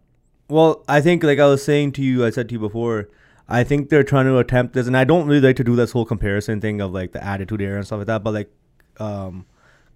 Well, 0.50 0.84
I 0.88 1.02
think 1.02 1.24
like 1.24 1.40
I 1.40 1.46
was 1.48 1.64
saying 1.64 1.94
to 1.94 2.02
you, 2.04 2.26
I 2.26 2.30
said 2.32 2.50
to 2.50 2.54
you 2.54 2.60
before. 2.60 3.10
I 3.48 3.64
think 3.64 3.90
they're 3.90 4.04
trying 4.06 4.26
to 4.26 4.38
attempt 4.38 4.74
this, 4.74 4.88
and 4.88 4.96
I 4.96 5.04
don't 5.04 5.28
really 5.28 5.42
like 5.42 5.58
to 5.58 5.64
do 5.66 5.76
this 5.76 5.92
whole 5.92 6.06
comparison 6.06 6.62
thing 6.62 6.80
of 6.82 6.92
like 6.94 7.12
the 7.12 7.24
attitude 7.24 7.62
era 7.62 7.78
and 7.78 7.86
stuff 7.86 7.98
like 8.00 8.08
that. 8.08 8.24
But 8.24 8.34
like, 8.34 8.50
um, 9.00 9.46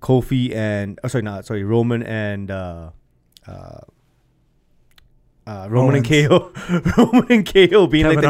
Kofi 0.01 0.53
and 0.53 0.99
oh 1.03 1.07
sorry, 1.07 1.23
not 1.23 1.45
sorry, 1.45 1.63
Roman 1.63 2.03
and 2.03 2.51
uh, 2.51 2.89
uh, 3.47 3.79
uh, 5.47 5.67
Roman 5.69 5.95
and 5.95 6.05
KO, 6.07 6.51
Roman 6.97 7.31
and 7.31 7.45
KO 7.53 7.87
being 7.87 8.03
Kevin 8.03 8.15
like 8.15 8.21
the 8.21 8.29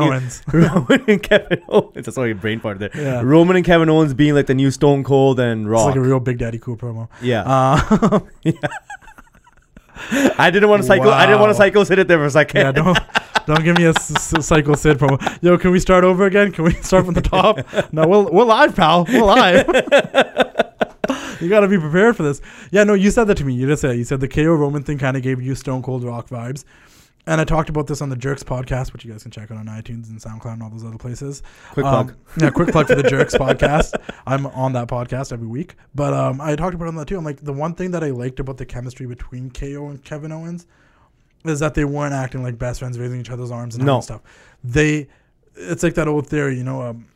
new, 0.53 0.59
Roman 0.67 1.03
and 1.09 1.23
Kevin 1.23 1.61
Owens. 1.67 1.93
That's 2.05 2.13
Sorry, 2.15 2.33
brain 2.33 2.59
fart 2.59 2.77
there. 2.79 2.91
Yeah. 2.93 3.21
Roman 3.23 3.55
and 3.55 3.65
Kevin 3.65 3.89
Owens 3.89 4.13
being 4.13 4.35
like 4.35 4.45
the 4.45 4.53
new 4.53 4.69
Stone 4.71 5.03
Cold 5.03 5.39
and 5.39 5.69
Raw. 5.69 5.79
It's 5.79 5.87
like 5.87 5.95
a 5.95 6.01
real 6.01 6.19
Big 6.19 6.37
Daddy 6.37 6.59
Cool 6.59 6.77
promo. 6.77 7.09
yeah, 7.21 7.43
Uh, 7.45 8.19
I 10.37 10.51
didn't 10.51 10.69
want 10.69 10.83
to 10.83 10.87
psycho. 10.87 11.09
I 11.09 11.25
didn't 11.25 11.41
want 11.41 11.49
to 11.49 11.55
cycle 11.55 11.83
sit 11.83 11.97
it 11.99 12.07
there 12.07 12.19
for 12.19 12.25
a 12.25 12.29
second. 12.29 12.61
yeah, 12.61 12.71
don't 12.71 12.97
don't 13.47 13.63
give 13.63 13.77
me 13.77 13.85
a 13.85 13.93
Psycho 13.93 14.75
Sid 14.75 14.97
promo. 14.99 15.17
Yo, 15.41 15.57
can 15.57 15.71
we 15.71 15.79
start 15.79 16.03
over 16.03 16.25
again? 16.27 16.51
Can 16.51 16.65
we 16.65 16.73
start 16.73 17.05
from 17.05 17.15
the 17.15 17.21
top? 17.21 17.57
no, 17.91 18.07
we're, 18.07 18.29
we're 18.31 18.43
live, 18.43 18.75
pal. 18.75 19.05
We're 19.05 19.23
live. 19.23 19.65
you 21.41 21.49
got 21.49 21.61
to 21.61 21.67
be 21.67 21.79
prepared 21.79 22.15
for 22.15 22.23
this. 22.23 22.41
Yeah, 22.71 22.83
no, 22.83 22.93
you 22.93 23.09
said 23.09 23.23
that 23.25 23.37
to 23.37 23.43
me. 23.45 23.55
You 23.55 23.65
just 23.67 23.81
said 23.81 23.97
you 23.97 24.03
said 24.03 24.19
the 24.19 24.27
KO 24.27 24.53
Roman 24.53 24.83
thing 24.83 24.99
kind 24.99 25.17
of 25.17 25.23
gave 25.23 25.41
you 25.41 25.55
Stone 25.55 25.81
Cold 25.81 26.03
Rock 26.03 26.27
vibes. 26.29 26.63
And 27.27 27.39
I 27.41 27.43
talked 27.43 27.69
about 27.69 27.87
this 27.87 28.01
on 28.01 28.09
the 28.09 28.15
Jerks 28.15 28.41
podcast, 28.41 28.93
which 28.93 29.03
you 29.05 29.11
guys 29.11 29.21
can 29.21 29.31
check 29.31 29.51
out 29.51 29.57
on 29.57 29.65
iTunes 29.67 30.09
and 30.09 30.19
SoundCloud 30.19 30.53
and 30.53 30.63
all 30.63 30.69
those 30.69 30.85
other 30.85 30.97
places. 30.97 31.43
Quick 31.73 31.85
Um, 31.85 32.07
plug. 32.07 32.17
yeah, 32.41 32.49
quick 32.49 32.69
plug 32.69 32.87
for 32.87 32.95
the 32.95 33.03
Jerks 33.03 33.35
podcast. 33.37 33.93
I'm 34.25 34.45
on 34.47 34.71
that 34.73 34.87
podcast 34.87 35.33
every 35.33 35.47
week. 35.47 35.75
But 35.93 36.13
um, 36.13 36.39
I 36.41 36.55
talked 36.55 36.73
about 36.73 36.85
it 36.85 36.89
on 36.89 36.95
that 36.95 37.07
too. 37.07 37.17
I'm 37.17 37.25
like, 37.25 37.41
the 37.43 37.53
one 37.53 37.73
thing 37.75 37.91
that 37.91 38.03
I 38.03 38.11
liked 38.11 38.39
about 38.39 38.57
the 38.57 38.65
chemistry 38.65 39.05
between 39.05 39.51
KO 39.51 39.89
and 39.89 40.01
Kevin 40.03 40.31
Owens 40.31 40.65
is 41.45 41.59
that 41.59 41.73
they 41.75 41.83
weren't 41.85 42.13
acting 42.13 42.43
like 42.43 42.57
best 42.57 42.79
friends, 42.79 42.97
raising 42.97 43.19
each 43.19 43.29
other's 43.29 43.51
arms 43.51 43.75
and 43.75 43.83
all 43.83 43.95
No. 43.95 43.99
that 43.99 44.03
stuff. 44.05 44.21
They, 44.63 45.07
it's 45.55 45.83
like 45.83 45.95
that 45.95 46.07
old 46.07 46.27
theory, 46.27 46.57
you 46.57 46.63
know, 46.63 46.81
um, 46.81 47.07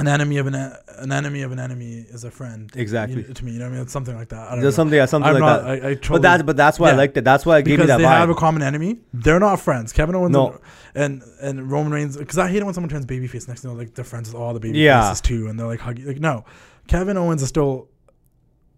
an 0.00 0.06
enemy 0.08 0.38
of 0.38 0.46
an 0.46 0.54
an 0.54 1.10
enemy 1.12 1.42
of 1.42 1.50
an 1.52 1.58
enemy 1.58 2.04
is 2.08 2.22
a 2.24 2.30
friend. 2.30 2.70
Exactly. 2.76 3.22
You- 3.26 3.34
to 3.34 3.44
me, 3.44 3.52
you 3.52 3.58
know 3.58 3.64
what 3.66 3.70
I 3.70 3.74
mean? 3.74 3.82
It's 3.82 3.92
something 3.92 4.14
like 4.16 4.28
that. 4.28 4.46
I 4.48 4.50
don't 4.52 4.60
There's 4.60 4.74
know. 4.74 4.82
something, 4.82 4.96
yeah, 4.96 5.06
something 5.06 5.28
I'm 5.28 5.34
like 5.34 5.40
not. 5.40 5.62
that. 5.64 5.84
I, 5.84 5.90
I 5.90 5.94
totally, 5.94 6.18
but 6.18 6.22
that's 6.22 6.42
but 6.44 6.56
that's 6.56 6.78
why 6.78 6.90
I 6.90 6.92
liked 6.94 7.16
it. 7.16 7.24
That's 7.24 7.44
why 7.44 7.58
it 7.58 7.64
gave 7.64 7.78
because 7.78 7.88
that 7.88 7.98
they 7.98 8.04
vibe. 8.04 8.18
have 8.18 8.30
a 8.30 8.34
common 8.34 8.62
enemy. 8.62 8.98
They're 9.12 9.40
not 9.40 9.60
friends. 9.60 9.92
Kevin 9.92 10.14
Owens 10.14 10.32
No. 10.32 10.60
and, 10.94 11.22
and 11.40 11.70
Roman 11.70 11.92
Reigns. 11.92 12.16
Because 12.16 12.38
I 12.38 12.48
hate 12.48 12.58
it 12.58 12.64
when 12.64 12.74
someone 12.74 12.90
turns 12.90 13.06
babyface 13.06 13.48
next 13.48 13.62
to 13.62 13.68
them, 13.68 13.78
like 13.78 13.94
they're 13.94 14.04
friends 14.04 14.28
with 14.32 14.40
all 14.40 14.54
the 14.54 14.60
baby 14.60 14.78
Yeah. 14.78 15.02
faces 15.08 15.20
too, 15.20 15.48
and 15.48 15.58
they're 15.58 15.66
like 15.66 15.80
hugging. 15.80 16.06
Like 16.06 16.20
no, 16.20 16.44
Kevin 16.86 17.16
Owens 17.16 17.42
is 17.42 17.48
still 17.48 17.88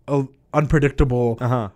a 0.09 0.27
unpredictable, 0.55 1.39
uh 1.41 1.49
huh. 1.49 1.69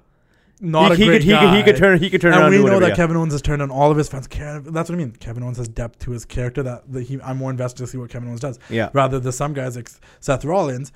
Not 0.64 0.88
he, 0.88 0.94
a 0.94 0.96
he 0.96 1.06
great 1.06 1.22
could, 1.22 1.24
he 1.24 1.38
could 1.38 1.54
he 1.54 1.62
could 1.62 1.76
turn 1.76 1.98
he 1.98 2.10
could 2.10 2.20
turn 2.20 2.32
and 2.32 2.50
we 2.50 2.62
know 2.62 2.80
that 2.80 2.90
yeah. 2.90 2.94
Kevin 2.94 3.16
Owens 3.16 3.32
has 3.32 3.42
turned 3.42 3.62
on 3.62 3.70
all 3.70 3.90
of 3.90 3.96
his 3.96 4.08
friends. 4.08 4.26
Kev- 4.26 4.72
That's 4.72 4.88
what 4.88 4.94
I 4.94 4.98
mean. 4.98 5.12
Kevin 5.12 5.42
Owens 5.42 5.58
has 5.58 5.68
depth 5.68 6.00
to 6.00 6.10
his 6.10 6.24
character 6.24 6.62
that, 6.62 6.90
that 6.92 7.02
he. 7.02 7.20
I'm 7.22 7.38
more 7.38 7.50
invested 7.50 7.78
to 7.84 7.86
see 7.86 7.98
what 7.98 8.10
Kevin 8.10 8.28
Owens 8.28 8.40
does. 8.40 8.58
Yeah. 8.68 8.90
Rather 8.92 9.20
than 9.20 9.32
some 9.32 9.52
guys 9.52 9.76
like 9.76 9.90
Seth 10.20 10.44
Rollins, 10.44 10.92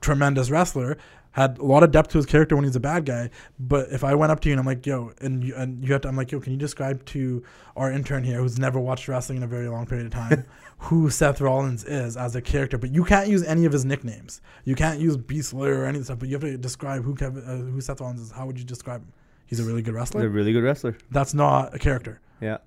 tremendous 0.00 0.50
wrestler, 0.50 0.96
had 1.32 1.58
a 1.58 1.64
lot 1.64 1.82
of 1.82 1.90
depth 1.92 2.10
to 2.10 2.18
his 2.18 2.26
character 2.26 2.56
when 2.56 2.64
he's 2.64 2.76
a 2.76 2.80
bad 2.80 3.04
guy. 3.04 3.30
But 3.58 3.88
if 3.90 4.02
I 4.02 4.14
went 4.14 4.32
up 4.32 4.40
to 4.40 4.48
you 4.48 4.54
and 4.54 4.60
I'm 4.60 4.66
like, 4.66 4.84
yo, 4.84 5.12
and 5.20 5.44
you, 5.44 5.54
and 5.54 5.84
you 5.84 5.92
have 5.92 6.02
to, 6.02 6.08
I'm 6.08 6.16
like, 6.16 6.32
yo, 6.32 6.40
can 6.40 6.52
you 6.52 6.58
describe 6.58 7.04
to 7.06 7.42
our 7.76 7.90
intern 7.92 8.24
here 8.24 8.38
who's 8.38 8.58
never 8.58 8.80
watched 8.80 9.06
wrestling 9.06 9.38
in 9.38 9.44
a 9.44 9.46
very 9.46 9.68
long 9.68 9.86
period 9.86 10.06
of 10.06 10.12
time 10.12 10.44
who 10.84 11.10
Seth 11.10 11.40
Rollins 11.40 11.84
is 11.84 12.16
as 12.16 12.34
a 12.36 12.40
character? 12.42 12.78
But 12.78 12.90
you 12.92 13.04
can't 13.04 13.28
use 13.28 13.42
any 13.44 13.64
of 13.64 13.72
his 13.72 13.84
nicknames. 13.84 14.40
You 14.64 14.74
can't 14.74 14.98
use 15.00 15.16
Beast 15.16 15.50
Slayer 15.50 15.80
or 15.82 15.86
any 15.86 15.98
of 15.98 16.04
stuff. 16.06 16.18
But 16.18 16.28
you 16.28 16.34
have 16.34 16.42
to 16.42 16.56
describe 16.56 17.04
who 17.04 17.14
Kevin, 17.14 17.42
uh, 17.44 17.56
who 17.70 17.80
Seth 17.80 18.00
Rollins 18.00 18.20
is. 18.20 18.30
How 18.32 18.46
would 18.46 18.58
you 18.58 18.64
describe 18.64 19.02
him? 19.02 19.12
He's 19.46 19.60
a 19.60 19.64
really 19.64 19.82
good 19.82 19.94
wrestler. 19.94 20.20
He's 20.22 20.26
a 20.26 20.30
really 20.30 20.52
good 20.52 20.62
wrestler. 20.62 20.96
That's 21.10 21.34
not 21.34 21.74
a 21.74 21.78
character. 21.78 22.20
Yeah. 22.40 22.58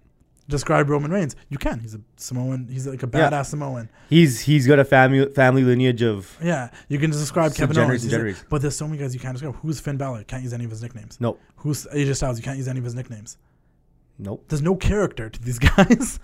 Describe 0.49 0.89
Roman 0.89 1.09
Reigns. 1.09 1.37
You 1.47 1.57
can. 1.57 1.79
He's 1.79 1.95
a 1.95 2.01
Samoan. 2.17 2.67
He's 2.69 2.85
like 2.85 3.01
a 3.01 3.05
Yeah. 3.13 3.29
badass 3.29 3.45
Samoan. 3.45 3.87
He's 4.09 4.41
he's 4.41 4.67
got 4.67 4.77
a 4.77 4.83
family 4.83 5.25
family 5.31 5.63
lineage 5.63 6.01
of 6.03 6.37
Yeah, 6.43 6.69
you 6.89 6.99
can 6.99 7.11
describe 7.11 7.55
Kevin 7.55 7.77
Owens. 7.77 8.13
A- 8.13 8.35
but 8.49 8.61
there's 8.61 8.75
so 8.75 8.85
many 8.85 8.99
guys 8.99 9.13
you 9.13 9.21
can't 9.21 9.33
describe. 9.35 9.55
Who's 9.61 9.79
Finn 9.79 9.95
Balor? 9.97 10.25
Can't 10.25 10.43
use 10.43 10.53
any 10.53 10.65
of 10.65 10.69
his 10.71 10.81
nicknames. 10.83 11.17
Nope. 11.21 11.39
Who's 11.57 11.87
AJ 11.93 12.15
Styles? 12.17 12.37
You 12.37 12.43
can't 12.43 12.57
use 12.57 12.67
any 12.67 12.79
of 12.79 12.83
his 12.83 12.93
nicknames. 12.93 13.37
nope. 14.19 14.43
There's 14.49 14.61
no 14.61 14.75
character 14.75 15.29
to 15.29 15.41
these 15.41 15.59
guys. 15.75 16.19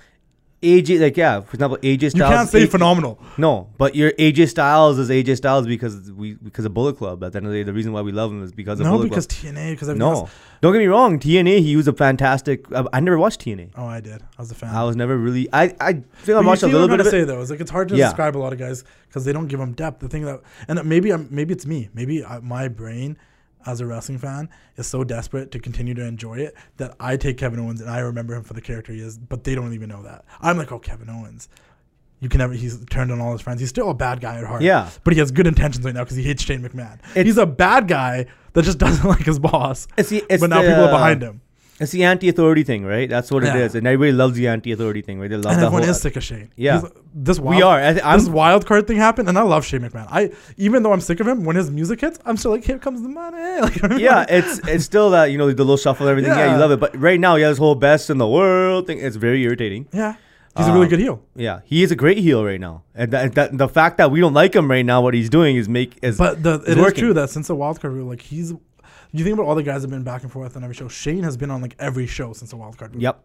AJ, 0.62 1.00
like 1.00 1.16
yeah, 1.16 1.40
for 1.40 1.54
example, 1.54 1.78
AJ 1.78 2.10
Styles. 2.12 2.16
You 2.16 2.24
can't 2.38 2.50
say 2.50 2.64
A- 2.64 2.68
phenomenal. 2.68 3.18
No, 3.38 3.70
but 3.78 3.96
your 3.96 4.12
AJ 4.12 4.50
Styles 4.50 5.00
is 5.00 5.10
AJ 5.10 5.38
Styles 5.38 5.66
because 5.66 6.12
we 6.12 6.34
because 6.34 6.66
of 6.66 6.74
Bullet 6.74 6.98
Club. 6.98 7.24
At 7.24 7.32
the 7.32 7.38
end 7.38 7.46
of 7.46 7.54
the 7.54 7.60
day, 7.60 7.64
the 7.64 7.72
reason 7.72 7.94
why 7.94 8.02
we 8.02 8.12
love 8.12 8.30
him 8.32 8.44
is 8.44 8.52
because 8.52 8.80
of 8.82 8.86
No, 8.86 8.94
Bullet 8.98 9.10
because 9.10 9.26
Club. 9.26 9.56
TNA. 9.56 9.72
Because 9.72 9.88
No, 9.90 10.28
don't 10.60 10.74
get 10.74 10.80
me 10.80 10.88
wrong. 10.88 11.18
TNA, 11.18 11.60
he 11.62 11.78
was 11.78 11.88
a 11.88 11.94
fantastic. 11.94 12.70
I, 12.74 12.84
I 12.92 13.00
never 13.00 13.18
watched 13.18 13.40
TNA. 13.46 13.70
Oh, 13.78 13.86
I 13.86 14.02
did. 14.02 14.22
I 14.38 14.42
was 14.42 14.52
a 14.52 14.56
fan. 14.56 14.76
I 14.76 14.84
was 14.84 14.98
never 14.98 15.18
really. 15.18 15.48
I 15.54 15.74
I 15.80 15.94
think 15.94 16.38
I 16.38 16.42
watched 16.42 16.64
a 16.64 16.68
little 16.68 16.82
what 16.90 16.92
I'm 16.92 16.98
bit 16.98 17.08
it. 17.08 17.12
to 17.12 17.12
say 17.12 17.24
though. 17.24 17.42
It's 17.42 17.52
like 17.52 17.62
it's 17.62 17.72
hard 17.72 17.88
to 17.90 17.96
Yeah. 17.96 18.08
describe 18.08 18.36
a 18.36 18.40
lot 18.40 18.52
of 18.52 18.60
guys 18.60 18.84
because 19.08 19.24
they 19.24 19.32
don't 19.32 19.48
give 19.48 19.60
them 19.60 19.72
depth. 19.72 20.02
The 20.02 20.10
thing 20.10 20.26
that, 20.26 20.42
and 20.68 20.84
maybe 20.84 21.12
I'm 21.12 21.30
maybe 21.32 21.54
it's 21.54 21.66
me. 21.66 21.88
Maybe 21.94 22.26
I, 22.26 22.40
my 22.40 22.68
brain 22.68 23.18
as 23.66 23.82
a 23.82 23.86
wrestling 23.86 24.18
fan 24.18 24.50
is 24.78 24.88
so 24.88 25.04
desperate 25.04 25.52
to 25.52 25.60
continue 25.60 25.94
to 25.94 26.04
enjoy 26.06 26.36
it 26.40 26.56
that 26.78 26.96
I 27.00 27.18
take 27.18 27.38
Kevin 27.38 27.60
Owens 27.60 27.82
and 27.82 27.90
I 27.90 28.00
remember 28.00 28.34
him 28.36 28.44
for 28.44 28.54
the 28.54 28.62
character 28.62 28.94
he 28.94 29.00
is, 29.02 29.18
but 29.18 29.44
they 29.44 29.56
don't 29.56 29.74
even 29.74 29.90
know 29.90 30.04
that. 30.04 30.26
I'm 30.42 30.58
like, 30.58 30.72
oh, 30.72 30.80
Kevin 30.80 31.10
Owens. 31.10 31.50
You 32.22 32.28
can 32.28 32.40
never. 32.40 32.54
He's 32.54 32.84
turned 32.86 33.12
on 33.14 33.22
all 33.22 33.32
his 33.32 33.40
friends. 33.42 33.62
He's 33.62 33.70
still 33.70 33.90
a 33.90 33.94
bad 33.94 34.20
guy 34.20 34.38
at 34.40 34.46
heart. 34.46 34.62
Yeah. 34.62 34.90
but 35.06 35.14
he 35.14 35.20
has 35.20 35.32
good 35.32 35.48
intentions 35.48 35.86
right 35.86 35.94
now 35.94 36.04
because 36.04 36.18
he 36.18 36.24
hates 36.24 36.44
Shane 36.44 36.62
McMahon. 36.62 36.96
It's- 37.12 37.26
he's 37.26 37.38
a 37.38 37.46
bad 37.46 37.88
guy 37.88 38.26
that 38.54 38.64
just 38.64 38.78
doesn't 38.86 39.08
like 39.08 39.24
his 39.26 39.40
boss. 39.40 39.88
It's 39.98 40.10
the, 40.10 40.24
it's 40.30 40.42
but 40.42 40.50
now 40.50 40.62
the, 40.62 40.68
people 40.68 40.84
are 40.84 40.88
uh, 40.90 40.92
behind 40.92 41.22
him, 41.24 41.42
It's 41.80 41.92
the 41.94 42.04
anti-authority 42.04 42.64
thing, 42.64 42.86
right? 42.86 43.10
That's 43.10 43.32
what 43.32 43.44
Yeah. 43.44 43.56
it 43.56 43.62
is, 43.62 43.76
and 43.76 43.88
everybody 43.88 44.12
loves 44.12 44.36
the 44.36 44.48
anti-authority 44.50 45.02
thing, 45.02 45.20
right? 45.20 45.30
They 45.30 45.38
love 45.38 45.46
and 45.54 45.62
that 45.62 45.66
everyone 45.68 45.84
whole. 45.84 45.92
is 45.92 46.02
sick 46.02 46.16
of 46.18 46.24
Shane. 46.24 46.50
Yeah. 46.56 46.80
He's- 46.82 46.92
this 47.14 47.40
wild, 47.40 47.56
we 47.56 47.62
are. 47.62 47.80
I, 47.82 47.92
th- 47.94 48.04
I'm, 48.06 48.20
this 48.20 48.30
wild 48.30 48.66
card 48.66 48.86
thing 48.88 48.98
happened, 48.98 49.30
and 49.30 49.38
I 49.38 49.42
love 49.42 49.66
Shane 49.66 49.82
McMahon. 49.82 50.08
I 50.12 50.32
even 50.58 50.84
though 50.84 50.94
I'm 50.94 51.02
sick 51.02 51.20
of 51.20 51.28
him, 51.28 51.44
when 51.46 51.56
his 51.56 51.72
music 51.72 52.02
hits, 52.02 52.20
I'm 52.26 52.38
still 52.38 52.52
like, 52.52 52.64
here 52.66 52.78
comes 52.80 53.02
the 53.02 53.10
money. 53.10 53.38
Like, 53.62 54.00
yeah, 54.00 54.26
it's 54.30 54.60
it's 54.68 54.84
still 54.86 55.10
that 55.12 55.32
you 55.32 55.38
know 55.38 55.48
the 55.48 55.64
little 55.64 55.78
shuffle 55.78 56.06
and 56.08 56.12
everything. 56.12 56.32
Yeah. 56.32 56.46
Yeah. 56.46 56.54
you 56.54 56.60
love 56.60 56.72
it. 56.72 56.80
But 56.80 56.96
right 57.00 57.20
now, 57.20 57.36
he 57.38 57.44
has 57.44 57.58
whole 57.58 57.76
best 57.76 58.10
in 58.10 58.18
the 58.20 58.28
world 58.28 58.86
thing. 58.88 59.00
It's 59.00 59.16
very 59.16 59.42
irritating. 59.44 59.88
yeah. 59.92 60.16
He's 60.58 60.68
a 60.68 60.74
really 60.74 60.86
Um, 60.86 60.90
good 60.90 61.00
heel. 61.00 61.22
Yeah, 61.36 61.60
he 61.64 61.84
is 61.84 61.92
a 61.92 61.96
great 61.96 62.18
heel 62.18 62.44
right 62.44 62.60
now, 62.60 62.84
and 62.94 63.12
that, 63.12 63.34
that 63.36 63.58
the 63.58 63.70
fact 63.70 63.98
that 63.98 64.12
we 64.12 64.20
don't 64.20 64.34
like 64.34 64.54
him 64.54 64.70
right 64.70 64.86
now, 64.86 65.00
what 65.02 65.14
he's 65.14 65.30
doing 65.30 65.56
is 65.56 65.70
make 65.70 65.98
is 66.02 66.18
But 66.18 66.44
the, 66.44 66.56
it's 66.56 66.68
it 66.70 66.78
is 66.78 66.84
working. 66.84 67.04
true 67.04 67.14
that 67.14 67.30
since 67.30 67.48
the 67.48 67.56
wild 67.56 67.80
card 67.80 67.94
rule, 67.94 68.08
like 68.10 68.22
he's, 68.22 68.52
you 69.12 69.24
think 69.24 69.34
about 69.34 69.46
all 69.48 69.56
the 69.56 69.64
guys 69.64 69.82
that 69.82 69.90
have 69.90 69.92
been 69.92 70.04
back 70.04 70.24
and 70.24 70.32
forth 70.32 70.56
on 70.56 70.64
every 70.64 70.76
show. 70.76 70.88
Shane 70.88 71.24
has 71.24 71.38
been 71.38 71.52
on 71.52 71.62
like 71.62 71.76
every 71.80 72.06
show 72.08 72.34
since 72.34 72.52
the 72.52 72.58
wild 72.58 72.78
card 72.78 72.94
rule. 72.94 73.02
Yep, 73.04 73.24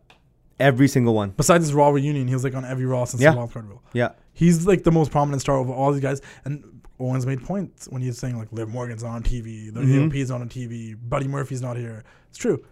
every 0.60 0.88
single 0.88 1.14
one. 1.14 1.30
Besides 1.30 1.64
his 1.66 1.74
Raw 1.74 1.88
reunion, 1.90 2.26
he 2.28 2.34
was 2.34 2.44
like 2.44 2.54
on 2.54 2.64
every 2.64 2.86
Raw 2.86 3.04
since 3.04 3.22
Yeah. 3.22 3.32
the 3.32 3.36
wild 3.36 3.52
card 3.52 3.66
rule. 3.66 3.82
Yeah, 3.92 4.10
He's 4.32 4.66
like 4.66 4.82
the 4.84 4.92
most 4.92 5.10
prominent 5.10 5.40
star 5.42 5.58
of 5.58 5.68
all 5.70 5.92
these 5.92 6.02
guys. 6.02 6.20
And 6.44 6.82
Owens 6.98 7.26
made 7.26 7.42
points 7.44 7.86
when 7.88 8.02
he 8.02 8.08
was 8.08 8.18
saying 8.18 8.38
like 8.38 8.52
Liv 8.52 8.68
Morgan's 8.68 9.02
not 9.02 9.10
on 9.16 9.22
TV, 9.22 9.70
the 9.70 9.80
Mhm. 9.80 10.10
AOP's 10.10 10.30
not 10.30 10.40
on 10.40 10.48
TV, 10.48 10.94
Buddy 10.94 11.28
Murphy's 11.28 11.60
not 11.62 11.76
here. 11.76 12.04
It's 12.30 12.38
true. 12.38 12.64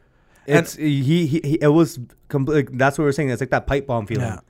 And- 0.47 0.59
it's 0.61 0.75
he, 0.75 1.03
he, 1.03 1.27
he 1.27 1.59
it 1.61 1.69
was 1.73 1.99
complete. 2.29 2.55
Like, 2.69 2.79
that's 2.79 2.99
what 2.99 3.05
we're 3.05 3.13
saying. 3.13 3.31
It's 3.31 3.41
like 3.41 3.51
that 3.51 3.67
pipe 3.67 3.87
bomb 3.87 4.07
feeling. 4.07 4.25
Yeah. 4.27 4.41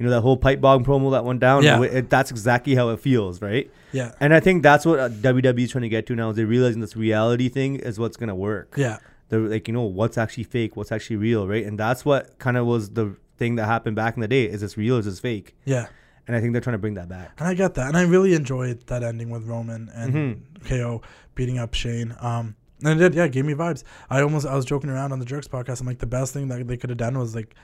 You 0.00 0.06
know 0.06 0.10
that 0.12 0.22
whole 0.22 0.36
pipe 0.38 0.60
bomb 0.62 0.82
promo 0.84 1.10
that 1.12 1.24
went 1.24 1.38
down. 1.40 1.62
Yeah. 1.62 1.82
it, 1.82 2.08
that's 2.10 2.30
exactly 2.30 2.74
how 2.74 2.88
it 2.88 2.98
feels, 3.00 3.40
right? 3.42 3.70
Yeah. 3.92 4.12
And 4.18 4.32
I 4.34 4.40
think 4.40 4.62
that's 4.62 4.86
what 4.86 4.98
uh, 4.98 5.08
WWE 5.10 5.60
is 5.60 5.70
trying 5.72 5.82
to 5.82 5.88
get 5.90 6.06
to 6.06 6.16
now. 6.16 6.30
Is 6.30 6.36
they're 6.36 6.46
realizing 6.46 6.80
this 6.80 6.96
reality 6.96 7.48
thing 7.50 7.76
is 7.76 7.98
what's 7.98 8.16
gonna 8.16 8.34
work. 8.34 8.74
Yeah. 8.78 8.98
They're 9.28 9.40
like, 9.40 9.68
you 9.68 9.74
know, 9.74 9.82
what's 9.82 10.16
actually 10.18 10.44
fake, 10.44 10.74
what's 10.74 10.90
actually 10.90 11.16
real, 11.16 11.46
right? 11.46 11.64
And 11.66 11.78
that's 11.78 12.04
what 12.04 12.38
kind 12.38 12.56
of 12.56 12.66
was 12.66 12.90
the 12.90 13.14
thing 13.36 13.56
that 13.56 13.66
happened 13.66 13.94
back 13.94 14.16
in 14.16 14.22
the 14.22 14.28
day. 14.28 14.44
Is 14.44 14.62
this 14.62 14.76
real? 14.78 14.96
Or 14.96 15.00
is 15.00 15.04
this 15.04 15.20
fake? 15.20 15.54
Yeah. 15.66 15.86
And 16.26 16.34
I 16.36 16.40
think 16.40 16.52
they're 16.52 16.60
trying 16.62 16.74
to 16.74 16.78
bring 16.78 16.94
that 16.94 17.08
back. 17.08 17.32
And 17.38 17.46
I 17.46 17.54
get 17.54 17.74
that. 17.74 17.88
And 17.88 17.96
I 17.96 18.02
really 18.02 18.34
enjoyed 18.34 18.86
that 18.86 19.02
ending 19.02 19.28
with 19.30 19.44
Roman 19.44 19.88
and 19.94 20.14
Mhm. 20.14 20.64
KO 20.68 21.02
beating 21.34 21.58
up 21.58 21.74
Shane. 21.74 22.14
Um, 22.20 22.56
and 22.82 22.98
it 22.98 23.02
did, 23.02 23.14
yeah, 23.14 23.24
it 23.24 23.32
gave 23.32 23.44
me 23.44 23.52
vibes. 23.54 23.82
I 24.08 24.22
almost, 24.22 24.46
I 24.46 24.54
was 24.56 24.64
joking 24.64 24.88
around 24.90 25.12
on 25.12 25.18
the 25.18 25.24
Jerks 25.26 25.46
podcast. 25.48 25.80
I'm 25.80 25.86
like, 25.86 25.98
the 25.98 26.06
best 26.06 26.32
thing 26.32 26.48
that 26.48 26.66
they 26.66 26.76
could 26.76 26.88
have 26.90 26.96
done 26.98 27.18
was 27.18 27.34
like, 27.34 27.54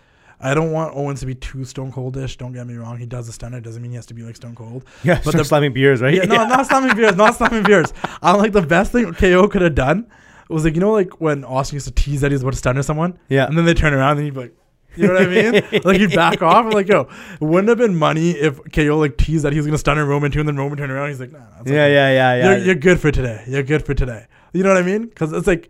I 0.40 0.52
don't 0.54 0.70
want 0.72 0.94
Owens 0.96 1.20
to 1.20 1.26
be 1.26 1.34
too 1.34 1.64
Stone 1.64 1.92
Coldish. 1.92 2.36
Don't 2.36 2.52
get 2.52 2.66
me 2.66 2.74
wrong. 2.74 2.98
He 2.98 3.06
does 3.06 3.28
a 3.28 3.32
stunner. 3.32 3.60
Doesn't 3.60 3.80
mean 3.80 3.90
he 3.92 3.96
has 3.96 4.06
to 4.06 4.14
be 4.14 4.22
like 4.22 4.36
Stone 4.36 4.54
Cold. 4.54 4.84
Yeah, 5.02 5.14
But 5.16 5.24
but 5.32 5.36
the- 5.38 5.44
slamming 5.44 5.72
beers, 5.72 6.02
right? 6.02 6.12
Yeah, 6.14 6.24
no, 6.24 6.36
not 6.46 6.66
slamming 6.68 6.94
beers. 6.96 7.16
Not 7.16 7.34
slamming 7.36 7.62
beers. 7.62 7.92
I'm 8.22 8.38
like, 8.38 8.52
the 8.52 8.62
best 8.62 8.92
thing 8.92 9.12
KO 9.14 9.48
could 9.48 9.62
have 9.62 9.74
done 9.74 10.06
was 10.48 10.64
like, 10.64 10.74
you 10.74 10.80
know, 10.80 10.92
like 10.92 11.20
when 11.20 11.44
Austin 11.44 11.76
used 11.76 11.86
to 11.88 11.92
tease 11.94 12.20
that 12.20 12.30
he 12.30 12.34
was 12.34 12.42
about 12.42 12.52
to 12.52 12.58
stunner 12.58 12.82
someone? 12.82 13.18
yeah. 13.28 13.46
And 13.46 13.56
then 13.56 13.64
they 13.64 13.74
turn 13.74 13.94
around 13.94 14.18
and 14.18 14.26
he'd 14.26 14.34
be 14.34 14.40
like, 14.40 14.54
you 14.94 15.06
know 15.08 15.12
what 15.14 15.22
I 15.22 15.26
mean? 15.26 15.52
like 15.84 15.98
he'd 16.00 16.14
back 16.14 16.40
off. 16.42 16.64
I'm 16.66 16.70
like, 16.70 16.88
yo, 16.88 17.08
wouldn't 17.40 17.68
have 17.68 17.76
been 17.78 17.96
money 17.96 18.30
if 18.30 18.60
KO 18.72 18.96
like 18.98 19.16
teased 19.18 19.44
that 19.44 19.52
he 19.52 19.58
was 19.58 19.66
gonna 19.66 19.76
stun 19.76 19.98
in 19.98 20.06
Roman 20.06 20.30
too, 20.30 20.40
and 20.40 20.48
then 20.48 20.56
Roman 20.56 20.78
turned 20.78 20.90
around. 20.92 21.08
He's 21.10 21.20
like, 21.20 21.32
nah, 21.32 21.38
nah 21.40 21.44
yeah, 21.56 21.60
okay. 21.60 21.72
yeah, 21.74 21.88
yeah, 22.10 22.34
yeah. 22.34 22.44
You're, 22.56 22.64
you're 22.66 22.74
good 22.76 22.98
for 23.00 23.10
today. 23.10 23.44
You're 23.46 23.62
good 23.62 23.84
for 23.84 23.92
today. 23.92 24.26
You 24.54 24.62
know 24.62 24.70
what 24.70 24.78
I 24.78 24.82
mean? 24.86 25.06
Because 25.06 25.32
it's 25.32 25.46
like, 25.46 25.68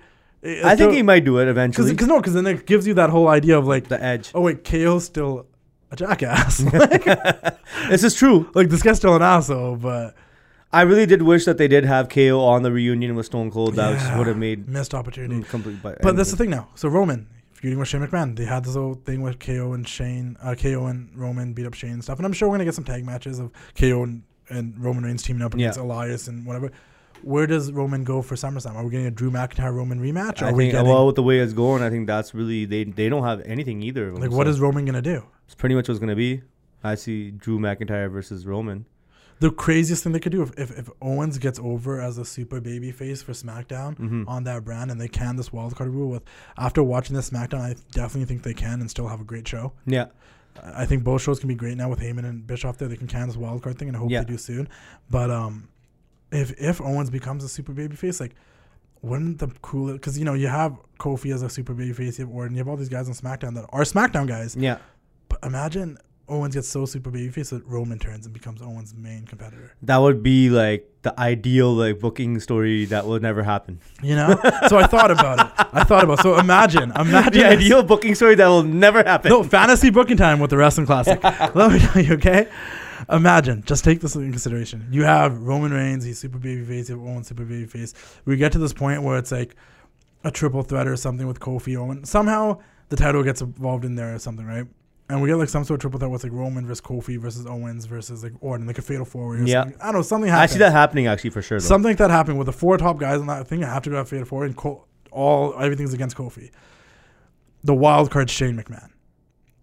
I 0.65 0.77
think 0.77 0.93
he 0.93 1.03
might 1.03 1.25
do 1.25 1.39
it 1.39 1.49
eventually. 1.49 1.91
because 1.93 2.07
no, 2.09 2.19
because 2.19 2.35
then 2.35 2.47
it 2.47 2.67
gives 2.67 2.87
you 2.87 2.95
that 2.95 3.11
whole 3.11 3.29
idea 3.29 3.59
of 3.59 3.67
like, 3.67 3.89
the 3.89 4.03
edge. 4.03 4.31
oh 4.35 4.41
wait, 4.43 4.65
KO's 4.65 5.05
still 5.05 5.47
a 5.91 5.97
jackass. 5.97 6.59
this 7.89 8.05
is 8.05 8.15
true. 8.15 8.51
like 8.55 8.69
this 8.69 8.83
guy's 8.83 8.97
still 8.99 9.17
an 9.17 9.23
asshole, 9.23 9.77
but 9.77 10.15
I 10.73 10.83
really 10.83 11.07
did 11.07 11.23
wish 11.23 11.45
that 11.45 11.59
they 11.59 11.69
did 11.69 11.85
have 11.85 12.09
KO 12.09 12.41
on 12.41 12.63
the 12.63 12.73
reunion 12.73 13.15
with 13.15 13.27
Stone 13.27 13.51
Cold. 13.51 13.75
That 13.77 13.93
Yeah. 13.95 14.19
would 14.19 14.27
have 14.27 14.37
made 14.37 14.69
missed 14.69 14.95
opportunity. 14.95 15.41
mm, 15.43 15.49
complete. 15.49 15.79
But, 15.83 16.03
But 16.03 16.17
that's 16.17 16.31
the 16.31 16.37
thing 16.37 16.51
now. 16.51 16.69
So 16.75 16.89
Roman 16.89 17.29
feuding 17.53 17.79
with 17.79 17.89
Shane 17.89 18.03
McMahon. 18.07 18.37
They 18.37 18.45
had 18.45 18.65
this 18.65 18.75
whole 18.75 18.95
thing 18.95 19.23
with 19.23 19.39
KO 19.39 19.73
and 19.73 19.89
Shane, 19.89 20.37
uh, 20.43 20.55
KO 20.55 20.87
and 20.87 21.09
Roman 21.15 21.55
beat 21.55 21.67
up 21.67 21.75
Shane 21.75 21.93
and 21.93 22.03
stuff. 22.05 22.19
And 22.19 22.27
I'm 22.27 22.33
sure 22.33 22.49
we're 22.49 22.55
gonna 22.55 22.67
get 22.67 22.75
some 22.75 22.85
tag 22.85 23.05
matches 23.07 23.39
of 23.39 23.51
KO 23.79 24.03
and, 24.03 24.23
and 24.51 24.75
Roman 24.79 25.05
Reigns 25.05 25.23
teaming 25.23 25.43
up 25.43 25.55
against 25.55 25.79
Yeah. 25.79 25.85
Elias 25.85 26.29
and 26.29 26.45
whatever. 26.45 26.71
Where 27.23 27.47
does 27.47 27.73
Roman 27.73 28.05
go 28.05 28.23
for 28.23 28.35
SummerSlam? 28.35 28.75
Are 28.77 28.85
we 28.85 28.91
getting 28.91 29.07
a 29.07 29.11
Drew 29.11 29.31
McIntyre 29.31 29.75
Roman 29.75 30.01
rematch? 30.01 30.43
Or 30.43 30.47
I 30.47 30.51
are 30.51 30.55
we 30.55 30.65
think 30.65 30.73
getting 30.73 30.89
well 30.89 31.07
with 31.07 31.17
the 31.17 31.23
way 31.23 31.39
it's 31.41 31.53
going, 31.53 31.83
I 31.83 31.91
think 31.91 32.07
that's 32.07 32.35
really 32.35 32.65
they 32.65 32.85
they 32.85 33.09
don't 33.09 33.25
have 33.25 33.41
anything 33.43 33.83
either. 33.83 34.13
like 34.13 34.31
so 34.31 34.37
what 34.37 34.47
is 34.49 34.61
Roman 34.61 34.85
gonna 34.85 35.03
do? 35.03 35.25
It's 35.47 35.55
pretty 35.55 35.75
much 35.75 35.89
what's 35.89 36.01
gonna 36.01 36.17
be. 36.17 36.43
I 36.85 36.95
see 36.95 37.31
Drew 37.31 37.59
McIntyre 37.59 38.11
versus 38.11 38.47
Roman. 38.47 38.87
The 39.39 39.51
craziest 39.51 40.03
thing 40.03 40.13
they 40.13 40.19
could 40.21 40.33
do 40.33 40.41
if, 40.43 40.59
if, 40.59 40.79
if 40.79 40.89
Owens 41.03 41.37
gets 41.37 41.59
over 41.59 42.01
as 42.01 42.17
a 42.17 42.25
super 42.25 42.59
baby 42.59 42.91
face 42.91 43.21
for 43.23 43.33
SmackDown 43.33 43.95
Mhm. 43.99 44.25
on 44.29 44.45
that 44.45 44.65
brand 44.65 44.91
and 44.91 44.99
they 44.99 45.09
can 45.09 45.37
this 45.37 45.51
wildcard 45.51 45.93
rule 45.93 46.09
with 46.09 46.23
after 46.57 46.83
watching 46.83 47.15
this 47.15 47.29
SmackDown, 47.29 47.61
I 47.61 47.77
definitely 47.93 48.25
think 48.25 48.45
they 48.45 48.55
can 48.55 48.81
and 48.81 48.89
still 48.91 49.09
have 49.09 49.21
a 49.21 49.25
great 49.25 49.47
show. 49.47 49.73
Yeah, 49.85 50.07
I 50.65 50.87
think 50.87 51.05
both 51.05 51.21
shows 51.21 51.39
can 51.39 51.49
be 51.49 51.55
great 51.55 51.77
now 51.77 51.91
with 51.91 52.01
Heyman 52.01 52.25
and 52.25 52.47
Bischoff 52.47 52.79
there. 52.79 52.89
They 52.89 52.97
can 52.97 53.09
can 53.09 53.27
this 53.29 53.37
wild 53.37 53.63
card 53.63 53.79
thing, 53.79 53.89
and 53.89 53.97
I 53.97 54.01
hope 54.01 54.11
Yeah. 54.11 54.21
they 54.23 54.33
do 54.33 54.39
soon. 54.39 54.69
But 55.11 55.31
um, 55.31 55.69
if 56.33 56.53
if 56.61 56.81
Owens 56.81 57.11
becomes 57.11 57.45
a 57.45 57.49
super 57.49 57.73
baby 57.73 57.97
face, 57.97 58.21
like 58.21 58.35
wouldn't 59.03 59.39
the 59.39 59.49
cool? 59.63 59.93
Because 59.93 60.19
you 60.19 60.25
know 60.25 60.35
you 60.35 60.49
have 60.49 60.77
Kofi 60.99 61.33
as 61.35 61.43
a 61.43 61.51
super 61.51 61.75
baby 61.75 61.93
face, 61.93 62.19
you 62.19 62.27
have 62.27 62.35
Orton, 62.35 62.55
you 62.55 62.59
have 62.59 62.69
all 62.69 62.77
these 62.77 62.89
guys 62.89 63.09
on 63.09 63.15
SmackDown 63.15 63.55
that 63.55 63.67
are 63.71 63.83
SmackDown 63.83 64.27
guys. 64.27 64.57
yeah. 64.57 64.79
But 65.29 65.41
imagine 65.45 65.99
Owens 66.29 66.55
gets 66.55 66.69
so 66.69 66.87
super 66.87 67.11
baby 67.11 67.31
face 67.31 67.51
that 67.51 67.65
Roman 67.67 67.99
turns 67.99 68.27
and 68.27 68.33
becomes 68.33 68.61
Owens' 68.61 68.95
main 68.95 69.27
competitor. 69.27 69.73
That 69.83 69.99
would 69.99 70.23
be 70.23 70.51
like 70.51 70.89
the 71.03 71.19
ideal 71.21 71.73
like 71.73 72.01
booking 72.01 72.41
story 72.41 72.85
that 72.87 73.07
will 73.07 73.21
never 73.21 73.43
happen. 73.43 73.81
You 74.03 74.17
know? 74.17 74.41
so 74.69 74.77
I 74.79 74.87
thought 74.87 75.11
about 75.13 75.41
it. 75.41 75.69
I 75.73 75.85
thought 75.85 76.03
about. 76.05 76.23
So 76.23 76.39
imagine, 76.39 76.91
imagine 76.97 77.33
the 77.33 77.45
ideal 77.45 77.83
booking 77.83 78.15
story 78.17 78.35
that 78.37 78.47
will 78.49 78.65
never 78.65 79.03
happen. 79.05 79.31
No, 79.31 79.45
fantasy 79.45 79.91
booking 79.91 80.17
time 80.17 80.41
with 80.41 80.51
the 80.51 80.57
wrestling 80.57 80.87
classic. 80.87 81.23
Let 81.55 81.73
me 81.73 81.79
tell 81.79 82.03
you, 82.03 82.15
okay? 82.15 82.49
Imagine, 83.11 83.63
just 83.65 83.85
take 83.85 84.01
this 84.01 84.17
in 84.17 84.31
consideration. 84.31 84.89
You 84.91 85.05
have 85.05 85.39
Roman 85.41 85.73
Reigns, 85.73 86.05
he's 86.05 86.19
super 86.19 86.39
baby 86.39 86.65
face, 86.65 86.89
you 86.89 86.99
have 86.99 87.07
Owen 87.07 87.23
super 87.25 87.45
baby 87.45 87.67
face. 87.67 87.95
We 88.25 88.37
get 88.37 88.53
to 88.53 88.59
this 88.59 88.73
point 88.73 89.03
where 89.03 89.17
it's 89.17 89.31
like 89.31 89.55
a 90.25 90.31
triple 90.31 90.63
threat 90.63 90.89
or 90.89 90.97
something 90.97 91.27
with 91.27 91.39
Kofi 91.39 91.77
Owen. 91.77 92.05
Somehow 92.05 92.61
the 92.89 92.97
title 92.97 93.23
gets 93.23 93.41
involved 93.43 93.85
in 93.85 93.95
there 93.95 94.15
or 94.15 94.19
something, 94.19 94.45
right? 94.45 94.67
And 95.09 95.23
we 95.23 95.29
get 95.29 95.37
like 95.37 95.49
some 95.49 95.63
sort 95.63 95.77
of 95.79 95.83
triple 95.83 96.01
threat 96.01 96.11
with 96.11 96.25
like 96.25 96.33
Roman 96.33 96.67
versus 96.67 96.81
Kofi 96.81 97.17
versus 97.17 97.47
Owens 97.47 97.85
versus 97.85 98.25
like 98.25 98.33
Orton, 98.41 98.67
like 98.67 98.79
a 98.79 98.83
fatal 98.83 99.05
four 99.05 99.29
way 99.29 99.45
Yeah. 99.45 99.63
something. 99.63 99.81
I 99.81 99.85
don't 99.87 99.95
know, 99.95 100.03
something 100.03 100.31
I 100.31 100.47
see 100.47 100.59
that 100.59 100.73
happening 100.73 101.07
actually 101.07 101.31
for 101.31 101.43
sure. 101.43 101.61
Though. 101.61 101.65
Something 101.67 101.91
like 101.91 101.99
that 101.99 102.11
happened 102.11 102.39
with 102.39 102.47
the 102.47 102.53
four 102.53 102.77
top 102.77 102.99
guys 102.99 103.21
on 103.21 103.29
that 103.29 103.47
thing. 103.47 103.63
I 103.63 103.73
have 103.73 103.85
to 103.85 103.91
go 103.91 103.97
have 103.97 104.09
fatal 104.09 104.27
four 104.27 104.45
and 104.45 104.57
all 105.13 105.55
everything's 105.61 105.95
against 105.95 106.17
Kofi. 106.17 106.51
The 107.63 107.75
wild 107.75 108.11
card 108.11 108.31
Shane 108.31 108.57
McMahon. 108.61 108.91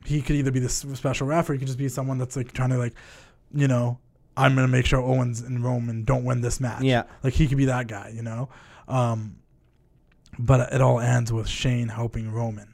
He 0.06 0.22
could 0.22 0.36
either 0.36 0.52
be 0.52 0.60
the 0.60 0.70
special 0.70 1.28
ref 1.28 1.50
or 1.50 1.54
he 1.54 1.60
could 1.60 1.68
just 1.68 1.78
be 1.78 1.88
someone 1.90 2.18
that's 2.18 2.36
like 2.36 2.52
trying 2.54 2.70
to 2.70 2.78
like, 2.78 2.94
you 3.54 3.68
know, 3.68 4.00
I'm 4.36 4.56
gonna 4.56 4.68
make 4.68 4.86
sure 4.86 5.00
Owens 5.00 5.42
and 5.42 5.64
Roman 5.64 6.04
don't 6.04 6.24
win 6.24 6.42
this 6.42 6.60
match. 6.60 6.84
yeah, 6.84 7.04
like 7.24 7.34
he 7.34 7.48
could 7.48 7.58
be 7.58 7.66
that 7.66 7.88
guy, 7.88 8.12
you 8.16 8.22
know. 8.24 8.50
Um, 8.88 9.38
but 10.40 10.74
it 10.74 10.82
all 10.82 11.00
ends 11.00 11.32
with 11.32 11.48
Shane 11.48 11.88
helping 11.90 12.32
Roman, 12.32 12.74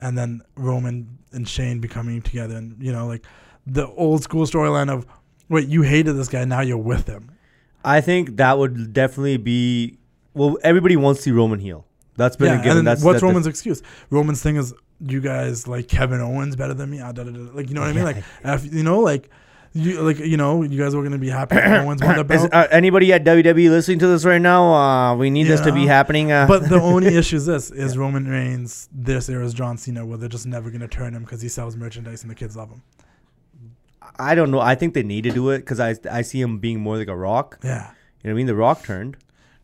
and 0.00 0.18
then 0.18 0.42
Roman 0.56 1.18
and 1.32 1.48
Shane 1.48 1.80
becoming 1.80 2.20
together, 2.22 2.56
and 2.56 2.76
you 2.82 2.92
know, 2.92 3.06
like 3.06 3.24
the 3.66 3.86
old 3.88 4.22
school 4.22 4.46
storyline 4.46 4.90
of, 4.90 5.06
wait, 5.48 5.68
you 5.68 5.82
hated 5.82 6.14
this 6.14 6.28
guy, 6.28 6.44
now 6.44 6.60
you're 6.60 6.76
with 6.76 7.06
him. 7.06 7.30
I 7.84 8.00
think 8.00 8.36
that 8.36 8.58
would 8.58 8.92
definitely 8.92 9.36
be. 9.36 9.98
Well, 10.34 10.58
everybody 10.62 10.96
wants 10.96 11.20
to 11.20 11.24
see 11.24 11.30
Roman 11.30 11.58
heel. 11.60 11.86
That's 12.16 12.36
been 12.36 12.48
a 12.48 12.56
yeah, 12.56 12.62
given. 12.62 12.78
and 12.78 12.86
That's 12.86 13.02
what's 13.02 13.20
that- 13.20 13.26
Roman's 13.26 13.46
excuse? 13.46 13.82
Roman's 14.10 14.42
thing 14.42 14.56
is, 14.56 14.74
you 15.00 15.20
guys 15.20 15.66
like 15.66 15.88
Kevin 15.88 16.20
Owens 16.20 16.56
better 16.56 16.74
than 16.74 16.90
me. 16.90 17.00
Ah, 17.00 17.12
da, 17.12 17.24
da, 17.24 17.30
da. 17.30 17.38
Like 17.54 17.68
you 17.68 17.74
know 17.74 17.80
what 17.80 17.90
I 17.90 17.92
mean? 17.94 18.04
Like 18.04 18.22
if, 18.44 18.72
you 18.72 18.82
know, 18.82 19.00
like 19.00 19.30
you 19.72 20.00
like 20.00 20.18
you 20.18 20.36
know, 20.36 20.62
you 20.62 20.82
guys 20.82 20.96
were 20.96 21.02
gonna 21.02 21.18
be 21.18 21.28
happy 21.28 21.56
if 21.56 21.84
one's 21.84 22.02
won 22.04 22.26
the 22.26 22.34
Is 22.34 22.44
uh, 22.44 22.66
anybody 22.70 23.12
at 23.12 23.24
WWE 23.24 23.70
listening 23.70 24.00
to 24.00 24.08
this 24.08 24.24
right 24.24 24.40
now? 24.40 24.74
Uh, 24.74 25.16
we 25.16 25.30
need 25.30 25.44
this 25.44 25.60
to 25.60 25.72
be 25.72 25.86
happening. 25.86 26.32
Uh, 26.32 26.46
but 26.46 26.68
the 26.68 26.80
only 26.80 27.14
issue 27.16 27.36
is 27.36 27.46
this: 27.46 27.70
is 27.70 27.96
Roman 27.96 28.26
Reigns 28.26 28.88
this 28.92 29.28
era 29.28 29.44
is 29.44 29.54
John 29.54 29.78
Cena, 29.78 30.04
where 30.04 30.18
they're 30.18 30.28
just 30.28 30.46
never 30.46 30.70
gonna 30.70 30.88
turn 30.88 31.14
him 31.14 31.22
because 31.22 31.40
he 31.40 31.48
sells 31.48 31.76
merchandise 31.76 32.22
and 32.22 32.30
the 32.30 32.34
kids 32.34 32.56
love 32.56 32.70
him. 32.70 32.82
I 34.18 34.34
don't 34.34 34.50
know. 34.50 34.60
I 34.60 34.74
think 34.74 34.94
they 34.94 35.02
need 35.02 35.22
to 35.22 35.30
do 35.30 35.50
it 35.50 35.58
because 35.58 35.78
I 35.78 35.94
I 36.10 36.22
see 36.22 36.40
him 36.40 36.58
being 36.58 36.80
more 36.80 36.96
like 36.96 37.08
a 37.08 37.16
Rock. 37.16 37.58
Yeah. 37.62 37.70
You 37.70 37.76
know 37.78 37.86
what 38.22 38.30
I 38.30 38.34
mean? 38.34 38.46
The 38.46 38.56
Rock 38.56 38.82
turned. 38.82 39.16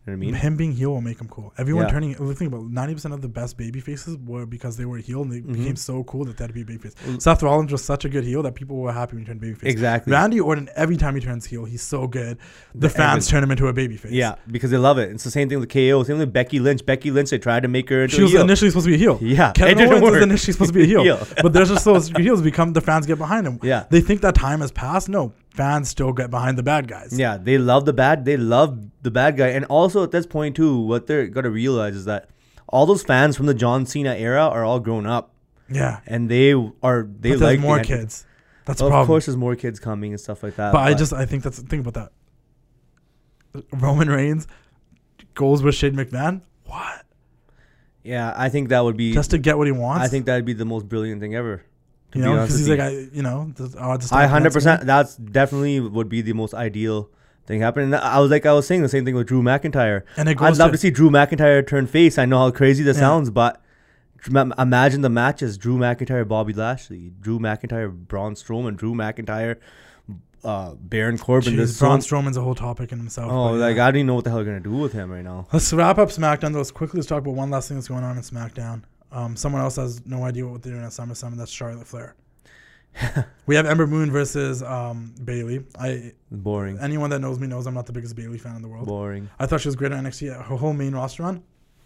You 0.07 0.13
know 0.13 0.19
what 0.19 0.23
I 0.23 0.27
mean? 0.31 0.35
Him 0.35 0.57
being 0.57 0.73
heel 0.73 0.91
will 0.91 1.01
make 1.01 1.21
him 1.21 1.27
cool. 1.29 1.53
Everyone 1.59 1.87
Yeah. 1.87 1.91
turning. 1.91 2.15
Think 2.15 2.53
about 2.53 2.71
ninety 2.71 2.95
percent 2.95 3.13
of 3.13 3.23
the 3.23 3.29
best 3.29 3.57
baby 3.57 3.81
faces 3.81 4.17
were 4.25 4.47
because 4.47 4.77
they 4.77 4.85
were 4.85 4.99
heel 4.99 5.23
and 5.23 5.33
they 5.33 5.41
Mhm. 5.41 5.55
became 5.55 5.75
so 5.75 6.05
cool 6.05 6.25
that 6.27 6.37
they 6.37 6.45
had 6.45 6.49
to 6.51 6.55
be 6.55 6.63
a 6.63 6.65
baby 6.65 6.79
face. 6.79 6.95
Mm. 7.09 7.21
Seth 7.21 7.43
Rollins 7.43 7.73
was 7.73 7.83
such 7.83 8.05
a 8.05 8.09
good 8.09 8.23
heel 8.23 8.41
that 8.45 8.55
people 8.55 8.77
were 8.77 8.93
happy 8.93 9.17
when 9.17 9.25
he 9.25 9.27
turned 9.27 9.41
baby 9.41 9.55
face. 9.55 9.73
Exactly. 9.73 10.13
Randy 10.13 10.39
Orton, 10.39 10.69
every 10.77 10.97
time 10.97 11.17
he 11.17 11.21
turns 11.21 11.47
heel, 11.47 11.65
he's 11.65 11.83
so 11.83 12.07
good. 12.07 12.39
The 12.73 12.83
The- 12.83 12.89
fans 12.89 13.27
turn 13.27 13.43
him 13.43 13.51
into 13.51 13.67
a 13.67 13.73
baby 13.73 13.97
face. 13.97 14.13
Yeah, 14.13 14.37
because 14.49 14.71
they 14.71 14.77
love 14.77 14.99
it. 14.99 15.11
It's 15.11 15.25
the 15.25 15.31
same 15.33 15.49
thing 15.49 15.59
with 15.59 15.71
KO. 15.71 16.05
Same 16.05 16.19
with 16.19 16.33
Becky 16.33 16.61
Lynch. 16.61 16.87
Becky 16.87 17.11
Lynch, 17.11 17.31
they 17.31 17.39
tried 17.39 17.65
to 17.65 17.69
make 17.69 17.89
her 17.91 18.07
She 18.07 18.23
was 18.23 18.31
heel. 18.31 18.43
initially 18.43 18.71
supposed 18.71 18.87
to 18.87 18.91
be 18.91 18.95
a 18.95 18.99
heel. 18.99 19.19
yeah, 19.21 19.51
Kevin 19.53 19.89
Owens 19.89 20.03
was 20.03 20.23
initially 20.23 20.53
supposed 20.53 20.73
to 20.73 20.79
be 20.79 20.85
a 20.85 20.87
heel, 20.95 21.03
Heel. 21.03 21.27
but 21.43 21.53
there's 21.53 21.69
just 21.71 21.85
those 21.85 22.11
heels 22.17 22.43
become 22.43 22.75
the 22.75 22.81
fans 22.81 23.07
get 23.07 23.19
behind 23.19 23.45
him. 23.45 23.59
Yeah. 23.61 23.85
They 23.91 24.01
think 24.01 24.21
that 24.21 24.37
time 24.37 24.61
has 24.61 24.71
passed. 24.71 25.09
No, 25.09 25.33
fans 25.57 25.89
still 25.89 26.13
get 26.13 26.31
behind 26.31 26.59
the 26.59 26.63
bad 26.63 26.87
guys. 26.89 27.19
Yeah, 27.19 27.37
they 27.39 27.59
love 27.59 27.85
the 27.87 27.93
bad. 27.93 28.25
They 28.25 28.37
love 28.37 28.79
the 29.03 29.11
bad 29.11 29.37
guy, 29.37 29.49
and 29.49 29.65
also 29.67 30.03
at 30.03 30.11
this 30.11 30.27
point 30.27 30.55
too, 30.57 30.79
what 30.81 31.07
they're 31.07 31.27
gonna 31.29 31.51
realize 31.51 31.97
is 31.97 32.05
that 32.05 32.29
all 32.69 32.85
those 32.87 33.03
fans 33.03 33.37
from 33.37 33.47
the 33.47 33.55
John 33.55 33.87
Cena 33.87 34.15
era 34.15 34.43
are 34.47 34.65
all 34.65 34.81
grown 34.81 35.07
up, 35.07 35.33
Yeah. 35.71 36.01
and 36.07 36.29
they 36.31 36.53
are 36.83 37.09
they 37.21 37.31
But 37.31 37.41
like 37.41 37.61
more 37.61 37.79
the- 37.79 37.85
kids. 37.85 38.25
That's 38.67 38.83
Well, 38.83 38.93
of 38.93 39.07
course, 39.07 39.27
there's 39.27 39.37
more 39.37 39.55
kids 39.55 39.79
coming 39.79 40.11
and 40.13 40.21
stuff 40.21 40.43
like 40.43 40.57
that. 40.57 40.73
but 40.73 40.81
I 40.81 40.95
just 40.95 41.13
I 41.13 41.25
think 41.25 41.43
that's 41.45 41.59
think 41.61 41.87
about 41.87 41.95
that. 43.55 43.63
Roman 43.73 44.09
Reigns 44.09 44.47
goes 45.35 45.63
with 45.63 45.75
Shane 45.75 45.95
McMahon. 45.95 46.43
What? 46.65 47.05
yeah, 48.03 48.35
I 48.37 48.49
think 48.49 48.69
that 48.71 48.81
would 48.85 48.97
be. 48.97 49.13
Just 49.13 49.31
to 49.31 49.39
get 49.39 49.57
what 49.57 49.67
he 49.67 49.73
wants. 49.73 50.05
I 50.05 50.09
think 50.09 50.27
that'd 50.27 50.45
be 50.45 50.53
the 50.53 50.65
most 50.65 50.89
brilliant 50.89 51.21
thing 51.21 51.35
ever. 51.35 51.63
You 52.17 52.23
know 52.23 52.43
because 52.43 52.59
he's 52.59 52.69
like 52.69 52.81
I 52.81 52.91
you 53.13 53.23
know 53.23 53.53
the 53.55 53.79
odds. 53.79 54.11
I 54.13 54.27
hundred 54.27 54.53
percent. 54.53 54.85
That's 54.87 55.17
definitely 55.17 55.81
would 55.81 56.09
be 56.09 56.23
the 56.23 56.33
most 56.33 56.55
ideal 56.55 57.11
thing 57.47 57.61
happening. 57.61 57.87
And 57.95 57.97
I 57.97 58.19
was 58.21 58.31
like 58.31 58.45
I 58.47 58.53
was 58.53 58.67
saying 58.67 58.83
the 58.83 58.89
same 58.89 59.05
thing 59.05 59.15
with 59.15 59.27
Drew 59.29 59.43
McIntyre. 59.43 60.03
And 60.17 60.29
it 60.29 60.41
I'd 60.41 60.57
love 60.57 60.71
to, 60.71 60.77
to 60.77 60.79
see 60.79 60.91
Drew 60.91 61.11
McIntyre 61.11 61.67
turn 61.67 61.87
face. 61.87 62.19
I 62.19 62.25
know 62.25 62.39
how 62.39 62.51
crazy 62.51 62.83
that 62.85 62.95
Yeah. 62.97 63.01
sounds, 63.01 63.31
but 63.31 63.63
imagine 64.27 65.03
the 65.03 65.09
matches: 65.09 65.57
Drew 65.59 65.77
McIntyre, 65.77 66.27
Bobby 66.27 66.53
Lashley, 66.53 67.13
Drew 67.21 67.39
McIntyre, 67.39 67.93
Braun 67.93 68.35
Strowman, 68.35 68.77
Drew 68.77 68.95
McIntyre, 68.95 69.57
uh, 70.43 70.75
Baron 70.75 71.19
Corbin. 71.19 71.53
Jeez, 71.55 71.57
There's 71.57 71.79
Braun 71.79 72.01
so- 72.01 72.17
Strowman's 72.17 72.37
a 72.37 72.43
whole 72.43 72.55
topic 72.55 72.91
in 72.93 72.99
himself. 72.99 73.31
Oh, 73.31 73.53
like 73.53 73.77
yeah. 73.77 73.87
I 73.87 73.91
don't 73.91 73.97
even 73.99 74.07
know 74.09 74.15
what 74.15 74.25
the 74.25 74.31
hell 74.31 74.39
they're 74.39 74.45
gonna 74.47 74.61
do 74.61 74.73
with 74.77 74.93
him 74.93 75.11
right 75.11 75.25
now. 75.25 75.47
Let's 75.53 75.73
wrap 75.73 75.99
up 75.99 76.09
SmackDown. 76.09 76.53
Though. 76.53 76.59
Let's 76.59 76.71
quickly 76.73 76.99
let's 76.99 77.07
talk 77.09 77.19
about 77.23 77.35
one 77.35 77.51
last 77.51 77.69
thing 77.69 77.77
that's 77.77 77.89
going 77.89 78.05
on 78.05 78.17
in 78.17 78.23
SmackDown. 78.23 78.83
Um, 79.13 79.37
someone 79.37 79.63
else 79.63 79.77
has 79.77 80.05
no 80.07 80.25
idea 80.25 80.47
what 80.47 80.63
they're 80.63 80.73
doing 80.73 80.85
at 80.85 80.91
SummerSlam, 80.91 81.29
and 81.29 81.41
that's 81.41 81.51
Charlotte 81.51 81.87
Flair. 81.87 82.15
we 83.47 83.55
have 83.55 83.67
Ember 83.67 83.87
Moon 83.87 84.11
versus 84.11 84.63
um, 84.63 85.15
Bayley. 85.23 85.65
I 85.79 86.13
Boring, 86.31 86.79
anyone 86.81 87.11
that 87.11 87.21
knows 87.21 87.39
me 87.39 87.47
knows 87.47 87.67
I'm 87.67 87.75
not 87.75 87.87
the 87.87 87.93
biggest 87.93 88.17
Bayley 88.17 88.39
fan 88.39 88.57
in 88.57 88.63
the 88.63 88.69
world. 88.69 88.87
boring, 88.87 89.29
I 89.39 89.47
thought 89.47 89.61
she 89.61 89.69
was 89.69 89.77
great 89.77 89.93
at 89.93 90.03
NXT. 90.03 90.35
Her 90.45 90.57
whole 90.57 90.73
main 90.73 90.95
roster 90.95 91.23
run 91.23 91.43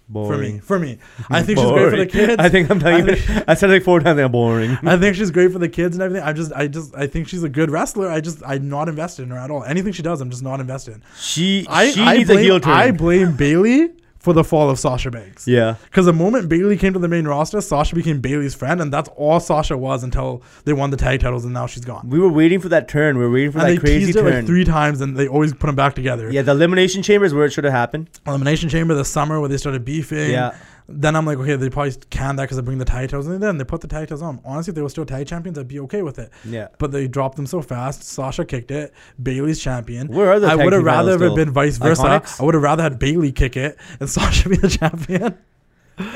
Boring. 0.09 0.61
for 0.61 0.79
me. 0.79 0.97
For 0.97 0.99
me, 1.25 1.27
I 1.29 1.43
think 1.43 1.59
she's 1.59 1.71
great 1.71 1.91
for 1.91 1.97
the 1.97 2.07
kids. 2.19 2.37
I 2.39 2.49
think 2.49 2.71
I'm 2.71 2.79
telling 2.79 3.09
I 3.09 3.13
you. 3.13 3.17
think- 3.17 3.45
I 3.49 3.55
said 3.55 3.71
it 3.71 3.75
like 3.75 3.83
four 3.83 3.99
times. 4.01 4.21
I'm 4.21 4.31
boring. 4.33 4.71
I 4.85 4.97
think 4.97 5.17
she's 5.17 5.31
great 5.33 5.53
for 5.53 5.59
the 5.59 5.69
kids 5.69 5.97
and 5.97 6.03
everything. 6.03 6.27
I 6.27 6.33
just, 6.33 6.53
I 6.53 6.69
just, 6.69 6.95
I 6.97 7.07
think 7.09 7.27
she's 7.29 7.43
a 7.43 7.49
good 7.49 7.71
wrestler. 7.71 8.09
I 8.09 8.21
just, 8.21 8.41
I'm 8.47 8.69
not 8.69 8.89
invested 8.89 9.23
in 9.25 9.31
her 9.31 9.39
at 9.39 9.51
all. 9.51 9.65
Anything 9.65 9.93
she 9.93 10.03
does, 10.03 10.21
I'm 10.21 10.31
just 10.31 10.43
not 10.45 10.61
invested 10.61 10.95
in. 10.95 11.03
She 11.19 11.67
I, 11.69 11.91
she 11.91 12.03
I 12.03 12.17
needs 12.19 12.29
blame, 12.29 12.39
a 12.39 12.43
heel 12.43 12.61
turn. 12.61 12.73
I 12.73 12.91
blame 12.93 13.37
Bayley 13.37 13.91
for 14.21 14.33
the 14.35 14.45
fall 14.45 14.69
of 14.71 14.79
Sasha 14.79 15.11
Banks. 15.11 15.49
yeah. 15.49 15.77
Because 15.85 16.05
the 16.07 16.13
moment 16.13 16.49
Bayley 16.49 16.77
came 16.77 16.93
to 16.93 16.99
the 16.99 17.09
main 17.09 17.27
roster, 17.27 17.61
Sasha 17.63 17.95
became 17.95 18.21
Bayley's 18.21 18.55
friend, 18.55 18.81
and 18.81 18.93
that's 18.93 19.09
all 19.17 19.41
Sasha 19.41 19.77
was 19.79 20.05
until 20.05 20.43
they 20.65 20.73
won 20.75 20.91
the 20.91 20.97
tag 20.99 21.21
titles, 21.21 21.45
and 21.45 21.55
now 21.55 21.67
she's 21.67 21.85
gone. 21.87 22.09
We 22.09 22.19
were 22.19 22.29
waiting 22.29 22.61
for 22.61 22.69
that 22.69 22.87
turn. 22.87 23.17
We 23.17 23.25
were 23.25 23.31
waiting 23.33 23.53
for 23.53 23.59
and 23.61 23.69
they 23.69 23.75
that 23.77 23.81
crazy 23.81 24.07
teased 24.07 24.19
it 24.19 24.23
turn. 24.23 24.35
like 24.35 24.47
three 24.47 24.65
times, 24.65 25.01
and 25.01 25.17
they 25.17 25.27
always 25.27 25.53
put 25.55 25.67
them 25.69 25.75
back 25.77 25.95
together. 25.95 26.31
yeah, 26.31 26.43
the 26.43 26.53
elimination 26.53 27.03
chamber 27.03 27.25
is 27.25 27.33
where 27.33 27.47
it 27.47 27.53
should 27.53 27.65
have 27.65 27.73
happened. 27.73 28.09
Elimination 28.27 28.69
Chamber 28.69 28.95
the 28.95 29.05
summer 29.05 29.41
where 29.41 29.49
they 29.49 29.57
started 29.57 29.85
beefing. 29.85 30.31
Yeah. 30.31 30.55
Then 30.93 31.15
I'm 31.17 31.25
like, 31.25 31.39
okay, 31.39 31.57
they 31.57 31.71
probably 31.71 31.93
canned 32.11 32.39
that 32.39 32.45
because 32.45 32.57
they 32.57 32.63
bring 32.63 32.79
the 32.79 32.85
tag 32.85 33.09
titles, 33.11 33.27
and 33.29 33.43
then 33.43 33.59
they 33.59 33.65
put 33.65 33.81
the 33.81 33.87
tag 33.89 34.03
titles 34.09 34.23
on. 34.23 34.41
Honestly, 34.45 34.73
if 34.73 34.75
they 34.75 34.83
were 34.83 34.89
still 34.89 35.07
tag 35.07 35.27
champions, 35.27 35.59
I'd 35.59 35.69
be 35.69 35.81
okay 35.81 36.03
with 36.03 36.19
it. 36.19 36.31
Yeah. 36.45 36.69
But 36.79 36.93
they 36.93 37.07
dropped 37.09 37.37
them 37.37 37.47
so 37.47 37.63
fast. 37.63 38.03
Sasha 38.03 38.45
kicked 38.45 38.71
it. 38.71 38.93
Bayley's 39.23 39.61
champion. 39.61 40.09
Where 40.09 40.31
are 40.33 40.41
the 40.41 40.49
I 40.49 40.57
would 40.57 40.73
have 40.73 40.83
rather 40.85 41.19
have 41.19 41.35
been 41.37 41.51
vice 41.53 41.79
versa. 41.79 42.03
Iconics? 42.03 42.41
I 42.41 42.45
would 42.45 42.55
have 42.55 42.63
rather 42.63 42.83
had 42.83 42.99
Bayley 42.99 43.33
kick 43.33 43.57
it 43.57 43.79
and 44.01 44.11
Sasha 44.17 44.49
be 44.49 44.57
the 44.57 44.69
champion. 44.69 45.39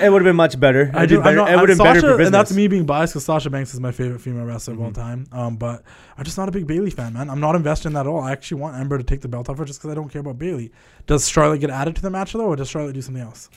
It 0.01 0.11
would 0.11 0.23
have 0.23 0.25
been 0.25 0.37
much 0.37 0.59
better. 0.59 0.91
I 0.95 1.05
do. 1.05 1.19
be 1.19 1.25
better. 1.25 1.37
Not, 1.37 1.51
it 1.53 1.57
would 1.61 1.69
have 1.69 1.77
been 1.77 1.85
Sasha, 1.85 1.95
better 1.95 2.01
for 2.01 2.09
business. 2.17 2.27
and 2.29 2.35
that's 2.35 2.53
me 2.55 2.69
being 2.69 2.87
biased 2.87 3.13
because 3.13 3.25
Sasha 3.27 3.51
Banks 3.51 3.75
is 3.75 3.81
my 3.81 3.93
favorite 3.93 4.21
female 4.21 4.47
wrestler 4.47 4.73
of 4.75 4.81
all 4.81 4.91
Mhm. 4.91 4.95
time. 4.95 5.27
Um, 5.31 5.57
but 5.57 5.83
I'm 6.17 6.25
just 6.25 6.39
not 6.39 6.49
a 6.49 6.53
big 6.53 6.67
Bayley 6.67 6.89
fan, 6.89 7.13
man. 7.13 7.29
I'm 7.29 7.39
not 7.41 7.55
invested 7.55 7.89
in 7.89 7.93
that 7.93 8.01
at 8.01 8.07
all. 8.07 8.21
I 8.23 8.33
actually 8.33 8.63
want 8.63 8.77
Ember 8.79 8.97
to 8.97 9.05
take 9.05 9.21
the 9.21 9.29
belt 9.29 9.51
off 9.51 9.59
her 9.59 9.65
just 9.67 9.81
because 9.81 9.91
I 9.91 9.95
don't 9.95 10.09
care 10.09 10.21
about 10.21 10.39
Bayley. 10.39 10.73
Does 11.07 11.29
Charlotte 11.29 11.59
get 11.61 11.69
added 11.69 11.97
to 11.97 12.03
the 12.03 12.09
match 12.09 12.33
though, 12.33 12.47
or 12.47 12.57
does 12.57 12.69
Charlotte 12.71 12.95
do 12.95 13.03
something 13.03 13.23
else? 13.23 13.51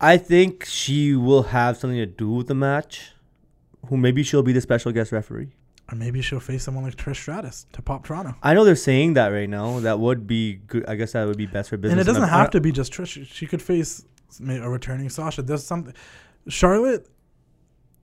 I 0.00 0.16
think 0.16 0.64
she 0.64 1.14
will 1.14 1.44
have 1.44 1.76
something 1.76 1.98
to 1.98 2.06
do 2.06 2.30
with 2.30 2.46
the 2.46 2.54
match. 2.54 3.12
Who 3.86 3.96
maybe 3.96 4.22
she'll 4.22 4.42
be 4.42 4.52
the 4.52 4.60
special 4.60 4.92
guest 4.92 5.12
referee. 5.12 5.48
Or 5.90 5.96
maybe 5.96 6.20
she'll 6.20 6.40
face 6.40 6.62
someone 6.64 6.84
like 6.84 6.96
Trish 6.96 7.16
Stratus 7.16 7.66
to 7.72 7.80
pop 7.80 8.04
Toronto. 8.04 8.34
I 8.42 8.52
know 8.52 8.64
they're 8.64 8.76
saying 8.76 9.14
that 9.14 9.28
right 9.28 9.48
now. 9.48 9.80
That 9.80 9.98
would 9.98 10.26
be 10.26 10.56
good. 10.66 10.84
I 10.86 10.96
guess 10.96 11.12
that 11.12 11.26
would 11.26 11.38
be 11.38 11.46
best 11.46 11.70
for 11.70 11.76
business. 11.78 11.92
and 11.92 12.00
it 12.00 12.04
doesn't 12.12 12.28
have 12.28 12.50
to 12.50 12.60
be 12.60 12.72
just 12.72 12.92
Trish. 12.92 13.26
She 13.26 13.46
could 13.46 13.62
face 13.62 14.04
a 14.40 14.68
returning 14.68 15.08
Sasha. 15.08 15.42
There's 15.42 15.64
something. 15.64 15.94
Charlotte 16.48 17.08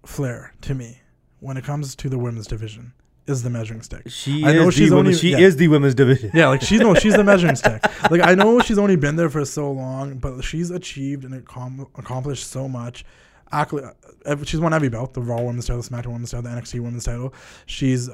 Flair 0.06 0.54
to 0.62 0.74
me, 0.74 1.02
when 1.40 1.58
it 1.58 1.64
comes 1.64 1.96
to 1.96 2.10
the 2.10 2.18
women's 2.18 2.48
division, 2.48 2.94
is 3.28 3.42
the 3.44 3.50
measuring 3.50 3.82
stick. 3.82 4.04
She 4.10 4.46
I 4.46 4.54
know 4.54 4.68
is 4.68 4.76
she's 4.76 4.90
the 4.90 4.96
only- 4.98 5.14
she 5.14 5.32
yeah. 5.32 5.40
is 5.40 5.56
the 5.58 5.68
women's 5.68 5.96
division. 5.96 6.32
Yeah, 6.34 6.48
like 6.50 6.62
she's 6.62 6.80
no, 6.80 6.94
she's 6.94 7.16
the 7.16 7.24
measuring 7.24 7.56
stick. 7.56 7.84
Like 8.12 8.22
I 8.22 8.36
know 8.36 8.60
she's 8.60 8.78
only 8.78 8.96
been 8.96 9.16
there 9.16 9.30
for 9.30 9.44
so 9.46 9.72
long, 9.72 10.18
but 10.20 10.42
she's 10.44 10.70
achieved 10.70 11.24
and 11.26 11.34
accom- 11.44 11.88
accomplished 11.98 12.48
so 12.50 12.68
much. 12.70 13.04
Accolade, 13.52 13.86
uh, 14.26 14.36
she's 14.44 14.60
won 14.60 14.74
every 14.74 14.90
belt: 14.90 15.14
the 15.14 15.22
Raw 15.22 15.42
Women's 15.42 15.66
Title, 15.68 15.82
the 15.82 15.90
SmackDown 15.90 16.14
Women's 16.14 16.32
Title, 16.32 16.44
the 16.44 16.50
NXT 16.62 16.80
Women's 16.82 17.06
Title. 17.06 17.34
She's, 17.66 18.10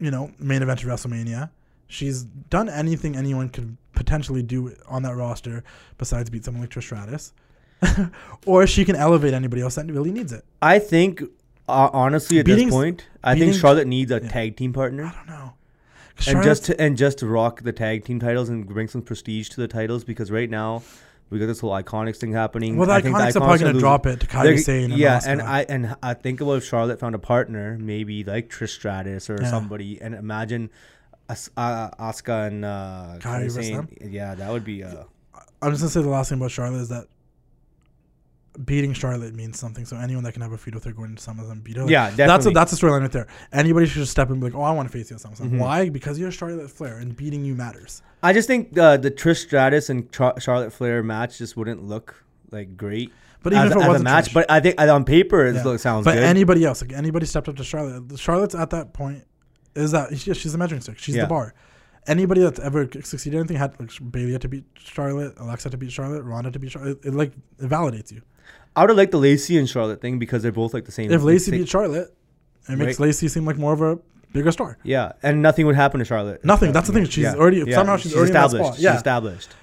you 0.00 0.10
know, 0.10 0.30
main 0.38 0.62
event 0.62 0.82
of 0.82 0.88
WrestleMania. 0.88 1.50
She's 1.88 2.24
done 2.24 2.68
anything 2.68 3.16
anyone 3.16 3.48
could 3.48 3.76
potentially 3.94 4.42
do 4.42 4.74
on 4.88 5.02
that 5.04 5.14
roster 5.16 5.62
besides 5.98 6.28
beat 6.30 6.44
someone 6.44 6.62
like 6.62 6.70
Trish 6.70 6.82
Stratus, 6.84 7.32
or 8.46 8.66
she 8.66 8.84
can 8.84 8.96
elevate 8.96 9.34
anybody 9.34 9.62
else 9.62 9.76
that 9.76 9.86
really 9.86 10.10
needs 10.10 10.32
it. 10.32 10.44
I 10.60 10.78
think, 10.78 11.22
uh, 11.68 11.90
honestly, 11.92 12.38
at 12.38 12.46
Beating- 12.46 12.66
this 12.68 12.74
point, 12.74 13.06
I 13.24 13.38
think 13.38 13.54
Charlotte 13.54 13.86
needs 13.86 14.10
a 14.12 14.20
yeah. 14.22 14.28
tag 14.28 14.56
team 14.56 14.72
partner. 14.72 15.04
I 15.04 15.12
don't 15.16 15.28
know. 15.28 15.52
and 16.28 16.42
just 16.42 16.64
to, 16.66 16.80
and 16.80 16.96
just 16.96 17.18
to 17.18 17.26
rock 17.26 17.62
the 17.62 17.72
tag 17.72 18.04
team 18.04 18.18
titles 18.20 18.48
and 18.48 18.66
bring 18.66 18.88
some 18.88 19.02
prestige 19.02 19.48
to 19.50 19.60
the 19.60 19.68
titles. 19.68 20.04
Because 20.04 20.30
right 20.30 20.48
now, 20.48 20.82
we 21.28 21.38
got 21.38 21.46
this 21.46 21.60
whole 21.60 21.72
iconics 21.72 22.16
thing 22.18 22.32
happening. 22.32 22.76
well, 22.76 22.86
the 22.86 22.92
I 22.94 23.00
think 23.02 23.16
Iconics 23.16 23.36
are 23.36 23.40
probably 23.40 23.58
going 23.58 23.74
to 23.74 23.80
drop 23.80 24.06
it 24.06 24.20
to 24.20 24.26
Kairi 24.26 24.58
Sane. 24.58 24.92
Yeah, 24.92 25.18
Asuka. 25.18 25.26
and 25.26 25.42
I 25.42 25.62
and 25.68 25.96
I 26.02 26.14
think 26.14 26.40
about 26.40 26.52
if 26.58 26.64
Charlotte 26.64 27.00
found 27.00 27.14
a 27.14 27.18
partner, 27.18 27.76
maybe 27.78 28.22
like 28.24 28.48
Trish 28.48 28.70
Stratus 28.70 29.28
or 29.28 29.36
Yeah. 29.40 29.50
somebody, 29.50 30.00
and 30.00 30.14
imagine 30.14 30.70
As- 31.28 31.50
uh, 31.56 31.90
Asuka 31.98 32.46
and 32.46 32.64
uh, 32.64 33.16
Kairi 33.18 33.50
Sane. 33.50 33.88
Yeah, 34.00 34.34
that 34.36 34.50
would 34.52 34.64
be. 34.64 34.84
Uh, 34.84 35.02
I'm 35.60 35.72
just 35.72 35.82
gonna 35.82 35.90
say 35.90 36.00
the 36.02 36.08
last 36.08 36.28
thing 36.28 36.38
about 36.38 36.52
Charlotte 36.52 36.80
is 36.80 36.88
that 36.90 37.06
beating 38.64 38.92
Charlotte 38.92 39.34
means 39.34 39.58
something. 39.58 39.84
So 39.84 39.96
anyone 39.96 40.24
that 40.24 40.32
can 40.32 40.42
have 40.42 40.52
a 40.52 40.58
feud 40.58 40.74
with 40.74 40.84
her 40.84 40.92
going 40.92 41.10
into 41.10 41.22
SummerSlam, 41.22 41.62
beat 41.62 41.76
her. 41.76 41.82
Like, 41.82 41.90
yeah, 41.90 42.10
that's 42.10 42.46
a 42.46 42.50
that's 42.50 42.72
a 42.72 42.76
storyline 42.76 43.02
right 43.02 43.12
there. 43.12 43.26
Anybody 43.52 43.86
should 43.86 44.00
just 44.00 44.12
step 44.12 44.28
in 44.28 44.32
and 44.34 44.40
be 44.40 44.46
like, 44.48 44.54
oh, 44.56 44.62
I 44.62 44.70
want 44.72 44.90
to 44.90 44.96
face 44.96 45.10
you 45.10 45.16
at 45.16 45.22
SummerSlam. 45.22 45.50
Mhm. 45.50 45.58
Why? 45.58 45.88
Because 45.88 46.18
you're 46.18 46.30
Charlotte 46.30 46.70
Flair, 46.70 46.98
and 46.98 47.16
beating 47.16 47.44
you 47.44 47.54
matters. 47.54 48.02
I 48.22 48.32
just 48.32 48.46
think 48.48 48.76
uh, 48.78 48.96
the 48.96 49.10
Trish 49.10 49.42
Stratus 49.46 49.90
and 49.90 50.10
Char- 50.12 50.40
Charlotte 50.40 50.72
Flair 50.72 51.02
match 51.02 51.38
just 51.38 51.56
wouldn't 51.56 51.84
look 51.84 52.24
like 52.50 52.76
great. 52.76 53.12
But 53.42 53.52
even 53.52 53.66
as, 53.66 53.70
if 53.72 53.76
it 53.76 53.82
as 53.82 53.88
was 53.88 54.00
a 54.00 54.04
match, 54.04 54.34
but 54.34 54.50
I 54.50 54.58
think 54.60 54.80
on 54.80 55.04
paper 55.04 55.46
it 55.46 55.54
Yeah. 55.54 55.62
looks 55.64 55.82
sounds 55.82 56.04
but 56.04 56.14
good. 56.14 56.24
anybody 56.24 56.64
else, 56.64 56.82
like 56.82 56.92
anybody 56.92 57.26
stepped 57.26 57.48
up 57.48 57.56
to 57.56 57.64
Charlotte, 57.64 58.18
Charlotte's 58.18 58.54
at 58.56 58.70
that 58.70 58.92
point 58.92 59.24
is 59.76 59.92
that 59.92 60.18
she, 60.18 60.32
she's 60.34 60.52
the 60.52 60.58
measuring 60.58 60.80
stick. 60.80 60.98
She's 60.98 61.14
Yeah. 61.14 61.22
the 61.22 61.28
bar. 61.28 61.54
Anybody 62.08 62.40
that's 62.40 62.58
ever 62.60 62.88
succeeded 63.02 63.34
in 63.36 63.40
anything 63.40 63.56
had 63.56 63.78
like 63.78 63.90
Bayley 64.12 64.32
had 64.32 64.40
to 64.42 64.48
beat 64.48 64.64
Charlotte, 64.78 65.34
Alexa 65.38 65.70
to 65.70 65.76
beat 65.76 65.92
Charlotte, 65.92 66.22
Ronda 66.22 66.50
to 66.52 66.58
beat 66.58 66.70
Charlotte. 66.72 66.98
It, 67.04 67.08
it 67.08 67.14
like 67.14 67.32
it 67.58 67.68
validates 67.68 68.10
you. 68.12 68.22
I 68.76 68.82
would 68.82 68.90
have 68.90 68.96
liked 68.96 69.12
the 69.12 69.18
Lacey 69.18 69.58
and 69.58 69.68
Charlotte 69.68 70.00
thing 70.00 70.18
because 70.18 70.42
they're 70.42 70.52
both 70.52 70.74
like 70.74 70.84
the 70.84 70.92
same. 70.92 71.10
If 71.10 71.22
Lacey 71.22 71.50
beat 71.50 71.68
Charlotte, 71.68 72.14
it 72.68 72.76
makes 72.76 73.00
Right. 73.00 73.06
Lacey 73.08 73.28
seem 73.28 73.44
like 73.46 73.56
more 73.58 73.72
of 73.72 73.80
a 73.80 73.98
bigger 74.32 74.52
star. 74.52 74.76
yeah, 74.84 75.12
and 75.22 75.40
nothing 75.42 75.64
would 75.66 75.76
happen 75.76 75.98
to 75.98 76.04
Charlotte. 76.04 76.44
Nothing. 76.44 76.72
That's 76.72 76.86
the 76.86 76.92
thing. 76.92 77.06
She's 77.06 77.24
Yeah. 77.24 77.34
already 77.34 77.64
Yeah. 77.66 77.74
somehow 77.74 77.96
she's, 77.96 78.14
already 78.14 78.28
in 78.30 78.34
that 78.34 78.46
established. 78.46 78.74
She's 78.74 78.84
Yeah. 78.84 78.96
established. 78.96 79.54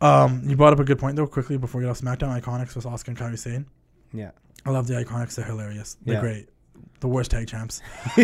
Um, 0.00 0.42
you 0.46 0.56
brought 0.56 0.72
up 0.72 0.78
a 0.78 0.84
good 0.84 0.98
point 1.00 1.16
though. 1.16 1.26
Quickly 1.26 1.56
before 1.58 1.80
we 1.80 1.84
get 1.86 1.90
off 1.90 2.00
SmackDown, 2.00 2.40
Iconics 2.40 2.76
with 2.76 2.84
Asuka 2.84 3.08
and 3.08 3.18
Kairi 3.18 3.36
Sane. 3.38 3.66
Yeah. 4.12 4.30
I 4.64 4.70
love 4.70 4.86
the 4.86 4.94
Iconics. 4.94 5.34
They're 5.34 5.44
hilarious. 5.44 5.96
They're 6.04 6.14
Yeah. 6.14 6.20
great. 6.20 6.48
The 7.00 7.08
worst 7.08 7.32
tag 7.32 7.48
champs. 7.48 7.80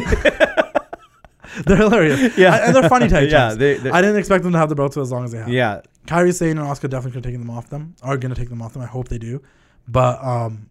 they're 1.66 1.76
hilarious. 1.76 2.36
Yeah. 2.38 2.54
I- 2.54 2.58
and 2.66 2.76
they're 2.76 2.88
funny 2.88 3.08
tag 3.08 3.24
yeah, 3.30 3.48
champs. 3.48 3.56
they, 3.56 3.74
they're- 3.78 3.92
I 3.92 4.00
didn't 4.00 4.16
expect 4.16 4.44
them 4.44 4.52
to 4.52 4.58
have 4.58 4.68
the 4.68 4.74
belts 4.74 4.96
as 4.96 5.10
long 5.12 5.24
as 5.24 5.32
they 5.32 5.38
have. 5.38 5.48
yeah. 5.48 5.80
Kairi 6.06 6.34
Sane 6.34 6.58
and 6.58 6.66
Asuka 6.68 6.82
definitely 6.90 7.12
could 7.12 7.14
have 7.16 7.22
taken 7.24 7.40
them 7.40 7.50
off 7.50 7.68
them. 7.70 7.94
Are 8.02 8.16
going 8.16 8.32
to 8.34 8.38
take 8.40 8.50
them 8.50 8.60
off 8.62 8.74
them. 8.74 8.82
I 8.82 8.86
hope 8.86 9.08
they 9.08 9.18
do. 9.18 9.40
But 9.89 10.22
um, 10.24 10.70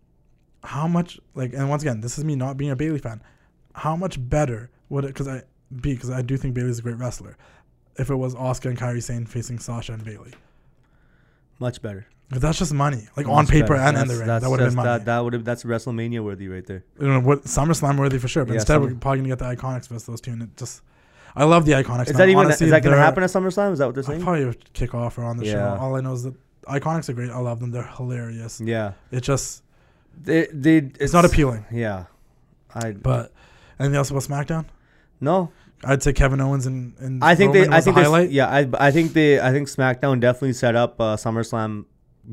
how 0.63 0.87
much 0.87 1.19
like 1.35 1.53
and 1.53 1.69
once 1.69 1.83
again, 1.83 2.01
this 2.01 2.17
is 2.17 2.23
me 2.25 2.35
not 2.35 2.57
being 2.57 2.71
a 2.71 2.75
Bayley 2.75 2.99
fan. 2.99 3.21
How 3.75 3.95
much 3.95 4.17
better 4.19 4.69
would 4.89 5.03
it? 5.05 5.07
Because 5.07 5.27
I 5.27 5.43
B 5.81 5.93
because 5.93 6.09
I 6.09 6.21
do 6.21 6.37
think 6.37 6.53
Bayley's 6.55 6.79
a 6.79 6.81
great 6.81 6.97
wrestler. 6.97 7.37
If 7.97 8.09
it 8.09 8.15
was 8.15 8.33
Asuka 8.35 8.65
and 8.69 8.77
Kairi 8.77 9.01
Sane 9.03 9.25
facing 9.25 9.59
Sasha 9.59 9.93
and 9.93 10.03
Bayley, 10.03 10.33
Much 11.59 11.81
better. 11.81 12.07
'Cause 12.31 12.41
that's 12.41 12.57
just 12.57 12.73
money, 12.73 13.07
like 13.15 13.27
Much 13.27 13.35
on 13.35 13.45
paper 13.47 13.67
better. 13.75 13.81
and 13.81 13.97
in 13.97 14.07
the 14.07 14.15
ring. 14.17 14.25
That 14.25 14.41
would 14.49 14.59
have 14.59 14.69
been 14.69 14.75
money. 14.75 14.87
That, 14.89 15.05
that 15.05 15.19
would 15.23 15.33
have. 15.33 15.45
That's 15.45 15.63
WrestleMania 15.63 16.23
worthy 16.23 16.47
right 16.47 16.65
there. 16.65 16.83
you 16.99 17.07
know 17.07 17.19
what 17.19 17.43
SummerSlam 17.43 17.99
worthy 17.99 18.17
for 18.17 18.27
sure. 18.27 18.43
But 18.45 18.53
Yeah, 18.53 18.59
instead, 18.61 18.75
Summer- 18.75 18.87
we're 18.87 18.95
probably 18.95 19.19
gonna 19.19 19.29
get 19.29 19.39
the 19.39 19.45
Iconics 19.55 19.87
versus 19.87 20.05
those 20.05 20.21
two, 20.21 20.31
and 20.31 20.41
it 20.43 20.57
just. 20.57 20.81
I 21.35 21.43
love 21.43 21.65
the 21.65 21.73
Iconics. 21.73 22.07
Is 22.07 22.13
man. 22.13 22.17
that 22.17 22.29
even? 22.29 22.45
Honestly, 22.45 22.65
is 22.67 22.71
that 22.71 22.83
going 22.83 22.95
to 22.95 23.01
happen 23.01 23.23
at 23.23 23.29
SummerSlam? 23.29 23.71
Is 23.73 23.79
that 23.79 23.85
what 23.87 23.95
they're 23.95 24.03
I'll 24.03 24.07
saying? 24.09 24.21
probably 24.23 24.55
kick 24.73 24.93
off 24.95 25.17
or 25.17 25.23
on 25.23 25.37
the 25.37 25.45
show. 25.45 25.77
All 25.79 25.95
I 25.95 26.01
know 26.01 26.13
is 26.13 26.23
that 26.23 26.33
Iconics 26.67 27.09
are 27.09 27.13
great. 27.13 27.29
I 27.29 27.39
love 27.39 27.59
them. 27.59 27.71
They're 27.71 27.83
hilarious. 27.83 28.61
Yeah. 28.61 28.93
It 29.11 29.21
just 29.21 29.63
They, 30.21 30.47
they, 30.51 30.77
it's, 30.99 31.13
not 31.13 31.25
appealing. 31.25 31.65
Yeah. 31.71 32.05
I 32.73 32.91
But 32.91 33.31
anything 33.79 33.97
else 33.97 34.09
about 34.09 34.23
SmackDown? 34.23 34.65
no. 35.19 35.51
I'd 35.85 36.01
say 36.01 36.13
Kevin 36.13 36.39
Owens 36.39 36.65
and, 36.65 36.93
and 36.99 37.21
I 37.21 37.35
think 37.35 37.53
Roman 37.53 37.69
they. 37.69 37.75
I 37.75 37.81
think 37.81 37.97
the 37.97 38.03
highlight. 38.03 38.31
Yeah. 38.31 38.47
I. 38.47 38.69
I 38.79 38.91
think 38.91 39.11
they. 39.11 39.41
I 39.41 39.51
think 39.51 39.67
SmackDown 39.67 40.21
definitely 40.21 40.53
set 40.53 40.77
up 40.77 40.95
uh, 41.01 41.17
SummerSlam 41.17 41.83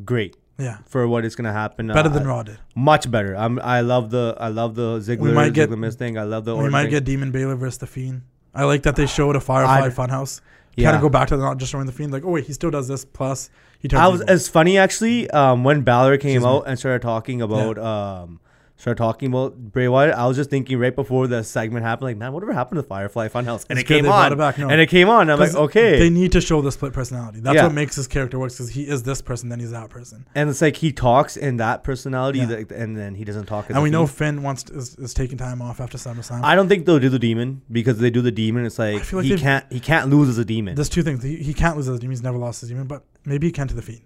great 0.04 0.36
yeah, 0.60 0.78
for 0.86 1.08
what 1.08 1.24
is 1.24 1.34
going 1.34 1.46
to 1.46 1.52
happen. 1.52 1.88
better 1.88 2.08
uh, 2.08 2.12
than 2.12 2.26
Raw 2.26 2.42
did. 2.42 2.58
Much 2.74 3.10
better. 3.10 3.36
I'm. 3.36 3.58
I 3.60 3.80
love 3.80 4.10
the. 4.10 4.36
I 4.38 4.48
love 4.48 4.74
the 4.74 4.98
Ziggler. 4.98 5.32
might 5.32 5.52
get- 5.52 5.70
Ziggler 5.70 5.78
Miz 5.78 5.96
thing. 5.96 6.18
I 6.18 6.24
love 6.24 6.44
the. 6.44 6.54
we 6.54 6.68
might 6.68 6.82
thing. 6.82 6.90
get 6.90 7.04
Demon 7.04 7.32
Balor 7.32 7.56
versus 7.56 7.78
the 7.78 7.86
Fiend. 7.86 8.22
I 8.54 8.64
like 8.64 8.82
that 8.82 8.96
they 8.96 9.06
showed 9.06 9.36
a 9.36 9.40
Firefly 9.40 9.86
I'd- 9.86 9.94
Funhouse. 9.94 10.40
Yeah. 10.76 10.86
Kind 10.86 10.96
of 10.96 11.02
go 11.02 11.08
back 11.08 11.28
to 11.28 11.36
not 11.36 11.58
just 11.58 11.72
showing 11.72 11.86
the 11.86 11.92
Fiend. 11.92 12.12
Like, 12.12 12.24
oh 12.24 12.30
wait, 12.30 12.44
he 12.44 12.52
still 12.52 12.70
does 12.70 12.86
this. 12.88 13.04
Plus, 13.04 13.50
he 13.80 13.88
turns. 13.88 14.00
I 14.00 14.08
was. 14.08 14.20
evil. 14.22 14.34
It's 14.34 14.48
funny 14.48 14.78
actually. 14.78 15.28
Um, 15.30 15.64
when 15.64 15.82
Balor 15.82 16.18
came 16.18 16.36
Excuse 16.36 16.44
me. 16.44 16.48
out 16.48 16.62
and 16.66 16.78
started 16.78 17.02
talking 17.02 17.42
about 17.42 17.78
um, 17.78 18.40
started 18.80 18.96
talking 18.98 19.28
about 19.28 19.56
Bray 19.72 19.88
Wyatt, 19.88 20.14
I 20.14 20.26
was 20.26 20.36
just 20.36 20.48
thinking 20.50 20.78
right 20.78 20.94
before 20.94 21.26
the 21.26 21.44
segment 21.44 21.84
happened, 21.84 22.06
like, 22.06 22.16
man, 22.16 22.32
whatever 22.32 22.52
happened 22.52 22.78
to 22.78 22.82
Firefly 22.82 23.28
Funhouse? 23.28 23.66
And 23.68 23.78
It's 23.78 23.88
it 23.90 23.92
came 23.92 24.08
on. 24.08 24.32
it 24.32 24.36
back, 24.36 24.56
no. 24.58 24.68
And 24.70 24.80
it 24.80 24.86
came 24.88 25.08
on. 25.10 25.28
I'm 25.28 25.38
like, 25.38 25.54
okay. 25.54 25.98
They 25.98 26.08
need 26.10 26.32
to 26.32 26.40
show 26.40 26.62
the 26.62 26.72
split 26.72 26.92
personality. 26.92 27.40
That's 27.40 27.56
Yeah. 27.56 27.64
what 27.64 27.74
makes 27.74 27.96
his 27.96 28.06
character 28.06 28.38
works. 28.38 28.54
Because 28.54 28.70
he 28.70 28.82
is 28.88 29.02
this 29.02 29.20
person, 29.20 29.50
then 29.50 29.60
he's 29.60 29.70
that 29.72 29.90
person. 29.90 30.24
and 30.34 30.48
it's 30.48 30.62
like 30.62 30.76
he 30.76 30.92
talks 30.92 31.36
in 31.36 31.58
that 31.58 31.84
personality, 31.84 32.38
Yeah. 32.40 32.46
like, 32.46 32.72
and 32.72 32.96
then 32.96 33.14
he 33.14 33.24
doesn't 33.24 33.46
talk. 33.46 33.66
as 33.68 33.74
And 33.76 33.82
we 33.82 33.90
know 33.90 34.06
Fiend. 34.06 34.36
Finn 34.38 34.42
wants 34.42 34.62
to, 34.64 34.76
is, 34.76 34.94
is 34.96 35.12
taking 35.14 35.36
time 35.36 35.60
off 35.60 35.80
after 35.80 35.98
SummerSlam. 35.98 36.40
I 36.42 36.54
don't 36.56 36.68
think 36.68 36.86
they'll 36.86 36.98
do 36.98 37.08
the 37.10 37.18
demon 37.18 37.62
because 37.70 37.98
they 37.98 38.10
do 38.10 38.22
the 38.22 38.32
demon. 38.32 38.64
It's 38.64 38.78
like, 38.78 39.12
like 39.12 39.24
he 39.24 39.36
can't. 39.36 39.64
He 39.70 39.80
can't 39.80 40.08
lose 40.08 40.28
as 40.28 40.38
a 40.38 40.44
demon, 40.44 40.74
There's 40.74 40.88
two 40.88 41.02
things. 41.02 41.22
He, 41.22 41.36
he 41.36 41.52
can't 41.54 41.76
lose 41.76 41.88
as 41.88 41.96
a 41.96 41.98
demon. 42.00 42.12
He's 42.12 42.22
never 42.22 42.38
lost 42.38 42.60
his 42.60 42.70
demon, 42.70 42.86
but 42.86 43.04
maybe 43.26 43.46
he 43.46 43.52
can 43.52 43.68
to 43.68 43.74
the 43.74 43.82
Fiend. 43.82 44.00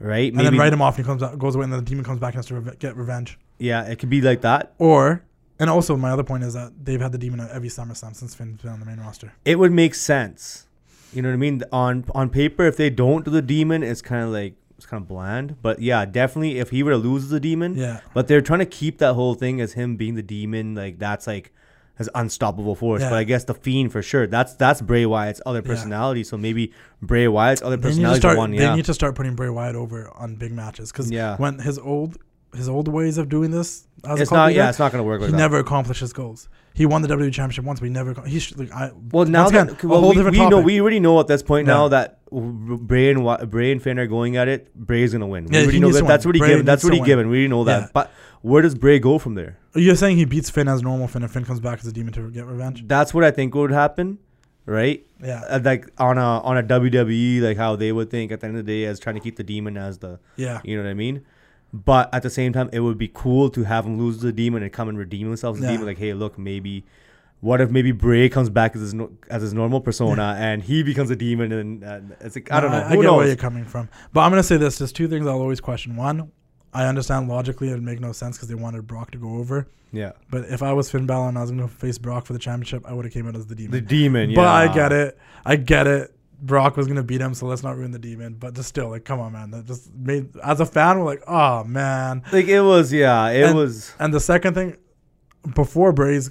Right? 0.00 0.32
And 0.32 0.40
then 0.40 0.56
write 0.56 0.72
him 0.72 0.82
off 0.82 0.96
and 0.96 1.04
he 1.04 1.08
comes 1.08 1.22
out, 1.22 1.38
goes 1.38 1.54
away, 1.54 1.64
and 1.64 1.72
then 1.72 1.80
the 1.80 1.86
demon 1.88 2.04
comes 2.04 2.20
back 2.20 2.34
and 2.34 2.36
has 2.36 2.46
to 2.46 2.54
reve- 2.54 2.78
get 2.78 2.96
revenge. 2.96 3.38
Yeah, 3.58 3.84
it 3.84 3.98
could 3.98 4.10
be 4.10 4.20
like 4.20 4.42
that. 4.42 4.74
Or, 4.78 5.24
and 5.58 5.70
also 5.70 5.96
my 5.96 6.10
other 6.10 6.24
point 6.24 6.44
is 6.44 6.54
that 6.54 6.72
they've 6.84 7.00
had 7.00 7.12
the 7.12 7.18
demon 7.18 7.40
at 7.40 7.50
every 7.50 7.68
SummerSlam 7.68 8.14
since 8.14 8.34
Finn's 8.34 8.60
been 8.60 8.70
on 8.72 8.80
the 8.80 8.86
main 8.86 8.98
roster. 9.00 9.32
It 9.44 9.58
would 9.58 9.72
make 9.72 9.94
sense. 9.94 10.66
You 11.12 11.22
know 11.22 11.28
what 11.28 11.34
I 11.34 11.38
mean? 11.38 11.62
On 11.72 12.04
on 12.14 12.28
paper, 12.28 12.64
if 12.66 12.76
they 12.76 12.90
don't 12.90 13.24
do 13.24 13.30
the 13.30 13.40
demon, 13.40 13.82
it's 13.82 14.02
kind 14.02 14.22
of 14.24 14.30
like 14.30 14.54
it's 14.76 14.84
kind 14.84 15.00
of 15.02 15.08
bland. 15.08 15.56
But 15.62 15.80
yeah, 15.80 16.04
definitely, 16.04 16.58
if 16.58 16.68
he 16.70 16.82
were 16.82 16.90
to 16.90 16.96
lose 16.98 17.28
the 17.30 17.40
demon, 17.40 17.76
Yeah. 17.76 18.00
But 18.12 18.28
they're 18.28 18.42
trying 18.42 18.58
to 18.58 18.66
keep 18.66 18.98
that 18.98 19.14
whole 19.14 19.34
thing 19.34 19.60
as 19.60 19.72
him 19.72 19.96
being 19.96 20.14
the 20.16 20.22
demon, 20.22 20.74
like 20.74 20.98
that's 20.98 21.26
like 21.26 21.52
his 21.98 22.08
unstoppable 22.14 22.74
force. 22.74 23.00
Yeah. 23.02 23.10
But 23.10 23.16
I 23.16 23.24
guess 23.24 23.44
the 23.44 23.54
fiend 23.54 23.92
for 23.92 24.02
sure. 24.02 24.26
That's 24.26 24.54
that's 24.54 24.80
Bray 24.82 25.06
Wyatt's 25.06 25.40
other 25.46 25.60
Yeah. 25.64 25.70
personality. 25.70 26.24
So 26.24 26.36
maybe 26.36 26.72
Bray 27.02 27.26
Wyatt's 27.28 27.62
other 27.62 27.76
They 27.76 27.88
need 27.88 27.88
personality 27.90 28.16
is 28.16 28.20
start. 28.20 28.34
the 28.34 28.38
one. 28.38 28.50
They 28.52 28.58
Yeah, 28.58 28.74
need 28.74 28.84
to 28.86 28.94
start 28.94 29.14
putting 29.14 29.34
Bray 29.34 29.48
Wyatt 29.50 29.76
over 29.76 30.10
on 30.16 30.36
big 30.36 30.52
matches 30.52 30.92
because 30.92 31.10
Yeah. 31.10 31.36
when 31.36 31.58
his 31.60 31.78
old 31.78 32.16
his 32.56 32.68
old 32.68 32.88
ways 32.88 33.18
of 33.18 33.28
doing 33.28 33.50
this 33.50 33.86
as 34.04 34.20
it's 34.20 34.30
a 34.30 34.34
not. 34.34 34.46
leader, 34.48 34.58
Yeah, 34.60 34.68
it's 34.68 34.78
not 34.78 34.92
gonna 34.92 35.04
work 35.04 35.20
he 35.20 35.26
like 35.26 35.32
that. 35.32 35.38
never 35.38 35.58
accomplished 35.58 36.00
his 36.00 36.12
goals. 36.12 36.48
He 36.74 36.84
won 36.84 37.00
the 37.00 37.08
WWE 37.08 37.32
Championship 37.32 37.64
once, 37.64 37.80
but 37.80 37.86
he 37.86 37.90
never. 37.92 38.14
He 38.26 38.38
should, 38.38 38.58
like 38.58 38.70
I. 38.72 38.90
Well, 39.10 39.24
now 39.24 39.48
that 39.48 39.68
again, 39.70 39.76
a 39.82 39.86
well, 39.86 40.00
whole 40.00 40.10
we, 40.10 40.16
different 40.16 40.36
we 40.38 40.46
know 40.48 40.60
we 40.60 40.80
already 40.80 41.00
know 41.00 41.18
at 41.20 41.26
this 41.26 41.42
point 41.42 41.66
Yeah. 41.66 41.74
now 41.74 41.88
that 41.88 42.18
Bray 42.30 43.10
and 43.10 43.50
Bray 43.50 43.72
and 43.72 43.82
Finn 43.82 43.98
are 43.98 44.06
going 44.06 44.36
at 44.36 44.46
it. 44.48 44.74
Bray's 44.74 45.12
gonna 45.12 45.26
win. 45.26 45.44
Yeah, 45.50 45.50
we 45.50 45.56
he 45.58 45.62
already 45.64 45.80
know 45.80 45.92
that. 45.92 46.00
to 46.00 46.06
That's 46.06 46.26
what 46.26 46.34
he 46.34 46.38
Bray 46.40 46.48
given. 46.50 46.66
That's 46.66 46.84
what 46.84 46.90
to 46.90 46.96
he 46.96 47.02
given. 47.02 47.28
We 47.28 47.36
already 47.38 47.48
know 47.48 47.64
that. 47.64 47.80
Yeah. 47.80 47.88
But 47.94 48.10
where 48.42 48.60
does 48.62 48.74
Bray 48.74 48.98
go 48.98 49.18
from 49.18 49.34
there? 49.36 49.58
You're 49.74 49.96
saying 49.96 50.18
he 50.18 50.24
beats 50.26 50.50
Finn 50.50 50.68
as 50.68 50.82
normal 50.82 51.08
Finn, 51.08 51.22
and 51.22 51.32
Finn 51.32 51.44
comes 51.46 51.60
back 51.60 51.78
as 51.78 51.86
a 51.86 51.92
demon 51.92 52.12
to 52.14 52.30
get 52.30 52.44
revenge? 52.46 52.86
That's 52.86 53.14
what 53.14 53.24
I 53.24 53.30
think 53.30 53.54
would 53.54 53.70
happen, 53.70 54.18
right? 54.66 55.04
Yeah, 55.22 55.40
Uh, 55.48 55.60
like 55.64 55.88
on 55.98 56.18
a 56.18 56.40
on 56.40 56.58
a 56.58 56.62
WWE, 56.62 57.40
like 57.40 57.56
how 57.56 57.74
they 57.76 57.90
would 57.90 58.10
think 58.10 58.32
at 58.32 58.40
the 58.40 58.48
end 58.48 58.58
of 58.58 58.66
the 58.66 58.70
day 58.72 58.84
as 58.84 59.00
trying 59.00 59.14
to 59.14 59.20
keep 59.20 59.36
the 59.36 59.44
demon 59.44 59.78
as 59.78 59.98
the, 59.98 60.18
yeah. 60.36 60.60
you 60.62 60.76
know 60.76 60.82
what 60.82 60.90
I 60.90 60.94
mean. 60.94 61.22
But 61.84 62.12
at 62.14 62.22
the 62.22 62.30
same 62.30 62.52
time, 62.52 62.70
it 62.72 62.80
would 62.80 62.98
be 62.98 63.10
cool 63.12 63.50
to 63.50 63.64
have 63.64 63.84
him 63.86 63.98
lose 63.98 64.18
the 64.20 64.32
demon 64.32 64.62
and 64.62 64.72
come 64.72 64.88
and 64.88 64.96
redeem 64.98 65.26
himself 65.26 65.56
as 65.56 65.62
a 65.62 65.66
Yeah. 65.66 65.72
demon. 65.72 65.86
Like, 65.86 65.98
hey, 65.98 66.12
look, 66.14 66.38
maybe. 66.38 66.84
What 67.40 67.60
if 67.60 67.70
maybe 67.70 67.92
Bray 67.92 68.28
comes 68.30 68.48
back 68.48 68.74
as 68.74 68.80
his 68.80 68.94
no, 68.94 69.10
as 69.28 69.42
his 69.42 69.52
normal 69.52 69.80
persona 69.82 70.34
and 70.38 70.62
he 70.62 70.82
becomes 70.82 71.10
a 71.10 71.16
demon 71.16 71.52
and, 71.52 71.82
and 71.82 72.16
it's 72.20 72.34
like 72.34 72.50
I 72.50 72.60
don't 72.60 72.70
know. 72.70 72.78
I, 72.78 72.80
I 72.80 72.88
Who 72.88 73.02
get 73.02 73.10
where 73.12 73.20
knows? 73.20 73.26
you're 73.26 73.36
coming 73.36 73.64
from, 73.66 73.90
but 74.14 74.20
I'm 74.22 74.30
gonna 74.30 74.42
say 74.42 74.56
this: 74.56 74.78
there's 74.78 74.90
two 74.90 75.06
things 75.06 75.26
I'll 75.26 75.40
always 75.40 75.60
question. 75.60 75.96
One, 75.96 76.32
I 76.72 76.86
understand 76.86 77.28
logically 77.28 77.68
it'd 77.68 77.82
make 77.82 78.00
no 78.00 78.12
sense 78.12 78.36
because 78.38 78.48
they 78.48 78.54
wanted 78.54 78.86
Brock 78.86 79.10
to 79.10 79.18
go 79.18 79.36
over. 79.36 79.68
Yeah, 79.92 80.12
But 80.30 80.46
if 80.46 80.62
I 80.62 80.72
was 80.72 80.90
Finn 80.90 81.06
Balor 81.06 81.28
and 81.28 81.38
I 81.38 81.42
was 81.42 81.50
gonna 81.50 81.68
face 81.68 81.98
Brock 81.98 82.24
for 82.26 82.32
the 82.32 82.38
championship, 82.38 82.84
I 82.86 82.94
would 82.94 83.04
have 83.04 83.12
came 83.14 83.28
out 83.28 83.36
as 83.36 83.46
the 83.46 83.54
demon. 83.54 83.70
the 83.72 83.80
demon. 83.82 84.30
Yeah, 84.30 84.36
But 84.36 84.48
I 84.48 84.72
get 84.72 84.92
it. 84.92 85.18
I 85.44 85.56
get 85.56 85.86
it. 85.86 86.15
Brock 86.40 86.76
was 86.76 86.86
gonna 86.86 87.02
beat 87.02 87.20
him, 87.20 87.34
so 87.34 87.46
let's 87.46 87.62
not 87.62 87.76
ruin 87.76 87.90
the 87.92 87.98
demon. 87.98 88.34
But 88.34 88.54
just 88.54 88.68
still, 88.68 88.90
like, 88.90 89.04
come 89.04 89.20
on, 89.20 89.32
man. 89.32 89.50
That 89.50 89.64
just 89.66 89.92
made 89.94 90.28
as 90.44 90.60
a 90.60 90.66
fan, 90.66 90.98
we're 90.98 91.04
like, 91.06 91.22
oh 91.26 91.64
man. 91.64 92.22
Like 92.32 92.46
it 92.46 92.60
was. 92.60 92.92
Yeah, 92.92 93.28
it 93.30 93.44
And- 93.44 93.56
was. 93.56 93.92
And 93.98 94.12
the 94.12 94.20
second 94.20 94.54
thing, 94.54 94.76
before 95.54 95.92
Bray's 95.92 96.30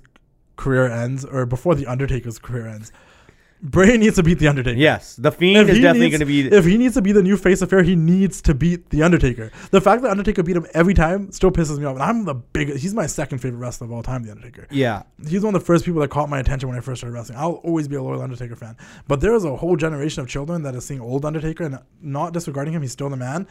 career 0.57 0.87
ends, 0.87 1.25
or 1.25 1.45
before 1.45 1.75
the 1.75 1.85
Undertaker's 1.87 2.39
career 2.39 2.67
ends, 2.67 2.91
Bray 3.65 3.97
needs 3.97 4.15
to 4.17 4.23
beat 4.23 4.37
the 4.37 4.47
Undertaker. 4.47 4.77
Yes, 4.77 5.15
the 5.15 5.31
fiend 5.31 5.67
If 5.69 5.75
is 5.75 5.81
definitely 5.81 6.09
going 6.11 6.19
to 6.19 6.25
be. 6.25 6.47
If 6.47 6.65
he 6.65 6.77
needs 6.77 6.93
to 6.93 7.01
be 7.01 7.11
the 7.11 7.23
new 7.23 7.35
face 7.35 7.61
of 7.63 7.69
fair, 7.69 7.81
he 7.81 7.95
needs 7.95 8.39
to 8.43 8.53
beat 8.53 8.91
the 8.91 9.01
Undertaker. 9.01 9.51
The 9.71 9.81
fact 9.81 10.03
that 10.03 10.11
Undertaker 10.11 10.43
beat 10.43 10.55
him 10.55 10.67
every 10.75 10.93
time 10.93 11.31
still 11.31 11.51
pisses 11.51 11.79
me 11.79 11.85
off. 11.85 11.95
And 11.95 12.03
I'm 12.03 12.25
the 12.25 12.35
biggest. 12.35 12.83
He's 12.83 12.93
my 12.93 13.07
second 13.07 13.39
favorite 13.39 13.59
wrestler 13.59 13.85
of 13.85 13.91
all 13.91 14.03
time, 14.03 14.23
the 14.23 14.31
Undertaker. 14.31 14.67
yeah, 14.69 15.03
He's 15.27 15.41
one 15.43 15.55
of 15.55 15.61
the 15.61 15.65
first 15.65 15.83
people 15.83 15.99
that 16.01 16.09
caught 16.09 16.29
my 16.29 16.39
attention 16.39 16.69
when 16.69 16.77
I 16.77 16.81
first 16.81 16.99
started 16.99 17.15
wrestling. 17.15 17.39
I'll 17.39 17.53
always 17.63 17.87
be 17.87 17.95
a 17.95 18.03
loyal 18.03 18.21
Undertaker 18.21 18.55
fan. 18.55 18.77
But 19.07 19.19
there 19.21 19.33
is 19.33 19.43
a 19.43 19.55
whole 19.55 19.75
generation 19.75 20.21
of 20.21 20.27
children 20.29 20.61
that 20.61 20.75
is 20.75 20.85
seeing 20.85 21.01
old 21.01 21.25
Undertaker 21.25 21.63
and 21.63 21.79
not 22.01 22.33
disregarding 22.33 22.73
him. 22.73 22.83
He's 22.83 22.91
still 22.91 23.09
the 23.09 23.17
man. 23.17 23.47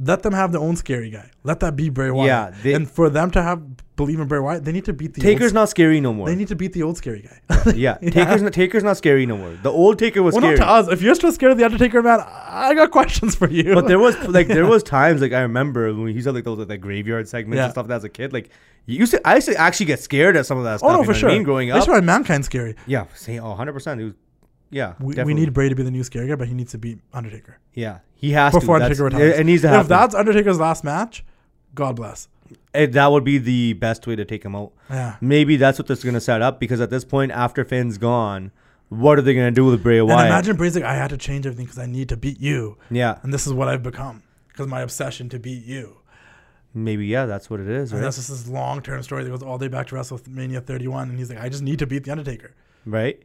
Let 0.00 0.22
them 0.22 0.32
have 0.32 0.52
their 0.52 0.60
own 0.60 0.76
scary 0.76 1.10
guy. 1.10 1.30
Let 1.44 1.60
that 1.60 1.76
be 1.76 1.90
Bray 1.90 2.10
Wyatt. 2.10 2.26
Yeah, 2.26 2.62
they- 2.62 2.72
and 2.74 2.90
for 2.90 3.10
them 3.10 3.30
to 3.32 3.42
have 3.42 3.62
believe 3.94 4.18
in 4.20 4.26
Bray 4.26 4.38
Wyatt, 4.38 4.64
they 4.64 4.72
need 4.72 4.86
to 4.86 4.92
beat 4.94 5.12
the 5.14 5.20
Taker's 5.20 5.48
Old, 5.50 5.54
not 5.54 5.68
scary 5.68 6.00
no 6.00 6.14
more. 6.14 6.26
they 6.26 6.34
need 6.34 6.48
to 6.48 6.56
beat 6.56 6.72
the 6.72 6.82
old 6.82 6.96
scary 6.96 7.28
guy. 7.48 7.72
yeah, 7.74 7.98
Yeah. 8.02 8.10
Taker's 8.10 8.40
not, 8.42 8.52
Taker's 8.54 8.82
not 8.82 8.96
scary 8.96 9.26
no 9.26 9.36
more. 9.36 9.54
The 9.62 9.70
old 9.70 9.98
Taker 9.98 10.22
was 10.22 10.32
well, 10.34 10.40
scary. 10.42 10.56
not 10.56 10.64
to 10.64 10.70
us. 10.70 10.88
If 10.88 11.02
you're 11.02 11.14
still 11.14 11.30
scared 11.30 11.52
of 11.52 11.58
the 11.58 11.64
Undertaker, 11.64 12.02
man, 12.02 12.20
I 12.26 12.74
got 12.74 12.90
questions 12.90 13.34
for 13.34 13.48
you. 13.50 13.74
But 13.74 13.86
there 13.88 13.98
was 13.98 14.16
like 14.28 14.48
there 14.48 14.66
was 14.66 14.82
times 14.82 15.20
like 15.20 15.32
I 15.32 15.40
remember 15.42 15.92
when 15.94 16.08
he 16.08 16.14
used 16.14 16.26
to 16.26 16.32
like 16.32 16.44
those 16.44 16.58
like 16.66 16.80
graveyard 16.80 17.28
segments 17.28 17.58
Yeah. 17.58 17.64
and 17.64 17.72
stuff 17.72 17.86
That 17.88 17.96
as 17.96 18.04
a 18.04 18.08
kid. 18.08 18.32
Like 18.32 18.48
you 18.86 18.98
used 18.98 19.12
to 19.12 19.20
I 19.28 19.34
used 19.36 19.48
to 19.48 19.56
actually 19.56 19.86
get 19.86 20.00
scared 20.00 20.36
at 20.36 20.46
some 20.46 20.56
of 20.56 20.64
that 20.64 20.74
oh, 20.74 20.76
stuff. 20.78 20.90
oh 20.90 20.96
no, 20.96 21.04
for 21.04 21.12
sure. 21.14 21.28
I 21.30 21.34
mean, 21.34 21.42
growing 21.42 21.68
That's 21.68 21.86
why 21.86 22.00
Mankind's 22.00 22.46
scary. 22.46 22.76
Yeah, 22.86 23.04
say 23.14 23.38
oh 23.38 23.50
100 23.50 23.72
percent. 23.74 24.16
Yeah. 24.72 24.94
We, 24.98 25.14
we 25.22 25.34
need 25.34 25.52
Bray 25.52 25.68
to 25.68 25.74
be 25.76 25.82
the 25.84 25.90
new 25.92 26.02
scary 26.02 26.26
guy, 26.28 26.34
but 26.34 26.48
he 26.48 26.54
needs 26.54 26.72
to 26.72 26.78
beat 26.78 26.98
Undertaker 27.12 27.58
yeah. 27.74 27.98
He 28.14 28.32
has 28.32 28.52
before 28.52 28.78
to. 28.78 28.82
That's- 28.84 28.98
Undertaker 29.00 29.04
retires. 29.24 29.40
It, 29.40 29.44
needs 29.46 29.62
to 29.62 29.80
if 29.80 29.86
that's 29.88 30.14
Undertaker's 30.14 30.58
last 30.58 30.82
match, 30.84 31.24
God 31.74 31.94
bless. 31.96 32.28
It- 32.74 32.92
that 32.92 33.10
would 33.12 33.24
be 33.24 33.38
the 33.38 33.74
best 33.74 34.06
way 34.06 34.16
to 34.16 34.24
take 34.24 34.44
him 34.44 34.54
out. 34.56 34.72
Yeah. 34.90 35.16
Maybe 35.20 35.56
that's 35.56 35.78
what 35.78 35.86
they're 35.86 35.96
going 35.96 36.14
to 36.14 36.20
set 36.20 36.42
up 36.42 36.58
because 36.58 36.80
at 36.80 36.90
this 36.90 37.04
point, 37.04 37.32
after 37.32 37.64
Finn's 37.64 37.98
gone, 37.98 38.50
what 38.88 39.18
are 39.18 39.22
they 39.22 39.34
going 39.34 39.46
to 39.46 39.54
do 39.54 39.64
with 39.64 39.82
Bray 39.82 39.98
And 39.98 40.08
Wyatt? 40.08 40.26
imagine 40.26 40.56
Bray's 40.56 40.74
like, 40.74 40.84
I 40.84 40.94
had 40.94 41.08
to 41.10 41.16
change 41.16 41.46
everything 41.46 41.64
because 41.66 41.78
I 41.78 41.86
need 41.86 42.08
to 42.10 42.16
beat 42.16 42.40
you. 42.40 42.76
yeah, 42.90 43.18
And 43.22 43.32
this 43.32 43.46
is 43.46 43.52
what 43.54 43.68
I've 43.68 43.82
become 43.82 44.22
because 44.48 44.66
my 44.66 44.80
obsession 44.82 45.28
to 45.30 45.38
beat 45.38 45.64
you. 45.64 45.96
maybe 46.74 47.06
yeah, 47.06 47.24
that's 47.26 47.48
what 47.50 47.58
it 47.60 47.68
is, 47.68 47.90
And 47.92 48.00
right? 48.00 48.04
that's 48.06 48.16
just 48.16 48.28
this 48.28 48.46
long 48.46 48.82
term 48.82 49.02
story 49.02 49.24
that 49.24 49.30
goes 49.30 49.42
all 49.42 49.56
the 49.58 49.64
way 49.64 49.68
back 49.68 49.86
to 49.88 49.94
WrestleMania 49.94 50.64
31. 50.64 51.08
And 51.10 51.18
he's 51.18 51.30
like, 51.30 51.40
I 51.40 51.48
just 51.48 51.62
need 51.62 51.78
to 51.80 51.86
beat 51.86 52.04
The 52.04 52.10
Undertaker. 52.12 52.52
right? 52.86 53.20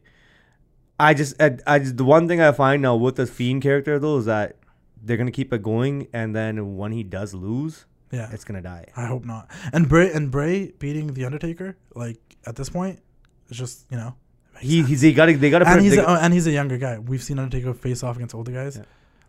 I 1.00 1.14
just, 1.14 1.40
I, 1.40 1.56
I 1.66 1.78
just, 1.78 1.96
the 1.96 2.04
one 2.04 2.26
thing 2.28 2.40
I 2.40 2.52
find 2.52 2.82
now 2.82 2.96
with 2.96 3.16
the 3.16 3.26
Fiend 3.26 3.62
character 3.62 3.98
though 3.98 4.18
is 4.18 4.24
that 4.26 4.56
they're 5.02 5.16
gonna 5.16 5.30
keep 5.30 5.52
it 5.52 5.62
going, 5.62 6.08
and 6.12 6.34
then 6.34 6.76
when 6.76 6.92
he 6.92 7.02
does 7.04 7.34
lose, 7.34 7.86
Yeah. 8.10 8.28
it's 8.32 8.44
gonna 8.44 8.62
die. 8.62 8.86
I 8.96 9.06
hope 9.06 9.24
not. 9.24 9.48
And 9.72 9.88
Bray 9.88 10.10
and 10.12 10.30
Bray 10.30 10.72
beating 10.78 11.14
The 11.14 11.24
Undertaker, 11.24 11.76
like 11.94 12.18
at 12.46 12.56
this 12.56 12.68
point, 12.68 13.00
it's 13.48 13.58
just, 13.58 13.86
you 13.90 13.96
know. 13.96 14.14
He, 14.60 14.78
sense. 14.78 14.88
he's, 14.88 15.00
they 15.02 15.12
gotta, 15.12 15.36
they 15.36 15.50
gotta. 15.50 15.68
and 15.68 15.80
he's 15.80 15.96
a, 15.96 16.04
oh, 16.04 16.16
and 16.16 16.32
he's 16.34 16.48
a 16.48 16.50
younger 16.50 16.78
guy. 16.78 16.98
We've 16.98 17.22
seen 17.22 17.38
Undertaker 17.38 17.72
face 17.74 18.02
off 18.02 18.16
against 18.16 18.34
older 18.34 18.50
guys, 18.50 18.76
Yeah. 18.76 18.82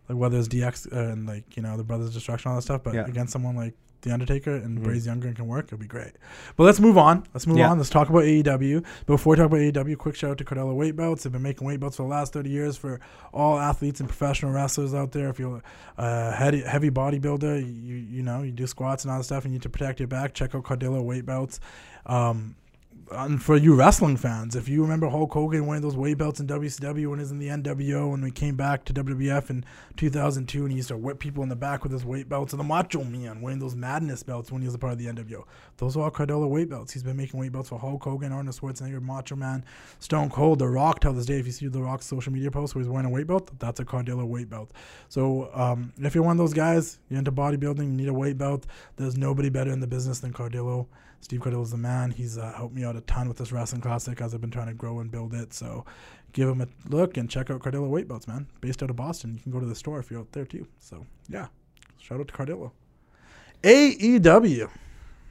like 0.09 0.17
whether 0.17 0.39
it's 0.39 0.47
DX 0.47 0.91
uh, 0.91 1.11
and 1.11 1.27
like 1.27 1.55
you 1.55 1.61
know 1.61 1.77
the 1.77 1.83
Brothers 1.83 2.11
Destruction 2.15 2.49
all 2.49 2.55
that 2.57 2.63
stuff. 2.63 2.81
But 2.83 2.95
Yeah. 2.95 3.05
against 3.05 3.31
someone 3.31 3.55
like 3.55 3.75
the 4.01 4.11
Undertaker 4.13 4.53
and 4.55 4.79
Mhm. 4.79 4.83
Bray's 4.83 5.05
younger 5.05 5.27
and 5.27 5.35
can 5.35 5.47
work, 5.47 5.65
it'd 5.67 5.79
be 5.79 5.85
great. 5.87 6.13
But 6.55 6.63
let's 6.63 6.79
move 6.79 6.97
on. 6.97 7.23
Let's 7.33 7.45
move 7.47 7.57
Yeah. 7.57 7.69
on. 7.71 7.77
Let's 7.77 7.89
talk 7.89 8.09
about 8.09 8.23
AEW. 8.23 8.81
Before 9.05 9.31
we 9.31 9.37
talk 9.37 9.47
about 9.47 9.59
AEW, 9.59 9.95
quick 9.97 10.15
shout 10.15 10.31
out 10.31 10.37
to 10.39 10.43
Cardillo 10.45 10.73
Weight 10.75 10.95
Belts. 10.95 11.23
They've 11.23 11.33
been 11.33 11.41
making 11.41 11.67
weight 11.67 11.79
belts 11.79 11.97
for 11.97 12.03
the 12.03 12.09
last 12.09 12.33
30 12.33 12.49
years 12.49 12.77
for 12.77 12.99
all 13.33 13.59
athletes 13.59 13.99
and 13.99 14.07
professional 14.07 14.51
wrestlers 14.51 14.93
out 14.93 15.11
there. 15.11 15.29
If 15.29 15.39
you're 15.39 15.61
a 15.97 16.31
heavy, 16.31 16.61
heavy 16.61 16.89
bodybuilder, 16.89 17.59
you 17.61 17.95
you 17.95 18.23
know 18.23 18.41
you 18.43 18.51
do 18.51 18.67
squats 18.67 19.03
and 19.03 19.11
all 19.11 19.19
that 19.19 19.23
stuff, 19.25 19.43
and 19.45 19.53
you 19.53 19.57
need 19.57 19.63
to 19.63 19.69
protect 19.69 19.99
your 19.99 20.07
back. 20.07 20.33
Check 20.33 20.55
out 20.55 20.63
Cardillo 20.63 21.03
Weight 21.03 21.25
Belts. 21.25 21.59
Um, 22.05 22.55
and 23.11 23.41
for 23.41 23.55
you 23.55 23.75
wrestling 23.75 24.17
fans, 24.17 24.55
if 24.55 24.67
you 24.67 24.81
remember 24.81 25.09
Hulk 25.09 25.33
Hogan 25.33 25.65
winning 25.67 25.81
those 25.81 25.95
weight 25.95 26.17
belts 26.17 26.39
in 26.39 26.47
WCW 26.47 27.09
when 27.09 27.19
he 27.19 27.23
was 27.23 27.31
in 27.31 27.39
the 27.39 27.47
NWO, 27.47 28.13
and 28.13 28.23
we 28.23 28.31
came 28.31 28.55
back 28.55 28.85
to 28.85 28.93
WWF 28.93 29.49
in 29.49 29.65
2002, 29.97 30.61
and 30.61 30.71
he 30.71 30.77
used 30.77 30.89
to 30.89 30.97
whip 30.97 31.19
people 31.19 31.43
in 31.43 31.49
the 31.49 31.55
back 31.55 31.83
with 31.83 31.91
his 31.91 32.05
weight 32.05 32.29
belts, 32.29 32.53
and 32.53 32.59
the 32.59 32.63
Macho 32.63 33.03
Man 33.03 33.41
winning 33.41 33.59
those 33.59 33.75
Madness 33.75 34.23
belts 34.23 34.51
when 34.51 34.61
he 34.61 34.67
was 34.67 34.75
a 34.75 34.77
part 34.77 34.93
of 34.93 34.99
the 34.99 35.07
NWO. 35.07 35.43
Those 35.77 35.97
are 35.97 36.03
all 36.03 36.11
Cardillo 36.11 36.47
weight 36.47 36.69
belts. 36.69 36.93
He's 36.93 37.03
been 37.03 37.17
making 37.17 37.39
weight 37.39 37.51
belts 37.51 37.69
for 37.69 37.79
Hulk 37.79 38.03
Hogan, 38.03 38.31
Arnold 38.31 38.55
Schwarzenegger, 38.55 39.01
Macho 39.01 39.35
Man, 39.35 39.63
Stone 39.99 40.29
Cold, 40.29 40.59
The 40.59 40.67
Rock. 40.67 40.99
Till 41.01 41.13
this 41.13 41.25
day, 41.25 41.39
if 41.39 41.45
you 41.45 41.51
see 41.51 41.67
The 41.67 41.81
Rock's 41.81 42.05
social 42.05 42.31
media 42.31 42.51
post 42.51 42.75
where 42.75 42.83
he's 42.83 42.89
wearing 42.89 43.05
a 43.05 43.09
weight 43.09 43.27
belt, 43.27 43.51
that's 43.59 43.79
a 43.79 43.85
Cardillo 43.85 44.25
weight 44.25 44.49
belt. 44.49 44.71
So 45.07 45.49
um, 45.53 45.93
if 45.99 46.15
you're 46.15 46.23
one 46.23 46.33
of 46.33 46.37
those 46.37 46.53
guys, 46.53 46.99
you're 47.09 47.19
into 47.19 47.31
bodybuilding, 47.31 47.79
you 47.79 47.85
need 47.85 48.07
a 48.07 48.13
weight 48.13 48.37
belt. 48.37 48.65
There's 48.97 49.17
nobody 49.17 49.49
better 49.49 49.71
in 49.71 49.79
the 49.79 49.87
business 49.87 50.19
than 50.19 50.33
Cardillo. 50.33 50.87
Steve 51.21 51.41
Cardillo's 51.41 51.71
the 51.71 51.77
man. 51.77 52.11
He's 52.11 52.37
uh, 52.37 52.53
helped 52.55 52.73
me 52.73 52.83
out 52.83 52.95
a 52.95 53.01
ton 53.01 53.27
with 53.27 53.37
this 53.37 53.51
wrestling 53.51 53.81
classic 53.81 54.21
as 54.21 54.33
I've 54.33 54.41
been 54.41 54.51
trying 54.51 54.67
to 54.67 54.73
grow 54.73 54.99
and 54.99 55.11
build 55.11 55.33
it. 55.33 55.53
So 55.53 55.85
give 56.33 56.49
him 56.49 56.61
a 56.61 56.67
look 56.87 57.17
and 57.17 57.29
check 57.29 57.49
out 57.49 57.61
Cardillo 57.61 57.89
Weight 57.89 58.07
Belts, 58.07 58.27
man. 58.27 58.47
Based 58.61 58.81
out 58.81 58.89
of 58.89 58.95
Boston. 58.95 59.35
You 59.35 59.43
can 59.43 59.51
go 59.51 59.59
to 59.59 59.65
the 59.65 59.75
store 59.75 59.99
if 59.99 60.09
you're 60.09 60.21
out 60.21 60.31
there 60.31 60.45
too. 60.45 60.67
So 60.79 61.05
yeah, 61.27 61.47
shout 61.99 62.19
out 62.19 62.27
to 62.27 62.33
Cardillo. 62.33 62.71
AEW. 63.63 64.69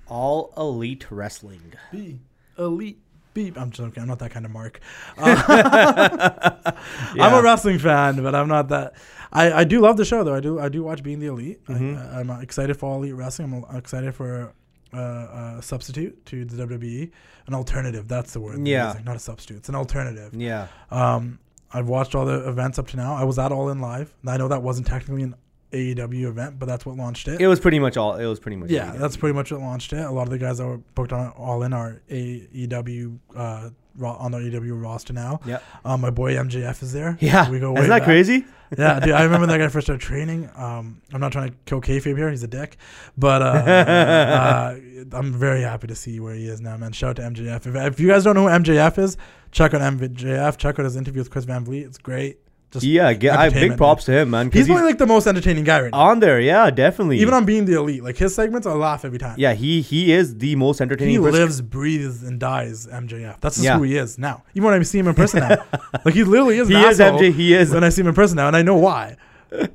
All 0.08 0.52
Elite 0.56 1.10
Wrestling. 1.10 1.74
B. 1.92 2.20
Elite. 2.58 2.98
Beep. 3.34 3.58
I'm 3.58 3.70
joking. 3.70 4.02
I'm 4.02 4.08
not 4.08 4.18
that 4.20 4.30
kind 4.30 4.46
of 4.46 4.50
mark. 4.50 4.80
Uh, 5.16 5.44
yeah. 7.14 7.24
I'm 7.24 7.34
a 7.34 7.42
wrestling 7.42 7.78
fan, 7.78 8.22
but 8.22 8.34
I'm 8.34 8.48
not 8.48 8.68
that. 8.68 8.94
I, 9.32 9.52
I 9.52 9.64
do 9.64 9.80
love 9.80 9.96
the 9.96 10.04
show 10.04 10.24
though. 10.24 10.34
I 10.34 10.40
do 10.40 10.58
I 10.58 10.68
do 10.68 10.82
watch 10.82 11.02
Being 11.02 11.20
the 11.20 11.26
Elite. 11.26 11.64
Mm-hmm. 11.66 12.16
I, 12.16 12.20
am 12.20 12.30
excited 12.42 12.76
for 12.76 12.86
all 12.86 12.96
Elite 13.02 13.14
Wrestling. 13.14 13.64
I'm 13.68 13.76
excited 13.76 14.14
for 14.14 14.52
uh, 14.92 15.56
a 15.58 15.62
substitute 15.62 16.24
to 16.26 16.44
the 16.44 16.66
WWE, 16.66 17.10
an 17.46 17.54
alternative. 17.54 18.08
That's 18.08 18.32
the 18.32 18.40
word. 18.40 18.66
Yeah, 18.66 18.98
not 19.04 19.16
a 19.16 19.20
substitute. 19.20 19.58
It's 19.58 19.68
an 19.68 19.74
alternative. 19.74 20.34
Yeah. 20.34 20.68
Um, 20.90 21.38
I've 21.72 21.88
watched 21.88 22.14
all 22.14 22.24
the 22.24 22.48
events 22.48 22.78
up 22.78 22.88
to 22.88 22.96
now. 22.96 23.14
I 23.14 23.24
was 23.24 23.38
at 23.38 23.52
All 23.52 23.68
In 23.68 23.80
Live. 23.80 24.14
And 24.22 24.30
I 24.30 24.36
know 24.36 24.48
that 24.48 24.62
wasn't 24.62 24.86
technically 24.86 25.22
an 25.22 25.34
AEW 25.72 26.24
event, 26.24 26.58
but 26.58 26.66
that's 26.66 26.86
what 26.86 26.96
launched 26.96 27.28
it. 27.28 27.40
It 27.40 27.46
was 27.46 27.60
pretty 27.60 27.78
much 27.78 27.96
all. 27.96 28.14
It 28.16 28.26
was 28.26 28.40
pretty 28.40 28.56
much. 28.56 28.70
Yeah, 28.70 28.92
AEW. 28.92 28.98
that's 28.98 29.16
pretty 29.16 29.34
much 29.34 29.52
what 29.52 29.60
launched 29.60 29.92
it. 29.92 30.00
A 30.00 30.10
lot 30.10 30.22
of 30.22 30.30
the 30.30 30.38
guys 30.38 30.58
that 30.58 30.66
were 30.66 30.78
booked 30.78 31.12
on 31.12 31.28
All 31.32 31.62
In 31.62 31.72
are 31.74 32.00
AEW 32.10 33.18
uh, 33.36 33.70
on 34.02 34.32
the 34.32 34.38
AEW 34.38 34.82
roster 34.82 35.12
now. 35.12 35.40
Yeah. 35.44 35.58
Um, 35.84 36.00
my 36.00 36.10
boy 36.10 36.34
MJF 36.34 36.82
is 36.82 36.92
there. 36.92 37.18
Yeah. 37.20 37.50
We 37.50 37.60
go. 37.60 37.74
Isn't 37.76 37.90
that 37.90 37.98
back. 37.98 38.04
crazy? 38.04 38.46
Yeah, 38.76 39.00
dude. 39.00 39.12
I 39.12 39.22
remember 39.22 39.46
that 39.46 39.58
guy 39.58 39.68
first 39.68 39.86
started 39.86 40.00
training. 40.00 40.50
Um, 40.56 41.00
I'm 41.12 41.20
not 41.20 41.32
trying 41.32 41.50
to 41.50 41.56
kill 41.64 41.80
kayfabe 41.80 42.16
here. 42.16 42.30
He's 42.30 42.42
a 42.42 42.48
dick, 42.48 42.76
but 43.16 43.40
uh, 43.42 43.44
uh, 43.44 44.76
I'm 45.12 45.32
very 45.32 45.62
happy 45.62 45.86
to 45.86 45.94
see 45.94 46.20
where 46.20 46.34
he 46.34 46.46
is 46.48 46.60
now, 46.60 46.76
man. 46.76 46.92
Shout 46.92 47.18
out 47.18 47.34
to 47.34 47.42
MJF. 47.42 47.66
If, 47.66 47.74
if 47.74 48.00
you 48.00 48.08
guys 48.08 48.24
don't 48.24 48.34
know 48.34 48.48
who 48.48 48.62
MJF 48.62 48.98
is, 48.98 49.16
check 49.52 49.74
out 49.74 49.80
MJF. 49.80 50.56
Check 50.58 50.78
out 50.78 50.84
his 50.84 50.96
interview 50.96 51.20
with 51.20 51.30
Chris 51.30 51.44
Van 51.44 51.64
Vliet. 51.64 51.86
It's 51.86 51.98
great. 51.98 52.38
Just 52.70 52.84
yeah, 52.84 53.08
I 53.08 53.48
big 53.48 53.78
props 53.78 54.04
to 54.04 54.12
him, 54.12 54.30
man. 54.30 54.50
He's, 54.50 54.60
he's 54.60 54.66
probably 54.66 54.84
like 54.84 54.98
the 54.98 55.06
most 55.06 55.26
entertaining 55.26 55.64
guy 55.64 55.80
right 55.80 55.90
now. 55.90 56.00
On 56.00 56.20
there, 56.20 56.38
yeah, 56.38 56.70
definitely. 56.70 57.18
Even 57.18 57.32
on 57.32 57.46
being 57.46 57.64
the 57.64 57.78
elite, 57.78 58.04
like 58.04 58.18
his 58.18 58.34
segments, 58.34 58.66
I 58.66 58.72
laugh 58.72 59.06
every 59.06 59.18
time. 59.18 59.36
Yeah, 59.38 59.54
he 59.54 59.80
he 59.80 60.12
is 60.12 60.36
the 60.36 60.54
most 60.56 60.82
entertaining. 60.82 61.14
He 61.14 61.18
person. 61.18 61.40
lives, 61.40 61.60
breathes, 61.62 62.22
and 62.22 62.38
dies 62.38 62.86
MJF. 62.86 63.40
That's 63.40 63.56
just 63.56 63.64
yeah. 63.64 63.78
who 63.78 63.84
he 63.84 63.96
is 63.96 64.18
now. 64.18 64.42
Even 64.52 64.70
when 64.70 64.78
I 64.78 64.82
see 64.82 64.98
him 64.98 65.08
in 65.08 65.14
person 65.14 65.40
now, 65.40 65.64
like 66.04 66.12
he 66.12 66.24
literally 66.24 66.58
is. 66.58 66.68
he 66.68 66.74
is 66.74 66.98
MJ. 66.98 67.32
He 67.32 67.54
is. 67.54 67.72
When 67.72 67.84
I 67.84 67.88
see 67.88 68.02
him 68.02 68.08
in 68.08 68.14
person 68.14 68.36
now, 68.36 68.48
and 68.48 68.56
I 68.56 68.60
know 68.60 68.76
why, 68.76 69.16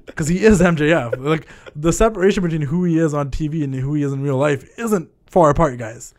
because 0.05 0.27
he 0.27 0.45
is 0.45 0.61
MJF. 0.61 1.17
Like 1.17 1.47
the 1.75 1.91
separation 1.91 2.43
between 2.43 2.61
who 2.61 2.83
he 2.83 2.99
is 2.99 3.15
on 3.15 3.31
TV 3.31 3.63
and 3.63 3.73
who 3.73 3.95
he 3.95 4.03
is 4.03 4.13
in 4.13 4.21
real 4.21 4.37
life 4.37 4.69
isn't 4.77 5.09
far 5.25 5.49
apart, 5.49 5.79
guys. 5.79 6.13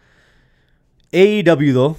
AEW 1.13 1.73
though, 1.73 1.97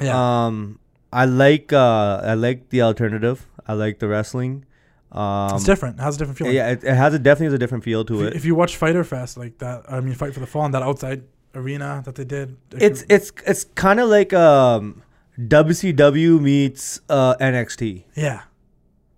yeah. 0.00 0.44
Um, 0.46 0.78
I 1.12 1.24
like 1.24 1.72
uh 1.72 2.22
I 2.24 2.34
like 2.34 2.68
the 2.70 2.82
alternative. 2.82 3.46
I 3.66 3.74
like 3.74 3.98
the 3.98 4.08
wrestling. 4.08 4.64
Um, 5.12 5.54
it's 5.54 5.64
different. 5.64 5.98
It 5.98 6.02
has 6.02 6.16
a 6.16 6.18
different 6.18 6.38
feel. 6.38 6.50
Yeah, 6.50 6.70
it, 6.70 6.84
it 6.84 6.94
has 6.94 7.12
a 7.12 7.18
definitely 7.18 7.46
has 7.46 7.54
a 7.54 7.58
different 7.58 7.84
feel 7.84 8.04
to 8.06 8.14
if 8.14 8.20
it. 8.20 8.24
You, 8.24 8.36
if 8.36 8.44
you 8.46 8.54
watch 8.54 8.76
Fyter 8.76 9.04
Fest 9.04 9.36
like 9.36 9.58
that, 9.58 9.84
I 9.88 10.00
mean, 10.00 10.14
Fight 10.14 10.32
for 10.32 10.40
the 10.40 10.46
Fallen, 10.46 10.72
that 10.72 10.82
outside 10.82 11.24
arena 11.54 12.02
that 12.04 12.14
they 12.14 12.24
did. 12.24 12.56
It 12.72 12.82
it's 12.82 13.02
could, 13.02 13.12
it's 13.12 13.32
it's 13.46 13.64
kind 13.74 14.00
of 14.00 14.08
like 14.08 14.32
um, 14.32 15.02
WCW 15.38 16.40
meets 16.40 17.00
uh, 17.08 17.34
NXT. 17.36 18.04
Yeah. 18.14 18.42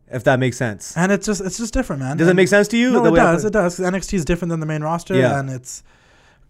If 0.08 0.24
that 0.24 0.38
makes 0.38 0.56
sense. 0.56 0.96
And 0.96 1.10
it's 1.10 1.26
just 1.26 1.40
it's 1.40 1.58
just 1.58 1.72
different, 1.72 2.00
man. 2.00 2.16
Does 2.16 2.28
and 2.28 2.36
it 2.36 2.40
make 2.40 2.48
sense 2.48 2.68
to 2.68 2.76
you? 2.76 2.92
No, 2.92 3.06
it 3.06 3.16
does. 3.16 3.44
It 3.44 3.52
does. 3.52 3.78
NXT 3.78 4.14
is 4.14 4.24
different 4.24 4.50
than 4.50 4.60
the 4.60 4.66
main 4.66 4.82
roster, 4.82 5.14
yeah. 5.14 5.38
and 5.38 5.50
it's 5.50 5.82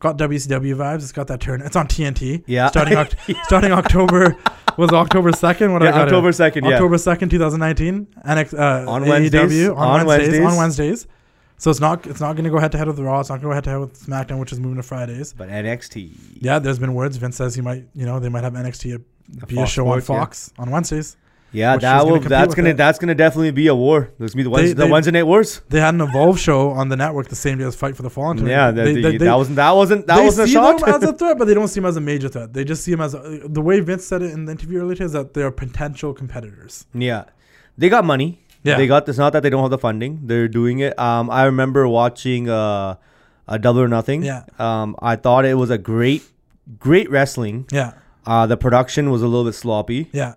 got 0.01 0.18
WCW 0.18 0.74
vibes. 0.74 0.97
It's 0.97 1.12
got 1.12 1.28
that 1.28 1.40
turn. 1.40 1.62
It's 1.62 1.76
on 1.76 1.86
TNT. 1.86 2.45
Yeah. 2.47 2.68
Starting 2.68 2.95
yeah. 3.26 3.42
starting 3.45 3.72
October 3.72 4.36
was 4.76 4.90
October 4.90 5.32
second. 5.32 5.72
What 5.72 5.82
yeah, 5.82 6.02
October 6.02 6.32
second. 6.32 6.64
Yeah. 6.64 6.74
October 6.74 6.98
second, 6.98 7.30
two 7.30 7.38
thousand 7.38 7.60
nineteen. 7.60 8.06
NX 8.26 8.58
uh, 8.58 8.90
on 8.90 9.06
Wednesdays. 9.06 9.68
on, 9.68 9.76
on 9.76 10.06
Wednesdays, 10.06 10.28
Wednesdays. 10.28 10.52
On 10.52 10.56
Wednesdays. 10.56 11.06
So 11.56 11.70
it's 11.70 11.80
not 11.80 12.06
it's 12.06 12.20
not 12.20 12.34
going 12.34 12.44
to 12.44 12.50
go 12.50 12.58
head 12.58 12.72
to 12.72 12.78
head 12.78 12.86
with 12.86 12.96
the 12.96 13.04
Raw. 13.04 13.20
It's 13.20 13.28
not 13.28 13.40
going 13.40 13.42
to 13.42 13.48
go 13.48 13.54
head 13.54 13.64
to 13.64 13.70
head 13.70 13.80
with 13.80 14.06
SmackDown, 14.06 14.40
which 14.40 14.52
is 14.52 14.60
moving 14.60 14.76
to 14.76 14.82
Fridays. 14.82 15.32
But 15.32 15.48
NXT. 15.48 16.12
Yeah, 16.40 16.58
there's 16.58 16.78
been 16.78 16.94
words. 16.94 17.16
Vince 17.16 17.36
says 17.36 17.54
he 17.54 17.60
might, 17.62 17.84
you 17.94 18.04
know, 18.04 18.18
they 18.18 18.28
might 18.28 18.44
have 18.44 18.54
NXT 18.54 19.02
be 19.46 19.60
a 19.60 19.66
show 19.66 19.84
Sports, 19.84 20.10
on 20.10 20.16
Fox 20.16 20.52
yeah. 20.56 20.62
on 20.62 20.70
Wednesdays. 20.70 21.16
Yeah, 21.55 21.76
that 21.76 22.05
will. 22.05 22.16
Gonna 22.16 22.28
that's 22.28 22.55
gonna. 22.55 22.70
It. 22.70 22.76
That's 22.76 22.98
gonna 22.98 23.14
definitely 23.14 23.52
be 23.52 23.68
a 23.68 23.74
war. 23.74 24.11
There's 24.18 24.34
gonna 24.34 24.40
be 24.40 24.42
the 24.42 24.50
Wednesday, 24.50 24.74
they, 24.74 24.82
they, 24.82 24.86
the 24.86 24.92
Wednesday 24.92 25.11
night 25.12 25.22
wars. 25.22 25.62
They 25.68 25.80
had 25.80 25.94
an 25.94 26.00
Evolve 26.00 26.38
show 26.38 26.70
on 26.70 26.88
the 26.88 26.96
network 26.96 27.28
the 27.28 27.36
same 27.36 27.59
day 27.59 27.64
as 27.64 27.76
Fight 27.76 27.96
for 27.96 28.02
the 28.02 28.11
Fallen. 28.11 28.44
Yeah, 28.46 28.70
that, 28.70 28.84
they, 28.84 29.00
the, 29.00 29.18
that 29.18 29.34
wasn't. 29.34 29.57
That 29.57 29.70
wasn't. 29.70 30.07
That 30.07 30.22
wasn't 30.22 30.48
a 30.48 30.52
shock. 30.52 30.80
Them 30.80 30.88
as 30.88 31.02
a 31.02 31.12
threat, 31.18 31.38
but 31.38 31.46
they 31.46 31.55
don't 31.55 31.68
see 31.68 31.80
them 31.80 31.86
as 31.86 31.96
a 31.96 32.00
major 32.00 32.28
threat. 32.28 32.52
They 32.52 32.64
just 32.64 32.82
see 32.82 32.90
them 32.90 33.00
as 33.00 33.14
a, 33.14 33.42
the 33.44 33.62
way 33.62 33.80
Vince 33.80 34.05
said 34.05 34.22
it 34.22 34.32
in 34.32 34.44
the 34.44 34.52
interview 34.52 34.80
earlier 34.80 35.02
is 35.02 35.12
that 35.12 35.34
they 35.34 35.42
are 35.42 35.50
potential 35.52 36.12
competitors. 36.12 36.86
Yeah, 36.92 37.24
they 37.78 37.88
got 37.88 38.05
money. 38.05 38.40
Yeah, 38.64 38.76
they 38.76 38.86
got. 38.86 39.09
It's 39.09 39.18
not 39.18 39.32
that 39.34 39.42
they 39.42 39.50
don't 39.50 39.62
have 39.62 39.70
the 39.70 39.78
funding. 39.78 40.20
They're 40.24 40.48
doing 40.48 40.80
it. 40.80 40.98
Um, 40.98 41.30
I 41.30 41.44
remember 41.44 41.86
watching 41.86 42.48
uh, 42.48 42.96
a 43.46 43.59
Double 43.59 43.80
or 43.80 43.88
Nothing. 43.88 44.22
Yeah. 44.22 44.44
Um, 44.59 44.96
I 45.00 45.16
thought 45.16 45.44
it 45.44 45.55
was 45.55 45.70
a 45.70 45.78
great, 45.78 46.22
great 46.78 47.11
wrestling. 47.11 47.66
Yeah. 47.70 47.92
Uh, 48.26 48.46
the 48.46 48.57
production 48.57 49.11
was 49.11 49.22
a 49.22 49.26
little 49.26 49.44
bit 49.44 49.55
sloppy. 49.55 50.09
Yeah. 50.12 50.34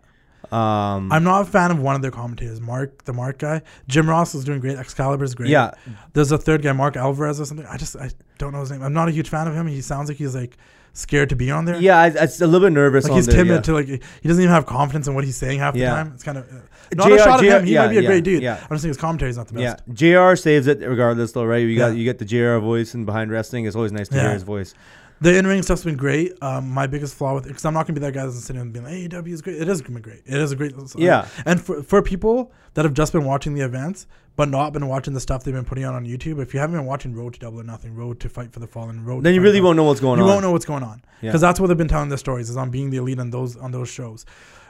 Um, 0.51 1.11
I'm 1.11 1.23
not 1.23 1.41
a 1.41 1.45
fan 1.45 1.71
of 1.71 1.79
one 1.79 1.95
of 1.95 2.01
their 2.01 2.11
commentators, 2.11 2.61
Mark, 2.61 3.03
the 3.03 3.13
Mark 3.13 3.39
guy. 3.39 3.61
Jim 3.87 4.09
Ross 4.09 4.33
is 4.33 4.45
doing 4.45 4.59
great. 4.59 4.77
Excalibur 4.77 5.23
is 5.23 5.35
great. 5.35 5.49
Yeah. 5.49 5.71
There's 6.13 6.31
a 6.31 6.37
third 6.37 6.61
guy, 6.61 6.71
Mark 6.71 6.95
Alvarez 6.95 7.41
or 7.41 7.45
something. 7.45 7.65
I 7.65 7.77
just 7.77 7.95
I 7.95 8.11
don't 8.37 8.53
know 8.53 8.61
his 8.61 8.71
name. 8.71 8.81
I'm 8.81 8.93
not 8.93 9.09
a 9.09 9.11
huge 9.11 9.29
fan 9.29 9.47
of 9.47 9.53
him. 9.53 9.67
He 9.67 9.81
sounds 9.81 10.09
like 10.09 10.17
he's 10.17 10.35
like 10.35 10.57
scared 10.93 11.29
to 11.29 11.35
be 11.35 11.51
on 11.51 11.65
there. 11.65 11.79
Yeah, 11.79 12.05
a 12.05 12.27
little 12.45 12.59
bit 12.59 12.73
nervous. 12.73 13.05
Like 13.05 13.13
he's 13.13 13.27
there, 13.27 13.43
timid 13.43 13.55
yeah. 13.55 13.61
to 13.61 13.73
like 13.73 13.87
he 13.87 14.27
doesn't 14.27 14.41
even 14.41 14.53
have 14.53 14.65
confidence 14.65 15.07
in 15.07 15.15
what 15.15 15.23
he's 15.23 15.37
saying 15.37 15.59
half 15.59 15.75
yeah. 15.75 15.89
the 15.89 15.95
time. 15.95 16.11
It's 16.13 16.23
kind 16.23 16.37
of 16.37 16.49
uh, 16.49 16.55
not 16.95 17.07
JR, 17.07 17.13
a 17.13 17.17
shot 17.19 17.43
at 17.43 17.61
him. 17.61 17.65
He 17.65 17.73
yeah, 17.73 17.85
might 17.85 17.91
be 17.91 17.97
a 17.97 18.05
great 18.05 18.23
dude. 18.23 18.41
Yeah. 18.41 18.55
I'm 18.55 18.69
just 18.69 18.81
saying 18.81 18.89
his 18.89 18.97
commentary 18.97 19.29
is 19.31 19.37
not 19.37 19.47
the 19.47 19.53
best. 19.53 19.83
Yeah, 19.87 20.29
Jr. 20.31 20.35
saves 20.35 20.67
it 20.67 20.79
regardless, 20.79 21.31
though, 21.31 21.45
right? 21.45 21.57
You 21.57 21.77
got 21.77 21.95
you 21.95 22.03
get 22.03 22.19
the 22.19 22.25
Jr. 22.25 22.57
voice 22.57 22.93
and 22.93 23.05
behind 23.05 23.31
wrestling. 23.31 23.65
It's 23.65 23.75
always 23.75 23.91
nice 23.91 24.07
to 24.09 24.19
hear 24.19 24.31
his 24.31 24.43
voice. 24.43 24.73
The 25.21 25.37
in 25.37 25.47
ring 25.47 25.61
stuff's 25.63 25.83
been 25.83 25.97
great. 25.97 26.33
Um, 26.41 26.69
my 26.69 26.87
biggest 26.87 27.15
flaw 27.15 27.33
with 27.33 27.45
it, 27.45 27.49
because 27.49 27.65
I'm 27.65 27.73
not 27.73 27.87
gonna 27.87 27.99
be 27.99 28.05
that 28.05 28.13
guy 28.13 28.25
that's 28.25 28.43
sitting 28.43 28.61
and 28.61 28.71
being 28.71 28.85
like, 28.85 28.93
AEW 28.93 29.33
is 29.33 29.41
great. 29.41 29.61
It 29.61 29.67
is 29.67 29.81
gonna 29.81 29.99
be 29.99 30.01
great. 30.01 30.21
It 30.25 30.37
is 30.37 30.51
a 30.51 30.55
great. 30.55 30.73
Yeah. 30.95 31.27
And 31.45 31.61
for 31.61 31.81
for 31.81 32.01
people 32.01 32.51
that 32.75 32.85
have 32.85 32.93
just 32.93 33.13
been 33.13 33.25
watching 33.25 33.53
the 33.53 33.61
events 33.61 34.07
but 34.35 34.49
not 34.49 34.71
been 34.71 34.87
watching 34.87 35.15
the 35.15 35.19
stuff 35.19 35.43
they've 35.43 35.53
been 35.53 35.65
putting 35.65 35.83
out 35.83 35.95
on 35.95 36.05
YouTube, 36.05 36.39
if 36.39 36.53
you 36.53 36.59
haven't 36.59 36.75
been 36.75 36.85
watching 36.85 37.15
Road 37.15 37.33
to 37.33 37.39
Double 37.39 37.59
or 37.59 37.63
Nothing, 37.63 37.95
Road 37.95 38.19
to 38.19 38.29
Fight 38.29 38.53
for 38.53 38.59
the 38.59 38.67
Fallen, 38.67 39.03
Road, 39.03 39.23
then 39.23 39.33
you 39.33 39.41
really 39.41 39.61
won't 39.61 39.77
know 39.77 39.83
what's 39.83 39.99
going 39.99 40.19
you 40.19 40.23
on. 40.23 40.27
You 40.27 40.33
won't 40.33 40.43
know 40.43 40.51
what's 40.51 40.65
going 40.65 40.83
on 40.83 41.01
because 41.19 41.41
yeah. 41.41 41.47
that's 41.47 41.59
what 41.59 41.67
they've 41.67 41.77
been 41.77 41.87
telling 41.87 42.09
the 42.09 42.19
stories 42.19 42.49
is 42.49 42.55
on 42.55 42.69
being 42.69 42.91
the 42.91 42.97
elite 42.97 43.19
on 43.19 43.31
those 43.31 43.57
on 43.57 43.71
those 43.71 43.89
shows. 43.89 44.25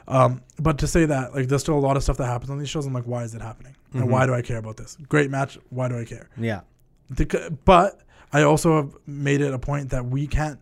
Um, 0.08 0.40
but 0.58 0.78
to 0.78 0.86
say 0.86 1.04
that, 1.04 1.34
like, 1.34 1.48
there's 1.48 1.60
still 1.60 1.78
a 1.78 1.80
lot 1.80 1.98
of 1.98 2.02
stuff 2.02 2.16
that 2.16 2.26
happens 2.26 2.50
on 2.50 2.58
these 2.58 2.70
shows. 2.70 2.86
I'm 2.86 2.94
like, 2.94 3.04
why 3.04 3.24
is 3.24 3.34
it 3.34 3.42
happening? 3.42 3.76
Mm-hmm. 3.90 3.98
And 3.98 4.10
why 4.10 4.24
do 4.24 4.34
I 4.34 4.40
care 4.40 4.56
about 4.56 4.78
this? 4.78 4.96
Great 5.08 5.30
match. 5.30 5.58
Why 5.68 5.88
do 5.88 5.98
I 5.98 6.06
care? 6.06 6.30
Yeah. 6.38 6.62
But 7.66 8.00
I 8.32 8.42
also 8.42 8.76
have 8.76 8.96
made 9.06 9.40
it 9.40 9.52
a 9.52 9.58
point 9.58 9.90
that 9.90 10.06
we 10.06 10.26
can't 10.26 10.58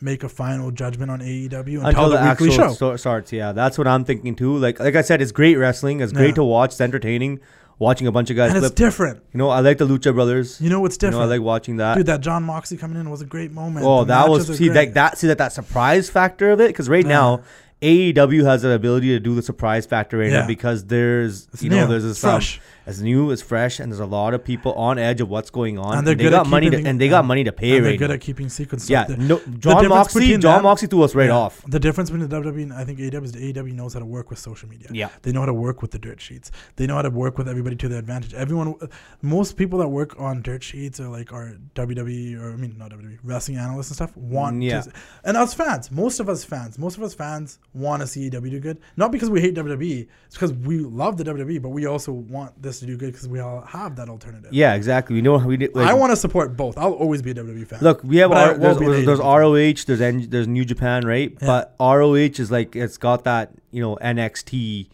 make 0.00 0.22
a 0.22 0.28
final 0.28 0.70
judgment 0.70 1.10
on 1.10 1.20
AEW 1.20 1.48
until, 1.48 1.86
until 1.86 2.10
the, 2.10 2.16
the 2.16 2.20
actual 2.20 2.74
show 2.74 2.96
starts. 2.96 3.32
Yeah, 3.32 3.52
that's 3.52 3.78
what 3.78 3.86
I'm 3.86 4.04
thinking 4.04 4.34
too. 4.34 4.56
Like 4.56 4.78
like 4.78 4.94
I 4.94 5.02
said, 5.02 5.22
it's 5.22 5.32
great 5.32 5.56
wrestling. 5.56 6.00
It's 6.00 6.12
great 6.12 6.28
yeah. 6.28 6.34
to 6.34 6.44
watch. 6.44 6.72
It's 6.72 6.80
entertaining. 6.80 7.40
Watching 7.78 8.06
a 8.06 8.12
bunch 8.12 8.30
of 8.30 8.36
guys, 8.36 8.52
and 8.52 8.60
flip. 8.60 8.72
it's 8.72 8.78
different. 8.78 9.22
You 9.34 9.38
know, 9.38 9.50
I 9.50 9.60
like 9.60 9.76
the 9.76 9.86
Lucha 9.86 10.14
Brothers. 10.14 10.58
You 10.62 10.70
know 10.70 10.80
what's 10.80 10.96
different? 10.96 11.16
You 11.16 11.26
know, 11.26 11.32
I 11.34 11.36
like 11.36 11.44
watching 11.44 11.76
that. 11.76 11.96
Dude, 11.96 12.06
that 12.06 12.22
John 12.22 12.42
Moxley 12.42 12.78
coming 12.78 12.98
in 12.98 13.10
was 13.10 13.20
a 13.20 13.26
great 13.26 13.52
moment. 13.52 13.84
Oh, 13.84 13.98
the 13.98 14.14
that 14.14 14.30
was 14.30 14.56
see 14.56 14.70
that 14.70 14.94
that 14.94 15.18
see 15.18 15.26
that 15.26 15.36
that 15.36 15.52
surprise 15.52 16.08
factor 16.08 16.52
of 16.52 16.60
it 16.62 16.68
because 16.68 16.88
right 16.88 17.04
yeah. 17.04 17.10
now 17.10 17.42
AEW 17.82 18.44
has 18.44 18.62
the 18.62 18.70
ability 18.70 19.08
to 19.08 19.20
do 19.20 19.34
the 19.34 19.42
surprise 19.42 19.84
factor 19.84 20.18
right 20.18 20.30
Yeah. 20.30 20.40
now 20.40 20.46
because 20.46 20.86
there's 20.86 21.48
It's 21.52 21.62
you 21.62 21.68
know 21.68 21.86
there's 21.86 22.04
this 22.04 22.24
um. 22.24 22.40
It's 22.86 23.00
new, 23.00 23.30
it's 23.30 23.42
fresh, 23.42 23.80
and 23.80 23.90
there's 23.90 24.00
a 24.00 24.06
lot 24.06 24.32
of 24.34 24.44
people 24.44 24.72
on 24.74 24.98
edge 24.98 25.20
of 25.20 25.28
what's 25.28 25.50
going 25.50 25.78
on. 25.78 25.98
And 25.98 26.06
they're 26.06 26.14
they 26.14 26.24
good 26.24 26.30
got 26.30 26.46
money 26.48 26.70
to, 26.70 26.76
and 26.84 27.00
they 27.00 27.08
got 27.08 27.24
money 27.24 27.44
to 27.44 27.52
pay 27.52 27.76
and 27.76 27.84
they're 27.86 27.96
good 27.96 28.08
now. 28.10 28.14
at 28.14 28.20
keeping 28.20 28.48
secrets. 28.48 28.88
Yeah, 28.88 29.04
The- 29.04 29.16
no, 29.16 29.40
John 29.58 29.88
Moxley, 29.88 30.36
John 30.38 30.62
Moxley 30.62 30.88
threw 30.88 31.02
us 31.02 31.14
right 31.14 31.26
Yeah. 31.26 31.36
off. 31.36 31.62
The 31.66 31.80
difference 31.80 32.10
between 32.10 32.28
the 32.28 32.36
WWE 32.40 32.62
and 32.62 32.72
I 32.72 32.84
think 32.84 32.98
AEW 33.00 33.24
is 33.24 33.32
the 33.32 33.40
AEW 33.52 33.72
knows 33.74 33.94
how 33.94 34.00
to 34.00 34.06
work 34.06 34.30
with 34.30 34.38
social 34.38 34.68
media. 34.68 34.88
Yeah. 34.92 35.08
They 35.22 35.32
know 35.32 35.40
how 35.40 35.46
to 35.46 35.52
work 35.54 35.82
with 35.82 35.90
the 35.90 35.98
dirt 35.98 36.20
sheets. 36.20 36.50
They 36.76 36.86
know 36.86 36.94
how 36.96 37.02
to 37.02 37.10
work 37.10 37.38
with 37.38 37.48
everybody 37.48 37.76
to 37.76 37.88
their 37.88 37.98
advantage. 37.98 38.34
Everyone, 38.34 38.74
most 39.22 39.56
people 39.56 39.78
that 39.80 39.88
work 39.88 40.18
on 40.20 40.42
dirt 40.42 40.62
sheets 40.62 41.00
are 41.00 41.08
like 41.08 41.32
our 41.32 41.56
WWE 41.74 42.40
or 42.40 42.52
I 42.52 42.56
mean 42.56 42.76
not 42.78 42.90
WWE 42.90 43.18
wrestling 43.24 43.58
analysts 43.58 43.88
and 43.88 43.96
stuff 43.96 44.16
want 44.16 44.56
mm, 44.58 44.64
Yeah. 44.64 44.80
to, 44.82 44.92
and 45.24 45.36
us 45.36 45.54
fans, 45.54 45.90
most 45.90 46.20
of 46.20 46.28
us 46.28 46.44
fans, 46.44 46.78
most 46.78 46.96
of 46.96 47.02
us 47.02 47.14
fans 47.14 47.58
want 47.74 48.00
to 48.02 48.06
see 48.06 48.30
AEW 48.30 48.50
do 48.50 48.60
good. 48.60 48.78
Not 48.96 49.12
because 49.12 49.30
we 49.30 49.40
hate 49.40 49.54
WWE, 49.54 50.06
it's 50.26 50.34
because 50.36 50.52
we 50.52 50.78
love 50.78 51.16
the 51.16 51.24
WWE, 51.24 51.60
but 51.62 51.70
we 51.70 51.86
also 51.86 52.12
want 52.12 52.60
this 52.62 52.75
to 52.80 52.86
do 52.86 52.96
good 52.96 53.12
because 53.12 53.28
we 53.28 53.40
all 53.40 53.60
have 53.62 53.96
that 53.96 54.08
alternative. 54.08 54.52
Yeah, 54.52 54.74
exactly. 54.74 55.14
We 55.14 55.22
know 55.22 55.38
how 55.38 55.46
we 55.46 55.56
did. 55.56 55.74
Like, 55.74 55.86
I 55.88 55.94
want 55.94 56.12
to 56.12 56.16
support 56.16 56.56
both. 56.56 56.76
I'll 56.78 56.92
always 56.92 57.22
be 57.22 57.30
a 57.30 57.34
WWE 57.34 57.66
fan. 57.66 57.80
Look, 57.82 58.02
we 58.04 58.16
have 58.18 58.30
But 58.30 58.38
I 58.38 58.42
R- 58.52 58.58
won't 58.58 58.78
there's, 58.80 59.04
there's, 59.04 59.06
there's 59.06 59.18
ROH, 59.18 59.84
there's 59.86 60.00
N- 60.00 60.26
there's 60.30 60.48
New 60.48 60.64
Japan, 60.64 61.06
right? 61.06 61.30
Yeah. 61.40 61.46
But 61.46 61.74
ROH 61.80 62.14
is 62.14 62.50
like 62.50 62.74
it's 62.76 62.96
got 62.98 63.24
that 63.24 63.52
you 63.70 63.80
know 63.82 63.96
NXT, 64.02 64.88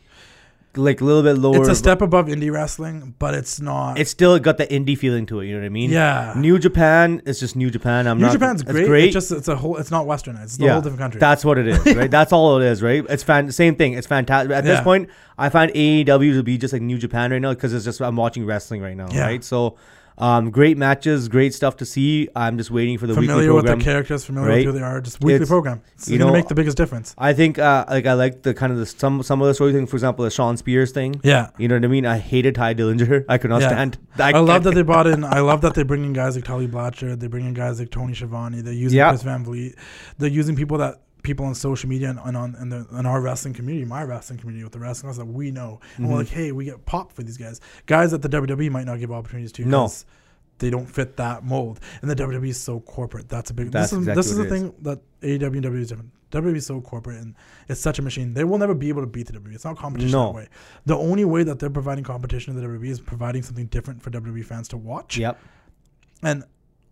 like 0.76 1.00
a 1.00 1.04
little 1.04 1.22
bit 1.22 1.34
lower. 1.34 1.58
it's 1.60 1.68
a 1.68 1.74
step 1.74 2.00
above 2.00 2.26
indie 2.26 2.50
wrestling, 2.50 3.14
but 3.18 3.34
it's 3.34 3.60
not. 3.60 3.98
It's 3.98 4.10
still 4.10 4.38
got 4.38 4.56
the 4.56 4.66
indie 4.66 4.96
feeling 4.96 5.26
to 5.26 5.40
it. 5.40 5.46
You 5.46 5.54
know 5.54 5.60
what 5.60 5.66
I 5.66 5.70
mean? 5.70 5.90
yeah. 5.90 6.32
New 6.36 6.58
Japan 6.58 7.20
is 7.26 7.38
just 7.40 7.56
New 7.56 7.70
Japan. 7.70 8.06
I'm 8.06 8.18
New 8.18 8.24
not. 8.26 8.32
Japan's 8.32 8.62
it's 8.62 8.70
great. 8.70 8.86
great. 8.86 9.04
It's 9.04 9.12
just 9.14 9.32
it's 9.32 9.48
a 9.48 9.56
whole. 9.56 9.76
It's 9.76 9.90
not 9.90 10.06
westernized. 10.06 10.44
It's 10.44 10.58
a 10.58 10.62
yeah, 10.62 10.72
whole 10.72 10.80
different 10.80 11.00
country. 11.00 11.18
That's 11.20 11.44
what 11.44 11.58
it 11.58 11.66
is, 11.68 11.94
right? 11.94 12.10
That's 12.18 12.32
all 12.32 12.58
it 12.60 12.64
is, 12.66 12.82
right? 12.82 13.04
It's 13.08 13.22
fan. 13.22 13.52
Same 13.52 13.76
thing. 13.76 13.92
It's 13.94 14.06
fantastic. 14.06 14.50
At 14.52 14.64
this 14.64 14.80
point, 14.80 15.10
I 15.36 15.48
find 15.50 15.70
AEW 15.72 16.34
to 16.34 16.42
be 16.42 16.56
just 16.58 16.72
like 16.72 16.82
New 16.82 16.98
Japan 16.98 17.32
right 17.32 17.40
now 17.42 17.52
because 17.52 17.72
it's 17.74 17.84
just 17.84 18.00
I'm 18.00 18.16
watching 18.16 18.46
wrestling 18.46 18.80
right 18.80 18.96
now, 18.96 19.08
Yeah. 19.12 19.24
right? 19.26 19.44
So, 19.44 19.76
um, 20.18 20.50
great 20.50 20.76
matches, 20.78 21.28
great 21.28 21.54
stuff 21.54 21.76
to 21.78 21.84
see. 21.86 22.28
I'm 22.36 22.58
just 22.58 22.70
waiting 22.70 22.98
for 22.98 23.06
the 23.06 23.14
weekly 23.14 23.26
familiar 23.28 23.52
with 23.54 23.64
program. 23.64 23.78
the 23.78 23.84
characters, 23.84 24.24
familiar 24.24 24.48
right? 24.48 24.56
with 24.66 24.74
who 24.74 24.80
they 24.80 24.84
are. 24.84 25.00
Just 25.00 25.20
weekly 25.20 25.34
It's- 25.36 25.48
program. 25.48 25.80
It's 25.94 26.08
you 26.08 26.18
gonna 26.18 26.32
make 26.32 26.48
the 26.48 26.54
biggest 26.54 26.76
difference. 26.76 27.14
I 27.18 27.32
think 27.32 27.58
uh, 27.58 27.84
like 27.88 28.06
I 28.06 28.12
like 28.14 28.42
the 28.42 28.54
kind 28.54 28.72
of 28.72 28.78
the 28.78 28.86
some 28.86 29.22
some 29.22 29.40
of 29.40 29.48
the 29.48 29.54
story 29.54 29.72
thing. 29.72 29.86
For 29.86 29.96
example, 29.96 30.24
the 30.24 30.30
Shawn 30.30 30.56
Spears 30.56 30.92
thing. 30.92 31.20
Yeah. 31.24 31.50
You 31.58 31.68
know 31.68 31.76
what 31.76 31.84
I 31.84 31.88
mean? 31.88 32.06
I 32.06 32.18
hated 32.18 32.54
Tye 32.54 32.74
Dillinger. 32.74 33.24
I 33.28 33.38
could 33.38 33.50
not 33.50 33.62
Yeah. 33.62 33.68
stand. 33.68 33.98
I, 34.18 34.32
love 34.40 34.64
that 34.64 34.74
they 34.74 34.82
brought 34.82 35.06
in. 35.06 35.24
I 35.24 35.40
love 35.40 35.60
that 35.62 35.74
they 35.74 35.82
bring 35.82 36.04
in 36.04 36.12
guys 36.12 36.36
like 36.36 36.44
Tully 36.44 36.66
Blanchard. 36.66 37.18
They 37.20 37.26
bring 37.28 37.46
in 37.46 37.54
guys 37.54 37.78
like 37.80 37.90
Tony 37.90 38.14
Schiavone. 38.14 38.60
They're 38.60 38.72
using 38.74 38.98
Yeah. 38.98 39.08
Chris 39.10 39.22
Van 39.22 39.44
Vliet. 39.44 39.76
They're 40.18 40.28
using 40.30 40.54
people 40.56 40.78
that 40.78 41.00
people 41.22 41.46
on 41.46 41.54
social 41.54 41.88
media 41.88 42.10
and, 42.10 42.18
and 42.24 42.36
on 42.36 42.56
in, 42.60 42.68
the, 42.68 42.86
in 42.98 43.06
our 43.06 43.20
wrestling 43.20 43.54
community, 43.54 43.84
my 43.84 44.02
wrestling 44.02 44.38
community 44.38 44.64
with 44.64 44.72
the 44.72 44.78
wrestlers 44.80 45.16
that 45.16 45.24
we 45.26 45.50
know. 45.50 45.80
And 45.96 46.04
Mm-hmm. 46.04 46.12
we're 46.12 46.18
like, 46.18 46.28
hey, 46.28 46.52
we 46.52 46.64
get 46.64 46.84
pop 46.86 47.12
for 47.12 47.22
these 47.22 47.36
guys. 47.38 47.60
Guys 47.86 48.10
that 48.10 48.22
the 48.22 48.28
WWE 48.28 48.70
might 48.70 48.86
not 48.86 48.98
give 48.98 49.12
opportunities 49.12 49.52
to. 49.52 49.64
No. 49.64 49.90
They 50.58 50.70
don't 50.70 50.86
fit 50.86 51.16
that 51.16 51.42
mold, 51.44 51.80
and 52.02 52.10
the 52.10 52.14
WWE 52.14 52.48
is 52.50 52.60
so 52.60 52.78
corporate. 52.80 53.28
That's 53.28 53.50
a 53.50 53.54
big. 53.54 53.72
That's 53.72 53.90
this 53.90 53.98
is 54.00 54.06
exactly 54.06 54.16
this 54.20 54.30
is 54.30 54.36
the 54.36 54.42
it 54.42 54.46
is. 54.46 54.52
thing 54.52 54.74
that 54.82 55.00
AEW 55.22 55.56
and 55.56 55.64
WWE 55.64 55.80
is 55.80 55.88
different. 55.88 56.10
WWE 56.30 56.56
is 56.56 56.66
so 56.66 56.80
corporate 56.80 57.20
and 57.20 57.34
it's 57.68 57.80
such 57.80 57.98
a 57.98 58.02
machine. 58.02 58.32
They 58.32 58.44
will 58.44 58.58
never 58.58 58.72
be 58.74 58.88
able 58.88 59.02
to 59.02 59.06
beat 59.06 59.26
the 59.26 59.32
WWE. 59.34 59.54
It's 59.54 59.64
not 59.64 59.76
competition 59.76 60.12
No. 60.12 60.26
that 60.28 60.34
way. 60.34 60.48
The 60.86 60.96
only 60.96 61.24
way 61.24 61.42
that 61.42 61.58
they're 61.58 61.68
providing 61.68 62.04
competition 62.04 62.54
to 62.54 62.60
the 62.60 62.66
WWE 62.66 62.88
is 62.88 63.00
providing 63.00 63.42
something 63.42 63.66
different 63.66 64.02
for 64.02 64.10
WWE 64.10 64.44
fans 64.44 64.68
to 64.68 64.76
watch 64.78 65.18
Yep. 65.18 65.38
and 66.22 66.44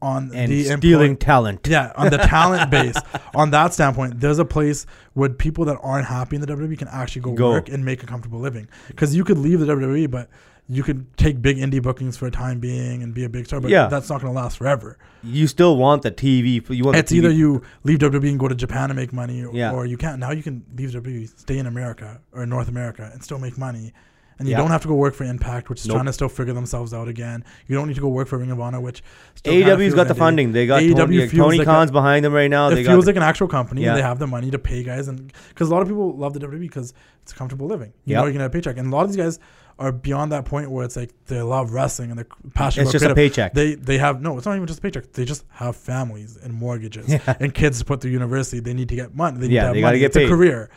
on 0.03 0.30
And 0.34 0.51
the 0.51 0.64
stealing 0.64 1.16
talent. 1.16 1.66
yeah, 1.68 1.92
on 1.96 2.11
the 2.11 2.18
talent 2.18 2.70
base, 2.76 2.96
on 3.34 3.51
that 3.51 3.74
standpoint, 3.74 4.20
there's 4.20 4.38
a 4.38 4.44
place 4.44 4.86
where 5.14 5.28
people 5.28 5.64
that 5.66 5.78
aren't 5.82 6.07
happy 6.07 6.36
in 6.36 6.40
the 6.42 6.46
WWE 6.48 6.78
can 6.78 6.88
actually 6.88 7.22
go, 7.22 7.32
Go. 7.34 7.51
work 7.51 7.68
and 7.68 7.84
make 7.84 8.03
a 8.03 8.07
comfortable 8.07 8.40
living. 8.40 8.68
Because 8.88 9.14
you 9.14 9.24
could 9.24 9.38
leave 9.38 9.61
the 9.61 9.66
WWE, 9.66 10.11
but 10.11 10.28
you 10.68 10.82
could 10.84 11.05
take 11.16 11.42
big 11.42 11.57
indie 11.59 11.82
bookings 11.82 12.16
for 12.16 12.26
a 12.26 12.30
time 12.30 12.61
being 12.61 13.03
and 13.03 13.12
be 13.12 13.24
a 13.24 13.28
big 13.28 13.44
star, 13.46 13.61
but 13.61 13.70
Yeah. 13.72 13.88
that's 13.88 14.09
not 14.09 14.20
going 14.22 14.32
to 14.32 14.40
last 14.40 14.57
forever. 14.57 14.98
You 15.24 15.48
still 15.48 15.76
want 15.76 16.03
the 16.03 16.12
TV. 16.12 16.62
You 16.70 16.84
want 16.84 16.96
It's 16.96 17.11
either 17.11 17.28
you 17.30 17.62
leave 17.82 17.98
WWE 17.98 18.30
and 18.30 18.38
go 18.38 18.46
to 18.46 18.55
Japan 18.55 18.88
and 18.90 18.96
make 18.96 19.12
money, 19.12 19.42
or, 19.44 19.53
Yeah. 19.53 19.72
or 19.72 19.84
you 19.84 19.96
can't. 19.96 20.20
Now 20.20 20.30
you 20.30 20.44
can 20.44 20.62
leave 20.76 20.90
WWE, 20.92 21.26
stay 21.38 21.59
in 21.59 21.66
America 21.66 22.20
or 22.32 22.46
North 22.46 22.68
America, 22.68 23.11
and 23.12 23.22
still 23.22 23.38
make 23.40 23.59
money. 23.59 23.92
And 24.41 24.49
you 24.49 24.53
Yeah. 24.53 24.59
don't 24.59 24.70
have 24.70 24.80
to 24.82 24.88
go 24.88 24.95
work 24.95 25.14
for 25.14 25.24
Impact, 25.24 25.68
which 25.68 25.80
is 25.82 25.86
Nope. 25.86 25.97
trying 25.97 26.07
to 26.07 26.12
still 26.12 26.28
figure 26.30 26.55
themselves 26.55 26.93
out 26.93 27.07
again. 27.09 27.45
You 27.68 27.76
don't 27.76 27.86
need 27.86 27.95
to 27.95 28.01
go 28.01 28.09
work 28.09 28.26
for 28.26 28.38
Ring 28.38 28.51
of 28.51 28.59
Honor, 28.59 28.80
which 28.80 29.03
still 29.36 29.53
kinda 29.53 29.91
got 29.95 30.09
the 30.09 30.14
funding. 30.14 30.51
They 30.53 30.66
got 30.66 30.82
AEW 30.82 30.95
Tony, 30.97 31.28
Tony 31.28 31.59
like 31.59 31.66
a- 31.68 31.70
Khan's 31.70 31.91
behind 31.93 32.24
them 32.24 32.32
right 32.32 32.51
now. 32.51 32.68
it 32.68 32.74
They 32.76 32.84
feels 32.84 33.07
like 33.07 33.16
an 33.16 33.22
actual 33.22 33.47
company. 33.49 33.82
Yeah. 33.84 33.95
They 33.95 34.03
have 34.03 34.18
the 34.18 34.26
money 34.26 34.51
to 34.51 34.59
pay 34.59 34.82
guys, 34.82 35.07
and 35.09 35.30
because 35.51 35.68
a 35.68 35.72
lot 35.72 35.82
of 35.82 35.88
people 35.88 36.16
love 36.16 36.32
the 36.32 36.41
WWE 36.41 36.59
because 36.68 36.95
it's 37.22 37.32
a 37.32 37.34
comfortable 37.36 37.66
living. 37.68 37.93
You 38.07 38.12
Yep. 38.14 38.16
know, 38.18 38.24
you're 38.24 38.32
gonna 38.32 38.43
have 38.45 38.51
a 38.51 38.55
paycheck, 38.55 38.78
and 38.78 38.91
a 38.91 38.97
lot 38.97 39.03
of 39.03 39.09
these 39.09 39.16
guys 39.18 39.38
are 39.78 39.93
beyond 39.93 40.32
that 40.32 40.45
point 40.47 40.70
where 40.70 40.84
it's 40.84 40.97
like 40.97 41.11
they 41.26 41.41
love 41.43 41.72
wrestling 41.72 42.09
and 42.11 42.18
they're 42.18 42.26
passionate. 42.55 42.84
it's 42.84 42.95
about 42.95 43.01
just 43.01 43.12
a 43.12 43.14
paycheck. 43.14 43.53
They 43.55 43.74
they 43.74 43.99
have 43.99 44.22
no. 44.22 44.36
It's 44.38 44.47
not 44.47 44.55
even 44.57 44.66
just 44.66 44.78
a 44.78 44.82
paycheck. 44.82 45.12
They 45.12 45.26
just 45.26 45.45
have 45.51 45.76
families 45.76 46.38
and 46.43 46.55
mortgages 46.55 47.09
Yeah. 47.12 47.34
and 47.41 47.53
kids 47.53 47.78
to 47.80 47.84
put 47.84 48.01
through 48.01 48.11
university. 48.12 48.61
They 48.61 48.72
need 48.74 48.88
to 48.88 48.97
get 48.97 49.14
money. 49.14 49.38
They 49.38 49.49
need 49.49 49.55
Yeah, 49.55 49.61
to 49.62 49.66
have 49.68 49.74
they 49.74 49.82
money. 49.82 49.99
get 49.99 50.07
it's 50.07 50.16
paid. 50.16 50.26
a 50.26 50.28
career. 50.28 50.70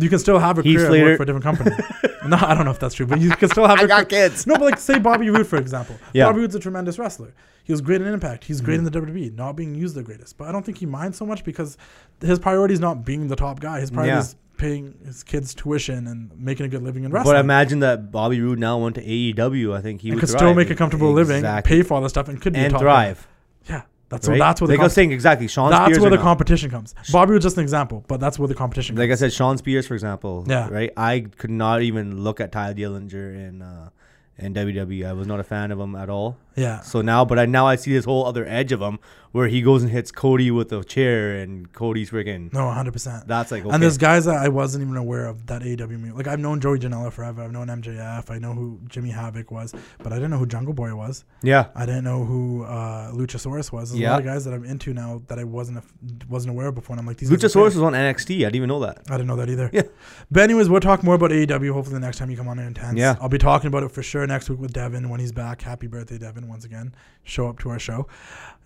You 0.00 0.08
can 0.08 0.20
still 0.20 0.38
have 0.38 0.58
a 0.58 0.62
Heath 0.62 0.76
career 0.78 0.94
and 0.94 1.04
work 1.04 1.16
for 1.16 1.22
a 1.24 1.26
different 1.26 1.44
company. 1.44 1.70
no, 2.30 2.36
I 2.40 2.54
don't 2.54 2.64
know 2.64 2.70
if 2.70 2.78
that's 2.78 2.94
true, 2.94 3.06
but 3.06 3.20
you 3.20 3.30
can 3.30 3.48
still 3.48 3.66
have. 3.66 3.80
a 3.82 3.86
career. 3.86 4.04
kids. 4.04 4.46
No, 4.46 4.54
but 4.54 4.62
like 4.62 4.78
say 4.78 4.98
Bobby 4.98 5.30
Roode 5.30 5.46
for 5.46 5.56
example. 5.56 5.96
Yeah. 6.12 6.26
Bobby 6.26 6.40
Roode's 6.40 6.54
a 6.54 6.60
tremendous 6.60 6.98
wrestler. 6.98 7.34
He 7.64 7.72
was 7.72 7.80
great 7.80 8.00
in 8.00 8.06
Impact. 8.06 8.44
He's 8.44 8.60
great 8.60 8.78
in 8.78 8.86
mm-hmm. 8.86 9.06
the 9.06 9.12
WWE, 9.12 9.34
not 9.34 9.54
being 9.54 9.74
used 9.74 9.94
the 9.94 10.02
greatest. 10.02 10.38
But 10.38 10.48
I 10.48 10.52
don't 10.52 10.64
think 10.64 10.78
he 10.78 10.86
minds 10.86 11.18
so 11.18 11.26
much 11.26 11.44
because 11.44 11.76
his 12.20 12.38
priority 12.38 12.72
is 12.74 12.80
not 12.80 13.04
being 13.04 13.28
the 13.28 13.36
top 13.36 13.60
guy. 13.60 13.80
His 13.80 13.90
priority 13.90 14.14
Yeah. 14.14 14.20
is 14.20 14.36
paying 14.56 14.94
his 15.04 15.22
kids 15.22 15.54
tuition 15.54 16.06
and 16.06 16.30
making 16.38 16.66
a 16.66 16.68
good 16.68 16.82
living 16.82 17.04
in 17.04 17.10
wrestling. 17.12 17.32
But 17.32 17.36
I 17.36 17.40
imagine 17.40 17.80
that 17.80 18.10
Bobby 18.10 18.40
Roode 18.40 18.58
now 18.58 18.78
went 18.78 18.96
to 18.96 19.02
AEW. 19.02 19.74
I 19.76 19.80
think 19.80 20.00
he 20.00 20.10
could 20.10 20.20
thrive. 20.20 20.30
still 20.30 20.54
make 20.54 20.70
a 20.70 20.74
comfortable 20.74 21.12
living, 21.12 21.38
Exactly. 21.38 21.76
pay 21.76 21.82
for 21.82 21.94
all 21.94 22.00
this 22.00 22.12
stuff, 22.12 22.28
and 22.28 22.40
could 22.40 22.52
be 22.52 22.60
a 22.60 22.64
and 22.64 22.72
top 22.72 22.80
thrive. 22.80 23.28
Guy. 23.66 23.74
Yeah, 23.74 23.82
that's 24.08 24.26
right? 24.26 24.34
what 24.34 24.44
that's 24.44 24.60
where 24.60 24.68
the 24.68 24.74
like 24.74 24.80
I 24.80 24.84
was 24.84 24.92
saying 24.94 25.12
exactly. 25.12 25.48
Shawn 25.48 25.70
that's 25.70 25.84
Spears 25.84 26.00
where 26.00 26.10
the 26.10 26.16
not. 26.16 26.22
competition 26.22 26.70
comes. 26.70 26.94
Bobby 27.12 27.34
was 27.34 27.42
just 27.42 27.56
an 27.56 27.62
example, 27.62 28.04
but 28.08 28.20
that's 28.20 28.38
where 28.38 28.48
the 28.48 28.54
competition. 28.54 28.96
Like 28.96 29.10
I 29.10 29.14
said, 29.16 29.32
Shawn 29.32 29.58
Spears, 29.58 29.86
for 29.86 29.94
example. 29.94 30.44
Yeah. 30.46 30.68
Right. 30.68 30.90
I 30.96 31.26
could 31.36 31.50
not 31.50 31.82
even 31.82 32.22
look 32.22 32.40
at 32.40 32.52
Tye 32.52 32.72
Dillinger 32.74 33.48
in 33.48 33.62
uh, 33.62 33.90
in 34.38 34.54
WWE. 34.54 35.06
I 35.06 35.12
was 35.12 35.26
not 35.26 35.40
a 35.40 35.44
fan 35.44 35.70
of 35.70 35.78
him 35.78 35.94
at 35.94 36.08
all. 36.08 36.36
Yeah, 36.58 36.80
So 36.80 37.00
now, 37.02 37.24
but 37.24 37.38
I 37.38 37.46
now 37.46 37.66
I 37.66 37.76
see 37.76 37.92
this 37.92 38.04
whole 38.04 38.26
other 38.26 38.46
edge 38.46 38.72
of 38.72 38.80
him 38.80 38.98
where 39.32 39.46
he 39.46 39.60
goes 39.60 39.82
and 39.82 39.92
hits 39.92 40.10
Cody 40.10 40.50
with 40.50 40.72
a 40.72 40.82
chair, 40.82 41.36
and 41.36 41.70
Cody's 41.74 42.10
freaking. 42.10 42.50
no, 42.52 42.70
hundred 42.70 42.92
percent. 42.92 43.28
That's 43.28 43.52
like 43.52 43.62
okay. 43.62 43.74
And 43.74 43.82
there's 43.82 43.98
guys 43.98 44.24
that 44.24 44.36
I 44.36 44.48
wasn't 44.48 44.84
even 44.84 44.96
aware 44.96 45.26
of 45.26 45.46
that 45.48 45.60
AEW. 45.62 46.14
Like 46.14 46.26
I've 46.26 46.40
known 46.40 46.60
Joey 46.60 46.78
Janela 46.78 47.12
forever. 47.12 47.42
I've 47.42 47.52
known 47.52 47.66
MJF. 47.68 48.30
I 48.30 48.38
know 48.38 48.54
who 48.54 48.80
Jimmy 48.88 49.10
Havoc 49.10 49.50
was, 49.50 49.74
but 49.98 50.12
I 50.12 50.16
didn't 50.16 50.30
know 50.30 50.38
who 50.38 50.46
Jungle 50.46 50.72
Boy 50.72 50.94
was. 50.94 51.24
yeah. 51.42 51.66
I 51.74 51.84
didn't 51.84 52.04
know 52.04 52.24
who 52.24 52.64
uh, 52.64 53.12
Luchasaurus 53.12 53.70
was. 53.70 53.90
There's 53.90 54.00
a 54.00 54.02
Yeah. 54.02 54.12
lot 54.12 54.20
of 54.20 54.24
guys 54.24 54.46
that 54.46 54.54
I'm 54.54 54.64
into 54.64 54.94
now 54.94 55.20
that 55.28 55.38
I 55.38 55.44
wasn't 55.44 55.84
wasn't 56.28 56.52
aware 56.52 56.68
of 56.68 56.74
before. 56.74 56.94
And 56.94 57.00
I'm 57.00 57.06
like, 57.06 57.18
these 57.18 57.30
Luchasaurus 57.30 57.74
was 57.74 57.82
on 57.82 57.92
NXT. 57.92 58.36
I 58.36 58.38
didn't 58.44 58.56
even 58.56 58.68
know 58.68 58.80
that. 58.80 59.02
I 59.08 59.12
didn't 59.18 59.26
know 59.26 59.36
that 59.36 59.50
either. 59.50 59.68
Yeah. 59.74 59.82
But 60.30 60.42
anyways, 60.42 60.70
we'll 60.70 60.80
talk 60.80 61.02
more 61.04 61.14
about 61.16 61.30
AEW. 61.32 61.70
Hopefully, 61.72 61.94
the 61.94 62.00
next 62.00 62.16
time 62.16 62.30
you 62.30 62.36
come 62.38 62.48
on 62.48 62.58
intense. 62.58 62.98
Yeah. 62.98 63.16
I'll 63.20 63.28
be 63.28 63.36
talking 63.38 63.68
about 63.68 63.82
it 63.82 63.90
for 63.92 64.02
sure 64.02 64.26
next 64.26 64.48
week 64.48 64.58
with 64.58 64.72
Devin 64.72 65.10
when 65.10 65.20
he's 65.20 65.32
back. 65.32 65.60
Happy 65.60 65.86
birthday, 65.86 66.16
Devin! 66.16 66.47
Once 66.48 66.64
again, 66.64 66.94
show 67.24 67.48
up 67.48 67.58
to 67.60 67.70
our 67.70 67.78
show. 67.78 68.06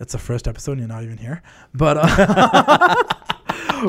It's 0.01 0.13
the 0.13 0.19
first 0.19 0.49
episode. 0.49 0.73
and 0.73 0.81
You're 0.81 0.89
not 0.89 1.03
even 1.05 1.19
here, 1.19 1.43
but 1.75 1.97
uh, 2.01 2.95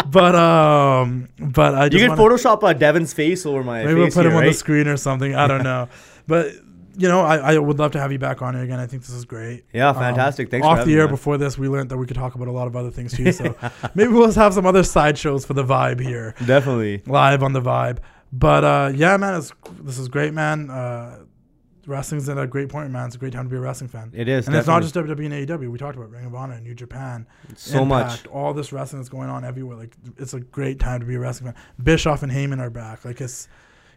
but 0.08 0.36
um, 0.36 1.30
but 1.40 1.76
I 1.76 1.86
You 1.86 1.92
can 2.00 2.10
wanna- 2.10 2.22
Photoshop 2.22 2.64
uh, 2.64 2.74
Devin's 2.74 3.14
face 3.14 3.46
over 3.46 3.64
my 3.64 3.84
maybe 3.84 3.96
we'll 4.00 4.12
put 4.12 4.26
him 4.26 4.32
here, 4.34 4.42
on 4.42 4.46
the 4.46 4.54
screen 4.54 4.88
or 4.88 4.98
something. 4.98 5.36
I 5.36 5.48
don't 5.48 5.64
know, 5.72 5.90
but. 6.28 6.52
You 6.96 7.08
know, 7.08 7.22
I, 7.22 7.54
I 7.56 7.58
would 7.58 7.80
love 7.80 7.94
to 7.94 8.00
have 8.00 8.12
you 8.12 8.20
back 8.20 8.44
on 8.44 8.54
here 8.54 8.64
again. 8.64 8.80
I 8.80 8.86
think 8.86 9.02
this 9.02 9.16
is 9.16 9.26
great. 9.26 9.66
Yeah, 9.74 9.90
Um, 9.90 9.96
fantastic. 9.96 10.52
Thanks 10.52 10.64
Off 10.68 10.78
having 10.78 10.94
the 10.94 11.00
air 11.00 11.06
man. 11.08 11.16
before 11.16 11.40
this, 11.40 11.58
we 11.58 11.68
learned 11.68 11.90
that 11.90 11.98
we 11.98 12.06
could 12.06 12.16
talk 12.16 12.36
about 12.36 12.48
a 12.48 12.52
lot 12.52 12.68
of 12.68 12.76
other 12.76 12.92
things 12.92 13.14
too. 13.18 13.32
So 13.32 13.56
maybe 13.96 14.14
we'll 14.14 14.28
just 14.28 14.38
have 14.38 14.54
some 14.54 14.68
other 14.68 14.84
side 14.84 15.18
shows 15.18 15.44
for 15.44 15.56
the 15.56 15.64
vibe 15.64 16.00
here 16.00 16.36
Definitely. 16.46 17.02
live 17.08 17.42
on 17.42 17.54
the 17.54 17.62
vibe. 17.64 17.98
But 18.32 18.64
uh, 18.64 18.92
yeah, 18.94 19.18
man, 19.18 19.40
it's, 19.40 19.52
this 19.82 19.98
is 19.98 20.08
great, 20.08 20.36
man. 20.36 20.70
Uh, 20.70 21.23
wrestling's 21.86 22.30
at 22.30 22.38
a 22.38 22.48
great 22.48 22.70
point, 22.70 22.92
man. 22.92 23.08
It's 23.08 23.16
a 23.16 23.20
great 23.20 23.34
time 23.34 23.46
to 23.46 23.50
be 23.50 23.58
a 23.58 23.60
wrestling 23.60 23.90
fan. 23.90 24.12
It 24.14 24.28
is. 24.28 24.48
and 24.48 24.56
it's 24.56 24.68
not 24.68 24.82
just 24.82 24.96
WWE 24.96 25.26
and 25.26 25.48
AEW. 25.48 25.72
We 25.72 25.78
talked 25.78 25.96
about 25.98 26.10
Ring 26.12 26.26
of 26.26 26.36
Honor, 26.36 26.54
and 26.54 26.64
New 26.64 26.76
Japan, 26.76 27.28
so 27.56 27.84
much. 27.86 28.26
All 28.28 28.54
this 28.54 28.72
wrestling 28.72 29.02
that's 29.02 29.10
going 29.10 29.30
on 29.30 29.44
everywhere. 29.46 29.78
Like 29.78 29.96
it's 30.18 30.34
a 30.34 30.40
great 30.40 30.80
time 30.80 31.00
to 31.00 31.06
be 31.06 31.16
a 31.16 31.20
wrestling 31.20 31.54
fan. 31.54 31.62
Bischoff 31.82 32.24
and 32.24 32.32
Heyman 32.32 32.60
are 32.60 32.70
back. 32.70 33.06
Like 33.06 33.22
it's 33.22 33.48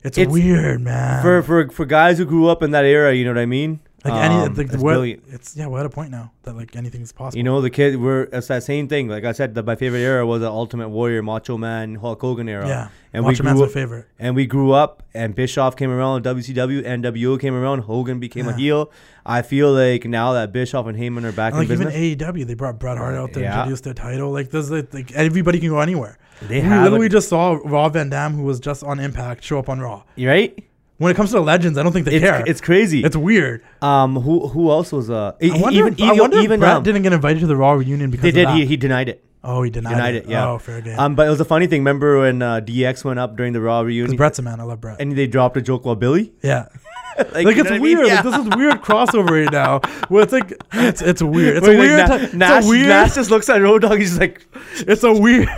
it's, 0.03 0.19
It's- 0.19 0.33
weird, 0.33 0.81
man. 0.81 1.23
For 1.23 1.43
for 1.43 1.69
for 1.71 1.85
guys 1.85 2.19
who 2.19 2.25
grew 2.27 2.49
up 2.49 2.63
in 2.63 2.71
that 2.73 2.85
era, 2.85 3.15
you 3.15 3.25
know 3.25 3.31
what 3.31 3.39
I 3.41 3.47
mean. 3.47 3.81
Like 4.11 4.25
any, 4.25 4.35
Um, 4.35 4.55
like 4.55 4.71
brilliant. 4.81 5.23
it's 5.29 5.57
yeah, 5.57 5.67
we're 5.67 5.81
at 5.81 5.87
a 5.87 5.91
point 5.91 6.11
now 6.11 6.33
that 6.45 6.57
like 6.57 6.77
anything's 6.77 7.13
possible. 7.13 7.37
You 7.39 7.45
know, 7.45 7.61
the 7.61 7.71
kid, 7.71 7.97
we're, 8.01 8.23
it's 8.33 8.49
that 8.49 8.63
same 8.63 8.89
thing. 8.89 9.09
Like 9.09 9.25
I 9.25 9.33
said, 9.33 9.55
that 9.55 9.65
my 9.67 9.77
favorite 9.77 10.01
era 10.01 10.27
was 10.27 10.41
the 10.41 10.51
Ultimate 10.51 10.89
Warrior, 10.89 11.23
Macho 11.23 11.57
Man, 11.59 11.95
Hulk 11.97 12.21
Hogan 12.21 12.49
era. 12.49 12.67
yeah, 12.69 12.89
And 13.13 13.25
Macho 13.25 13.43
we 13.43 13.45
Man's 13.47 13.55
grew 13.57 13.61
my 13.61 13.67
up, 13.67 13.73
favorite. 13.73 14.07
and 14.19 14.35
we 14.37 14.47
grew 14.47 14.73
up, 14.73 15.03
and 15.15 15.35
Bischoff 15.35 15.77
came 15.77 15.91
around, 15.91 16.25
WCW, 16.25 16.83
NWO 16.85 17.41
came 17.41 17.55
around, 17.55 17.81
Hogan 17.81 18.21
became 18.21 18.47
Yeah. 18.47 18.53
a 18.53 18.57
heel. 18.57 18.91
I 19.25 19.43
feel 19.43 19.73
like 19.73 20.05
now 20.05 20.33
that 20.35 20.53
Bischoff 20.53 20.87
and 20.87 20.97
Heyman 20.97 21.25
are 21.25 21.33
back 21.33 21.53
And 21.53 21.63
in 21.63 21.69
like 21.69 21.75
even 21.75 21.89
business, 21.89 22.17
AEW, 22.23 22.45
they 22.47 22.55
brought 22.55 22.79
Bret 22.79 22.97
Hart 22.99 23.15
out 23.15 23.33
to 23.33 23.41
Yeah. 23.41 23.59
introduce 23.61 23.81
their 23.81 23.95
title. 23.95 24.31
Like 24.31 24.51
there's 24.51 24.71
like, 24.71 24.93
like 24.95 25.13
everybody 25.13 25.59
can 25.59 25.71
go 25.71 25.81
anywhere. 25.81 26.19
they 26.43 26.57
we 26.57 26.61
have 26.69 26.85
literally 26.85 27.07
it, 27.07 27.13
just 27.13 27.29
saw 27.29 27.59
Rob 27.65 27.95
Van 27.95 28.11
Dam, 28.11 28.35
who 28.35 28.43
was 28.43 28.61
just 28.61 28.85
on 28.85 29.01
Impact, 29.01 29.43
show 29.43 29.59
up 29.59 29.69
on 29.69 29.81
Raw. 29.81 30.03
right? 30.19 30.63
When 30.99 31.11
it 31.13 31.15
comes 31.15 31.29
to 31.31 31.37
the 31.37 31.43
legends, 31.43 31.77
I 31.77 31.83
don't 31.83 31.93
think 31.93 32.07
they 32.07 32.15
It's, 32.17 32.25
care. 32.25 32.43
it's 32.47 32.61
crazy. 32.61 33.05
It's 33.05 33.17
weird. 33.17 33.63
um, 33.83 34.17
who 34.17 34.49
who 34.49 34.71
else 34.71 34.93
was 34.93 35.11
uh? 35.11 35.33
I 35.43 35.61
wonder, 35.61 35.79
even 35.79 35.93
if, 35.93 36.01
I 36.01 36.05
even, 36.07 36.19
wonder 36.19 36.39
even 36.39 36.53
if 36.55 36.61
Bret 36.61 36.77
um, 36.77 36.83
didn't 36.83 37.03
get 37.03 37.13
invited 37.13 37.41
to 37.41 37.47
the 37.47 37.57
Raw 37.57 37.73
reunion 37.73 38.11
because 38.11 38.23
they 38.23 38.31
did. 38.31 38.49
He, 38.51 38.65
he 38.65 38.77
denied 38.79 39.09
it. 39.11 39.23
oh, 39.45 39.63
he 39.63 39.71
denied, 39.71 39.91
denied 39.91 40.15
it. 40.15 40.25
it, 40.25 40.31
yeah. 40.31 40.49
Oh, 40.49 40.59
fair 40.59 40.81
game. 40.81 40.99
Um, 40.99 41.15
but 41.15 41.27
it 41.27 41.31
was 41.31 41.41
a 41.41 41.45
funny 41.45 41.67
thing. 41.67 41.81
Remember 41.83 42.21
when 42.21 42.41
uh, 42.41 42.61
DX 42.61 43.05
went 43.05 43.19
up 43.19 43.37
during 43.37 43.53
the 43.53 43.61
Raw 43.61 43.83
Because 43.83 43.89
reunion, 43.89 44.17
Bret's 44.17 44.39
a 44.39 44.43
man. 44.43 44.59
I 44.59 44.65
love 44.65 44.81
Bret. 44.81 44.99
and 45.01 45.13
they 45.13 45.27
dropped 45.27 45.57
a 45.59 45.63
joke 45.63 45.83
about 45.85 46.01
Billy? 46.01 46.33
yeah. 46.43 46.69
like, 47.19 47.45
Like 47.45 47.57
it's 47.57 47.65
what 47.65 47.67
I 47.73 47.79
mean? 47.79 47.83
weird. 47.99 48.07
Yeah. 48.09 48.15
Like, 48.21 48.25
this 48.25 48.37
is 48.47 48.57
weird 48.57 48.81
crossover 48.83 49.31
right 49.45 49.53
now. 49.53 49.79
Where 50.09 50.23
it's 50.23 50.33
like 50.33 50.53
it's 50.73 51.03
it's 51.03 51.23
weird. 51.23 51.59
It's 51.59 51.67
Where, 51.67 51.77
a 51.77 51.79
like, 51.79 51.89
weird. 51.89 52.09
Na- 52.09 52.17
ti- 52.19 52.25
it's 52.25 52.35
Nash, 52.35 52.65
a 52.65 52.69
weird. 52.69 52.89
Nash 52.89 53.15
just 53.15 53.31
looks 53.31 53.49
at 53.51 53.61
Road 53.63 53.83
Dogg. 53.83 53.99
He's 53.99 54.19
like, 54.19 54.47
it's 54.79 55.03
a 55.05 55.13
weird 55.13 55.49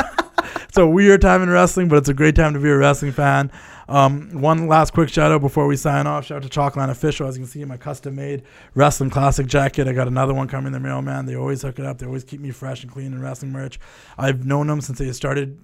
it's 0.69 0.77
a 0.78 0.86
weird 0.86 1.20
time 1.20 1.43
in 1.43 1.48
wrestling, 1.51 1.89
but 1.89 1.97
it's 1.97 2.09
a 2.09 2.15
great 2.15 2.35
time 2.35 2.55
to 2.55 2.60
be 2.60 2.69
a 2.69 2.77
wrestling 2.77 3.12
fan. 3.12 3.51
Um, 3.89 4.43
one 4.43 4.66
last 4.69 4.93
quick 4.93 5.09
shout 5.09 5.32
out 5.32 5.40
before 5.40 5.66
we 5.66 5.77
sign 5.77 6.06
off. 6.06 6.27
Shout 6.27 6.44
out 6.44 6.51
to 6.51 6.60
Chalkline 6.60 6.90
Official. 6.90 7.27
As 7.27 7.36
you 7.36 7.44
can 7.44 7.51
see, 7.51 7.65
my 7.65 7.78
custom 7.78 8.16
made 8.16 8.43
wrestling 8.74 9.09
classic 9.10 9.47
jacket. 9.47 9.89
I 9.89 9.93
got 9.93 10.09
another 10.09 10.35
one 10.35 10.47
coming 10.47 10.66
in 10.69 10.73
the 10.74 10.81
mail, 10.81 11.01
man. 11.01 11.24
They 11.27 11.36
always 11.36 11.62
hook 11.62 11.78
it 11.78 11.86
up. 11.86 11.98
They 11.98 12.06
always 12.06 12.24
keep 12.24 12.40
me 12.40 12.51
fresh 12.51 12.82
and 12.82 12.93
clean 12.93 13.12
in 13.12 13.23
wrestling 13.23 13.52
merch. 13.52 13.81
I've 14.19 14.44
known 14.44 14.66
them 14.66 14.82
since 14.82 14.98
they 14.98 15.10
started 15.12 15.59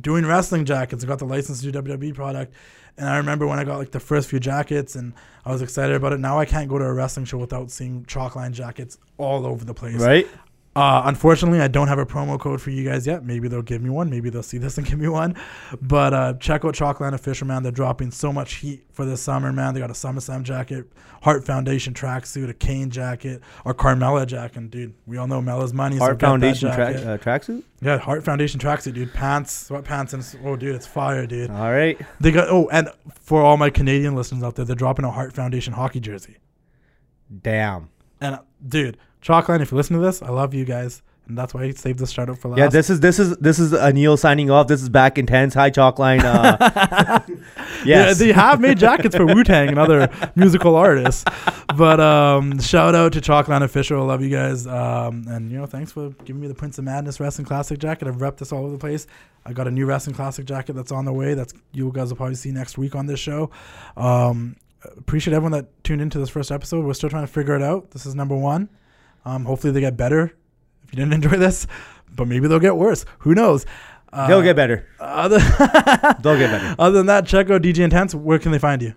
doing 0.00 0.24
wrestling 0.24 0.64
jackets. 0.64 1.02
I 1.02 1.08
got 1.08 1.18
the 1.18 1.24
license 1.24 1.60
to 1.62 1.72
do 1.72 1.82
WWE 1.82 2.14
product. 2.14 2.54
And 2.98 3.08
I 3.08 3.16
remember 3.18 3.46
when 3.46 3.58
I 3.58 3.64
got 3.64 3.78
like 3.78 3.90
the 3.90 4.00
first 4.00 4.28
few 4.28 4.40
jackets 4.40 4.94
and 4.94 5.12
I 5.44 5.52
was 5.52 5.60
excited 5.60 5.94
about 5.94 6.12
it. 6.12 6.20
Now 6.20 6.38
I 6.38 6.46
can't 6.46 6.68
go 6.68 6.78
to 6.78 6.84
a 6.84 6.92
wrestling 6.92 7.26
show 7.26 7.36
without 7.38 7.70
seeing 7.70 8.04
Chalkline 8.04 8.52
jackets 8.52 8.96
all 9.18 9.46
over 9.46 9.64
the 9.64 9.74
place. 9.74 9.96
right? 9.96 10.26
Uh, 10.76 11.04
unfortunately, 11.06 11.58
I 11.62 11.68
don't 11.68 11.88
have 11.88 11.98
a 11.98 12.04
promo 12.04 12.38
code 12.38 12.60
for 12.60 12.68
you 12.68 12.84
guys 12.84 13.06
yet. 13.06 13.24
Maybe 13.24 13.48
they'll 13.48 13.62
give 13.62 13.80
me 13.80 13.88
one. 13.88 14.10
Maybe 14.10 14.28
they'll 14.28 14.42
see 14.42 14.58
this 14.58 14.76
and 14.76 14.86
give 14.88 14.98
me 14.98 15.08
one. 15.08 15.34
But 15.80 16.12
uh, 16.12 16.34
check 16.34 16.66
out 16.66 16.74
Chalkline 16.74 17.14
Official, 17.14 17.46
man. 17.46 17.62
They're 17.62 17.72
dropping 17.72 18.10
so 18.10 18.30
much 18.30 18.56
heat 18.56 18.84
for 18.92 19.06
this 19.06 19.22
summer, 19.22 19.54
man. 19.54 19.72
They 19.72 19.80
got 19.80 19.88
a 19.88 19.94
SummerSlam 19.94 20.42
jacket, 20.42 20.92
Hart 21.22 21.46
Foundation 21.46 21.94
tracksuit, 21.94 22.50
a 22.50 22.54
Kane 22.54 22.90
jacket, 22.90 23.40
or 23.64 23.72
Carmella 23.72 24.26
jacket. 24.26 24.58
And, 24.58 24.70
dude, 24.70 24.92
we 25.06 25.16
all 25.16 25.26
know 25.26 25.40
Mella's 25.40 25.72
money. 25.72 25.96
so 25.96 26.04
Hart 26.04 26.18
that 26.18 26.26
Foundation 26.26 26.70
track, 26.70 26.96
uh, 26.96 27.16
tracksuit. 27.16 27.62
Yeah, 27.80 27.96
Hart 27.96 28.22
Foundation 28.22 28.60
tracksuit, 28.60 28.92
dude. 28.92 29.14
Pants, 29.14 29.70
sweatpants, 29.70 30.12
and 30.12 30.46
oh, 30.46 30.56
dude, 30.56 30.74
it's 30.74 30.86
fire, 30.86 31.26
dude. 31.26 31.50
All 31.50 31.72
right. 31.72 31.98
They 32.20 32.32
got 32.32 32.50
oh, 32.50 32.68
and 32.68 32.90
for 33.22 33.40
all 33.40 33.56
my 33.56 33.70
Canadian 33.70 34.14
listeners 34.14 34.42
out 34.42 34.56
there, 34.56 34.66
they're 34.66 34.76
dropping 34.76 35.06
a 35.06 35.10
Hart 35.10 35.32
Foundation 35.32 35.72
hockey 35.72 36.00
jersey. 36.00 36.36
Damn. 37.42 37.88
And 38.20 38.34
uh, 38.36 38.42
dude, 38.66 38.98
Chalkline, 39.22 39.60
if 39.60 39.70
you 39.72 39.76
listen 39.76 39.96
to 39.96 40.02
this, 40.02 40.22
I 40.22 40.28
love 40.30 40.54
you 40.54 40.64
guys, 40.64 41.02
and 41.26 41.36
that's 41.36 41.52
why 41.52 41.64
I 41.64 41.70
saved 41.72 41.98
this 41.98 42.10
startup 42.10 42.38
for 42.38 42.48
last. 42.48 42.58
Yeah, 42.58 42.68
this 42.68 42.90
is 42.90 43.00
this 43.00 43.18
is 43.18 43.36
this 43.38 43.58
is 43.58 43.72
Aneil 43.72 44.18
signing 44.18 44.50
off. 44.50 44.68
This 44.68 44.82
is 44.82 44.88
back 44.88 45.18
intense. 45.18 45.54
Hi, 45.54 45.70
Chalkline. 45.70 46.22
Uh, 46.22 46.56
Yeah, 47.26 47.34
yes. 47.84 48.18
they 48.18 48.32
have 48.32 48.60
made 48.60 48.78
jackets 48.78 49.16
for 49.16 49.26
Wu 49.26 49.42
Tang 49.42 49.68
and 49.68 49.78
other 49.78 50.08
musical 50.36 50.76
artists. 50.76 51.24
But 51.76 51.98
um, 52.00 52.60
shout 52.60 52.94
out 52.94 53.12
to 53.14 53.20
Chalkline 53.20 53.62
Official. 53.62 54.04
Love 54.06 54.22
you 54.22 54.30
guys. 54.30 54.66
Um, 54.66 55.26
and, 55.28 55.50
you 55.50 55.58
know, 55.58 55.66
thanks 55.66 55.92
for 55.92 56.10
giving 56.24 56.40
me 56.40 56.48
the 56.48 56.54
Prince 56.54 56.78
of 56.78 56.84
Madness 56.84 57.18
Wrestling 57.20 57.46
Classic 57.46 57.78
jacket. 57.78 58.08
I've 58.08 58.16
repped 58.16 58.38
this 58.38 58.52
all 58.52 58.62
over 58.62 58.72
the 58.72 58.78
place. 58.78 59.06
I 59.44 59.52
got 59.52 59.66
a 59.66 59.70
new 59.70 59.84
Wrestling 59.86 60.16
Classic 60.16 60.44
jacket 60.46 60.74
that's 60.74 60.92
on 60.92 61.04
the 61.04 61.12
way. 61.12 61.34
That's 61.34 61.52
you 61.72 61.90
guys 61.92 62.08
will 62.08 62.16
probably 62.16 62.34
see 62.36 62.50
next 62.52 62.78
week 62.78 62.94
on 62.94 63.06
this 63.06 63.20
show. 63.20 63.50
Um, 63.96 64.56
appreciate 64.96 65.34
everyone 65.34 65.52
that 65.52 65.84
tuned 65.84 66.00
into 66.00 66.18
this 66.18 66.28
first 66.28 66.50
episode. 66.50 66.84
We're 66.84 66.94
still 66.94 67.10
trying 67.10 67.26
to 67.26 67.32
figure 67.32 67.54
it 67.56 67.62
out. 67.62 67.90
This 67.90 68.06
is 68.06 68.14
number 68.14 68.36
one. 68.36 68.68
Um, 69.26 69.44
hopefully 69.44 69.72
they 69.72 69.80
get 69.80 69.96
better 69.96 70.32
if 70.84 70.92
you 70.92 70.96
didn't 70.96 71.12
enjoy 71.24 71.36
this, 71.36 71.66
but 72.14 72.26
maybe 72.28 72.48
they'll 72.48 72.58
get 72.60 72.76
worse. 72.76 73.04
Who 73.20 73.34
knows? 73.34 73.66
Uh, 74.12 74.28
They'll 74.28 74.40
get 74.42 74.56
better. 74.56 74.86
Other, 75.00 75.38
They'll 76.22 76.38
get 76.38 76.50
better. 76.50 76.74
other 76.78 76.96
than 76.96 77.06
that, 77.06 77.26
check 77.26 77.50
out 77.50 77.60
DJ 77.62 77.80
Intense. 77.80 78.14
Where 78.14 78.38
can 78.38 78.52
they 78.52 78.58
find 78.58 78.80
you? 78.80 78.94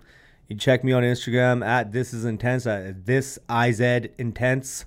You 0.48 0.56
check 0.56 0.82
me 0.84 0.92
on 0.92 1.02
Instagram 1.02 1.66
at 1.66 1.92
this 1.92 2.14
is 2.14 2.24
intense. 2.24 2.64
At 2.66 3.04
this 3.06 3.38
iz 3.50 3.80
intense. 3.80 4.86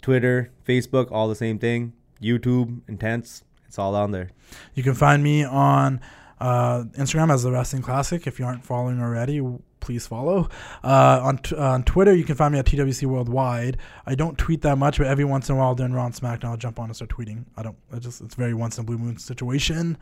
Twitter, 0.00 0.52
Facebook, 0.66 1.10
all 1.10 1.28
the 1.28 1.34
same 1.34 1.58
thing. 1.58 1.92
YouTube 2.22 2.80
intense. 2.88 3.42
It's 3.66 3.78
all 3.78 3.94
on 3.94 4.12
there. 4.12 4.30
You 4.74 4.82
can 4.82 4.94
find 4.94 5.22
me 5.22 5.44
on 5.44 6.00
uh, 6.40 6.84
Instagram 6.96 7.32
as 7.32 7.42
the 7.42 7.50
Wrestling 7.50 7.82
Classic. 7.82 8.26
If 8.26 8.38
you 8.38 8.44
aren't 8.46 8.64
following 8.64 9.02
already, 9.02 9.40
please 9.88 10.06
follow. 10.06 10.46
Uh, 10.84 11.18
on 11.22 11.38
t- 11.38 11.56
on 11.56 11.82
Twitter, 11.82 12.14
you 12.14 12.22
can 12.22 12.34
find 12.34 12.52
me 12.52 12.58
at 12.58 12.66
TWC 12.66 13.06
Worldwide. 13.06 13.78
I 14.04 14.14
don't 14.14 14.36
tweet 14.36 14.60
that 14.60 14.76
much, 14.76 14.98
but 14.98 15.06
every 15.06 15.24
once 15.24 15.48
in 15.48 15.54
a 15.54 15.58
while 15.58 15.74
during 15.74 15.94
Raw 15.94 16.04
and 16.04 16.14
SmackDown, 16.14 16.50
I'll 16.50 16.56
jump 16.58 16.78
on 16.78 16.90
and 16.90 16.94
start 16.94 17.10
tweeting. 17.10 17.46
I 17.56 17.62
don't. 17.62 17.76
I 17.90 17.98
just 17.98 18.20
it's 18.20 18.34
very 18.34 18.52
once 18.52 18.76
in 18.76 18.82
a 18.82 18.84
blue 18.84 18.98
moon 18.98 19.16
situation. 19.16 19.96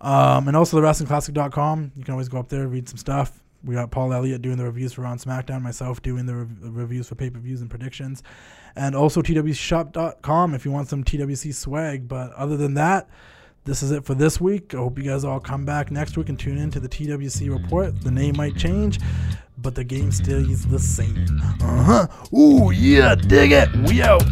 Um, 0.00 0.48
and 0.48 0.56
also 0.56 0.80
the 0.80 0.84
WrestlingClassic.com. 0.84 1.92
You 1.96 2.04
can 2.04 2.12
always 2.12 2.28
go 2.28 2.38
up 2.38 2.48
there 2.48 2.66
read 2.66 2.88
some 2.88 2.98
stuff. 2.98 3.44
We 3.62 3.76
got 3.76 3.92
Paul 3.92 4.12
Elliott 4.12 4.42
doing 4.42 4.56
the 4.56 4.64
reviews 4.64 4.92
for 4.92 5.02
Raw 5.02 5.12
and 5.12 5.20
SmackDown, 5.20 5.62
myself 5.62 6.02
doing 6.02 6.26
the 6.26 6.34
rev- 6.34 6.58
reviews 6.62 7.08
for 7.08 7.14
pay 7.14 7.30
per 7.30 7.38
views 7.38 7.60
and 7.60 7.70
predictions, 7.70 8.24
and 8.74 8.96
also 8.96 9.22
TWCshop.com 9.22 10.54
if 10.54 10.64
you 10.64 10.72
want 10.72 10.88
some 10.88 11.04
TWC 11.04 11.54
swag. 11.54 12.08
But 12.08 12.32
other 12.32 12.56
than 12.56 12.74
that, 12.74 13.08
this 13.64 13.82
is 13.82 13.90
it 13.90 14.04
for 14.04 14.14
this 14.14 14.40
week. 14.40 14.74
I 14.74 14.78
hope 14.78 14.98
you 14.98 15.04
guys 15.04 15.24
all 15.24 15.40
come 15.40 15.64
back 15.64 15.90
next 15.90 16.16
week 16.16 16.28
and 16.30 16.38
tune 16.38 16.58
in 16.58 16.70
to 16.70 16.80
the 16.80 16.88
TWC 16.88 17.50
report. 17.50 18.00
The 18.00 18.10
name 18.10 18.36
might 18.36 18.56
change, 18.56 18.98
but 19.58 19.74
the 19.74 19.84
game 19.84 20.10
still 20.10 20.48
is 20.50 20.66
the 20.66 20.78
same. 20.78 21.26
Uh 21.60 21.82
huh. 21.82 22.36
Ooh, 22.36 22.70
yeah, 22.70 23.14
dig 23.14 23.52
it. 23.52 23.68
We 23.86 24.02
out. 24.02 24.22